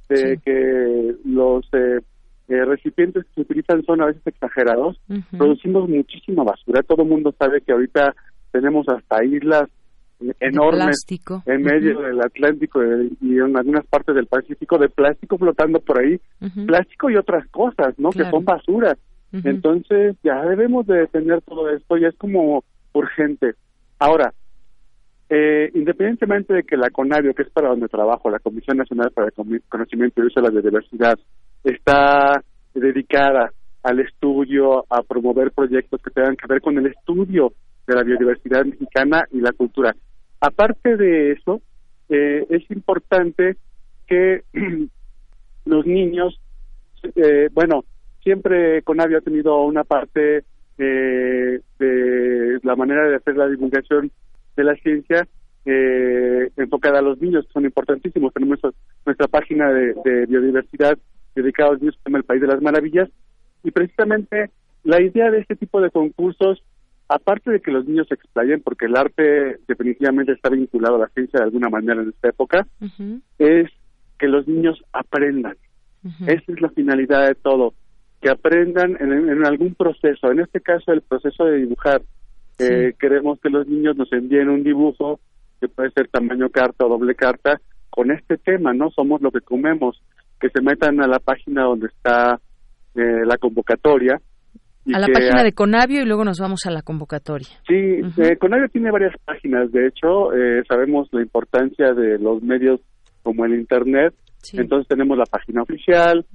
de 0.09 0.39
que 0.43 1.15
los 1.25 1.65
eh, 1.73 1.99
eh, 2.47 2.65
recipientes 2.65 3.25
que 3.25 3.33
se 3.35 3.41
utilizan 3.41 3.83
son 3.83 4.01
a 4.01 4.05
veces 4.05 4.25
exagerados. 4.25 4.99
Producimos 5.37 5.89
muchísima 5.89 6.43
basura. 6.43 6.81
Todo 6.83 7.03
el 7.03 7.09
mundo 7.09 7.35
sabe 7.37 7.61
que 7.61 7.73
ahorita 7.73 8.15
tenemos 8.51 8.87
hasta 8.89 9.23
islas 9.23 9.69
enormes 10.39 11.05
en 11.45 11.61
medio 11.61 12.01
del 12.01 12.19
Atlántico 12.21 12.81
y 13.21 13.37
en 13.37 13.55
algunas 13.55 13.85
partes 13.85 14.15
del 14.15 14.25
Pacífico 14.25 14.77
de 14.77 14.89
plástico 14.89 15.37
flotando 15.37 15.79
por 15.79 15.99
ahí, 15.99 16.19
plástico 16.65 17.09
y 17.09 17.17
otras 17.17 17.47
cosas, 17.49 17.97
¿no? 17.97 18.09
Que 18.09 18.25
son 18.29 18.43
basura. 18.43 18.97
Entonces 19.31 20.15
ya 20.23 20.41
debemos 20.43 20.87
de 20.87 20.99
detener 20.99 21.41
todo 21.41 21.69
esto, 21.69 21.97
ya 21.97 22.07
es 22.07 22.15
como 22.15 22.63
urgente. 22.93 23.53
Ahora, 23.99 24.33
eh, 25.29 25.69
independientemente 25.73 26.53
de 26.53 26.63
que 26.63 26.77
la 26.77 26.89
CONAVIO, 26.89 27.33
que 27.33 27.43
es 27.43 27.49
para 27.49 27.69
donde 27.69 27.87
trabajo, 27.87 28.29
la 28.29 28.39
Comisión 28.39 28.77
Nacional 28.77 29.11
para 29.11 29.27
el 29.27 29.61
Conocimiento 29.67 30.21
y 30.21 30.27
Uso 30.27 30.39
de 30.39 30.47
la 30.47 30.51
Biodiversidad, 30.51 31.19
está 31.63 32.41
dedicada 32.73 33.51
al 33.83 33.99
estudio, 33.99 34.85
a 34.89 35.03
promover 35.03 35.51
proyectos 35.51 36.01
que 36.01 36.11
tengan 36.11 36.35
que 36.35 36.47
ver 36.47 36.61
con 36.61 36.77
el 36.77 36.87
estudio 36.87 37.53
de 37.87 37.95
la 37.95 38.03
biodiversidad 38.03 38.65
mexicana 38.65 39.25
y 39.31 39.39
la 39.39 39.53
cultura. 39.53 39.95
Aparte 40.39 40.97
de 40.97 41.31
eso, 41.31 41.61
eh, 42.09 42.45
es 42.49 42.69
importante 42.69 43.57
que 44.05 44.43
los 45.65 45.85
niños, 45.85 46.39
eh, 47.15 47.49
bueno, 47.51 47.85
siempre 48.23 48.81
Conavi 48.83 49.15
ha 49.15 49.21
tenido 49.21 49.63
una 49.63 49.83
parte 49.83 50.43
eh, 50.77 51.61
de 51.79 52.59
la 52.61 52.75
manera 52.75 53.07
de 53.07 53.15
hacer 53.15 53.35
la 53.35 53.47
divulgación 53.47 54.11
de 54.55 54.63
la 54.63 54.75
ciencia 54.75 55.27
enfocada 56.55 56.99
a 56.99 57.01
los 57.01 57.19
niños, 57.21 57.45
son 57.51 57.65
importantísimos. 57.65 58.33
Tenemos 58.33 58.57
nuestra 59.05 59.27
página 59.27 59.69
de, 59.69 60.25
biodiversidad 60.25 60.97
dedicada 61.35 61.69
a 61.69 61.71
los 61.73 61.81
niños, 61.81 61.99
el 62.05 62.23
País 62.23 62.39
de 62.39 62.47
las 62.47 62.61
Maravillas, 62.61 63.09
y 63.65 63.71
precisamente 63.71 64.49
la 64.85 65.01
idea 65.01 65.29
de 65.29 65.39
este 65.39 65.57
tipo 65.57 65.81
de 65.81 65.91
concursos 65.91 66.63
aparte 67.09 67.51
de 67.51 67.61
que 67.61 67.71
los 67.71 67.85
niños 67.85 68.07
se 68.07 68.15
explayen, 68.15 68.61
porque 68.61 68.85
el 68.85 68.95
arte 68.95 69.59
definitivamente 69.67 70.33
está 70.33 70.49
vinculado 70.49 70.95
a 70.95 70.99
la 70.99 71.07
ciencia 71.09 71.39
de 71.39 71.45
alguna 71.45 71.69
manera 71.69 72.01
en 72.01 72.09
esta 72.09 72.29
época, 72.29 72.67
es 73.37 73.69
que 74.17 74.27
los 74.27 74.47
niños 74.47 74.83
aprendan. 74.91 75.55
Esa 76.25 76.51
es 76.51 76.61
la 76.61 76.69
finalidad 76.69 77.27
de 77.27 77.35
todo, 77.35 77.73
que 78.21 78.29
aprendan 78.29 78.97
en, 78.99 79.45
algún 79.45 79.75
proceso, 79.75 80.31
en 80.31 80.39
este 80.39 80.61
caso 80.61 80.91
el 80.91 81.01
proceso 81.01 81.45
de 81.45 81.57
dibujar. 81.57 82.01
Eh, 82.59 82.93
queremos 82.99 83.39
que 83.39 83.49
los 83.49 83.67
niños 83.67 83.95
nos 83.95 84.11
envíen 84.11 84.49
un 84.49 84.63
dibujo, 84.63 85.19
que 85.59 85.67
puede 85.67 85.91
ser 85.91 86.07
tamaño 86.07 86.49
carta 86.49 86.85
o 86.85 86.89
doble 86.89 87.15
carta, 87.15 87.61
con 87.89 88.11
este 88.11 88.37
tema, 88.37 88.73
¿no? 88.73 88.91
Somos 88.91 89.21
lo 89.21 89.31
que 89.31 89.41
comemos, 89.41 90.01
que 90.39 90.49
se 90.49 90.61
metan 90.61 91.01
a 91.01 91.07
la 91.07 91.19
página 91.19 91.63
donde 91.63 91.87
está 91.87 92.39
eh, 92.95 93.25
la 93.25 93.37
convocatoria, 93.37 94.19
a 94.93 94.99
la 94.99 95.07
página 95.07 95.43
de 95.43 95.53
Conavio 95.53 96.01
y 96.01 96.05
luego 96.05 96.23
nos 96.23 96.39
vamos 96.39 96.65
a 96.65 96.71
la 96.71 96.81
convocatoria. 96.81 97.47
Sí, 97.67 97.73
eh, 97.73 98.37
Conavio 98.37 98.69
tiene 98.69 98.91
varias 98.91 99.13
páginas, 99.25 99.71
de 99.71 99.87
hecho, 99.87 100.33
eh, 100.33 100.63
sabemos 100.67 101.07
la 101.11 101.21
importancia 101.21 101.93
de 101.93 102.17
los 102.19 102.41
medios 102.41 102.79
como 103.23 103.45
el 103.45 103.55
Internet. 103.55 104.13
Entonces 104.53 104.87
tenemos 104.87 105.17
la 105.17 105.25
página 105.25 105.63
oficial, 105.63 106.25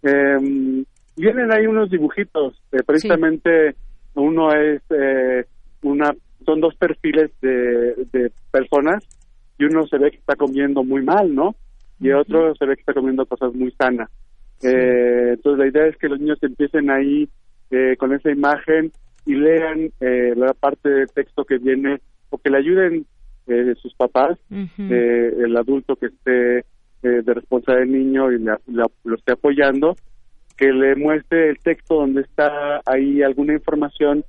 Eh, 0.03 0.85
vienen 1.17 1.53
ahí 1.53 1.67
unos 1.67 1.91
dibujitos, 1.91 2.61
eh, 2.73 2.83
precisamente 2.85 3.77
uno 4.15 4.53
es 4.53 4.83
eh, 4.91 5.45
una, 5.83 6.13
son 6.45 6.61
dos 6.61 6.75
perfiles 6.75 7.31
de, 7.41 7.95
de 8.13 8.33
personas 8.51 9.05
y 9.59 9.65
uno 9.65 9.87
se 9.87 9.99
ve 9.99 10.11
que 10.11 10.19
está 10.19 10.35
comiendo 10.37 10.83
muy 10.83 11.03
mal, 11.03 11.35
¿no? 11.35 11.55
Y 12.01 12.11
otro 12.11 12.55
se 12.57 12.67
ve 12.67 12.75
que 12.75 12.81
está 12.81 12.95
comiendo 12.95 13.25
cosas 13.27 13.55
muy 13.55 13.71
sanas. 13.73 14.11
Eh, 14.63 15.31
entonces 15.35 15.59
la 15.59 15.67
idea 15.67 15.87
es 15.89 15.97
que 15.97 16.09
los 16.09 16.21
niños 16.21 16.39
empiecen 16.43 16.91
ahí 16.91 17.29
eh, 17.71 17.97
con 17.99 18.13
esa 18.13 18.31
imagen 18.31 18.93
y 19.27 19.35
lean 19.35 19.91
eh, 20.01 20.35
la 20.37 20.53
parte 20.55 20.89
de 20.89 21.07
texto 21.07 21.45
que 21.45 21.59
viene 21.59 22.01
o 22.31 22.39
que 22.39 22.51
le 22.51 22.59
ayuden 22.59 23.07
eh, 23.47 23.75
sus 23.81 23.95
papás, 23.95 24.39
eh, 24.51 25.35
el 25.39 25.57
adulto 25.57 25.97
que 25.97 26.07
esté 26.07 26.59
eh, 26.59 26.65
de 27.03 27.35
responsable 27.35 27.81
del 27.81 27.93
niño 27.93 28.31
y 28.31 28.39
lo 28.39 29.15
esté 29.17 29.33
apoyando, 29.33 29.97
que 30.57 30.73
le 30.73 30.95
muestre 30.95 31.51
el 31.51 31.59
texto 31.59 31.97
donde 31.97 32.23
está 32.23 32.81
ahí 32.87 33.23
alguna 33.23 33.55
información 33.55 34.25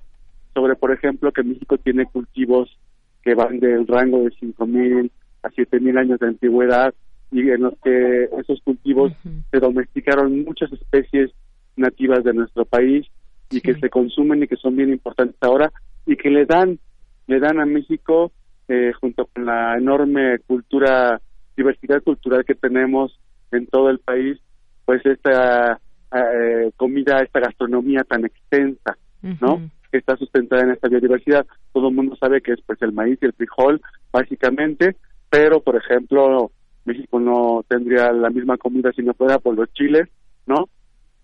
sobre, 0.53 0.75
por 0.75 0.91
ejemplo, 0.91 1.31
que 1.31 1.43
México 1.43 1.77
tiene 1.77 2.05
cultivos 2.05 2.75
que 3.21 3.35
van 3.35 3.59
del 3.59 3.87
rango 3.87 4.23
de 4.23 4.31
5.000 4.31 5.11
a 5.43 5.49
7.000 5.49 5.99
años 5.99 6.19
de 6.19 6.27
antigüedad 6.27 6.93
y 7.33 7.49
en 7.49 7.61
los 7.61 7.73
que 7.83 8.29
esos 8.39 8.61
cultivos 8.61 9.11
se 9.51 9.59
domesticaron 9.59 10.43
muchas 10.43 10.71
especies 10.71 11.31
nativas 11.75 12.23
de 12.23 12.33
nuestro 12.33 12.65
país 12.65 13.07
y 13.49 13.59
que 13.61 13.73
se 13.75 13.89
consumen 13.89 14.43
y 14.43 14.47
que 14.47 14.55
son 14.55 14.75
bien 14.75 14.89
importantes 14.89 15.37
ahora 15.41 15.71
y 16.05 16.15
que 16.15 16.29
le 16.29 16.45
dan 16.45 16.79
le 17.27 17.39
dan 17.39 17.59
a 17.59 17.65
México 17.65 18.31
eh, 18.67 18.91
junto 18.99 19.25
con 19.25 19.45
la 19.45 19.77
enorme 19.77 20.39
cultura 20.45 21.19
diversidad 21.57 22.01
cultural 22.03 22.45
que 22.45 22.55
tenemos 22.55 23.19
en 23.51 23.65
todo 23.67 23.89
el 23.89 23.99
país 23.99 24.39
pues 24.85 25.03
esta 25.05 25.79
eh, 26.13 26.71
comida 26.77 27.19
esta 27.19 27.39
gastronomía 27.39 28.03
tan 28.03 28.25
extensa 28.25 28.97
no 29.41 29.69
que 29.91 29.99
está 29.99 30.17
sustentada 30.17 30.63
en 30.63 30.71
esta 30.71 30.89
biodiversidad. 30.89 31.45
Todo 31.71 31.89
el 31.89 31.95
mundo 31.95 32.15
sabe 32.15 32.41
que 32.41 32.53
es 32.53 32.61
pues 32.65 32.81
el 32.81 32.93
maíz 32.93 33.19
y 33.21 33.25
el 33.25 33.33
frijol 33.33 33.81
básicamente 34.11 34.95
pero 35.29 35.61
por 35.61 35.75
ejemplo 35.75 36.51
México 36.85 37.19
no 37.19 37.63
tendría 37.67 38.11
la 38.11 38.29
misma 38.29 38.57
comida 38.57 38.91
si 38.91 39.01
no 39.01 39.13
fuera 39.13 39.39
por 39.39 39.55
los 39.55 39.71
chiles 39.73 40.09
no 40.45 40.69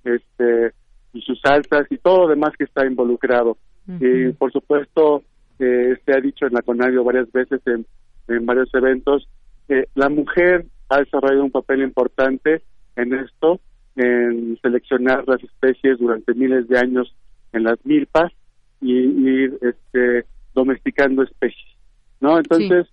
este 0.04 0.74
y 1.14 1.22
sus 1.22 1.40
salsas 1.42 1.88
y 1.90 1.98
todo 1.98 2.24
lo 2.24 2.28
demás 2.30 2.52
que 2.58 2.66
está 2.66 2.86
involucrado. 2.86 3.58
Y 4.00 4.30
por 4.34 4.52
supuesto, 4.52 5.24
eh, 5.58 5.98
se 6.06 6.14
ha 6.14 6.22
dicho 6.22 6.46
en 6.46 6.54
la 6.54 6.62
CONADIO 6.62 7.04
varias 7.04 7.32
veces 7.32 7.60
en, 7.66 7.84
en 8.28 8.46
varios 8.46 8.72
eventos, 8.76 9.28
que 9.68 9.86
la 9.96 10.10
mujer 10.10 10.68
ha 10.90 11.00
desarrollado 11.00 11.46
un 11.46 11.50
papel 11.50 11.82
importante 11.82 12.62
en 12.96 13.16
esto, 13.16 13.60
en 13.96 14.60
seleccionar 14.62 15.28
las 15.28 15.44
especies 15.44 15.98
durante 15.98 16.36
miles 16.36 16.68
de 16.68 16.78
años 16.78 17.16
en 17.52 17.64
las 17.64 17.84
milpas 17.84 18.32
y 18.80 18.94
ir 18.94 19.58
este, 19.62 20.26
domesticando 20.54 21.24
especies. 21.24 21.76
¿no? 22.20 22.38
Entonces, 22.38 22.88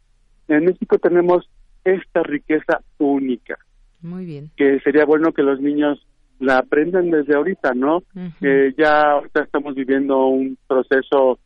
en 0.49 0.65
México 0.65 0.99
tenemos 0.99 1.47
esta 1.87 2.23
riqueza 2.23 2.81
única. 2.99 3.57
Muy 4.03 4.25
bien. 4.25 4.51
Que 4.57 4.81
sería 4.81 5.05
bueno 5.05 5.33
que 5.33 5.43
los 5.43 5.61
niños 5.61 6.05
la 6.39 6.59
aprendan 6.59 7.11
desde 7.11 7.35
ahorita, 7.35 7.73
¿no? 7.75 8.03
Eh, 8.43 8.75
ya 8.77 9.13
ahorita 9.13 9.45
estamos 9.45 9.75
viviendo 9.75 10.27
un 10.27 10.59
proceso, 10.67 11.39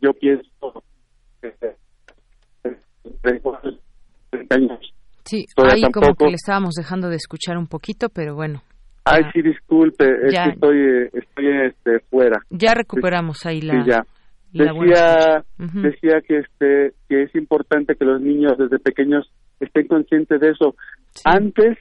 yo 0.00 0.12
pienso, 0.14 0.82
de, 1.42 1.76
años. 4.50 4.80
Sí, 5.24 5.44
ahí 5.56 5.82
como 5.92 6.14
que 6.14 6.26
le 6.26 6.34
estábamos 6.34 6.74
dejando 6.74 7.08
de 7.08 7.16
escuchar 7.16 7.56
un 7.56 7.66
poquito, 7.66 8.08
pero 8.08 8.34
bueno. 8.34 8.62
Ay, 9.04 9.22
sí, 9.32 9.42
disculpe, 9.42 10.04
es 10.24 10.34
que 10.34 10.50
estoy, 10.50 11.10
estoy 11.12 11.46
este, 11.66 12.00
fuera. 12.10 12.40
Ya 12.50 12.74
recuperamos 12.74 13.44
ahí 13.46 13.60
la... 13.60 13.84
Sí, 13.84 13.90
ya. 13.90 14.04
decía, 14.52 15.44
decía 15.58 16.20
que 16.26 16.38
este 16.38 16.94
que 17.08 17.22
es 17.24 17.34
importante 17.34 17.96
que 17.96 18.04
los 18.04 18.20
niños 18.20 18.54
desde 18.56 18.78
pequeños 18.78 19.30
estén 19.60 19.86
conscientes 19.86 20.40
de 20.40 20.50
eso. 20.50 20.74
Antes 21.24 21.78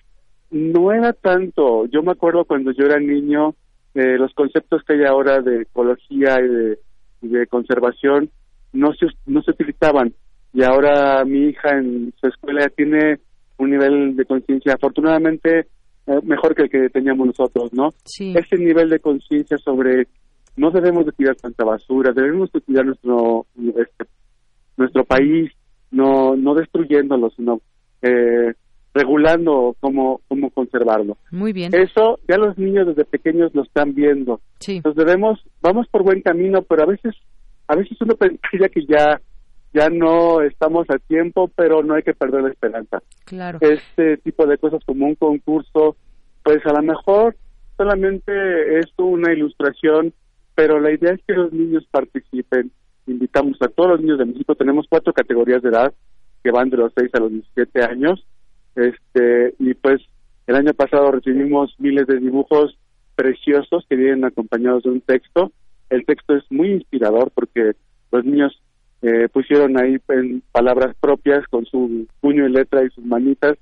no 0.52 0.91
era 0.91 1.14
tanto, 1.14 1.86
yo 1.88 2.04
me 2.04 2.12
acuerdo 2.12 2.45
cuando 2.45 2.72
yo 2.72 2.86
era 2.86 3.00
niño, 3.00 3.56
eh, 3.95 4.18
los 4.18 4.34
conceptos 4.34 4.84
que 4.84 4.94
hay 4.94 5.06
ahora 5.06 5.41
de 5.41 5.64
ecología 5.64 6.38
y 6.41 7.28
de, 7.28 7.48
conservación 7.48 8.30
no 8.74 8.94
se, 8.94 9.08
no 9.26 9.41
se 9.41 9.52
utilizaban 9.52 10.14
y 10.54 10.64
ahora 10.64 11.24
mi 11.26 11.50
hija 11.50 11.70
en 11.78 12.14
su 12.20 12.28
escuela 12.28 12.68
tiene 12.70 13.20
un 13.58 13.72
nivel 13.72 14.16
de 14.16 14.26
conciencia 14.26 14.74
afortunadamente 14.74 15.68
eh, 16.06 16.20
mejor 16.24 16.54
que 16.54 16.64
el 16.64 16.70
que 16.70 16.90
teníamos 16.90 17.28
nosotros, 17.28 17.72
¿no? 17.74 17.90
Sí. 18.04 18.34
Ese 18.36 18.58
nivel 18.58 18.90
de 18.90 19.00
conciencia 19.00 19.58
sobre 19.58 20.08
no 20.58 20.70
debemos 20.70 21.06
de 21.06 21.14
tirar 21.14 21.36
tanta 21.36 21.64
basura, 21.64 22.12
debemos 22.14 22.52
de 22.52 22.62
cuidar 22.62 22.86
nuestro 22.86 23.45
este, 23.58 24.06
nuestro 24.78 25.06
país, 25.06 25.52
no 25.94 26.36
no 26.36 26.56
destruyéndolo, 26.56 27.30
sino 27.32 27.61
eh, 28.02 28.53
regulando 28.94 29.76
cómo, 29.80 30.22
cómo 30.28 30.49
conservarlo. 30.52 31.18
Muy 31.32 31.52
bien. 31.52 31.74
Eso 31.74 32.20
ya 32.28 32.38
los 32.38 32.57
niños 32.57 32.88
desde 32.88 33.06
pequeños 33.06 33.53
lo 33.56 33.64
están 33.64 33.95
viendo. 33.95 34.40
Sí. 34.60 34.78
Entonces 34.78 35.06
debemos, 35.06 35.44
vamos 35.61 35.88
por 35.88 36.03
buen 36.03 36.22
camino, 36.22 36.61
pero 36.61 36.84
a 36.84 36.86
veces, 36.86 37.15
a 37.68 37.76
veces 37.76 37.98
uno 38.02 38.15
pensaría 38.15 38.70
que 38.70 38.86
ya, 38.86 39.20
ya 39.74 39.90
no 39.90 40.41
estamos 40.41 40.88
a 40.90 40.99
tiempo, 40.99 41.49
pero 41.56 41.82
no 41.82 41.95
hay 41.95 42.03
que 42.03 42.14
perder 42.14 42.44
la 42.44 42.49
esperanza. 42.49 43.02
Claro. 43.26 43.57
Este 43.61 44.18
tipo 44.18 44.45
de 44.45 44.57
cosas 44.57 44.84
como 44.86 45.07
un 45.07 45.15
concurso, 45.15 45.95
pues 46.44 46.64
a 46.65 46.74
lo 46.74 46.84
mejor 46.84 47.36
solamente 47.78 48.80
es 48.80 48.88
una 48.98 49.34
ilustración, 49.34 50.14
pero 50.53 50.80
la 50.80 50.91
idea 50.91 51.14
es 51.14 51.22
que 51.26 51.34
los 51.34 51.52
niños 51.52 51.84
participen. 51.90 52.72
Invitamos 53.08 53.62
a 53.62 53.68
todos 53.68 53.92
los 53.92 54.02
niños 54.02 54.20
de 54.20 54.26
México, 54.26 54.56
tenemos 54.56 54.86
cuatro 54.90 55.14
categorías 55.14 55.62
de 55.62 55.70
edad 55.70 55.94
que 56.44 56.52
van 56.52 56.70
de 56.70 56.78
los 56.78 56.92
6 56.96 57.10
a 57.14 57.20
los 57.20 57.32
17 57.32 57.84
años. 57.84 58.26
Este 58.76 59.54
y 59.60 59.74
pues 59.74 60.02
el 60.48 60.56
año 60.56 60.74
pasado 60.74 61.12
recibimos 61.12 61.76
miles 61.80 62.08
de 62.08 62.20
dibujos 62.20 62.78
preciosos 63.16 63.86
que 63.88 63.96
vienen 63.96 64.26
acompañados 64.26 64.84
de 64.84 64.90
un 64.90 65.02
texto. 65.02 65.52
El 65.90 66.06
texto 66.06 66.36
es 66.36 66.44
muy 66.50 66.72
inspirador 66.72 67.32
porque 67.32 67.74
los 68.12 68.26
niños 68.26 68.62
eh, 69.02 69.28
pusieron 69.32 69.78
ahí 69.78 69.98
en 70.10 70.42
palabras 70.52 70.96
propias 71.00 71.46
con 71.48 71.66
su 71.66 72.08
puño 72.22 72.48
y 72.48 72.52
letra 72.52 72.84
y 72.84 72.90
sus 72.90 73.06
manitas 73.06 73.58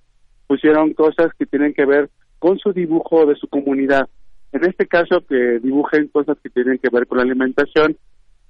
pusieron 0.47 0.93
cosas 0.93 1.33
que 1.37 1.45
tienen 1.45 1.73
que 1.73 1.85
ver 1.85 2.09
con 2.37 2.59
su 2.59 2.73
dibujo 2.73 3.25
de 3.25 3.35
su 3.35 3.47
comunidad. 3.47 4.09
En 4.51 4.65
este 4.65 4.85
caso 4.85 5.25
que 5.25 5.59
dibujen 5.59 6.09
cosas 6.09 6.37
que 6.43 6.49
tienen 6.49 6.77
que 6.77 6.89
ver 6.89 7.07
con 7.07 7.19
la 7.19 7.23
alimentación 7.23 7.97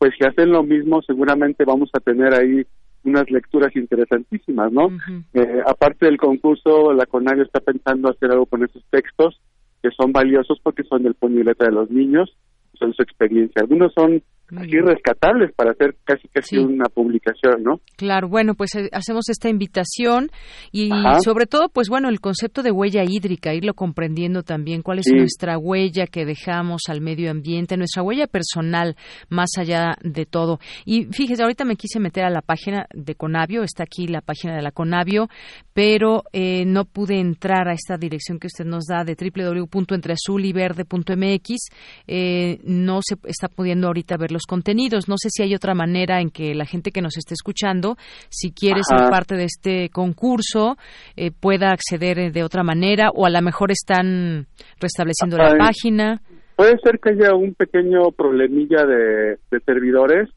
pues 0.01 0.15
si 0.17 0.25
hacen 0.25 0.49
lo 0.49 0.63
mismo 0.63 1.03
seguramente 1.03 1.63
vamos 1.63 1.91
a 1.93 1.99
tener 1.99 2.33
ahí 2.33 2.65
unas 3.03 3.29
lecturas 3.29 3.75
interesantísimas, 3.75 4.71
¿no? 4.71 4.89
eh, 5.35 5.61
aparte 5.63 6.07
del 6.07 6.17
concurso, 6.17 6.91
la 6.91 7.05
CONAGIO 7.05 7.43
está 7.43 7.59
pensando 7.59 8.09
hacer 8.09 8.31
algo 8.31 8.47
con 8.47 8.63
esos 8.63 8.83
textos 8.89 9.39
que 9.83 9.91
son 9.91 10.11
valiosos 10.11 10.59
porque 10.63 10.81
son 10.85 11.03
del 11.03 11.13
puño 11.13 11.41
y 11.41 11.43
letra 11.43 11.67
de 11.67 11.75
los 11.75 11.91
niños, 11.91 12.35
son 12.79 12.95
su 12.95 13.03
experiencia. 13.03 13.61
Algunos 13.61 13.93
son 13.93 14.23
así 14.57 14.79
rescatables 14.79 15.51
para 15.55 15.71
hacer 15.71 15.95
casi 16.03 16.27
casi 16.27 16.57
una 16.57 16.85
publicación, 16.85 17.63
¿no? 17.63 17.79
Claro, 17.95 18.27
bueno, 18.27 18.55
pues 18.55 18.75
eh, 18.75 18.89
hacemos 18.91 19.29
esta 19.29 19.49
invitación 19.49 20.29
y 20.71 20.89
sobre 21.23 21.45
todo, 21.45 21.69
pues 21.69 21.89
bueno, 21.89 22.09
el 22.09 22.19
concepto 22.19 22.63
de 22.63 22.71
huella 22.71 23.03
hídrica, 23.03 23.53
irlo 23.53 23.73
comprendiendo 23.73 24.43
también, 24.43 24.81
cuál 24.81 24.99
es 24.99 25.07
nuestra 25.13 25.57
huella 25.57 26.07
que 26.07 26.25
dejamos 26.25 26.83
al 26.87 27.01
medio 27.01 27.31
ambiente, 27.31 27.77
nuestra 27.77 28.03
huella 28.03 28.27
personal, 28.27 28.95
más 29.29 29.51
allá 29.57 29.95
de 30.01 30.25
todo. 30.25 30.59
Y 30.85 31.05
fíjese, 31.05 31.43
ahorita 31.43 31.65
me 31.65 31.75
quise 31.75 31.99
meter 31.99 32.25
a 32.25 32.29
la 32.29 32.41
página 32.41 32.85
de 32.93 33.15
Conavio, 33.15 33.63
está 33.63 33.83
aquí 33.83 34.07
la 34.07 34.21
página 34.21 34.55
de 34.55 34.61
la 34.61 34.71
Conavio, 34.71 35.27
pero 35.73 36.23
eh, 36.33 36.65
no 36.65 36.85
pude 36.85 37.19
entrar 37.19 37.67
a 37.67 37.73
esta 37.73 37.97
dirección 37.97 38.39
que 38.39 38.47
usted 38.47 38.65
nos 38.65 38.85
da 38.85 39.03
de 39.03 39.15
www.entreazuliverde.mx, 39.15 41.69
eh, 42.07 42.59
no 42.63 43.01
se 43.01 43.15
está 43.25 43.47
pudiendo 43.47 43.87
ahorita 43.87 44.17
ver 44.17 44.31
los 44.31 44.40
los 44.41 44.47
contenidos. 44.47 45.07
No 45.07 45.15
sé 45.17 45.29
si 45.29 45.43
hay 45.43 45.53
otra 45.53 45.73
manera 45.73 46.19
en 46.19 46.29
que 46.29 46.55
la 46.55 46.65
gente 46.65 46.91
que 46.91 47.01
nos 47.01 47.17
esté 47.17 47.33
escuchando, 47.33 47.95
si 48.29 48.51
quiere 48.51 48.81
ser 48.83 49.09
parte 49.09 49.35
de 49.35 49.45
este 49.45 49.89
concurso, 49.89 50.77
eh, 51.15 51.31
pueda 51.31 51.71
acceder 51.71 52.31
de 52.31 52.43
otra 52.43 52.63
manera 52.63 53.09
o 53.13 53.25
a 53.25 53.29
lo 53.29 53.41
mejor 53.41 53.71
están 53.71 54.47
restableciendo 54.79 55.37
la 55.37 55.55
página. 55.57 56.21
Puede 56.55 56.77
ser 56.83 56.99
que 56.99 57.11
haya 57.11 57.33
un 57.35 57.53
pequeño 57.53 58.11
problemilla 58.11 58.85
de, 58.85 59.37
servidores, 59.65 60.29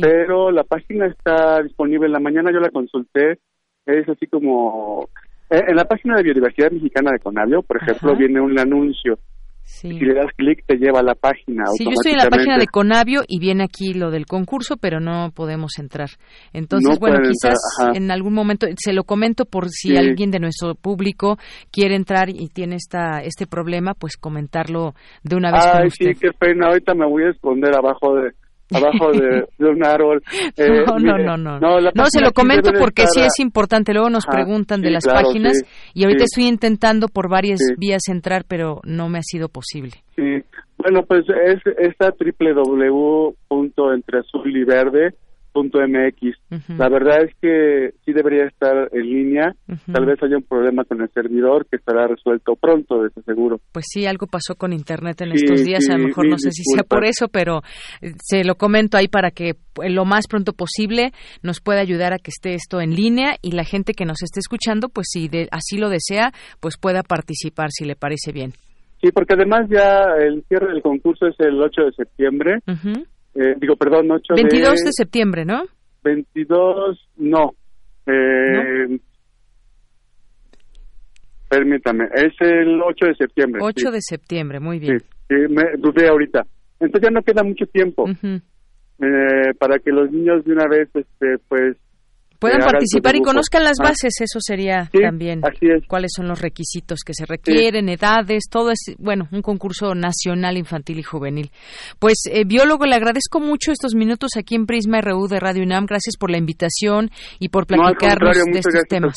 pero 0.00 0.50
la 0.50 0.64
página 0.64 1.06
está 1.06 1.62
disponible. 1.62 2.06
En 2.06 2.12
la 2.12 2.20
mañana 2.20 2.50
yo 2.52 2.60
la 2.60 2.70
consulté, 2.70 3.38
es 3.86 4.08
así 4.08 4.26
como... 4.26 5.08
Eh, 5.50 5.62
en 5.68 5.76
la 5.76 5.84
página 5.84 6.16
de 6.16 6.22
Biodiversidad 6.22 6.70
Mexicana 6.70 7.10
de 7.12 7.18
Conavio, 7.18 7.62
por 7.62 7.76
ejemplo, 7.76 8.16
viene 8.16 8.40
un 8.40 8.58
anuncio 8.58 9.18
si 9.64 9.88
le 9.90 10.14
das 10.14 10.30
clic 10.36 10.64
te 10.66 10.76
lleva 10.76 11.00
a 11.00 11.02
la 11.02 11.14
página. 11.14 11.64
Sí, 11.76 11.84
yo 11.84 11.90
estoy 11.92 12.12
en 12.12 12.18
la 12.18 12.28
página 12.28 12.58
de 12.58 12.66
Conavio 12.66 13.22
y 13.26 13.38
viene 13.38 13.64
aquí 13.64 13.94
lo 13.94 14.10
del 14.10 14.26
concurso, 14.26 14.76
pero 14.76 15.00
no 15.00 15.30
podemos 15.34 15.78
entrar. 15.78 16.10
Entonces, 16.52 16.98
bueno, 16.98 17.18
quizás 17.22 17.58
en 17.94 18.10
algún 18.10 18.34
momento 18.34 18.66
se 18.76 18.92
lo 18.92 19.04
comento 19.04 19.44
por 19.44 19.68
si 19.70 19.96
alguien 19.96 20.30
de 20.30 20.40
nuestro 20.40 20.74
público 20.74 21.38
quiere 21.70 21.96
entrar 21.96 22.28
y 22.28 22.48
tiene 22.48 22.76
esta 22.76 23.20
este 23.22 23.46
problema, 23.46 23.94
pues 23.94 24.16
comentarlo 24.16 24.94
de 25.22 25.36
una 25.36 25.52
vez. 25.52 25.64
Ay, 25.72 25.90
sí, 25.90 26.06
qué 26.20 26.32
pena. 26.32 26.66
Ahorita 26.68 26.94
me 26.94 27.06
voy 27.06 27.24
a 27.24 27.30
esconder 27.30 27.74
abajo 27.74 28.14
de 28.14 28.32
abajo 28.74 29.12
de, 29.12 29.46
un 29.58 29.84
árbol. 29.84 30.22
Eh, 30.56 30.84
no, 30.86 30.98
no, 30.98 31.16
no, 31.16 31.58
no, 31.58 31.80
no. 31.80 32.06
se 32.06 32.20
lo 32.20 32.32
comento 32.32 32.70
porque 32.78 33.04
sí 33.06 33.20
es 33.20 33.38
importante. 33.38 33.92
Luego 33.92 34.10
nos 34.10 34.26
preguntan 34.26 34.80
de 34.82 34.90
las 34.90 35.06
páginas 35.06 35.62
y 35.94 36.04
ahorita 36.04 36.24
estoy 36.24 36.46
intentando 36.46 37.08
por 37.08 37.28
varias 37.28 37.60
vías 37.78 38.02
entrar, 38.08 38.44
pero 38.46 38.80
no 38.84 39.08
me 39.08 39.18
ha 39.18 39.22
sido 39.22 39.48
posible. 39.48 39.92
Sí, 40.14 40.42
bueno, 40.76 41.04
pues 41.06 41.24
es 41.46 41.60
esta 41.78 42.12
www.entreazul 45.52 45.82
.mx. 45.88 46.78
La 46.78 46.88
verdad 46.88 47.24
es 47.24 47.34
que 47.40 47.94
sí 48.04 48.12
debería 48.12 48.46
estar 48.46 48.88
en 48.92 49.02
línea. 49.02 49.54
Tal 49.92 50.06
vez 50.06 50.22
haya 50.22 50.36
un 50.36 50.42
problema 50.42 50.84
con 50.84 51.00
el 51.00 51.10
servidor 51.10 51.66
que 51.66 51.76
estará 51.76 52.06
resuelto 52.06 52.56
pronto, 52.56 53.02
de 53.02 53.10
seguro. 53.22 53.60
Pues 53.72 53.86
sí, 53.88 54.06
algo 54.06 54.26
pasó 54.26 54.54
con 54.54 54.72
Internet 54.72 55.20
en 55.22 55.32
estos 55.32 55.64
días. 55.64 55.88
a 55.88 55.96
lo 55.96 56.06
mejor 56.06 56.28
no 56.28 56.38
sé 56.38 56.50
si 56.50 56.62
sea 56.64 56.84
por 56.84 57.04
eso, 57.04 57.28
pero 57.28 57.62
eh, 58.00 58.12
se 58.18 58.44
lo 58.44 58.56
comento 58.56 58.96
ahí 58.96 59.08
para 59.08 59.30
que 59.30 59.50
eh, 59.50 59.90
lo 59.90 60.04
más 60.04 60.26
pronto 60.28 60.52
posible 60.52 61.12
nos 61.42 61.60
pueda 61.60 61.80
ayudar 61.80 62.12
a 62.12 62.18
que 62.18 62.30
esté 62.30 62.54
esto 62.54 62.80
en 62.80 62.94
línea 62.94 63.36
y 63.42 63.52
la 63.52 63.64
gente 63.64 63.92
que 63.94 64.04
nos 64.04 64.22
esté 64.22 64.40
escuchando, 64.40 64.88
pues 64.88 65.08
si 65.10 65.28
así 65.50 65.78
lo 65.78 65.88
desea, 65.88 66.32
pues 66.60 66.76
pueda 66.78 67.02
participar 67.02 67.70
si 67.70 67.84
le 67.84 67.96
parece 67.96 68.32
bien. 68.32 68.52
Sí, 69.02 69.10
porque 69.10 69.34
además 69.34 69.68
ya 69.68 70.04
el 70.20 70.44
cierre 70.46 70.72
del 70.72 70.80
concurso 70.82 71.26
es 71.26 71.34
el 71.40 71.60
8 71.60 71.86
de 71.86 71.92
septiembre. 71.92 72.60
Eh, 73.34 73.54
digo, 73.58 73.76
perdón, 73.76 74.10
8 74.10 74.34
22 74.34 74.84
de, 74.84 74.92
septiembre, 74.92 75.44
¿no? 75.44 75.64
22, 76.04 77.08
no. 77.16 77.54
Eh, 78.06 78.98
Permítame, 81.52 82.06
es 82.14 82.32
el 82.40 82.80
8 82.80 83.06
de 83.08 83.14
septiembre. 83.14 83.60
8 83.62 83.90
de 83.90 84.00
septiembre, 84.00 84.58
muy 84.58 84.78
bien. 84.78 85.00
Sí, 85.28 85.34
me 85.50 85.76
dudé 85.76 86.08
ahorita. 86.08 86.46
Entonces 86.80 87.08
ya 87.08 87.10
no 87.10 87.22
queda 87.22 87.42
mucho 87.42 87.66
tiempo 87.66 88.08
eh, 88.08 89.54
para 89.58 89.78
que 89.78 89.90
los 89.90 90.10
niños 90.10 90.44
de 90.46 90.52
una 90.52 90.66
vez, 90.66 90.88
este, 90.94 91.36
pues, 91.48 91.76
puedan 92.42 92.60
participar 92.60 93.14
y 93.14 93.22
conozcan 93.22 93.62
las 93.62 93.78
ah. 93.80 93.84
bases, 93.84 94.20
eso 94.20 94.40
sería 94.40 94.90
también. 94.92 95.40
Cuáles 95.86 96.10
son 96.14 96.26
los 96.26 96.40
requisitos 96.40 97.00
que 97.06 97.14
se 97.14 97.24
requieren, 97.24 97.88
edades, 97.88 98.44
todo 98.50 98.72
es, 98.72 98.96
bueno, 98.98 99.28
un 99.30 99.42
concurso 99.42 99.94
nacional 99.94 100.58
infantil 100.58 100.98
y 100.98 101.02
juvenil. 101.04 101.50
Pues, 102.00 102.24
eh, 102.30 102.44
biólogo, 102.44 102.84
le 102.86 102.96
agradezco 102.96 103.38
mucho 103.38 103.70
estos 103.70 103.94
minutos 103.94 104.32
aquí 104.36 104.56
en 104.56 104.66
Prisma 104.66 105.00
RU 105.00 105.28
de 105.28 105.38
Radio 105.38 105.62
UNAM. 105.62 105.86
Gracias 105.86 106.16
por 106.16 106.30
la 106.30 106.38
invitación 106.38 107.10
y 107.38 107.48
por 107.48 107.66
platicarnos 107.66 108.36
de 108.36 108.58
estos 108.58 108.82
temas. 108.88 109.14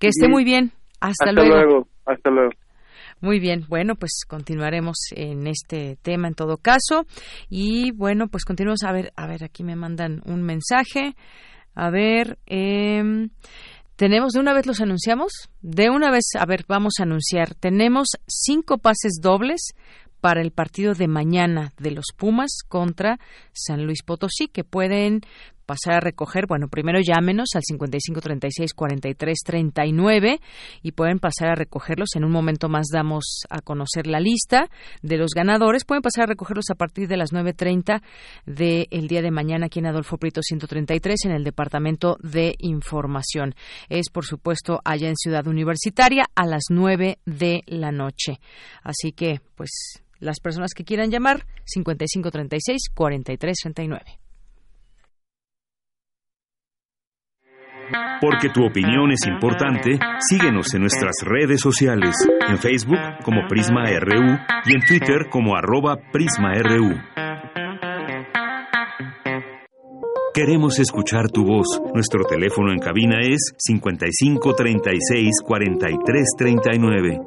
Que 0.00 0.08
esté 0.08 0.28
muy 0.28 0.44
bien. 0.44 0.72
Hasta, 1.00 1.26
Hasta 1.26 1.32
luego. 1.32 1.86
Hasta 2.04 2.30
luego. 2.30 2.50
Muy 3.20 3.40
bien, 3.40 3.64
bueno, 3.68 3.96
pues 3.96 4.22
continuaremos 4.28 4.96
en 5.10 5.48
este 5.48 5.96
tema 6.02 6.28
en 6.28 6.34
todo 6.34 6.56
caso. 6.56 7.04
Y 7.48 7.90
bueno, 7.92 8.28
pues 8.28 8.44
continuamos 8.44 8.84
a 8.84 8.92
ver, 8.92 9.12
a 9.16 9.26
ver, 9.26 9.42
aquí 9.44 9.64
me 9.64 9.74
mandan 9.74 10.22
un 10.24 10.42
mensaje. 10.42 11.14
A 11.78 11.90
ver, 11.90 12.40
eh, 12.46 13.28
tenemos, 13.94 14.32
de 14.32 14.40
una 14.40 14.52
vez 14.52 14.66
los 14.66 14.80
anunciamos. 14.80 15.32
De 15.62 15.90
una 15.90 16.10
vez, 16.10 16.24
a 16.36 16.44
ver, 16.44 16.64
vamos 16.66 16.94
a 16.98 17.04
anunciar. 17.04 17.54
Tenemos 17.54 18.08
cinco 18.26 18.78
pases 18.78 19.20
dobles 19.22 19.60
para 20.20 20.40
el 20.40 20.50
partido 20.50 20.94
de 20.94 21.06
mañana 21.06 21.72
de 21.78 21.92
los 21.92 22.06
Pumas 22.16 22.50
contra 22.66 23.20
San 23.52 23.86
Luis 23.86 24.02
Potosí, 24.02 24.48
que 24.48 24.64
pueden 24.64 25.20
pasar 25.68 25.94
a 25.96 26.00
recoger, 26.00 26.46
bueno, 26.48 26.68
primero 26.68 26.98
llámenos 26.98 27.50
al 27.54 27.60
5536-4339 27.62 30.40
y 30.82 30.92
pueden 30.92 31.18
pasar 31.18 31.50
a 31.50 31.54
recogerlos. 31.54 32.16
En 32.16 32.24
un 32.24 32.32
momento 32.32 32.70
más 32.70 32.86
damos 32.90 33.42
a 33.50 33.60
conocer 33.60 34.06
la 34.06 34.18
lista 34.18 34.70
de 35.02 35.18
los 35.18 35.32
ganadores. 35.34 35.84
Pueden 35.84 36.00
pasar 36.00 36.24
a 36.24 36.28
recogerlos 36.28 36.70
a 36.70 36.74
partir 36.74 37.06
de 37.06 37.18
las 37.18 37.34
9.30 37.34 38.00
del 38.46 39.08
día 39.08 39.20
de 39.20 39.30
mañana 39.30 39.66
aquí 39.66 39.80
en 39.80 39.88
Adolfo 39.88 40.16
Prieto 40.16 40.40
133 40.42 41.26
en 41.26 41.32
el 41.32 41.44
Departamento 41.44 42.16
de 42.22 42.54
Información. 42.60 43.54
Es, 43.90 44.08
por 44.08 44.24
supuesto, 44.24 44.80
allá 44.86 45.10
en 45.10 45.16
Ciudad 45.16 45.46
Universitaria 45.46 46.24
a 46.34 46.46
las 46.46 46.62
9 46.70 47.18
de 47.26 47.62
la 47.66 47.92
noche. 47.92 48.40
Así 48.82 49.12
que, 49.12 49.42
pues, 49.54 50.02
las 50.18 50.40
personas 50.40 50.72
que 50.74 50.84
quieran 50.84 51.10
llamar, 51.10 51.44
5536-4339. 51.76 54.27
Porque 58.20 58.48
tu 58.48 58.64
opinión 58.64 59.10
es 59.12 59.26
importante, 59.26 59.98
síguenos 60.28 60.74
en 60.74 60.82
nuestras 60.82 61.14
redes 61.24 61.60
sociales, 61.60 62.14
en 62.48 62.58
Facebook 62.58 62.98
como 63.24 63.46
Prisma 63.48 63.84
RU 64.00 64.38
y 64.66 64.74
en 64.74 64.80
Twitter 64.86 65.28
como 65.30 65.56
arroba 65.56 65.96
PrismaRU. 66.12 66.94
Queremos 70.38 70.78
escuchar 70.78 71.30
tu 71.32 71.44
voz. 71.44 71.66
Nuestro 71.92 72.22
teléfono 72.24 72.70
en 72.70 72.78
cabina 72.78 73.18
es 73.20 73.54
55 73.58 74.54
36 74.54 75.42
43 75.44 76.26
39. 76.38 77.20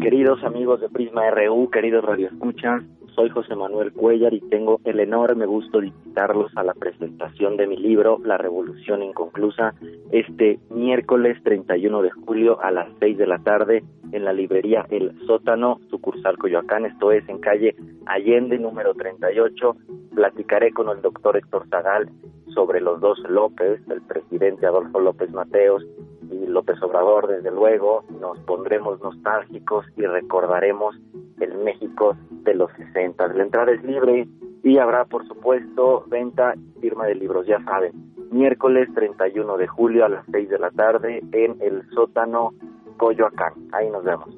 Queridos 0.00 0.42
amigos 0.42 0.80
de 0.80 0.88
Prisma 0.88 1.30
RU, 1.32 1.68
queridos 1.70 2.02
radioescuchas, 2.02 2.82
soy 3.14 3.30
José 3.30 3.54
Manuel 3.54 3.92
Cuellar 3.92 4.32
y 4.32 4.40
tengo 4.40 4.80
el 4.84 5.00
enorme 5.00 5.46
gusto 5.46 5.80
de 5.80 5.88
invitarlos 5.88 6.50
a 6.56 6.62
la 6.62 6.74
presentación 6.74 7.56
de 7.56 7.66
mi 7.66 7.76
libro 7.76 8.18
La 8.24 8.38
Revolución 8.38 9.02
Inconclusa 9.02 9.74
este 10.10 10.58
miércoles 10.70 11.36
31 11.42 12.02
de 12.02 12.10
julio 12.10 12.60
a 12.60 12.70
las 12.70 12.88
6 13.00 13.18
de 13.18 13.26
la 13.26 13.38
tarde 13.38 13.84
en 14.12 14.24
la 14.24 14.32
librería 14.32 14.86
El 14.90 15.18
Sótano, 15.26 15.80
sucursal 15.90 16.38
Coyoacán, 16.38 16.86
esto 16.86 17.12
es 17.12 17.28
en 17.28 17.38
calle 17.38 17.74
Allende 18.06 18.58
número 18.58 18.94
38. 18.94 19.76
Platicaré 20.14 20.72
con 20.72 20.88
el 20.90 21.00
doctor 21.00 21.36
Héctor 21.36 21.66
Zagal 21.68 22.10
sobre 22.54 22.80
los 22.80 23.00
dos 23.00 23.18
López, 23.28 23.80
el 23.88 24.02
presidente 24.02 24.66
Adolfo 24.66 25.00
López 25.00 25.30
Mateos 25.32 25.84
y 26.30 26.46
López 26.46 26.82
Obrador, 26.82 27.28
desde 27.28 27.50
luego, 27.50 28.04
nos 28.20 28.38
pondremos 28.40 29.00
nostálgicos 29.00 29.86
y 29.96 30.02
recordaremos 30.02 30.96
el 31.40 31.54
México 31.58 32.16
de 32.44 32.54
los 32.54 32.70
60. 32.72 33.01
La 33.34 33.42
entrada 33.42 33.72
es 33.72 33.82
libre 33.82 34.28
y 34.62 34.78
habrá, 34.78 35.04
por 35.04 35.26
supuesto, 35.26 36.04
venta 36.08 36.54
y 36.54 36.80
firma 36.80 37.06
de 37.06 37.16
libros, 37.16 37.46
ya 37.46 37.62
saben, 37.64 37.92
miércoles 38.30 38.88
31 38.94 39.56
de 39.56 39.66
julio 39.66 40.04
a 40.04 40.08
las 40.08 40.24
6 40.30 40.48
de 40.48 40.58
la 40.58 40.70
tarde 40.70 41.20
en 41.32 41.60
el 41.60 41.82
sótano 41.90 42.52
Coyoacán. 42.96 43.54
Ahí 43.72 43.90
nos 43.90 44.04
vemos. 44.04 44.28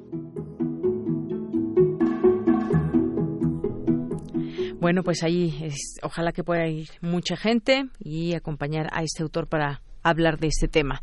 Bueno, 4.79 5.01
pues 5.03 5.23
ahí 5.23 5.51
es, 5.63 5.97
ojalá 6.03 6.31
que 6.31 6.43
pueda 6.43 6.67
ir 6.67 6.87
mucha 7.01 7.35
gente 7.35 7.85
y 7.99 8.35
acompañar 8.35 8.87
a 8.91 9.01
este 9.01 9.23
autor 9.23 9.47
para 9.47 9.81
hablar 10.05 10.37
de 10.37 10.47
este 10.47 10.67
tema. 10.67 11.01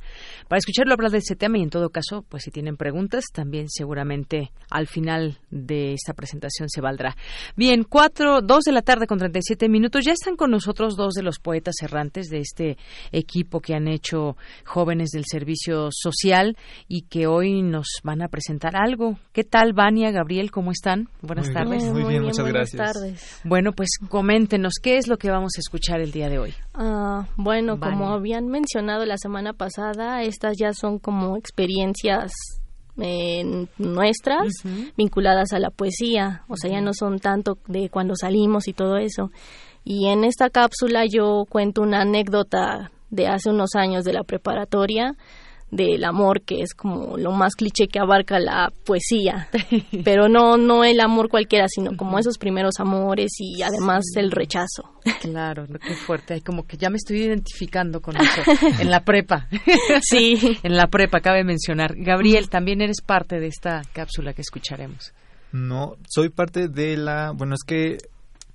Para 0.48 0.58
escucharlo 0.58 0.94
hablar 0.94 1.10
de 1.10 1.18
este 1.18 1.34
tema 1.34 1.58
y 1.58 1.62
en 1.62 1.70
todo 1.70 1.90
caso, 1.90 2.24
pues 2.28 2.44
si 2.44 2.50
tienen 2.50 2.76
preguntas, 2.76 3.24
también 3.32 3.68
seguramente 3.68 4.52
al 4.70 4.86
final 4.86 5.38
de 5.50 5.92
esta 5.92 6.14
presentación 6.14 6.68
se 6.68 6.80
valdrá. 6.80 7.16
Bien, 7.56 7.82
cuatro, 7.82 8.40
dos 8.42 8.64
de 8.64 8.72
la 8.72 8.82
tarde 8.82 9.06
con 9.06 9.18
37 9.18 9.68
minutos. 9.68 10.04
Ya 10.04 10.12
están 10.12 10.36
con 10.36 10.52
nosotros 10.52 10.94
dos 10.96 11.14
de 11.14 11.22
los 11.22 11.40
poetas 11.40 11.74
errantes 11.82 12.28
de 12.28 12.38
este 12.38 12.78
equipo 13.10 13.60
que 13.60 13.74
han 13.74 13.88
hecho 13.88 14.36
jóvenes 14.64 15.10
del 15.10 15.24
servicio 15.26 15.88
social 15.90 16.56
y 16.86 17.02
que 17.02 17.26
hoy 17.26 17.62
nos 17.62 17.86
van 18.04 18.22
a 18.22 18.28
presentar 18.28 18.76
algo. 18.76 19.18
¿Qué 19.32 19.42
tal, 19.42 19.72
Vania, 19.72 20.12
Gabriel? 20.12 20.52
¿Cómo 20.52 20.70
están? 20.70 21.08
Buenas 21.22 21.52
tardes. 21.52 21.84
Muy, 21.84 22.04
bien, 22.04 22.22
muchas 22.22 22.46
gracias. 22.46 22.94
Tardes. 22.94 23.40
Bueno, 23.42 23.72
pues 23.72 23.88
coméntenos, 24.08 24.74
¿qué 24.80 24.96
es 24.96 25.08
lo 25.08 25.16
que 25.16 25.30
vamos 25.30 25.52
a 25.56 25.60
escuchar 25.60 26.00
el 26.00 26.12
día 26.12 26.28
de 26.28 26.38
hoy? 26.38 26.54
Ah, 26.74 27.26
bueno, 27.36 27.80
como 27.80 28.10
habían 28.10 28.46
mencionado 28.46 28.91
la 29.06 29.16
semana 29.18 29.52
pasada, 29.52 30.22
estas 30.22 30.56
ya 30.58 30.72
son 30.72 30.98
como 30.98 31.36
experiencias 31.36 32.32
eh, 32.98 33.66
nuestras 33.78 34.48
vinculadas 34.96 35.52
a 35.52 35.58
la 35.58 35.70
poesía, 35.70 36.42
o 36.48 36.56
sea, 36.56 36.70
ya 36.70 36.80
no 36.80 36.92
son 36.92 37.18
tanto 37.18 37.58
de 37.66 37.88
cuando 37.88 38.14
salimos 38.14 38.68
y 38.68 38.72
todo 38.72 38.96
eso. 38.98 39.30
Y 39.84 40.08
en 40.08 40.24
esta 40.24 40.50
cápsula 40.50 41.04
yo 41.06 41.44
cuento 41.48 41.82
una 41.82 42.02
anécdota 42.02 42.92
de 43.10 43.28
hace 43.28 43.50
unos 43.50 43.74
años 43.74 44.04
de 44.04 44.12
la 44.12 44.24
preparatoria 44.24 45.16
del 45.72 46.04
amor 46.04 46.42
que 46.42 46.60
es 46.60 46.74
como 46.74 47.16
lo 47.16 47.32
más 47.32 47.54
cliché 47.54 47.88
que 47.88 47.98
abarca 47.98 48.38
la 48.38 48.70
poesía. 48.84 49.48
Pero 50.04 50.28
no 50.28 50.56
no 50.58 50.84
el 50.84 51.00
amor 51.00 51.28
cualquiera 51.28 51.66
sino 51.66 51.96
como 51.96 52.18
esos 52.18 52.38
primeros 52.38 52.74
amores 52.78 53.32
y 53.38 53.62
además 53.62 54.04
el 54.16 54.30
rechazo. 54.30 54.84
Claro 55.20 55.66
qué 55.66 55.94
fuerte. 55.94 56.34
Hay 56.34 56.42
como 56.42 56.64
que 56.66 56.76
ya 56.76 56.90
me 56.90 56.96
estoy 56.96 57.22
identificando 57.22 58.00
con 58.00 58.16
eso. 58.16 58.42
En 58.78 58.90
la 58.90 59.04
prepa. 59.04 59.48
Sí. 60.02 60.58
En 60.62 60.76
la 60.76 60.88
prepa 60.88 61.20
cabe 61.20 61.44
mencionar. 61.44 61.94
Gabriel 61.96 62.48
también 62.50 62.82
eres 62.82 63.00
parte 63.00 63.40
de 63.40 63.46
esta 63.46 63.82
cápsula 63.92 64.34
que 64.34 64.42
escucharemos 64.42 65.12
no 65.52 65.96
soy 66.08 66.30
parte 66.30 66.68
de 66.68 66.96
la 66.96 67.32
bueno 67.32 67.54
es 67.54 67.62
que 67.62 67.98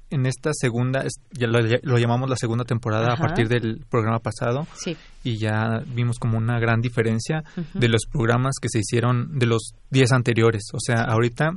en 0.09 0.25
esta 0.25 0.51
segunda, 0.53 1.03
ya 1.31 1.47
lo, 1.47 1.97
llamamos 1.97 2.29
la 2.29 2.35
segunda 2.35 2.63
temporada 2.63 3.13
a 3.13 3.17
partir 3.17 3.47
del 3.47 3.85
programa 3.89 4.19
pasado, 4.19 4.67
sí. 4.75 4.95
y 5.23 5.37
ya 5.37 5.81
vimos 5.85 6.17
como 6.19 6.37
una 6.37 6.59
gran 6.59 6.81
diferencia 6.81 7.43
de 7.73 7.87
los 7.89 8.05
programas 8.11 8.55
que 8.61 8.69
se 8.69 8.79
hicieron 8.79 9.37
de 9.37 9.47
los 9.47 9.73
10 9.91 10.11
anteriores. 10.13 10.63
O 10.73 10.79
sea, 10.79 11.03
ahorita 11.03 11.51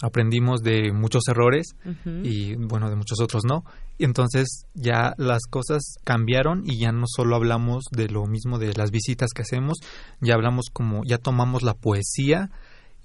aprendimos 0.00 0.60
de 0.62 0.92
muchos 0.92 1.22
errores 1.28 1.74
y 2.22 2.54
bueno, 2.54 2.88
de 2.88 2.96
muchos 2.96 3.20
otros 3.20 3.44
no. 3.44 3.64
Y 3.98 4.04
entonces 4.04 4.66
ya 4.74 5.14
las 5.18 5.42
cosas 5.50 5.96
cambiaron 6.04 6.62
y 6.64 6.78
ya 6.78 6.92
no 6.92 7.04
solo 7.06 7.36
hablamos 7.36 7.84
de 7.90 8.08
lo 8.08 8.26
mismo 8.26 8.58
de 8.58 8.72
las 8.74 8.90
visitas 8.90 9.30
que 9.34 9.42
hacemos, 9.42 9.78
ya 10.20 10.34
hablamos 10.34 10.66
como, 10.72 11.02
ya 11.04 11.18
tomamos 11.18 11.62
la 11.62 11.74
poesía 11.74 12.50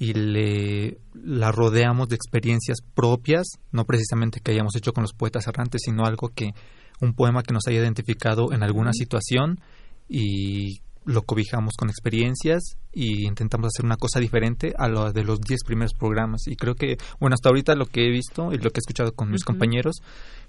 y 0.04 0.14
le 0.14 0.98
la 1.14 1.54
rodeamos 1.54 2.10
de 2.10 2.16
experiencias 2.16 2.80
propias, 2.94 3.48
no 3.72 3.86
precisamente 3.86 4.42
que 4.42 4.52
hayamos 4.52 4.76
hecho 4.76 4.92
con 4.92 5.04
los 5.04 5.14
poetas 5.14 5.48
errantes, 5.48 5.84
sino 5.86 6.04
algo 6.04 6.28
que 6.28 6.54
un 7.00 7.14
poema 7.14 7.42
que 7.42 7.54
nos 7.54 7.68
haya 7.68 7.80
identificado 7.80 8.52
en 8.52 8.64
alguna 8.64 8.92
situación 8.92 9.62
y 10.10 10.82
lo 11.06 11.22
cobijamos 11.22 11.76
con 11.78 11.90
experiencias 11.90 12.78
y 12.92 13.26
intentamos 13.26 13.68
hacer 13.68 13.86
una 13.86 13.96
cosa 13.96 14.20
diferente 14.20 14.74
a 14.78 14.90
lo 14.90 15.14
de 15.14 15.24
los 15.24 15.40
10 15.40 15.64
primeros 15.66 15.94
programas. 15.94 16.48
Y 16.48 16.58
creo 16.58 16.76
que, 16.76 16.98
bueno, 17.22 17.36
hasta 17.36 17.48
ahorita 17.48 17.76
lo 17.76 17.86
que 17.86 18.06
he 18.06 18.12
visto 18.12 18.52
y 18.52 18.58
lo 18.58 18.72
que 18.72 18.80
he 18.80 18.84
escuchado 18.84 19.14
con 19.14 19.32
mis 19.32 19.46
compañeros, 19.46 20.02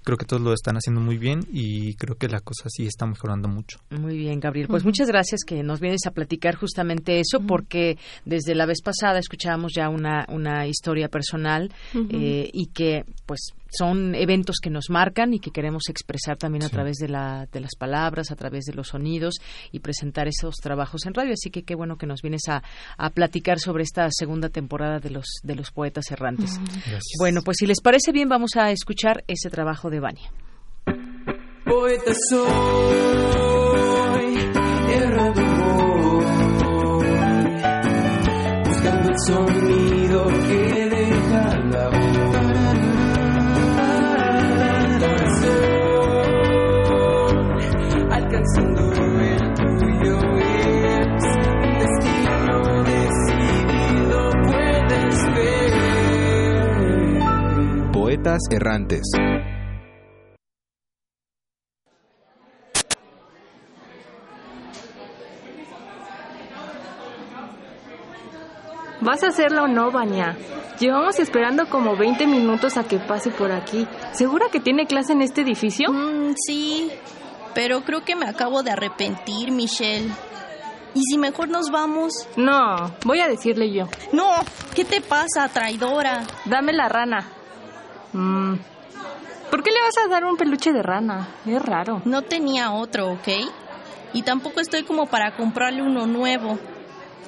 creo 0.05 0.17
que 0.17 0.25
todos 0.25 0.41
lo 0.41 0.53
están 0.53 0.75
haciendo 0.75 1.01
muy 1.01 1.17
bien 1.17 1.41
y 1.51 1.95
creo 1.95 2.15
que 2.15 2.29
la 2.29 2.39
cosa 2.39 2.69
sí 2.69 2.85
está 2.85 3.05
mejorando 3.05 3.49
mucho. 3.49 3.79
Muy 3.89 4.17
bien, 4.17 4.39
Gabriel. 4.39 4.67
Pues 4.67 4.85
muchas 4.85 5.07
gracias 5.07 5.41
que 5.45 5.63
nos 5.63 5.79
vienes 5.79 6.05
a 6.05 6.11
platicar 6.11 6.55
justamente 6.55 7.19
eso, 7.19 7.41
porque 7.41 7.97
desde 8.23 8.55
la 8.55 8.67
vez 8.67 8.81
pasada 8.81 9.19
escuchábamos 9.19 9.73
ya 9.75 9.89
una, 9.89 10.25
una 10.29 10.67
historia 10.67 11.09
personal 11.09 11.73
eh, 12.11 12.49
y 12.53 12.67
que, 12.67 13.03
pues, 13.25 13.53
son 13.77 14.15
eventos 14.15 14.57
que 14.61 14.69
nos 14.69 14.89
marcan 14.89 15.33
y 15.33 15.39
que 15.39 15.51
queremos 15.51 15.89
expresar 15.89 16.37
también 16.37 16.63
a 16.63 16.69
través 16.69 16.97
de, 16.97 17.07
la, 17.07 17.47
de 17.51 17.59
las 17.59 17.75
palabras, 17.75 18.31
a 18.31 18.35
través 18.35 18.65
de 18.65 18.73
los 18.73 18.89
sonidos 18.89 19.35
y 19.71 19.79
presentar 19.79 20.27
esos 20.27 20.55
trabajos 20.55 21.05
en 21.05 21.13
radio. 21.13 21.33
Así 21.33 21.49
que 21.49 21.63
qué 21.63 21.75
bueno 21.75 21.97
que 21.97 22.05
nos 22.05 22.21
vienes 22.21 22.47
a, 22.49 22.63
a 22.97 23.09
platicar 23.09 23.59
sobre 23.59 23.83
esta 23.83 24.07
segunda 24.11 24.49
temporada 24.49 24.99
de 24.99 25.09
los, 25.09 25.25
de 25.43 25.55
los 25.55 25.71
poetas 25.71 26.11
errantes. 26.11 26.59
Bueno, 27.19 27.41
pues 27.43 27.57
si 27.59 27.65
les 27.65 27.81
parece 27.81 28.11
bien, 28.11 28.29
vamos 28.29 28.55
a 28.55 28.71
escuchar 28.71 29.23
ese 29.27 29.49
trabajo 29.49 29.89
de 29.89 29.99
Vania. 29.99 30.31
Poeta 31.65 32.13
soy, 32.29 33.25
buscando 38.65 39.09
el 39.09 39.19
sonido 39.25 39.74
errantes. 58.51 59.03
¿Vas 69.01 69.23
a 69.23 69.27
hacerla 69.27 69.63
o 69.63 69.67
no, 69.67 69.91
Baña? 69.91 70.35
Llevamos 70.79 71.19
esperando 71.19 71.67
como 71.69 71.95
20 71.95 72.25
minutos 72.27 72.75
a 72.77 72.83
que 72.83 72.97
pase 72.97 73.29
por 73.29 73.51
aquí. 73.51 73.87
¿Segura 74.13 74.47
que 74.51 74.59
tiene 74.59 74.87
clase 74.87 75.13
en 75.13 75.21
este 75.21 75.41
edificio? 75.41 75.91
Mm, 75.91 76.33
sí, 76.35 76.91
pero 77.53 77.81
creo 77.81 78.03
que 78.03 78.15
me 78.15 78.27
acabo 78.27 78.63
de 78.63 78.71
arrepentir, 78.71 79.51
Michelle. 79.51 80.09
¿Y 80.93 81.03
si 81.03 81.17
mejor 81.17 81.49
nos 81.49 81.69
vamos? 81.71 82.27
No, 82.35 82.91
voy 83.05 83.19
a 83.19 83.27
decirle 83.27 83.71
yo. 83.71 83.87
No, 84.11 84.31
¿qué 84.73 84.85
te 84.85 85.01
pasa, 85.01 85.47
traidora? 85.49 86.23
Dame 86.45 86.73
la 86.73 86.89
rana. 86.89 87.27
Mm. 88.15 88.55
¿Por 89.51 89.63
qué 89.63 89.71
le 89.71 89.81
vas 89.81 89.97
a 90.03 90.07
dar 90.09 90.25
un 90.25 90.37
peluche 90.37 90.71
de 90.71 90.81
rana? 90.81 91.27
Es 91.45 91.61
raro. 91.61 92.01
No 92.05 92.21
tenía 92.21 92.71
otro, 92.71 93.11
¿ok? 93.11 93.27
Y 94.13 94.23
tampoco 94.23 94.59
estoy 94.59 94.83
como 94.83 95.05
para 95.07 95.35
comprarle 95.35 95.81
uno 95.81 96.07
nuevo. 96.07 96.57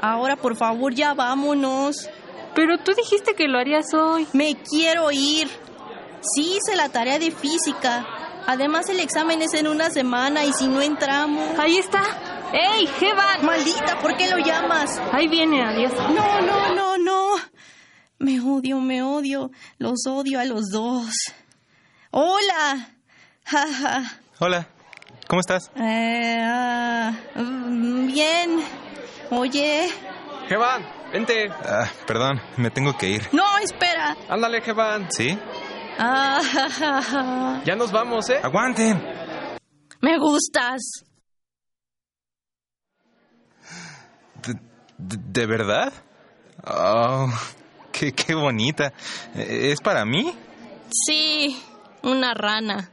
Ahora, 0.01 0.35
por 0.35 0.55
favor, 0.55 0.93
ya 0.93 1.13
vámonos. 1.13 2.09
Pero 2.55 2.77
tú 2.79 2.93
dijiste 2.93 3.33
que 3.35 3.47
lo 3.47 3.59
harías 3.59 3.93
hoy. 3.93 4.27
Me 4.33 4.55
quiero 4.55 5.11
ir. 5.11 5.47
Sí, 6.21 6.57
hice 6.57 6.75
la 6.75 6.89
tarea 6.89 7.19
de 7.19 7.31
física. 7.31 8.05
Además, 8.47 8.89
el 8.89 8.99
examen 8.99 9.41
es 9.41 9.53
en 9.53 9.67
una 9.67 9.89
semana 9.89 10.45
y 10.45 10.53
si 10.53 10.67
no 10.67 10.81
entramos. 10.81 11.59
Ahí 11.59 11.77
está. 11.77 12.01
¡Ey, 12.53 12.87
Jevan! 12.87 13.45
Maldita, 13.45 13.99
¿por 13.99 14.15
qué 14.15 14.29
lo 14.29 14.37
llamas? 14.37 15.01
Ahí 15.11 15.27
viene, 15.27 15.63
adiós. 15.63 15.91
No, 15.93 16.41
no, 16.41 16.73
no, 16.73 16.97
no. 16.97 17.35
Me 18.19 18.39
odio, 18.39 18.79
me 18.79 19.01
odio. 19.03 19.51
Los 19.77 20.05
odio 20.07 20.39
a 20.39 20.45
los 20.45 20.69
dos. 20.71 21.11
Hola. 22.11 22.89
Hola. 24.39 24.67
¿Cómo 25.27 25.41
estás? 25.41 25.71
Eh, 25.75 26.39
ah, 26.41 27.13
bien. 27.35 28.63
Oye. 29.29 29.89
Jevan, 30.47 30.83
vente. 31.11 31.49
Ah, 31.49 31.89
perdón, 32.05 32.41
me 32.55 32.71
tengo 32.71 32.97
que 32.97 33.09
ir. 33.09 33.27
No, 33.33 33.57
espera. 33.57 34.15
Ándale, 34.29 34.61
Jevan. 34.61 35.11
¿Sí? 35.11 35.37
Ah, 35.99 37.61
ya 37.65 37.75
nos 37.75 37.91
vamos, 37.91 38.29
¿eh? 38.29 38.39
Aguanten. 38.41 39.01
Me 40.01 40.17
gustas. 40.17 41.03
¿De, 44.97 45.45
verdad? 45.45 45.93
Oh, 46.65 47.27
qué, 47.97 48.11
qué 48.11 48.33
bonita. 48.33 48.93
¿Es 49.35 49.81
para 49.81 50.05
mí? 50.05 50.33
Sí, 50.89 51.57
una 52.03 52.33
rana. 52.33 52.91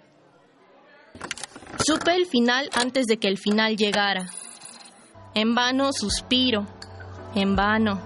Supe 1.85 2.15
el 2.15 2.27
final 2.27 2.71
antes 2.75 3.07
de 3.07 3.19
que 3.19 3.29
el 3.29 3.39
final 3.39 3.77
llegara. 3.77 4.27
En 5.35 5.55
vano 5.55 5.93
suspiro, 5.93 6.67
en 7.35 7.57
vano, 7.57 8.01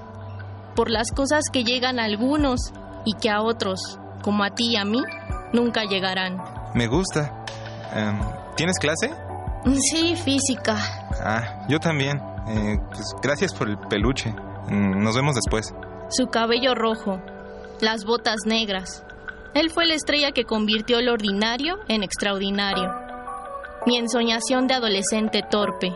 por 0.75 0.91
las 0.91 1.13
cosas 1.13 1.45
que 1.53 1.63
llegan 1.63 1.99
a 2.01 2.05
algunos 2.05 2.73
y 3.05 3.15
que 3.21 3.31
a 3.31 3.43
otros, 3.43 3.99
como 4.23 4.45
a 4.45 4.51
ti 4.51 4.73
y 4.73 4.77
a 4.77 4.85
mí, 4.85 5.03
nunca 5.53 5.85
llegarán. 5.85 6.39
Me 6.75 6.87
gusta. 6.87 7.45
Em, 7.95 8.19
¿Tienes 8.57 8.79
clase? 8.79 9.11
Sí, 9.91 10.17
física. 10.17 10.77
Ah, 11.23 11.67
yo 11.69 11.79
también. 11.79 12.19
Eh, 12.49 12.79
pues, 12.89 13.15
gracias 13.23 13.53
por 13.55 13.69
el 13.69 13.79
peluche. 13.79 14.31
Mm, 14.69 15.03
nos 15.03 15.15
vemos 15.15 15.35
después. 15.35 15.73
Su 16.11 16.29
cabello 16.29 16.75
rojo, 16.75 17.21
las 17.83 18.07
botas 18.07 18.39
negras. 18.47 19.05
Él 19.53 19.69
fue 19.69 19.85
la 19.85 19.93
estrella 19.93 20.33
que 20.33 20.45
convirtió 20.45 21.03
lo 21.03 21.13
ordinario 21.13 21.81
en 21.87 22.03
extraordinario. 22.03 22.91
Mi 23.85 23.99
ensoñación 23.99 24.67
de 24.67 24.75
adolescente 24.75 25.43
torpe. 25.51 25.95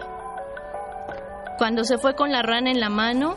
Cuando 1.57 1.85
se 1.85 1.97
fue 1.97 2.15
con 2.15 2.31
la 2.31 2.43
rana 2.43 2.71
en 2.71 2.79
la 2.79 2.91
mano, 2.91 3.37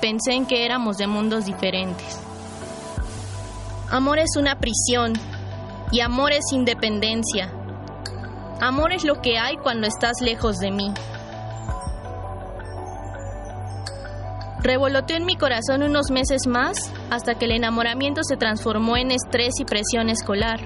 pensé 0.00 0.32
en 0.32 0.46
que 0.46 0.64
éramos 0.64 0.96
de 0.96 1.06
mundos 1.06 1.44
diferentes. 1.44 2.20
Amor 3.88 4.18
es 4.18 4.36
una 4.36 4.58
prisión 4.58 5.12
y 5.92 6.00
amor 6.00 6.32
es 6.32 6.52
independencia. 6.52 7.52
Amor 8.60 8.92
es 8.92 9.04
lo 9.04 9.22
que 9.22 9.38
hay 9.38 9.56
cuando 9.56 9.86
estás 9.86 10.20
lejos 10.20 10.58
de 10.58 10.72
mí. 10.72 10.92
Revoloteó 14.62 15.16
en 15.16 15.24
mi 15.24 15.36
corazón 15.36 15.82
unos 15.82 16.10
meses 16.10 16.46
más 16.46 16.76
hasta 17.10 17.36
que 17.36 17.44
el 17.44 17.52
enamoramiento 17.52 18.22
se 18.24 18.36
transformó 18.36 18.96
en 18.96 19.12
estrés 19.12 19.54
y 19.60 19.64
presión 19.64 20.08
escolar. 20.10 20.60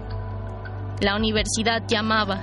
La 1.01 1.17
universidad 1.17 1.83
llamaba. 1.87 2.41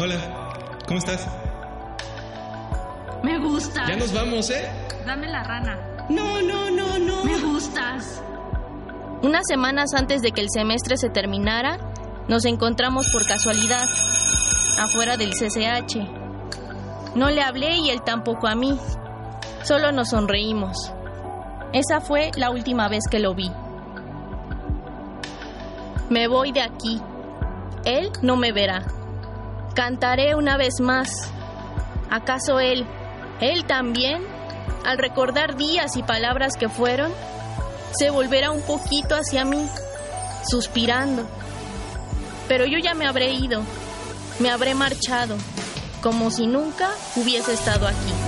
Hola, 0.00 0.16
¿cómo 0.86 0.98
estás? 0.98 1.28
Me 3.22 3.38
gusta. 3.38 3.84
Ya 3.88 3.96
nos 3.96 4.12
vamos, 4.12 4.48
¿eh? 4.50 4.68
Dame 5.04 5.28
la 5.28 5.42
rana. 5.42 5.76
No, 6.08 6.40
no, 6.40 6.70
no, 6.70 6.98
no. 6.98 7.24
Me 7.24 7.38
gustas. 7.40 8.22
Unas 9.22 9.46
semanas 9.48 9.94
antes 9.94 10.22
de 10.22 10.30
que 10.30 10.40
el 10.40 10.50
semestre 10.50 10.96
se 10.96 11.10
terminara, 11.10 11.78
nos 12.28 12.44
encontramos 12.44 13.10
por 13.12 13.26
casualidad, 13.26 13.88
afuera 14.78 15.16
del 15.16 15.32
CCH. 15.32 16.17
No 17.14 17.30
le 17.30 17.42
hablé 17.42 17.76
y 17.76 17.90
él 17.90 18.02
tampoco 18.02 18.46
a 18.46 18.54
mí. 18.54 18.78
Solo 19.62 19.92
nos 19.92 20.10
sonreímos. 20.10 20.92
Esa 21.72 22.00
fue 22.00 22.30
la 22.36 22.50
última 22.50 22.88
vez 22.88 23.04
que 23.10 23.18
lo 23.18 23.34
vi. 23.34 23.50
Me 26.08 26.28
voy 26.28 26.52
de 26.52 26.62
aquí. 26.62 27.00
Él 27.84 28.10
no 28.22 28.36
me 28.36 28.52
verá. 28.52 28.84
Cantaré 29.74 30.34
una 30.34 30.56
vez 30.56 30.80
más. 30.80 31.30
¿Acaso 32.10 32.58
él, 32.58 32.86
él 33.40 33.64
también, 33.64 34.22
al 34.86 34.96
recordar 34.96 35.56
días 35.56 35.96
y 35.96 36.02
palabras 36.02 36.56
que 36.56 36.68
fueron, 36.68 37.12
se 37.92 38.10
volverá 38.10 38.50
un 38.50 38.62
poquito 38.62 39.14
hacia 39.14 39.44
mí, 39.44 39.68
suspirando? 40.48 41.28
Pero 42.48 42.64
yo 42.64 42.78
ya 42.78 42.94
me 42.94 43.06
habré 43.06 43.32
ido, 43.32 43.60
me 44.38 44.50
habré 44.50 44.74
marchado, 44.74 45.36
como 46.02 46.30
si 46.30 46.46
nunca 46.46 46.90
hubiese 47.16 47.52
estado 47.52 47.86
aquí. 47.86 48.27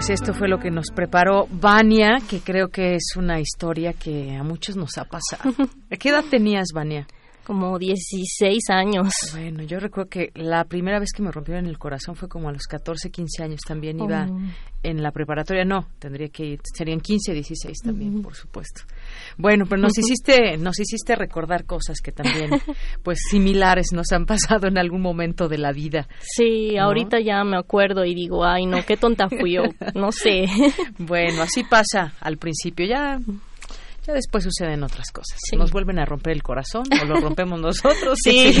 Pues 0.00 0.18
esto 0.18 0.32
fue 0.32 0.48
lo 0.48 0.58
que 0.58 0.70
nos 0.70 0.86
preparó 0.92 1.46
Vania, 1.50 2.20
que 2.26 2.40
creo 2.40 2.68
que 2.68 2.94
es 2.94 3.16
una 3.18 3.38
historia 3.38 3.92
que 3.92 4.34
a 4.34 4.42
muchos 4.42 4.74
nos 4.74 4.96
ha 4.96 5.04
pasado. 5.04 5.50
¿A 5.90 5.96
qué 5.98 6.08
edad 6.08 6.24
tenías, 6.30 6.68
Vania? 6.74 7.06
Como 7.44 7.78
16 7.78 8.70
años. 8.70 9.12
Bueno, 9.32 9.62
yo 9.62 9.78
recuerdo 9.78 10.08
que 10.08 10.30
la 10.34 10.64
primera 10.64 10.98
vez 11.00 11.10
que 11.14 11.22
me 11.22 11.30
rompieron 11.30 11.66
el 11.66 11.76
corazón 11.76 12.16
fue 12.16 12.30
como 12.30 12.48
a 12.48 12.52
los 12.52 12.62
14, 12.62 13.10
15 13.10 13.42
años. 13.42 13.60
También 13.60 14.00
iba 14.00 14.26
Oh. 14.26 14.38
en 14.82 15.02
la 15.02 15.10
preparatoria. 15.10 15.66
No, 15.66 15.86
tendría 15.98 16.30
que 16.30 16.46
ir, 16.46 16.60
serían 16.74 17.00
15, 17.00 17.34
16 17.34 17.78
también, 17.84 18.22
por 18.22 18.34
supuesto. 18.34 18.80
Bueno, 19.36 19.64
pero 19.68 19.80
nos 19.80 19.96
hiciste, 19.98 20.56
nos 20.56 20.78
hiciste 20.80 21.16
recordar 21.16 21.64
cosas 21.64 22.00
que 22.02 22.12
también, 22.12 22.50
pues, 23.02 23.18
similares 23.30 23.88
nos 23.92 24.12
han 24.12 24.26
pasado 24.26 24.68
en 24.68 24.78
algún 24.78 25.00
momento 25.00 25.48
de 25.48 25.58
la 25.58 25.72
vida. 25.72 26.08
Sí, 26.20 26.74
¿No? 26.76 26.84
ahorita 26.84 27.20
ya 27.20 27.42
me 27.44 27.56
acuerdo 27.56 28.04
y 28.04 28.14
digo, 28.14 28.44
ay, 28.44 28.66
no, 28.66 28.84
qué 28.86 28.96
tonta 28.96 29.28
fui 29.28 29.54
yo. 29.54 29.62
No 29.94 30.12
sé. 30.12 30.46
Bueno, 30.98 31.42
así 31.42 31.64
pasa 31.64 32.12
al 32.20 32.36
principio. 32.36 32.86
Ya, 32.86 33.18
ya 34.10 34.14
después 34.14 34.44
suceden 34.44 34.82
otras 34.82 35.10
cosas. 35.12 35.38
Sí. 35.48 35.56
Nos 35.56 35.70
vuelven 35.72 35.98
a 35.98 36.04
romper 36.04 36.32
el 36.32 36.42
corazón 36.42 36.84
o 37.00 37.04
lo 37.04 37.20
rompemos 37.20 37.60
nosotros. 37.60 38.18
Sí. 38.22 38.52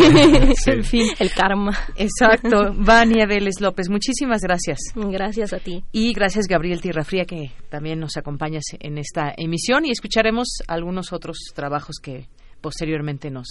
Sí. 0.60 0.70
En 0.70 0.84
fin. 0.84 1.06
El 1.18 1.30
karma. 1.32 1.76
Exacto. 1.96 2.72
Vania 2.76 3.26
Vélez 3.26 3.60
López, 3.60 3.88
muchísimas 3.88 4.40
gracias. 4.42 4.78
Gracias 4.94 5.52
a 5.52 5.58
ti. 5.58 5.84
Y 5.92 6.12
gracias 6.12 6.46
Gabriel 6.46 6.80
Tierrafría 6.80 7.24
que 7.24 7.52
también 7.68 8.00
nos 8.00 8.16
acompañas 8.16 8.64
en 8.78 8.98
esta 8.98 9.32
emisión 9.36 9.86
y 9.86 9.90
escucharemos 9.90 10.62
algunos 10.66 11.12
otros 11.12 11.38
trabajos 11.54 11.96
que 12.02 12.26
posteriormente 12.60 13.30
nos, 13.30 13.48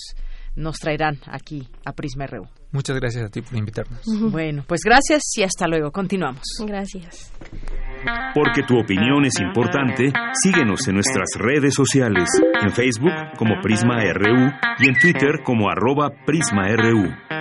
nos 0.60 0.77
traerán 0.77 1.18
aquí 1.26 1.68
a 1.86 1.94
Prisma 1.94 2.27
RU. 2.27 2.48
Muchas 2.72 2.95
gracias 2.98 3.26
a 3.26 3.30
ti 3.30 3.41
por 3.41 3.56
invitarnos. 3.56 4.02
Bueno, 4.31 4.64
pues 4.68 4.81
gracias 4.86 5.23
y 5.38 5.44
hasta 5.44 5.68
luego. 5.68 5.91
Continuamos. 5.91 6.44
Gracias. 6.65 7.34
Porque 8.34 8.61
tu 8.64 8.77
opinión 8.80 9.26
es 9.26 9.40
importante, 9.40 10.11
síguenos 10.44 10.88
en 10.88 10.95
nuestras 10.95 11.30
redes 11.36 11.73
sociales, 11.73 12.30
en 12.61 12.72
Facebook 12.72 13.11
como 13.38 13.60
Prisma 13.61 14.03
RU 14.14 14.52
y 14.80 14.88
en 14.88 14.95
Twitter 14.99 15.41
como 15.44 15.69
arroba 15.69 16.11
PrismaRU. 16.26 17.39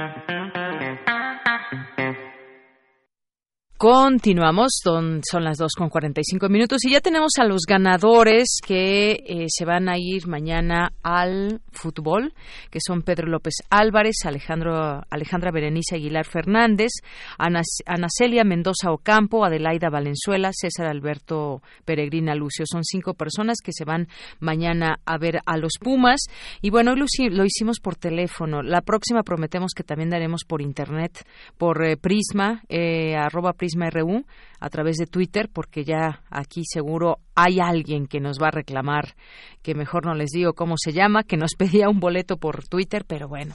Continuamos, 3.79 4.81
son, 4.83 5.21
las 5.41 5.57
2 5.57 5.71
con 5.79 5.89
45 5.89 6.49
minutos 6.49 6.85
y 6.85 6.91
ya 6.91 7.01
tenemos 7.01 7.35
a 7.39 7.45
los 7.45 7.61
ganadores 7.63 8.59
que 8.67 9.13
eh, 9.25 9.47
se 9.47 9.65
van 9.65 9.89
a 9.89 9.97
ir 9.97 10.27
mañana 10.27 10.95
al 11.05 11.61
fútbol, 11.71 12.35
que 12.73 12.81
son 12.85 13.03
Pedro 13.03 13.29
López 13.29 13.55
Álvarez, 13.71 14.17
Alejandro, 14.25 15.05
Alejandra 15.09 15.53
Berenice 15.53 15.95
Aguilar 15.95 16.27
Fernández, 16.27 16.91
Ana, 17.39 17.61
Ana 17.87 18.09
Celia 18.11 18.43
Mendoza 18.43 18.91
Ocampo, 18.91 19.45
Adelaida 19.45 19.91
Valenzuela, 19.91 20.51
César 20.53 20.89
Alberto 20.89 21.63
Peregrina 21.85 22.35
Lucio. 22.35 22.65
Son 22.67 22.83
cinco 22.83 23.15
personas 23.15 23.59
que 23.63 23.73
se 23.73 23.85
van 23.85 24.09
mañana 24.41 24.99
a 25.07 25.19
ver 25.19 25.39
a 25.47 25.57
los 25.57 25.75
Pumas. 25.81 26.23
Y 26.63 26.71
bueno, 26.71 26.95
hoy 26.95 26.99
lo, 26.99 27.07
lo 27.31 27.45
hicimos 27.45 27.79
por 27.79 27.95
teléfono. 27.95 28.61
La 28.61 28.81
próxima 28.81 29.23
prometemos 29.23 29.71
que 29.73 29.85
también 29.85 30.11
daremos 30.11 30.43
por 30.45 30.63
internet, 30.63 31.25
por 31.57 31.87
eh, 31.87 31.97
Prisma, 31.97 32.65
eh, 32.69 33.15
arroba 33.15 33.53
Prisma 33.53 33.68
RU, 33.75 34.25
a 34.61 34.71
través 34.71 34.97
de 34.97 35.07
Twitter, 35.07 35.49
porque 35.53 35.85
ya 35.85 36.23
aquí 36.31 36.63
seguro 36.65 37.19
hay 37.35 37.61
alguien 37.61 38.07
que 38.07 38.21
nos 38.21 38.39
va 38.41 38.49
a 38.49 38.53
reclamar, 38.53 39.15
que 39.63 39.75
mejor 39.75 40.07
no 40.07 40.15
les 40.15 40.31
digo 40.31 40.55
cómo 40.55 40.75
se 40.77 40.93
llama, 40.93 41.23
que 41.23 41.37
nos 41.37 41.55
pedía 41.59 41.89
un 41.89 42.01
boleto 42.01 42.37
por 42.37 42.67
Twitter, 42.69 43.05
pero 43.07 43.29
bueno, 43.29 43.55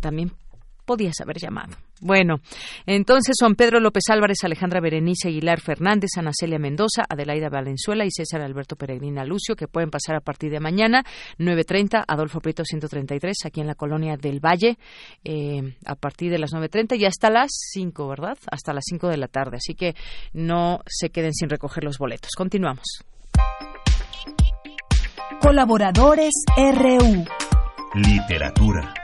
también 0.00 0.32
podías 0.84 1.20
haber 1.20 1.38
llamado. 1.38 1.76
Bueno, 2.00 2.40
entonces 2.86 3.34
son 3.38 3.54
Pedro 3.54 3.80
López 3.80 4.04
Álvarez, 4.10 4.38
Alejandra 4.42 4.80
Berenice 4.80 5.28
Aguilar 5.28 5.60
Fernández, 5.60 6.10
Ana 6.18 6.32
Celia 6.38 6.58
Mendoza, 6.58 7.04
Adelaida 7.08 7.48
Valenzuela 7.48 8.04
y 8.04 8.10
César 8.10 8.42
Alberto 8.42 8.76
Peregrina 8.76 9.24
Lucio, 9.24 9.56
que 9.56 9.68
pueden 9.68 9.90
pasar 9.90 10.16
a 10.16 10.20
partir 10.20 10.50
de 10.50 10.60
mañana, 10.60 11.04
9.30, 11.38 12.04
Adolfo 12.06 12.40
Prieto 12.40 12.64
133, 12.64 13.36
aquí 13.46 13.60
en 13.60 13.66
la 13.66 13.74
colonia 13.74 14.16
del 14.16 14.40
Valle, 14.40 14.76
eh, 15.24 15.76
a 15.86 15.94
partir 15.94 16.30
de 16.30 16.38
las 16.38 16.52
9.30 16.52 16.98
y 16.98 17.06
hasta 17.06 17.30
las 17.30 17.50
5, 17.72 18.08
¿verdad? 18.08 18.38
Hasta 18.50 18.72
las 18.72 18.84
5 18.86 19.08
de 19.08 19.16
la 19.16 19.28
tarde. 19.28 19.56
Así 19.56 19.74
que 19.74 19.94
no 20.32 20.80
se 20.86 21.10
queden 21.10 21.32
sin 21.32 21.48
recoger 21.48 21.84
los 21.84 21.98
boletos. 21.98 22.32
Continuamos. 22.36 22.84
Colaboradores 25.40 26.32
RU. 26.56 27.24
Literatura. 27.94 29.03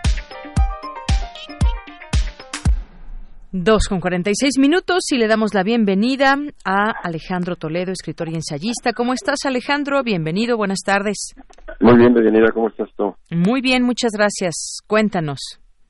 Dos 3.53 3.89
con 3.89 3.99
46 3.99 4.61
minutos 4.61 5.11
y 5.11 5.19
le 5.19 5.27
damos 5.27 5.55
la 5.55 5.65
bienvenida 5.65 6.37
a 6.65 6.93
Alejandro 7.03 7.57
Toledo, 7.57 7.91
escritor 7.91 8.29
y 8.29 8.37
ensayista. 8.37 8.93
¿Cómo 8.93 9.13
estás, 9.13 9.41
Alejandro? 9.45 10.05
Bienvenido, 10.05 10.57
buenas 10.57 10.83
tardes. 10.87 11.35
Muy 11.81 11.97
bien, 11.97 12.15
Deyanira, 12.15 12.53
¿cómo 12.53 12.69
estás 12.69 12.89
tú? 12.97 13.13
Muy 13.33 13.61
bien, 13.61 13.83
muchas 13.83 14.13
gracias. 14.17 14.79
Cuéntanos. 14.87 15.41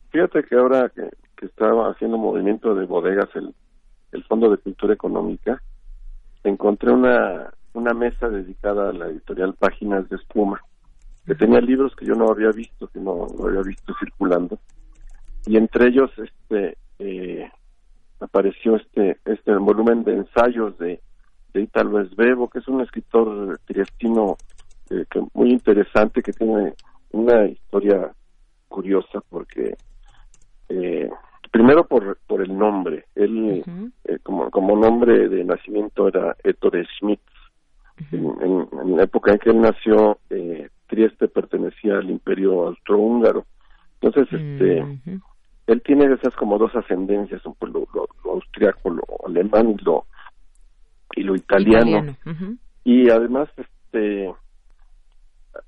Fíjate 0.08 0.42
que 0.44 0.56
ahora 0.56 0.90
que, 0.94 1.02
que 1.36 1.44
estaba 1.44 1.90
haciendo 1.90 2.16
movimiento 2.16 2.74
de 2.74 2.86
bodegas 2.86 3.28
el, 3.34 3.54
el 4.12 4.24
Fondo 4.24 4.50
de 4.50 4.56
Cultura 4.56 4.94
Económica, 4.94 5.60
encontré 6.44 6.90
una, 6.90 7.52
una 7.74 7.92
mesa 7.92 8.30
dedicada 8.30 8.88
a 8.88 8.92
la 8.94 9.08
editorial 9.08 9.52
Páginas 9.52 10.08
de 10.08 10.16
Espuma, 10.16 10.62
que 11.26 11.34
tenía 11.34 11.60
libros 11.60 11.94
que 11.94 12.06
yo 12.06 12.14
no 12.14 12.30
había 12.30 12.52
visto, 12.52 12.88
que 12.88 13.00
no, 13.00 13.26
no 13.38 13.48
había 13.48 13.60
visto 13.60 13.92
circulando, 14.00 14.58
y 15.44 15.58
entre 15.58 15.88
ellos 15.88 16.10
este 16.16 16.78
eh, 17.00 17.50
apareció 18.20 18.76
este 18.76 19.18
este 19.24 19.54
volumen 19.56 20.04
de 20.04 20.14
ensayos 20.14 20.78
de, 20.78 21.00
de 21.52 21.62
Italo 21.62 22.00
Esbebo, 22.00 22.48
que 22.48 22.60
es 22.60 22.68
un 22.68 22.80
escritor 22.80 23.58
triestino 23.64 24.36
eh, 24.90 25.04
que 25.10 25.20
muy 25.34 25.50
interesante, 25.50 26.22
que 26.22 26.32
tiene 26.32 26.74
una 27.12 27.46
historia 27.46 28.12
curiosa 28.68 29.20
porque 29.28 29.76
eh, 30.68 31.10
primero 31.50 31.86
por, 31.86 32.18
por 32.26 32.42
el 32.42 32.56
nombre. 32.56 33.06
Él, 33.14 33.62
eh, 34.04 34.18
como, 34.22 34.50
como 34.50 34.76
nombre 34.76 35.28
de 35.28 35.44
nacimiento 35.44 36.08
era 36.08 36.36
Ettore 36.44 36.86
Schmidt. 36.98 37.20
en, 38.12 38.96
la 38.96 39.02
época 39.02 39.32
en 39.32 39.38
que 39.38 39.50
él 39.50 39.60
nació, 39.60 40.18
eh, 40.30 40.68
Trieste 40.86 41.28
pertenecía 41.28 41.98
al 41.98 42.10
imperio 42.10 42.68
austrohúngaro. 42.68 43.44
Entonces, 44.00 44.32
este, 44.32 44.84
él 45.72 45.82
tiene 45.82 46.12
esas 46.12 46.34
como 46.34 46.58
dos 46.58 46.74
ascendencias, 46.74 47.44
un 47.46 47.54
lo, 47.60 47.86
lo, 47.94 48.08
lo 48.24 48.32
austriaco, 48.32 48.90
lo 48.90 49.04
alemán 49.26 49.70
y 49.70 49.84
lo, 49.84 50.06
y 51.14 51.22
lo 51.22 51.36
italiano. 51.36 52.16
Y 52.82 53.08
además, 53.08 53.48
este, 53.56 54.34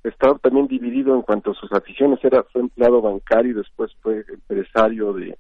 estaba 0.03 0.39
también 0.39 0.67
dividido 0.67 1.15
en 1.15 1.23
cuanto 1.23 1.53
a 1.53 1.55
sus 1.55 1.73
aficiones. 1.73 2.19
Era, 2.25 2.43
fue 2.45 2.63
empleado 2.63 3.01
bancario 3.01 3.53
y 3.53 3.57
después 3.57 3.93
fue 4.01 4.25
empresario 4.29 5.13
de, 5.13 5.39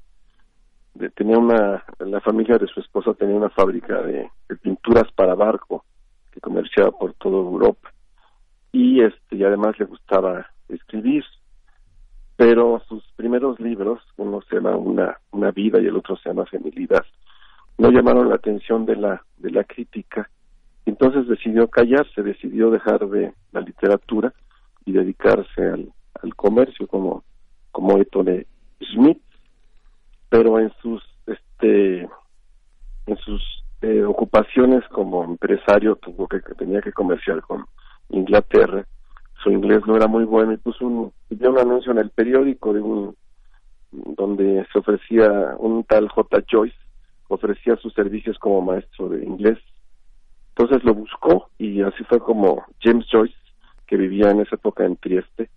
de 0.94 1.10
tenía 1.10 1.38
una, 1.38 1.84
la 1.98 2.20
familia 2.20 2.56
de 2.58 2.68
su 2.68 2.80
esposa 2.80 3.14
tenía 3.14 3.34
una 3.34 3.50
fábrica 3.50 4.00
de, 4.02 4.30
de 4.48 4.56
pinturas 4.56 5.10
para 5.16 5.34
barco 5.34 5.84
que 6.30 6.40
comerciaba 6.40 6.92
por 6.92 7.14
toda 7.14 7.36
Europa 7.36 7.92
y 8.70 9.02
este 9.02 9.36
y 9.36 9.44
además 9.44 9.78
le 9.78 9.86
gustaba 9.86 10.46
escribir 10.68 11.24
pero 12.36 12.82
sus 12.88 13.04
primeros 13.16 13.60
libros 13.60 14.00
uno 14.16 14.40
se 14.48 14.56
llama 14.56 14.76
una 14.76 15.18
una 15.30 15.50
vida 15.50 15.80
y 15.80 15.86
el 15.86 15.96
otro 15.96 16.16
se 16.16 16.28
llama 16.28 16.46
feminidad 16.46 17.04
no 17.78 17.90
llamaron 17.90 18.28
la 18.28 18.36
atención 18.36 18.86
de 18.86 18.96
la 18.96 19.22
de 19.38 19.50
la 19.50 19.64
crítica 19.64 20.30
entonces 20.86 21.28
decidió 21.28 21.68
callarse 21.68 22.22
decidió 22.22 22.70
dejar 22.70 23.08
de 23.08 23.32
la 23.52 23.60
literatura 23.60 24.32
y 24.84 24.92
dedicarse 24.92 25.62
al, 25.62 25.92
al 26.22 26.34
comercio 26.34 26.86
como 26.86 27.24
como 27.70 27.98
Ettore 27.98 28.46
Schmidt 28.80 29.20
pero 30.28 30.58
en 30.58 30.72
sus 30.80 31.02
este 31.26 32.08
en 33.06 33.16
sus 33.18 33.42
eh, 33.82 34.04
ocupaciones 34.04 34.86
como 34.88 35.24
empresario 35.24 35.96
tuvo 35.96 36.28
que, 36.28 36.38
tenía 36.56 36.80
que 36.80 36.92
comerciar 36.92 37.42
con 37.42 37.64
Inglaterra, 38.10 38.86
su 39.42 39.50
inglés 39.50 39.82
no 39.86 39.96
era 39.96 40.06
muy 40.06 40.24
bueno 40.24 40.52
y 40.52 40.56
puso 40.56 40.86
un, 40.86 41.12
dio 41.30 41.50
un 41.50 41.58
anuncio 41.58 41.92
en 41.92 41.98
el 41.98 42.10
periódico 42.10 42.72
de 42.72 42.80
un 42.80 43.16
donde 43.90 44.66
se 44.72 44.78
ofrecía 44.78 45.54
un 45.58 45.84
tal 45.84 46.08
J. 46.08 46.42
Joyce, 46.50 46.76
ofrecía 47.28 47.76
sus 47.76 47.92
servicios 47.92 48.38
como 48.38 48.62
maestro 48.62 49.08
de 49.10 49.22
inglés. 49.22 49.58
Entonces 50.56 50.82
lo 50.84 50.94
buscó 50.94 51.50
y 51.58 51.82
así 51.82 52.02
fue 52.04 52.18
como 52.20 52.64
James 52.80 53.06
Joyce, 53.10 53.36
que 53.86 53.96
vivía 53.96 54.30
en 54.30 54.40
esa 54.40 54.56
época 54.56 54.84
en 54.84 54.96
Trieste, 54.96 55.50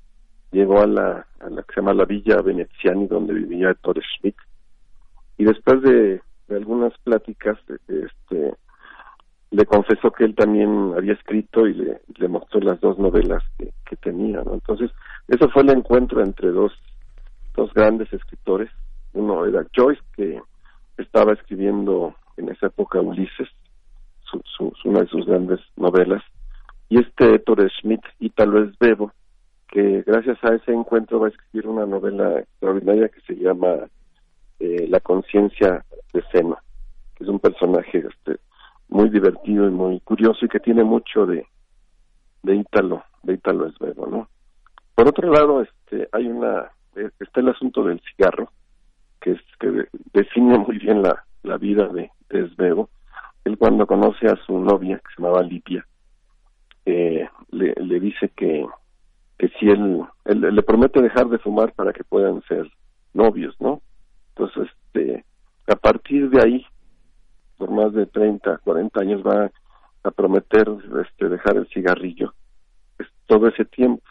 llegó 0.51 0.81
a 0.81 0.87
la, 0.87 1.25
a 1.39 1.49
la 1.49 1.63
que 1.63 1.73
se 1.73 1.81
llama 1.81 1.93
la 1.93 2.05
Villa 2.05 2.41
Veneziani, 2.41 3.07
donde 3.07 3.33
vivía 3.33 3.71
Ettore 3.71 4.01
Schmidt. 4.01 4.35
Y 5.37 5.45
después 5.45 5.81
de, 5.81 6.21
de 6.47 6.55
algunas 6.55 6.97
pláticas, 6.99 7.57
este, 7.87 8.53
le 9.55 9.65
confesó 9.65 10.11
que 10.11 10.25
él 10.25 10.35
también 10.35 10.93
había 10.97 11.13
escrito 11.13 11.65
y 11.65 11.73
le, 11.73 12.27
mostró 12.27 12.59
las 12.59 12.79
dos 12.81 12.99
novelas 12.99 13.41
que, 13.57 13.71
que 13.85 13.95
tenía, 13.95 14.41
¿no? 14.43 14.53
Entonces, 14.53 14.91
eso 15.29 15.49
fue 15.49 15.63
el 15.63 15.69
encuentro 15.69 16.21
entre 16.21 16.49
dos, 16.49 16.73
dos 17.55 17.73
grandes 17.73 18.11
escritores. 18.11 18.69
Uno 19.13 19.45
era 19.45 19.65
Joyce, 19.73 20.01
que 20.13 20.41
estaba 20.97 21.33
escribiendo 21.33 22.15
en 22.35 22.49
esa 22.49 22.67
época 22.67 22.99
Ulises, 22.99 23.47
su, 24.57 24.73
una 24.83 25.01
de 25.01 25.07
sus 25.07 25.25
grandes 25.25 25.61
novelas, 25.77 26.21
y 26.89 26.99
este 26.99 27.35
Ettore 27.35 27.69
Schmidt, 27.69 28.01
Ítalo 28.19 28.69
Bebo, 28.77 29.13
que 29.69 30.03
gracias 30.05 30.37
a 30.43 30.53
ese 30.53 30.73
encuentro 30.73 31.21
va 31.21 31.27
a 31.27 31.29
escribir 31.29 31.69
una 31.69 31.85
novela 31.85 32.39
extraordinaria 32.39 33.07
que 33.07 33.21
se 33.21 33.35
llama 33.35 33.87
eh, 34.59 34.85
La 34.89 34.99
conciencia 34.99 35.85
de 36.13 36.23
Seno, 36.33 36.57
que 37.15 37.23
es 37.23 37.29
un 37.29 37.39
personaje 37.39 37.99
este, 37.99 38.37
muy 38.89 39.09
divertido 39.09 39.67
y 39.67 39.71
muy 39.71 39.99
curioso 40.01 40.45
y 40.45 40.49
que 40.49 40.59
tiene 40.59 40.83
mucho 40.83 41.25
de 41.25 41.45
de 42.45 42.55
Ítalo, 42.55 43.03
de 43.23 43.33
Ítalo 43.33 43.67
Esbebo, 43.67 44.07
¿no? 44.07 44.29
Por 44.93 45.09
otro 45.09 45.31
lado, 45.31 45.61
este, 45.61 46.07
hay 46.11 46.27
una, 46.27 46.71
está 47.19 47.41
el 47.41 47.49
asunto 47.49 47.83
del 47.83 47.99
cigarro, 48.01 48.51
que 49.19 49.31
es 49.31 49.41
que 49.59 49.87
define 50.13 50.59
muy 50.59 50.77
bien 50.77 51.01
la, 51.01 51.25
la 51.43 51.57
vida 51.57 51.87
de, 51.87 52.11
de 52.29 52.45
Esbebo. 52.45 52.89
Él 53.43 53.57
cuando 53.57 53.85
conoce 53.85 54.27
a 54.27 54.37
su 54.45 54.57
novia, 54.59 54.97
que 54.97 55.15
se 55.15 55.21
llamaba 55.21 55.43
Lidia, 55.43 55.85
eh, 56.85 57.27
le, 57.49 57.73
le 57.73 57.99
dice 57.99 58.29
que, 58.35 58.65
que 59.37 59.49
si 59.59 59.67
él, 59.67 60.01
él, 60.25 60.41
le 60.41 60.63
promete 60.63 61.01
dejar 61.01 61.27
de 61.27 61.39
fumar 61.39 61.73
para 61.73 61.91
que 61.91 62.03
puedan 62.03 62.41
ser 62.43 62.69
novios, 63.13 63.55
¿no? 63.59 63.81
Entonces, 64.35 64.71
este, 64.85 65.25
a 65.67 65.75
partir 65.75 66.29
de 66.29 66.43
ahí, 66.43 66.65
por 67.57 67.71
más 67.71 67.93
de 67.93 68.05
30, 68.05 68.59
40 68.59 69.01
años 69.01 69.21
va 69.25 69.51
a 70.03 70.11
prometer 70.11 70.67
este 71.03 71.29
dejar 71.29 71.57
el 71.57 71.67
cigarrillo. 71.67 72.33
Es 72.99 73.07
todo 73.25 73.47
ese 73.47 73.65
tiempo. 73.65 74.03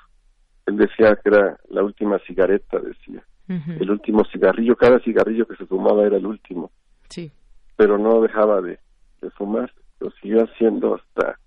Él 0.66 0.76
decía 0.76 1.16
que 1.16 1.28
era 1.28 1.58
la 1.70 1.82
última 1.82 2.18
cigareta, 2.20 2.78
decía. 2.78 3.22
El 3.46 3.90
último 3.90 4.24
cigarrillo, 4.24 4.74
cada 4.74 4.98
cigarrillo 5.00 5.46
que 5.46 5.56
se 5.56 5.66
fumaba 5.66 6.04
era 6.04 6.16
el 6.16 6.24
último. 6.24 6.70
Sí. 7.10 7.30
Pero 7.76 7.98
no 7.98 8.22
dejaba 8.22 8.62
de, 8.62 8.78
de 9.20 9.30
fumar, 9.30 9.70
lo 10.00 10.10
siguió 10.12 10.44
haciendo 10.44 10.94
hasta 10.94 11.38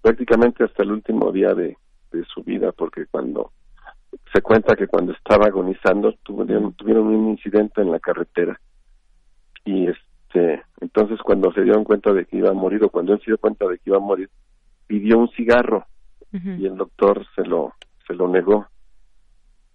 prácticamente 0.00 0.62
hasta 0.62 0.84
el 0.84 0.92
último 0.92 1.32
día 1.32 1.52
de, 1.52 1.76
de 2.12 2.24
su 2.32 2.44
vida, 2.44 2.70
porque 2.70 3.06
cuando 3.06 3.50
se 4.32 4.40
cuenta 4.40 4.76
que 4.76 4.86
cuando 4.86 5.12
estaba 5.12 5.46
agonizando 5.46 6.12
tuvieron, 6.22 6.72
tuvieron 6.74 7.06
un 7.06 7.30
incidente 7.30 7.80
en 7.80 7.90
la 7.90 7.98
carretera 7.98 8.60
y 9.64 9.88
este 9.88 10.05
entonces 10.80 11.18
cuando 11.22 11.52
se 11.52 11.62
dieron 11.62 11.84
cuenta 11.84 12.12
de 12.12 12.24
que 12.24 12.36
iba 12.36 12.50
a 12.50 12.54
morir 12.54 12.82
o 12.84 12.90
cuando 12.90 13.12
él 13.12 13.20
se 13.20 13.26
dio 13.26 13.38
cuenta 13.38 13.66
de 13.66 13.78
que 13.78 13.90
iba 13.90 13.96
a 13.96 14.00
morir 14.00 14.30
pidió 14.86 15.18
un 15.18 15.28
cigarro 15.30 15.86
y 16.32 16.66
el 16.66 16.76
doctor 16.76 17.26
se 17.34 17.44
lo 17.44 17.72
se 18.06 18.14
lo 18.14 18.28
negó. 18.28 18.66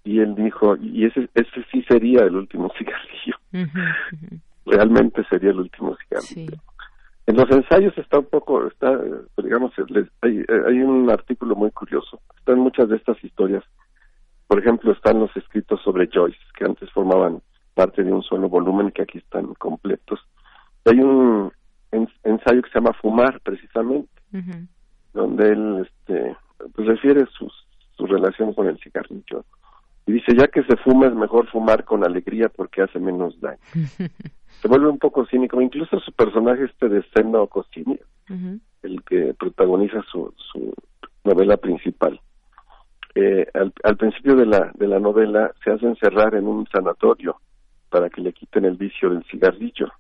Y 0.04 0.20
él 0.20 0.36
dijo 0.36 0.76
y 0.78 1.06
ese 1.06 1.30
ese 1.34 1.66
sí 1.72 1.84
sería 1.84 2.24
el 2.24 2.36
último 2.36 2.72
cigarrillo. 2.78 3.70
Realmente 4.66 5.24
sería 5.30 5.52
el 5.52 5.60
último 5.60 5.96
cigarrillo. 5.98 6.58
En 7.28 7.36
los 7.36 7.50
ensayos 7.52 7.98
está 7.98 8.20
un 8.20 8.26
poco 8.26 8.68
está 8.68 9.00
digamos 9.38 9.72
hay, 10.22 10.44
hay 10.68 10.82
un 10.82 11.10
artículo 11.10 11.56
muy 11.56 11.72
curioso. 11.72 12.22
Están 12.38 12.60
muchas 12.60 12.90
de 12.90 12.98
estas 12.98 13.24
historias. 13.24 13.64
Por 14.48 14.60
ejemplo 14.60 14.92
están 14.92 15.20
los 15.20 15.36
escritos 15.36 15.82
sobre 15.82 16.10
Joyce 16.14 16.40
que 16.56 16.66
antes 16.66 16.92
formaban 16.92 17.42
parte 17.74 18.04
de 18.04 18.12
un 18.12 18.22
solo 18.22 18.50
volumen 18.50 18.92
que 18.92 19.02
aquí 19.02 19.18
están 19.18 19.54
completos 19.56 20.20
hay 20.86 21.00
un 21.00 21.52
ensayo 22.24 22.62
que 22.62 22.70
se 22.70 22.80
llama 22.80 22.94
Fumar, 22.94 23.40
precisamente, 23.42 24.10
donde 25.14 25.50
él 25.50 25.88
este, 25.88 26.36
pues 26.74 26.88
refiere 26.88 27.26
sus, 27.38 27.54
su 27.98 28.06
relación 28.06 28.54
con 28.54 28.68
el 28.68 28.80
cigarrillo. 28.80 29.44
Y 30.08 30.14
dice, 30.14 30.36
ya 30.36 30.48
que 30.48 30.64
se 30.64 30.78
fuma, 30.78 31.08
es 31.08 31.14
mejor 31.14 31.48
fumar 31.50 31.84
con 31.86 32.04
alegría 32.04 32.50
porque 32.50 32.82
hace 32.82 33.00
menos 33.00 33.40
daño. 33.40 33.60
se 34.62 34.68
vuelve 34.68 34.90
un 34.90 34.98
poco 34.98 35.26
cínico. 35.28 35.62
Incluso 35.62 36.00
su 36.00 36.12
personaje 36.14 36.66
este 36.66 36.90
de 36.90 37.04
Senna 37.14 37.46
Costini, 37.48 38.00
el 38.82 39.04
que 39.04 39.36
protagoniza 39.38 40.02
su, 40.12 40.34
su 40.52 40.74
novela 41.24 41.58
principal. 41.58 42.20
Eh, 43.14 43.46
al, 43.54 43.74
al, 43.84 43.98
principio 43.98 44.36
de 44.36 44.46
la, 44.46 44.72
de 44.74 44.88
la 44.88 45.00
novela 45.00 45.52
se 45.64 45.72
hace 45.72 45.86
encerrar 45.86 46.34
en 46.34 46.48
un 46.48 46.66
sanatorio 46.68 47.36
para 47.90 48.10
que 48.10 48.22
le 48.22 48.32
quiten 48.32 48.64
el 48.64 48.78
vicio 48.78 49.10
del 49.10 49.24
cigarrillo 49.26 49.92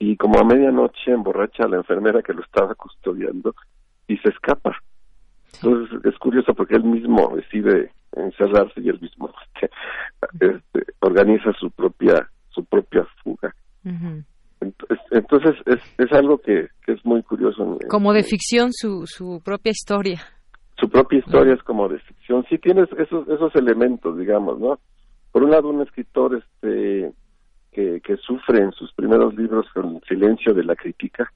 y 0.00 0.16
como 0.16 0.40
a 0.40 0.44
medianoche 0.44 1.12
emborracha 1.12 1.64
a 1.64 1.68
la 1.68 1.76
enfermera 1.76 2.22
que 2.22 2.32
lo 2.32 2.42
estaba 2.42 2.74
custodiando 2.74 3.54
y 4.08 4.16
se 4.16 4.30
escapa. 4.30 4.76
Entonces 5.54 6.00
es 6.04 6.18
curioso 6.18 6.54
porque 6.54 6.76
él 6.76 6.84
mismo 6.84 7.36
decide 7.36 7.92
encerrarse 8.12 8.80
y 8.80 8.88
él 8.88 8.98
mismo 9.00 9.30
este, 9.54 9.70
este, 10.40 10.92
organiza 11.00 11.52
su 11.52 11.70
propia 11.70 12.28
su 12.48 12.64
propia 12.64 13.06
fuga. 13.22 13.54
Entonces 15.10 15.54
es, 15.66 15.80
es 15.98 16.12
algo 16.12 16.38
que, 16.38 16.68
que 16.84 16.92
es 16.92 17.04
muy 17.04 17.22
curioso. 17.22 17.78
como 17.88 18.12
de 18.14 18.24
ficción 18.24 18.72
su, 18.72 19.06
su 19.06 19.42
propia 19.44 19.70
historia. 19.70 20.20
Su 20.78 20.88
propia 20.88 21.18
historia 21.18 21.54
es 21.54 21.62
como 21.62 21.88
de 21.88 21.98
ficción. 21.98 22.44
Sí 22.48 22.56
tienes 22.56 22.88
esos 22.98 23.28
esos 23.28 23.54
elementos, 23.54 24.16
digamos, 24.16 24.58
¿no? 24.58 24.78
Por 25.30 25.44
un 25.44 25.50
lado 25.50 25.68
un 25.68 25.82
escritor 25.82 26.42
este 26.42 27.12
que, 27.72 28.00
que 28.00 28.16
sufre 28.16 28.58
en 28.58 28.72
sus 28.72 28.92
primeros 28.92 29.34
libros 29.34 29.66
con 29.72 30.00
silencio 30.08 30.54
de 30.54 30.64
la 30.64 30.76
crítica 30.76 31.32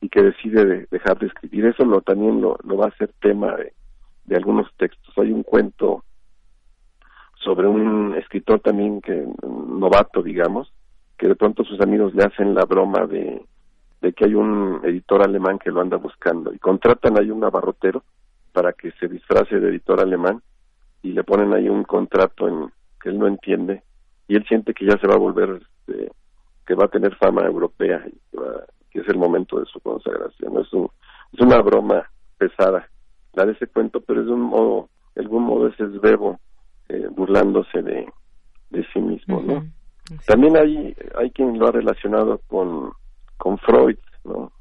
y 0.00 0.08
que 0.08 0.22
decide 0.22 0.86
dejar 0.90 1.18
de 1.18 1.26
escribir. 1.26 1.66
Eso 1.66 1.84
lo, 1.84 2.00
también 2.00 2.40
lo, 2.40 2.58
lo 2.64 2.76
va 2.76 2.86
a 2.86 2.96
ser 2.96 3.12
tema 3.20 3.56
de, 3.56 3.72
de, 4.24 4.36
algunos 4.36 4.68
textos. 4.76 5.16
Hay 5.18 5.32
un 5.32 5.42
cuento 5.42 6.04
sobre 7.36 7.66
un 7.66 8.14
escritor 8.16 8.60
también 8.60 9.00
que 9.00 9.26
novato, 9.42 10.22
digamos, 10.22 10.72
que 11.16 11.28
de 11.28 11.36
pronto 11.36 11.64
sus 11.64 11.80
amigos 11.80 12.14
le 12.14 12.24
hacen 12.24 12.54
la 12.54 12.64
broma 12.64 13.06
de, 13.06 13.42
de 14.00 14.12
que 14.12 14.24
hay 14.24 14.34
un 14.34 14.80
editor 14.84 15.22
alemán 15.22 15.58
que 15.58 15.70
lo 15.70 15.80
anda 15.80 15.96
buscando 15.96 16.52
y 16.52 16.58
contratan 16.58 17.18
ahí 17.18 17.30
un 17.30 17.44
abarrotero 17.44 18.02
para 18.52 18.72
que 18.72 18.90
se 18.92 19.08
disfrace 19.08 19.58
de 19.60 19.68
editor 19.68 20.00
alemán 20.00 20.42
y 21.02 21.12
le 21.12 21.24
ponen 21.24 21.52
ahí 21.52 21.68
un 21.68 21.84
contrato 21.84 22.48
en 22.48 22.72
que 23.00 23.08
él 23.08 23.18
no 23.18 23.26
entiende 23.26 23.82
y 24.26 24.36
él 24.36 24.44
siente 24.48 24.74
que 24.74 24.86
ya 24.86 24.98
se 24.98 25.06
va 25.06 25.14
a 25.14 25.18
volver 25.18 25.62
este, 25.86 26.10
que 26.66 26.74
va 26.74 26.84
a 26.84 26.88
tener 26.88 27.14
fama 27.16 27.42
europea 27.46 28.02
y 28.06 28.18
que, 28.90 29.00
es 29.00 29.08
el 29.08 29.18
momento 29.18 29.58
de 29.58 29.66
su 29.66 29.80
consagración. 29.80 30.58
Es, 30.58 30.72
un, 30.72 30.88
es 31.32 31.40
una 31.40 31.60
broma 31.62 32.08
pesada 32.36 32.88
la 33.34 33.46
de 33.46 33.52
ese 33.52 33.66
cuento, 33.66 34.00
pero 34.02 34.20
es 34.20 34.26
de 34.26 34.32
un 34.32 34.42
modo, 34.42 34.88
de 35.14 35.22
algún 35.22 35.44
modo 35.44 35.68
ese 35.68 35.84
es 35.84 36.00
bebo 36.00 36.38
eh, 36.88 37.08
burlándose 37.10 37.82
de, 37.82 38.06
de 38.70 38.86
sí 38.92 39.00
mismo, 39.00 39.40
¿no? 39.40 39.64
También 40.26 40.56
hay, 40.56 40.94
hay 41.16 41.30
quien 41.30 41.58
lo 41.58 41.68
ha 41.68 41.72
relacionado 41.72 42.38
con, 42.48 42.92
con 43.38 43.56
Freud, 43.58 43.96
¿no? 44.24 44.52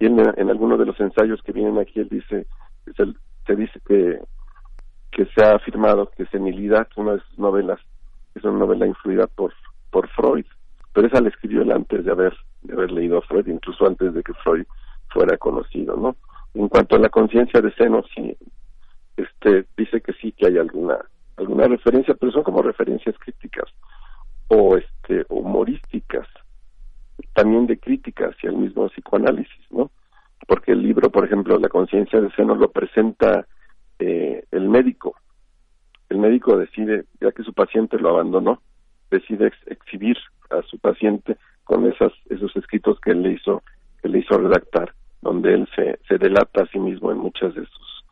Y 0.00 0.06
en, 0.06 0.18
en 0.18 0.50
algunos 0.50 0.78
de 0.78 0.86
los 0.86 0.98
ensayos 0.98 1.40
que 1.42 1.52
vienen 1.52 1.78
aquí, 1.78 2.00
él 2.00 2.08
dice, 2.08 2.46
se, 2.96 3.04
se 3.46 3.56
dice 3.56 3.78
que, 3.86 4.18
que 5.12 5.26
se 5.26 5.44
ha 5.44 5.54
afirmado 5.54 6.10
que 6.16 6.26
Senilidad, 6.26 6.88
una 6.96 7.12
de 7.12 7.20
sus 7.20 7.38
novelas, 7.38 7.78
es 8.34 8.42
una 8.42 8.58
novela 8.58 8.86
influida 8.86 9.26
por, 9.26 9.52
por 9.90 10.08
Freud, 10.08 10.46
pero 10.92 11.06
esa 11.06 11.20
la 11.20 11.28
escribió 11.28 11.62
él 11.62 11.72
antes 11.72 12.04
de 12.04 12.10
haber, 12.10 12.36
de 12.62 12.74
haber 12.74 12.90
leído 12.90 13.18
a 13.18 13.22
Freud, 13.22 13.46
incluso 13.46 13.86
antes 13.86 14.12
de 14.14 14.22
que 14.22 14.34
Freud 14.34 14.64
fuera 15.08 15.36
conocido, 15.36 15.96
¿no? 15.96 16.16
En 16.54 16.68
cuanto 16.68 16.96
a 16.96 16.98
la 16.98 17.08
conciencia 17.08 17.60
de 17.60 17.72
seno, 17.74 18.02
sí, 18.14 18.36
este, 19.16 19.66
dice 19.76 20.00
que 20.00 20.12
sí 20.14 20.32
que 20.32 20.46
hay 20.46 20.58
alguna 20.58 20.98
alguna 21.40 21.66
referencia, 21.68 22.14
pero 22.14 22.32
son 22.32 22.42
como 22.42 22.62
referencias 22.62 23.16
críticas 23.18 23.64
o 24.48 24.76
este 24.76 25.24
humorísticas, 25.28 26.26
también 27.34 27.66
de 27.66 27.78
crítica 27.78 28.26
hacia 28.26 28.50
el 28.50 28.56
mismo 28.56 28.88
psicoanálisis, 28.88 29.70
¿no? 29.70 29.90
Porque 30.46 30.72
el 30.72 30.82
libro, 30.82 31.10
por 31.10 31.24
ejemplo, 31.24 31.58
La 31.58 31.68
conciencia 31.68 32.20
de 32.20 32.30
seno 32.32 32.54
lo 32.54 32.70
presenta 32.70 33.46
eh, 33.98 34.44
el 34.50 34.68
médico. 34.68 35.16
El 36.08 36.18
médico 36.18 36.56
decide, 36.56 37.04
ya 37.20 37.30
que 37.32 37.44
su 37.44 37.52
paciente 37.52 37.98
lo 37.98 38.10
abandonó, 38.10 38.60
decide 39.10 39.52
exhibir 39.66 40.16
a 40.50 40.62
su 40.62 40.78
paciente 40.78 41.36
con 41.64 41.86
esas, 41.86 42.12
esos 42.28 42.54
escritos 42.56 42.98
que 43.00 43.12
él 43.12 43.22
le 43.22 43.32
hizo, 43.32 43.62
que 44.02 44.08
le 44.08 44.18
hizo 44.18 44.38
redactar, 44.38 44.92
donde 45.22 45.54
él 45.54 45.68
se, 45.76 45.98
se 46.08 46.18
delata 46.18 46.62
a 46.62 46.66
sí 46.66 46.78
mismo 46.78 47.12
en 47.12 47.18
muchas 47.18 47.54
de 47.54 47.64
sus, 47.64 48.04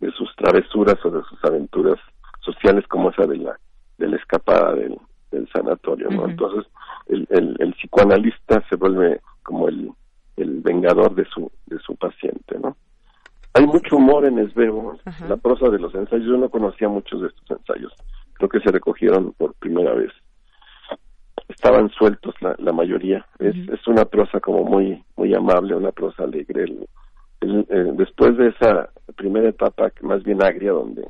de 0.00 0.10
sus 0.12 0.34
travesuras 0.36 0.96
o 1.04 1.10
de 1.10 1.22
sus 1.22 1.44
aventuras 1.44 1.98
sociales 2.40 2.86
como 2.88 3.10
esa 3.10 3.26
de 3.26 3.36
la, 3.36 3.58
de 3.98 4.08
la 4.08 4.16
escapada 4.16 4.74
del, 4.74 4.98
del 5.30 5.48
sanatorio, 5.52 6.08
¿no? 6.10 6.26
Entonces, 6.28 6.70
el, 7.06 7.26
el, 7.30 7.56
el, 7.58 7.74
psicoanalista 7.74 8.62
se 8.68 8.76
vuelve 8.76 9.20
como 9.42 9.68
el, 9.68 9.90
el 10.36 10.60
vengador 10.60 11.14
de 11.14 11.24
su, 11.26 11.50
de 11.66 11.78
su 11.78 11.96
paciente, 11.96 12.58
¿no? 12.60 12.76
Hay 13.56 13.66
mucho 13.66 13.96
humor 13.96 14.24
en 14.24 14.40
Esbebo, 14.40 14.98
la 15.28 15.36
prosa 15.36 15.68
de 15.68 15.78
los 15.78 15.94
ensayos, 15.94 16.26
yo 16.26 16.36
no 16.36 16.48
conocía 16.48 16.88
muchos 16.88 17.20
de 17.20 17.28
estos 17.28 17.58
ensayos, 17.58 17.92
creo 18.32 18.48
que 18.48 18.58
se 18.58 18.72
recogieron 18.72 19.32
por 19.32 19.54
primera 19.54 19.94
vez. 19.94 20.10
Estaban 21.64 21.88
sueltos 21.92 22.34
la, 22.42 22.54
la 22.58 22.74
mayoría, 22.74 23.24
es, 23.38 23.56
es 23.56 23.86
una 23.86 24.04
prosa 24.04 24.38
como 24.38 24.64
muy, 24.64 25.02
muy 25.16 25.34
amable, 25.34 25.74
una 25.74 25.92
prosa 25.92 26.24
alegre. 26.24 26.64
El, 27.40 27.66
eh, 27.70 27.90
después 27.94 28.36
de 28.36 28.48
esa 28.48 28.90
primera 29.16 29.48
etapa, 29.48 29.90
más 30.02 30.22
bien 30.24 30.42
agria, 30.42 30.72
donde 30.72 31.08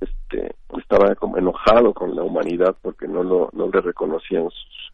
este 0.00 0.54
estaba 0.78 1.16
como 1.16 1.36
enojado 1.36 1.92
con 1.94 2.14
la 2.14 2.22
humanidad 2.22 2.76
porque 2.80 3.08
no 3.08 3.24
lo 3.24 3.50
no 3.52 3.68
le 3.72 3.80
reconocían 3.80 4.48
sus 4.48 4.92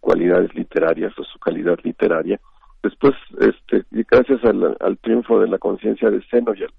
cualidades 0.00 0.54
literarias 0.54 1.18
o 1.18 1.24
su 1.24 1.38
calidad 1.38 1.78
literaria 1.82 2.38
después 2.82 3.14
este 3.40 3.84
y 3.90 4.02
gracias 4.02 4.44
al, 4.44 4.76
al 4.80 4.98
triunfo 4.98 5.40
de 5.40 5.48
la 5.48 5.56
conciencia 5.56 6.10
de 6.10 6.22
Seno 6.24 6.52
y 6.54 6.64
al 6.64 6.72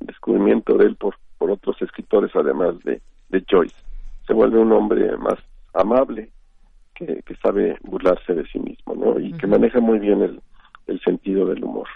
descubrimiento 0.00 0.76
de 0.76 0.86
él 0.86 0.96
por 0.96 1.14
por 1.38 1.52
otros 1.52 1.80
escritores 1.82 2.34
además 2.34 2.80
de 2.80 3.00
de 3.28 3.44
Joyce 3.48 3.76
se 4.26 4.34
vuelve 4.34 4.58
un 4.58 4.72
hombre 4.72 5.16
más 5.18 5.38
amable 5.72 6.32
que, 6.94 7.22
que 7.26 7.34
sabe 7.36 7.76
burlarse 7.82 8.34
de 8.34 8.44
sí 8.52 8.58
mismo 8.58 8.94
no 8.94 9.18
y 9.18 9.32
que 9.32 9.46
maneja 9.46 9.80
muy 9.80 9.98
bien 9.98 10.22
el 10.22 10.40
el 10.86 11.00
sentido 11.00 11.46
del 11.46 11.64
humor 11.64 11.88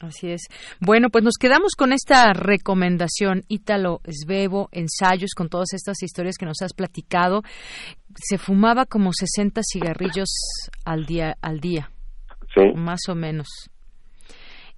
Así 0.00 0.30
es. 0.30 0.48
Bueno, 0.80 1.10
pues 1.10 1.22
nos 1.22 1.34
quedamos 1.38 1.74
con 1.76 1.92
esta 1.92 2.32
recomendación, 2.32 3.42
Ítalo 3.48 4.00
Esbebo, 4.04 4.70
ensayos 4.72 5.32
con 5.36 5.50
todas 5.50 5.74
estas 5.74 6.02
historias 6.02 6.36
que 6.38 6.46
nos 6.46 6.62
has 6.62 6.72
platicado. 6.72 7.42
Se 8.14 8.38
fumaba 8.38 8.86
como 8.86 9.10
60 9.12 9.60
cigarrillos 9.62 10.30
al 10.86 11.04
día, 11.04 11.36
al 11.42 11.60
día. 11.60 11.90
Sí. 12.54 12.62
Más 12.76 13.00
o 13.10 13.14
menos. 13.14 13.48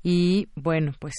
Y 0.03 0.49
bueno, 0.57 0.91
pues 0.99 1.15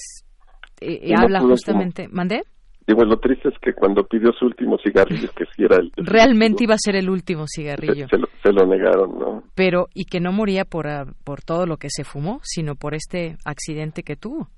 eh, 0.82 1.14
habla 1.16 1.40
justamente. 1.40 2.06
¿Mandé? 2.08 2.42
Digo, 2.86 3.02
lo 3.04 3.18
triste 3.18 3.48
es 3.48 3.58
que 3.60 3.72
cuando 3.72 4.04
pidió 4.06 4.32
su 4.32 4.44
último 4.44 4.76
cigarrillo, 4.78 5.30
que 5.34 5.46
si 5.56 5.64
era 5.64 5.76
el... 5.76 5.90
Realmente 5.96 6.64
iba 6.64 6.74
a 6.74 6.78
ser 6.78 6.96
el 6.96 7.08
último 7.08 7.46
cigarrillo. 7.46 8.08
Se, 8.08 8.18
lo, 8.18 8.28
se, 8.42 8.52
lo, 8.52 8.66
negaron, 8.66 9.18
¿no? 9.18 9.42
Pero, 9.54 9.88
y 9.94 10.04
que 10.04 10.20
no 10.20 10.32
moría 10.32 10.66
por, 10.66 10.86
uh, 10.86 11.10
por 11.24 11.40
todo 11.40 11.64
lo 11.64 11.78
que 11.78 11.88
se 11.88 12.04
fumó, 12.04 12.40
sino 12.42 12.74
por 12.74 12.94
este 12.94 13.36
accidente 13.46 14.02
que 14.02 14.16
tuvo. 14.16 14.48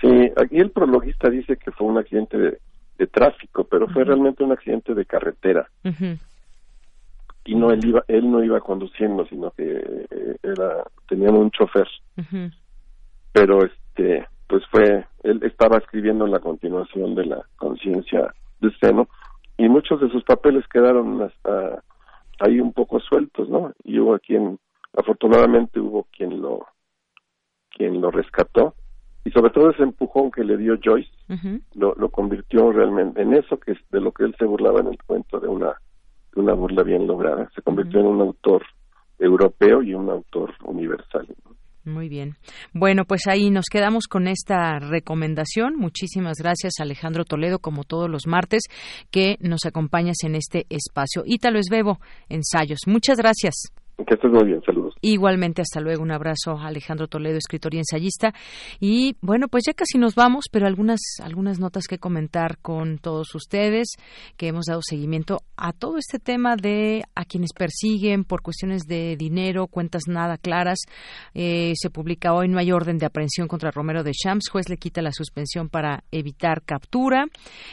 Sí, 0.00 0.08
aquí 0.36 0.56
el 0.56 0.70
prologista 0.70 1.28
dice 1.28 1.58
que 1.58 1.72
fue 1.72 1.88
un 1.88 1.98
accidente 1.98 2.38
de, 2.38 2.58
de 2.96 3.06
tráfico, 3.06 3.64
pero 3.64 3.86
fue 3.88 4.02
uh 4.02 4.04
-huh. 4.04 4.08
realmente 4.08 4.44
un 4.44 4.52
accidente 4.52 4.94
de 4.94 5.04
carretera. 5.04 5.68
Uh 5.84 5.88
-huh. 5.90 6.18
Y 7.44 7.54
no, 7.54 7.70
él, 7.70 7.84
iba, 7.84 8.02
él 8.08 8.30
no 8.30 8.42
iba 8.42 8.60
conduciendo, 8.60 9.26
sino 9.26 9.50
que 9.50 9.64
eh, 9.64 10.36
era 10.42 10.84
tenían 11.08 11.34
un 11.34 11.50
chofer. 11.50 11.88
Pero, 13.32 13.64
este 13.64 14.26
pues 14.52 14.64
fue, 14.70 15.06
él 15.22 15.40
estaba 15.44 15.78
escribiendo 15.78 16.26
la 16.26 16.38
continuación 16.38 17.14
de 17.14 17.24
la 17.24 17.42
conciencia 17.56 18.34
de 18.60 18.70
seno 18.82 19.08
y 19.56 19.66
muchos 19.66 19.98
de 19.98 20.10
sus 20.10 20.22
papeles 20.24 20.68
quedaron 20.68 21.22
hasta 21.22 21.82
ahí 22.38 22.60
un 22.60 22.74
poco 22.74 23.00
sueltos, 23.00 23.48
¿no? 23.48 23.72
Y 23.82 23.98
hubo 23.98 24.18
quien, 24.18 24.58
afortunadamente 24.94 25.80
hubo 25.80 26.06
quien 26.14 26.42
lo, 26.42 26.66
quien 27.70 27.98
lo 28.02 28.10
rescató 28.10 28.74
y 29.24 29.30
sobre 29.30 29.52
todo 29.52 29.70
ese 29.70 29.84
empujón 29.84 30.30
que 30.30 30.44
le 30.44 30.58
dio 30.58 30.74
Joyce 30.84 31.08
uh 31.30 31.32
-huh. 31.32 31.62
lo, 31.72 31.94
lo 31.94 32.10
convirtió 32.10 32.72
realmente 32.72 33.22
en 33.22 33.32
eso 33.32 33.58
que 33.58 33.72
es 33.72 33.78
de 33.90 34.02
lo 34.02 34.12
que 34.12 34.24
él 34.24 34.34
se 34.38 34.44
burlaba 34.44 34.80
en 34.80 34.88
el 34.88 34.98
cuento 35.02 35.40
de 35.40 35.48
una, 35.48 35.72
de 36.34 36.40
una 36.42 36.52
burla 36.52 36.82
bien 36.82 37.06
lograda, 37.06 37.48
se 37.54 37.62
convirtió 37.62 38.00
uh 38.00 38.02
-huh. 38.02 38.06
en 38.06 38.14
un 38.16 38.20
autor 38.20 38.62
europeo 39.18 39.82
y 39.82 39.94
un 39.94 40.10
autor 40.10 40.52
universal. 40.62 41.26
¿no? 41.42 41.61
Muy 41.84 42.08
bien. 42.08 42.36
Bueno, 42.72 43.04
pues 43.04 43.26
ahí 43.26 43.50
nos 43.50 43.64
quedamos 43.70 44.06
con 44.06 44.28
esta 44.28 44.78
recomendación. 44.78 45.74
Muchísimas 45.76 46.38
gracias, 46.38 46.74
Alejandro 46.78 47.24
Toledo, 47.24 47.58
como 47.58 47.82
todos 47.82 48.08
los 48.08 48.26
martes, 48.26 48.62
que 49.10 49.36
nos 49.40 49.66
acompañas 49.66 50.18
en 50.22 50.36
este 50.36 50.66
espacio. 50.68 51.24
Ítalo 51.26 51.58
Esbebo, 51.58 51.98
ensayos. 52.28 52.80
Muchas 52.86 53.18
gracias. 53.18 53.72
Que 54.06 54.14
estés 54.14 54.30
muy 54.30 54.44
bien, 54.44 54.62
saludos. 54.64 54.94
Igualmente, 55.00 55.62
hasta 55.62 55.80
luego. 55.80 56.02
Un 56.02 56.10
abrazo 56.10 56.52
a 56.52 56.66
Alejandro 56.66 57.08
Toledo, 57.08 57.36
escritor 57.36 57.74
y 57.74 57.78
ensayista. 57.78 58.32
Y 58.80 59.16
bueno, 59.20 59.48
pues 59.48 59.64
ya 59.66 59.74
casi 59.74 59.98
nos 59.98 60.14
vamos, 60.14 60.44
pero 60.50 60.66
algunas, 60.66 61.00
algunas 61.22 61.58
notas 61.58 61.86
que 61.86 61.98
comentar 61.98 62.58
con 62.58 62.98
todos 62.98 63.34
ustedes, 63.34 63.88
que 64.36 64.48
hemos 64.48 64.66
dado 64.66 64.80
seguimiento 64.82 65.38
a 65.56 65.72
todo 65.72 65.98
este 65.98 66.18
tema 66.18 66.56
de 66.56 67.02
a 67.14 67.24
quienes 67.24 67.52
persiguen 67.52 68.24
por 68.24 68.42
cuestiones 68.42 68.82
de 68.86 69.16
dinero, 69.16 69.66
cuentas 69.66 70.02
nada 70.08 70.38
claras. 70.38 70.78
Eh, 71.34 71.72
se 71.76 71.90
publica 71.90 72.34
hoy, 72.34 72.48
no 72.48 72.58
hay 72.58 72.72
orden 72.72 72.98
de 72.98 73.06
aprehensión 73.06 73.48
contra 73.48 73.70
Romero 73.70 74.02
de 74.02 74.12
Champs. 74.12 74.48
Juez 74.50 74.68
le 74.68 74.76
quita 74.76 75.02
la 75.02 75.12
suspensión 75.12 75.68
para 75.68 76.04
evitar 76.10 76.62
captura. 76.62 77.26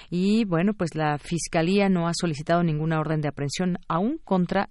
Y 0.10 0.46
bueno, 0.46 0.74
pues 0.74 0.96
la 0.96 1.18
Fiscalía 1.18 1.90
no 1.90 2.08
ha 2.08 2.14
solicitado 2.14 2.64
ninguna 2.64 3.00
orden 3.00 3.22
de 3.22 3.30
aprehensión 3.30 3.78
aún 3.88 4.20
contra 4.24 4.70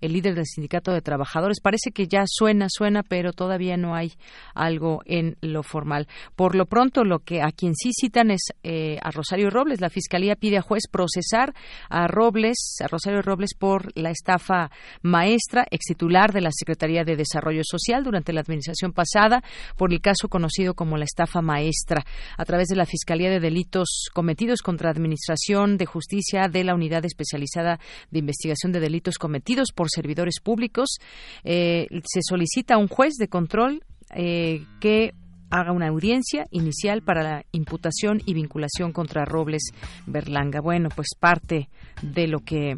el 0.00 0.12
líder 0.12 0.34
del 0.34 0.46
sindicato 0.46 0.92
de 0.92 1.02
trabajadores. 1.02 1.60
Parece 1.60 1.90
que 1.90 2.06
ya 2.06 2.24
suena, 2.26 2.66
suena, 2.68 3.02
pero 3.02 3.32
todavía 3.32 3.76
no 3.76 3.94
hay 3.94 4.12
algo 4.54 5.00
en 5.04 5.36
lo 5.40 5.62
formal. 5.62 6.08
Por 6.36 6.54
lo 6.54 6.66
pronto, 6.66 7.04
lo 7.04 7.20
que 7.20 7.42
a 7.42 7.52
quien 7.52 7.74
sí 7.74 7.90
citan 7.92 8.30
es 8.30 8.42
eh, 8.62 8.98
a 9.02 9.10
Rosario 9.10 9.50
Robles. 9.50 9.80
La 9.80 9.90
fiscalía 9.90 10.36
pide 10.36 10.58
a 10.58 10.62
juez 10.62 10.84
procesar 10.90 11.54
a 11.88 12.06
Robles, 12.06 12.76
a 12.82 12.86
Rosario 12.88 13.22
Robles, 13.22 13.54
por 13.58 13.96
la 13.96 14.10
estafa 14.10 14.70
maestra, 15.02 15.66
ex 15.70 15.84
titular 15.86 16.32
de 16.32 16.40
la 16.40 16.50
Secretaría 16.52 17.04
de 17.04 17.16
Desarrollo 17.16 17.62
Social 17.64 18.04
durante 18.04 18.32
la 18.32 18.40
administración 18.40 18.92
pasada, 18.92 19.42
por 19.76 19.92
el 19.92 20.00
caso 20.00 20.28
conocido 20.28 20.74
como 20.74 20.96
la 20.96 21.04
estafa 21.04 21.42
maestra, 21.42 22.04
a 22.36 22.44
través 22.44 22.68
de 22.68 22.76
la 22.76 22.86
Fiscalía 22.86 23.30
de 23.30 23.40
Delitos 23.40 24.08
cometidos 24.12 24.62
contra 24.62 24.90
Administración 24.90 25.76
de 25.76 25.86
Justicia 25.86 26.48
de 26.48 26.64
la 26.64 26.74
Unidad 26.74 27.04
Especializada 27.04 27.80
de 28.10 28.18
Investigación 28.18 28.72
de 28.72 28.80
Delitos 28.80 29.18
cometidos 29.18 29.72
por 29.74 29.87
servidores 29.88 30.40
públicos. 30.42 30.98
Eh, 31.44 31.86
se 32.04 32.20
solicita 32.22 32.74
a 32.74 32.78
un 32.78 32.88
juez 32.88 33.14
de 33.14 33.28
control 33.28 33.82
eh, 34.14 34.64
que 34.80 35.12
haga 35.50 35.72
una 35.72 35.88
audiencia 35.88 36.46
inicial 36.50 37.02
para 37.02 37.22
la 37.22 37.44
imputación 37.52 38.20
y 38.26 38.34
vinculación 38.34 38.92
contra 38.92 39.24
Robles 39.24 39.70
Berlanga. 40.06 40.60
Bueno, 40.60 40.88
pues 40.94 41.08
parte 41.18 41.70
de 42.02 42.26
lo 42.26 42.40
que 42.40 42.76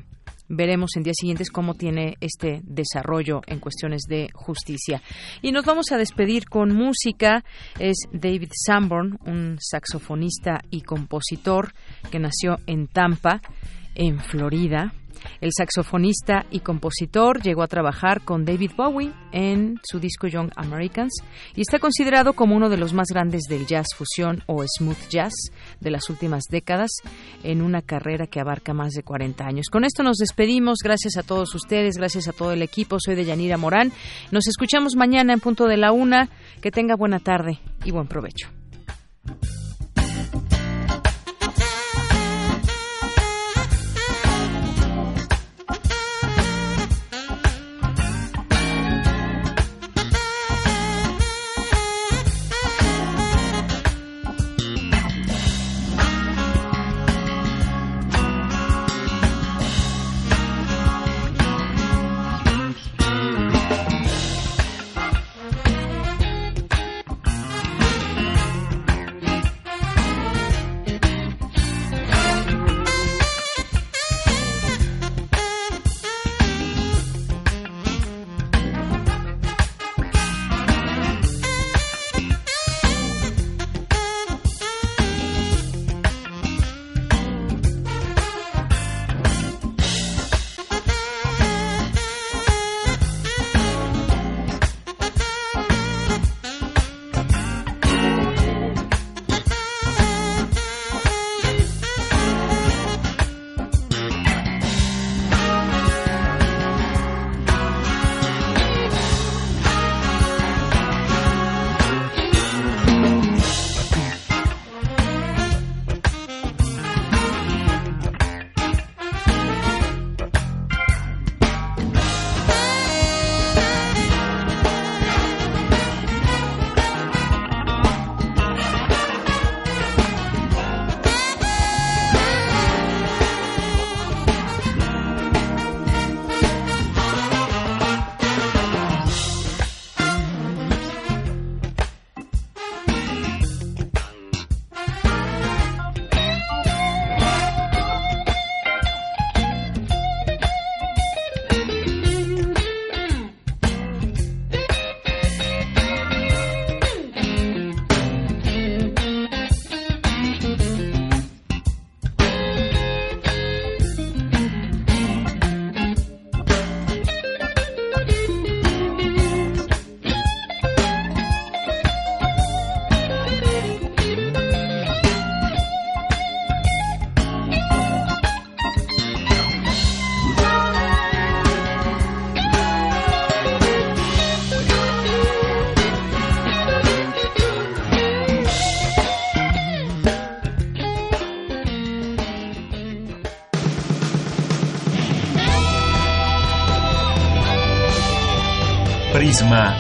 veremos 0.49 0.97
en 0.97 1.05
días 1.05 1.17
siguientes 1.19 1.51
cómo 1.51 1.75
tiene 1.75 2.17
este 2.21 2.61
desarrollo 2.65 3.41
en 3.47 3.61
cuestiones 3.61 4.03
de 4.09 4.29
justicia. 4.35 5.01
Y 5.43 5.53
nos 5.53 5.65
vamos 5.65 5.93
a 5.93 5.97
despedir 5.97 6.47
con 6.47 6.75
música. 6.75 7.45
Es 7.79 7.97
David 8.13 8.51
Sanborn, 8.67 9.19
un 9.25 9.59
saxofonista 9.61 10.61
y 10.71 10.83
compositor 10.83 11.73
que 12.11 12.19
nació 12.19 12.57
en 12.67 12.89
Tampa, 12.89 13.41
en 13.95 14.19
Florida 14.21 14.93
El 15.41 15.51
saxofonista 15.57 16.47
y 16.51 16.61
compositor 16.61 17.43
llegó 17.43 17.63
a 17.63 17.69
trabajar 17.69 18.23
con 18.23 18.45
David 18.45 18.73
Bowie 18.77 19.13
en 19.33 19.79
su 19.83 20.01
disco 20.01 20.27
Young 20.27 20.51
Americans 20.57 21.13
y 21.55 21.61
está 21.61 21.79
considerado 21.79 22.33
como 22.33 22.57
uno 22.57 22.69
de 22.69 22.77
los 22.77 22.93
más 22.93 23.09
grandes 23.09 23.43
del 23.49 23.67
jazz 23.67 23.89
fusión 23.97 24.43
o 24.47 24.65
smooth 24.65 25.09
jazz 25.09 25.33
de 25.81 25.91
las 25.91 26.11
últimas 26.11 26.45
décadas 26.51 26.91
en 27.43 27.63
una 27.63 27.83
carrera 27.83 28.27
que 28.27 28.41
abarca 28.41 28.75
más 28.75 28.93
de 28.93 29.03
40 29.03 29.45
años. 29.45 29.67
Con 29.71 29.85
esto 29.85 30.03
nos 30.03 30.17
despedimos. 30.17 30.79
Gracias 30.83 31.17
a 31.17 31.23
todos 31.23 31.55
ustedes, 31.55 31.97
gracias 31.97 32.29
a 32.29 32.33
todo 32.33 32.53
el 32.53 32.63
equipo. 32.63 32.99
Soy 33.01 33.15
de 33.15 33.25
Yanira 33.25 33.57
Morán. 33.57 33.93
Nos 34.31 34.47
escuchamos 34.47 34.97
mañana 34.97 35.33
en 35.33 35.41
punto 35.41 35.67
de 35.67 35.77
la 35.77 35.93
una. 35.93 36.29
Que 36.61 36.71
tenga 36.71 36.95
buena 36.97 37.21
tarde 37.21 37.59
y 37.85 37.91
buen 37.91 38.07
provecho. 38.07 38.49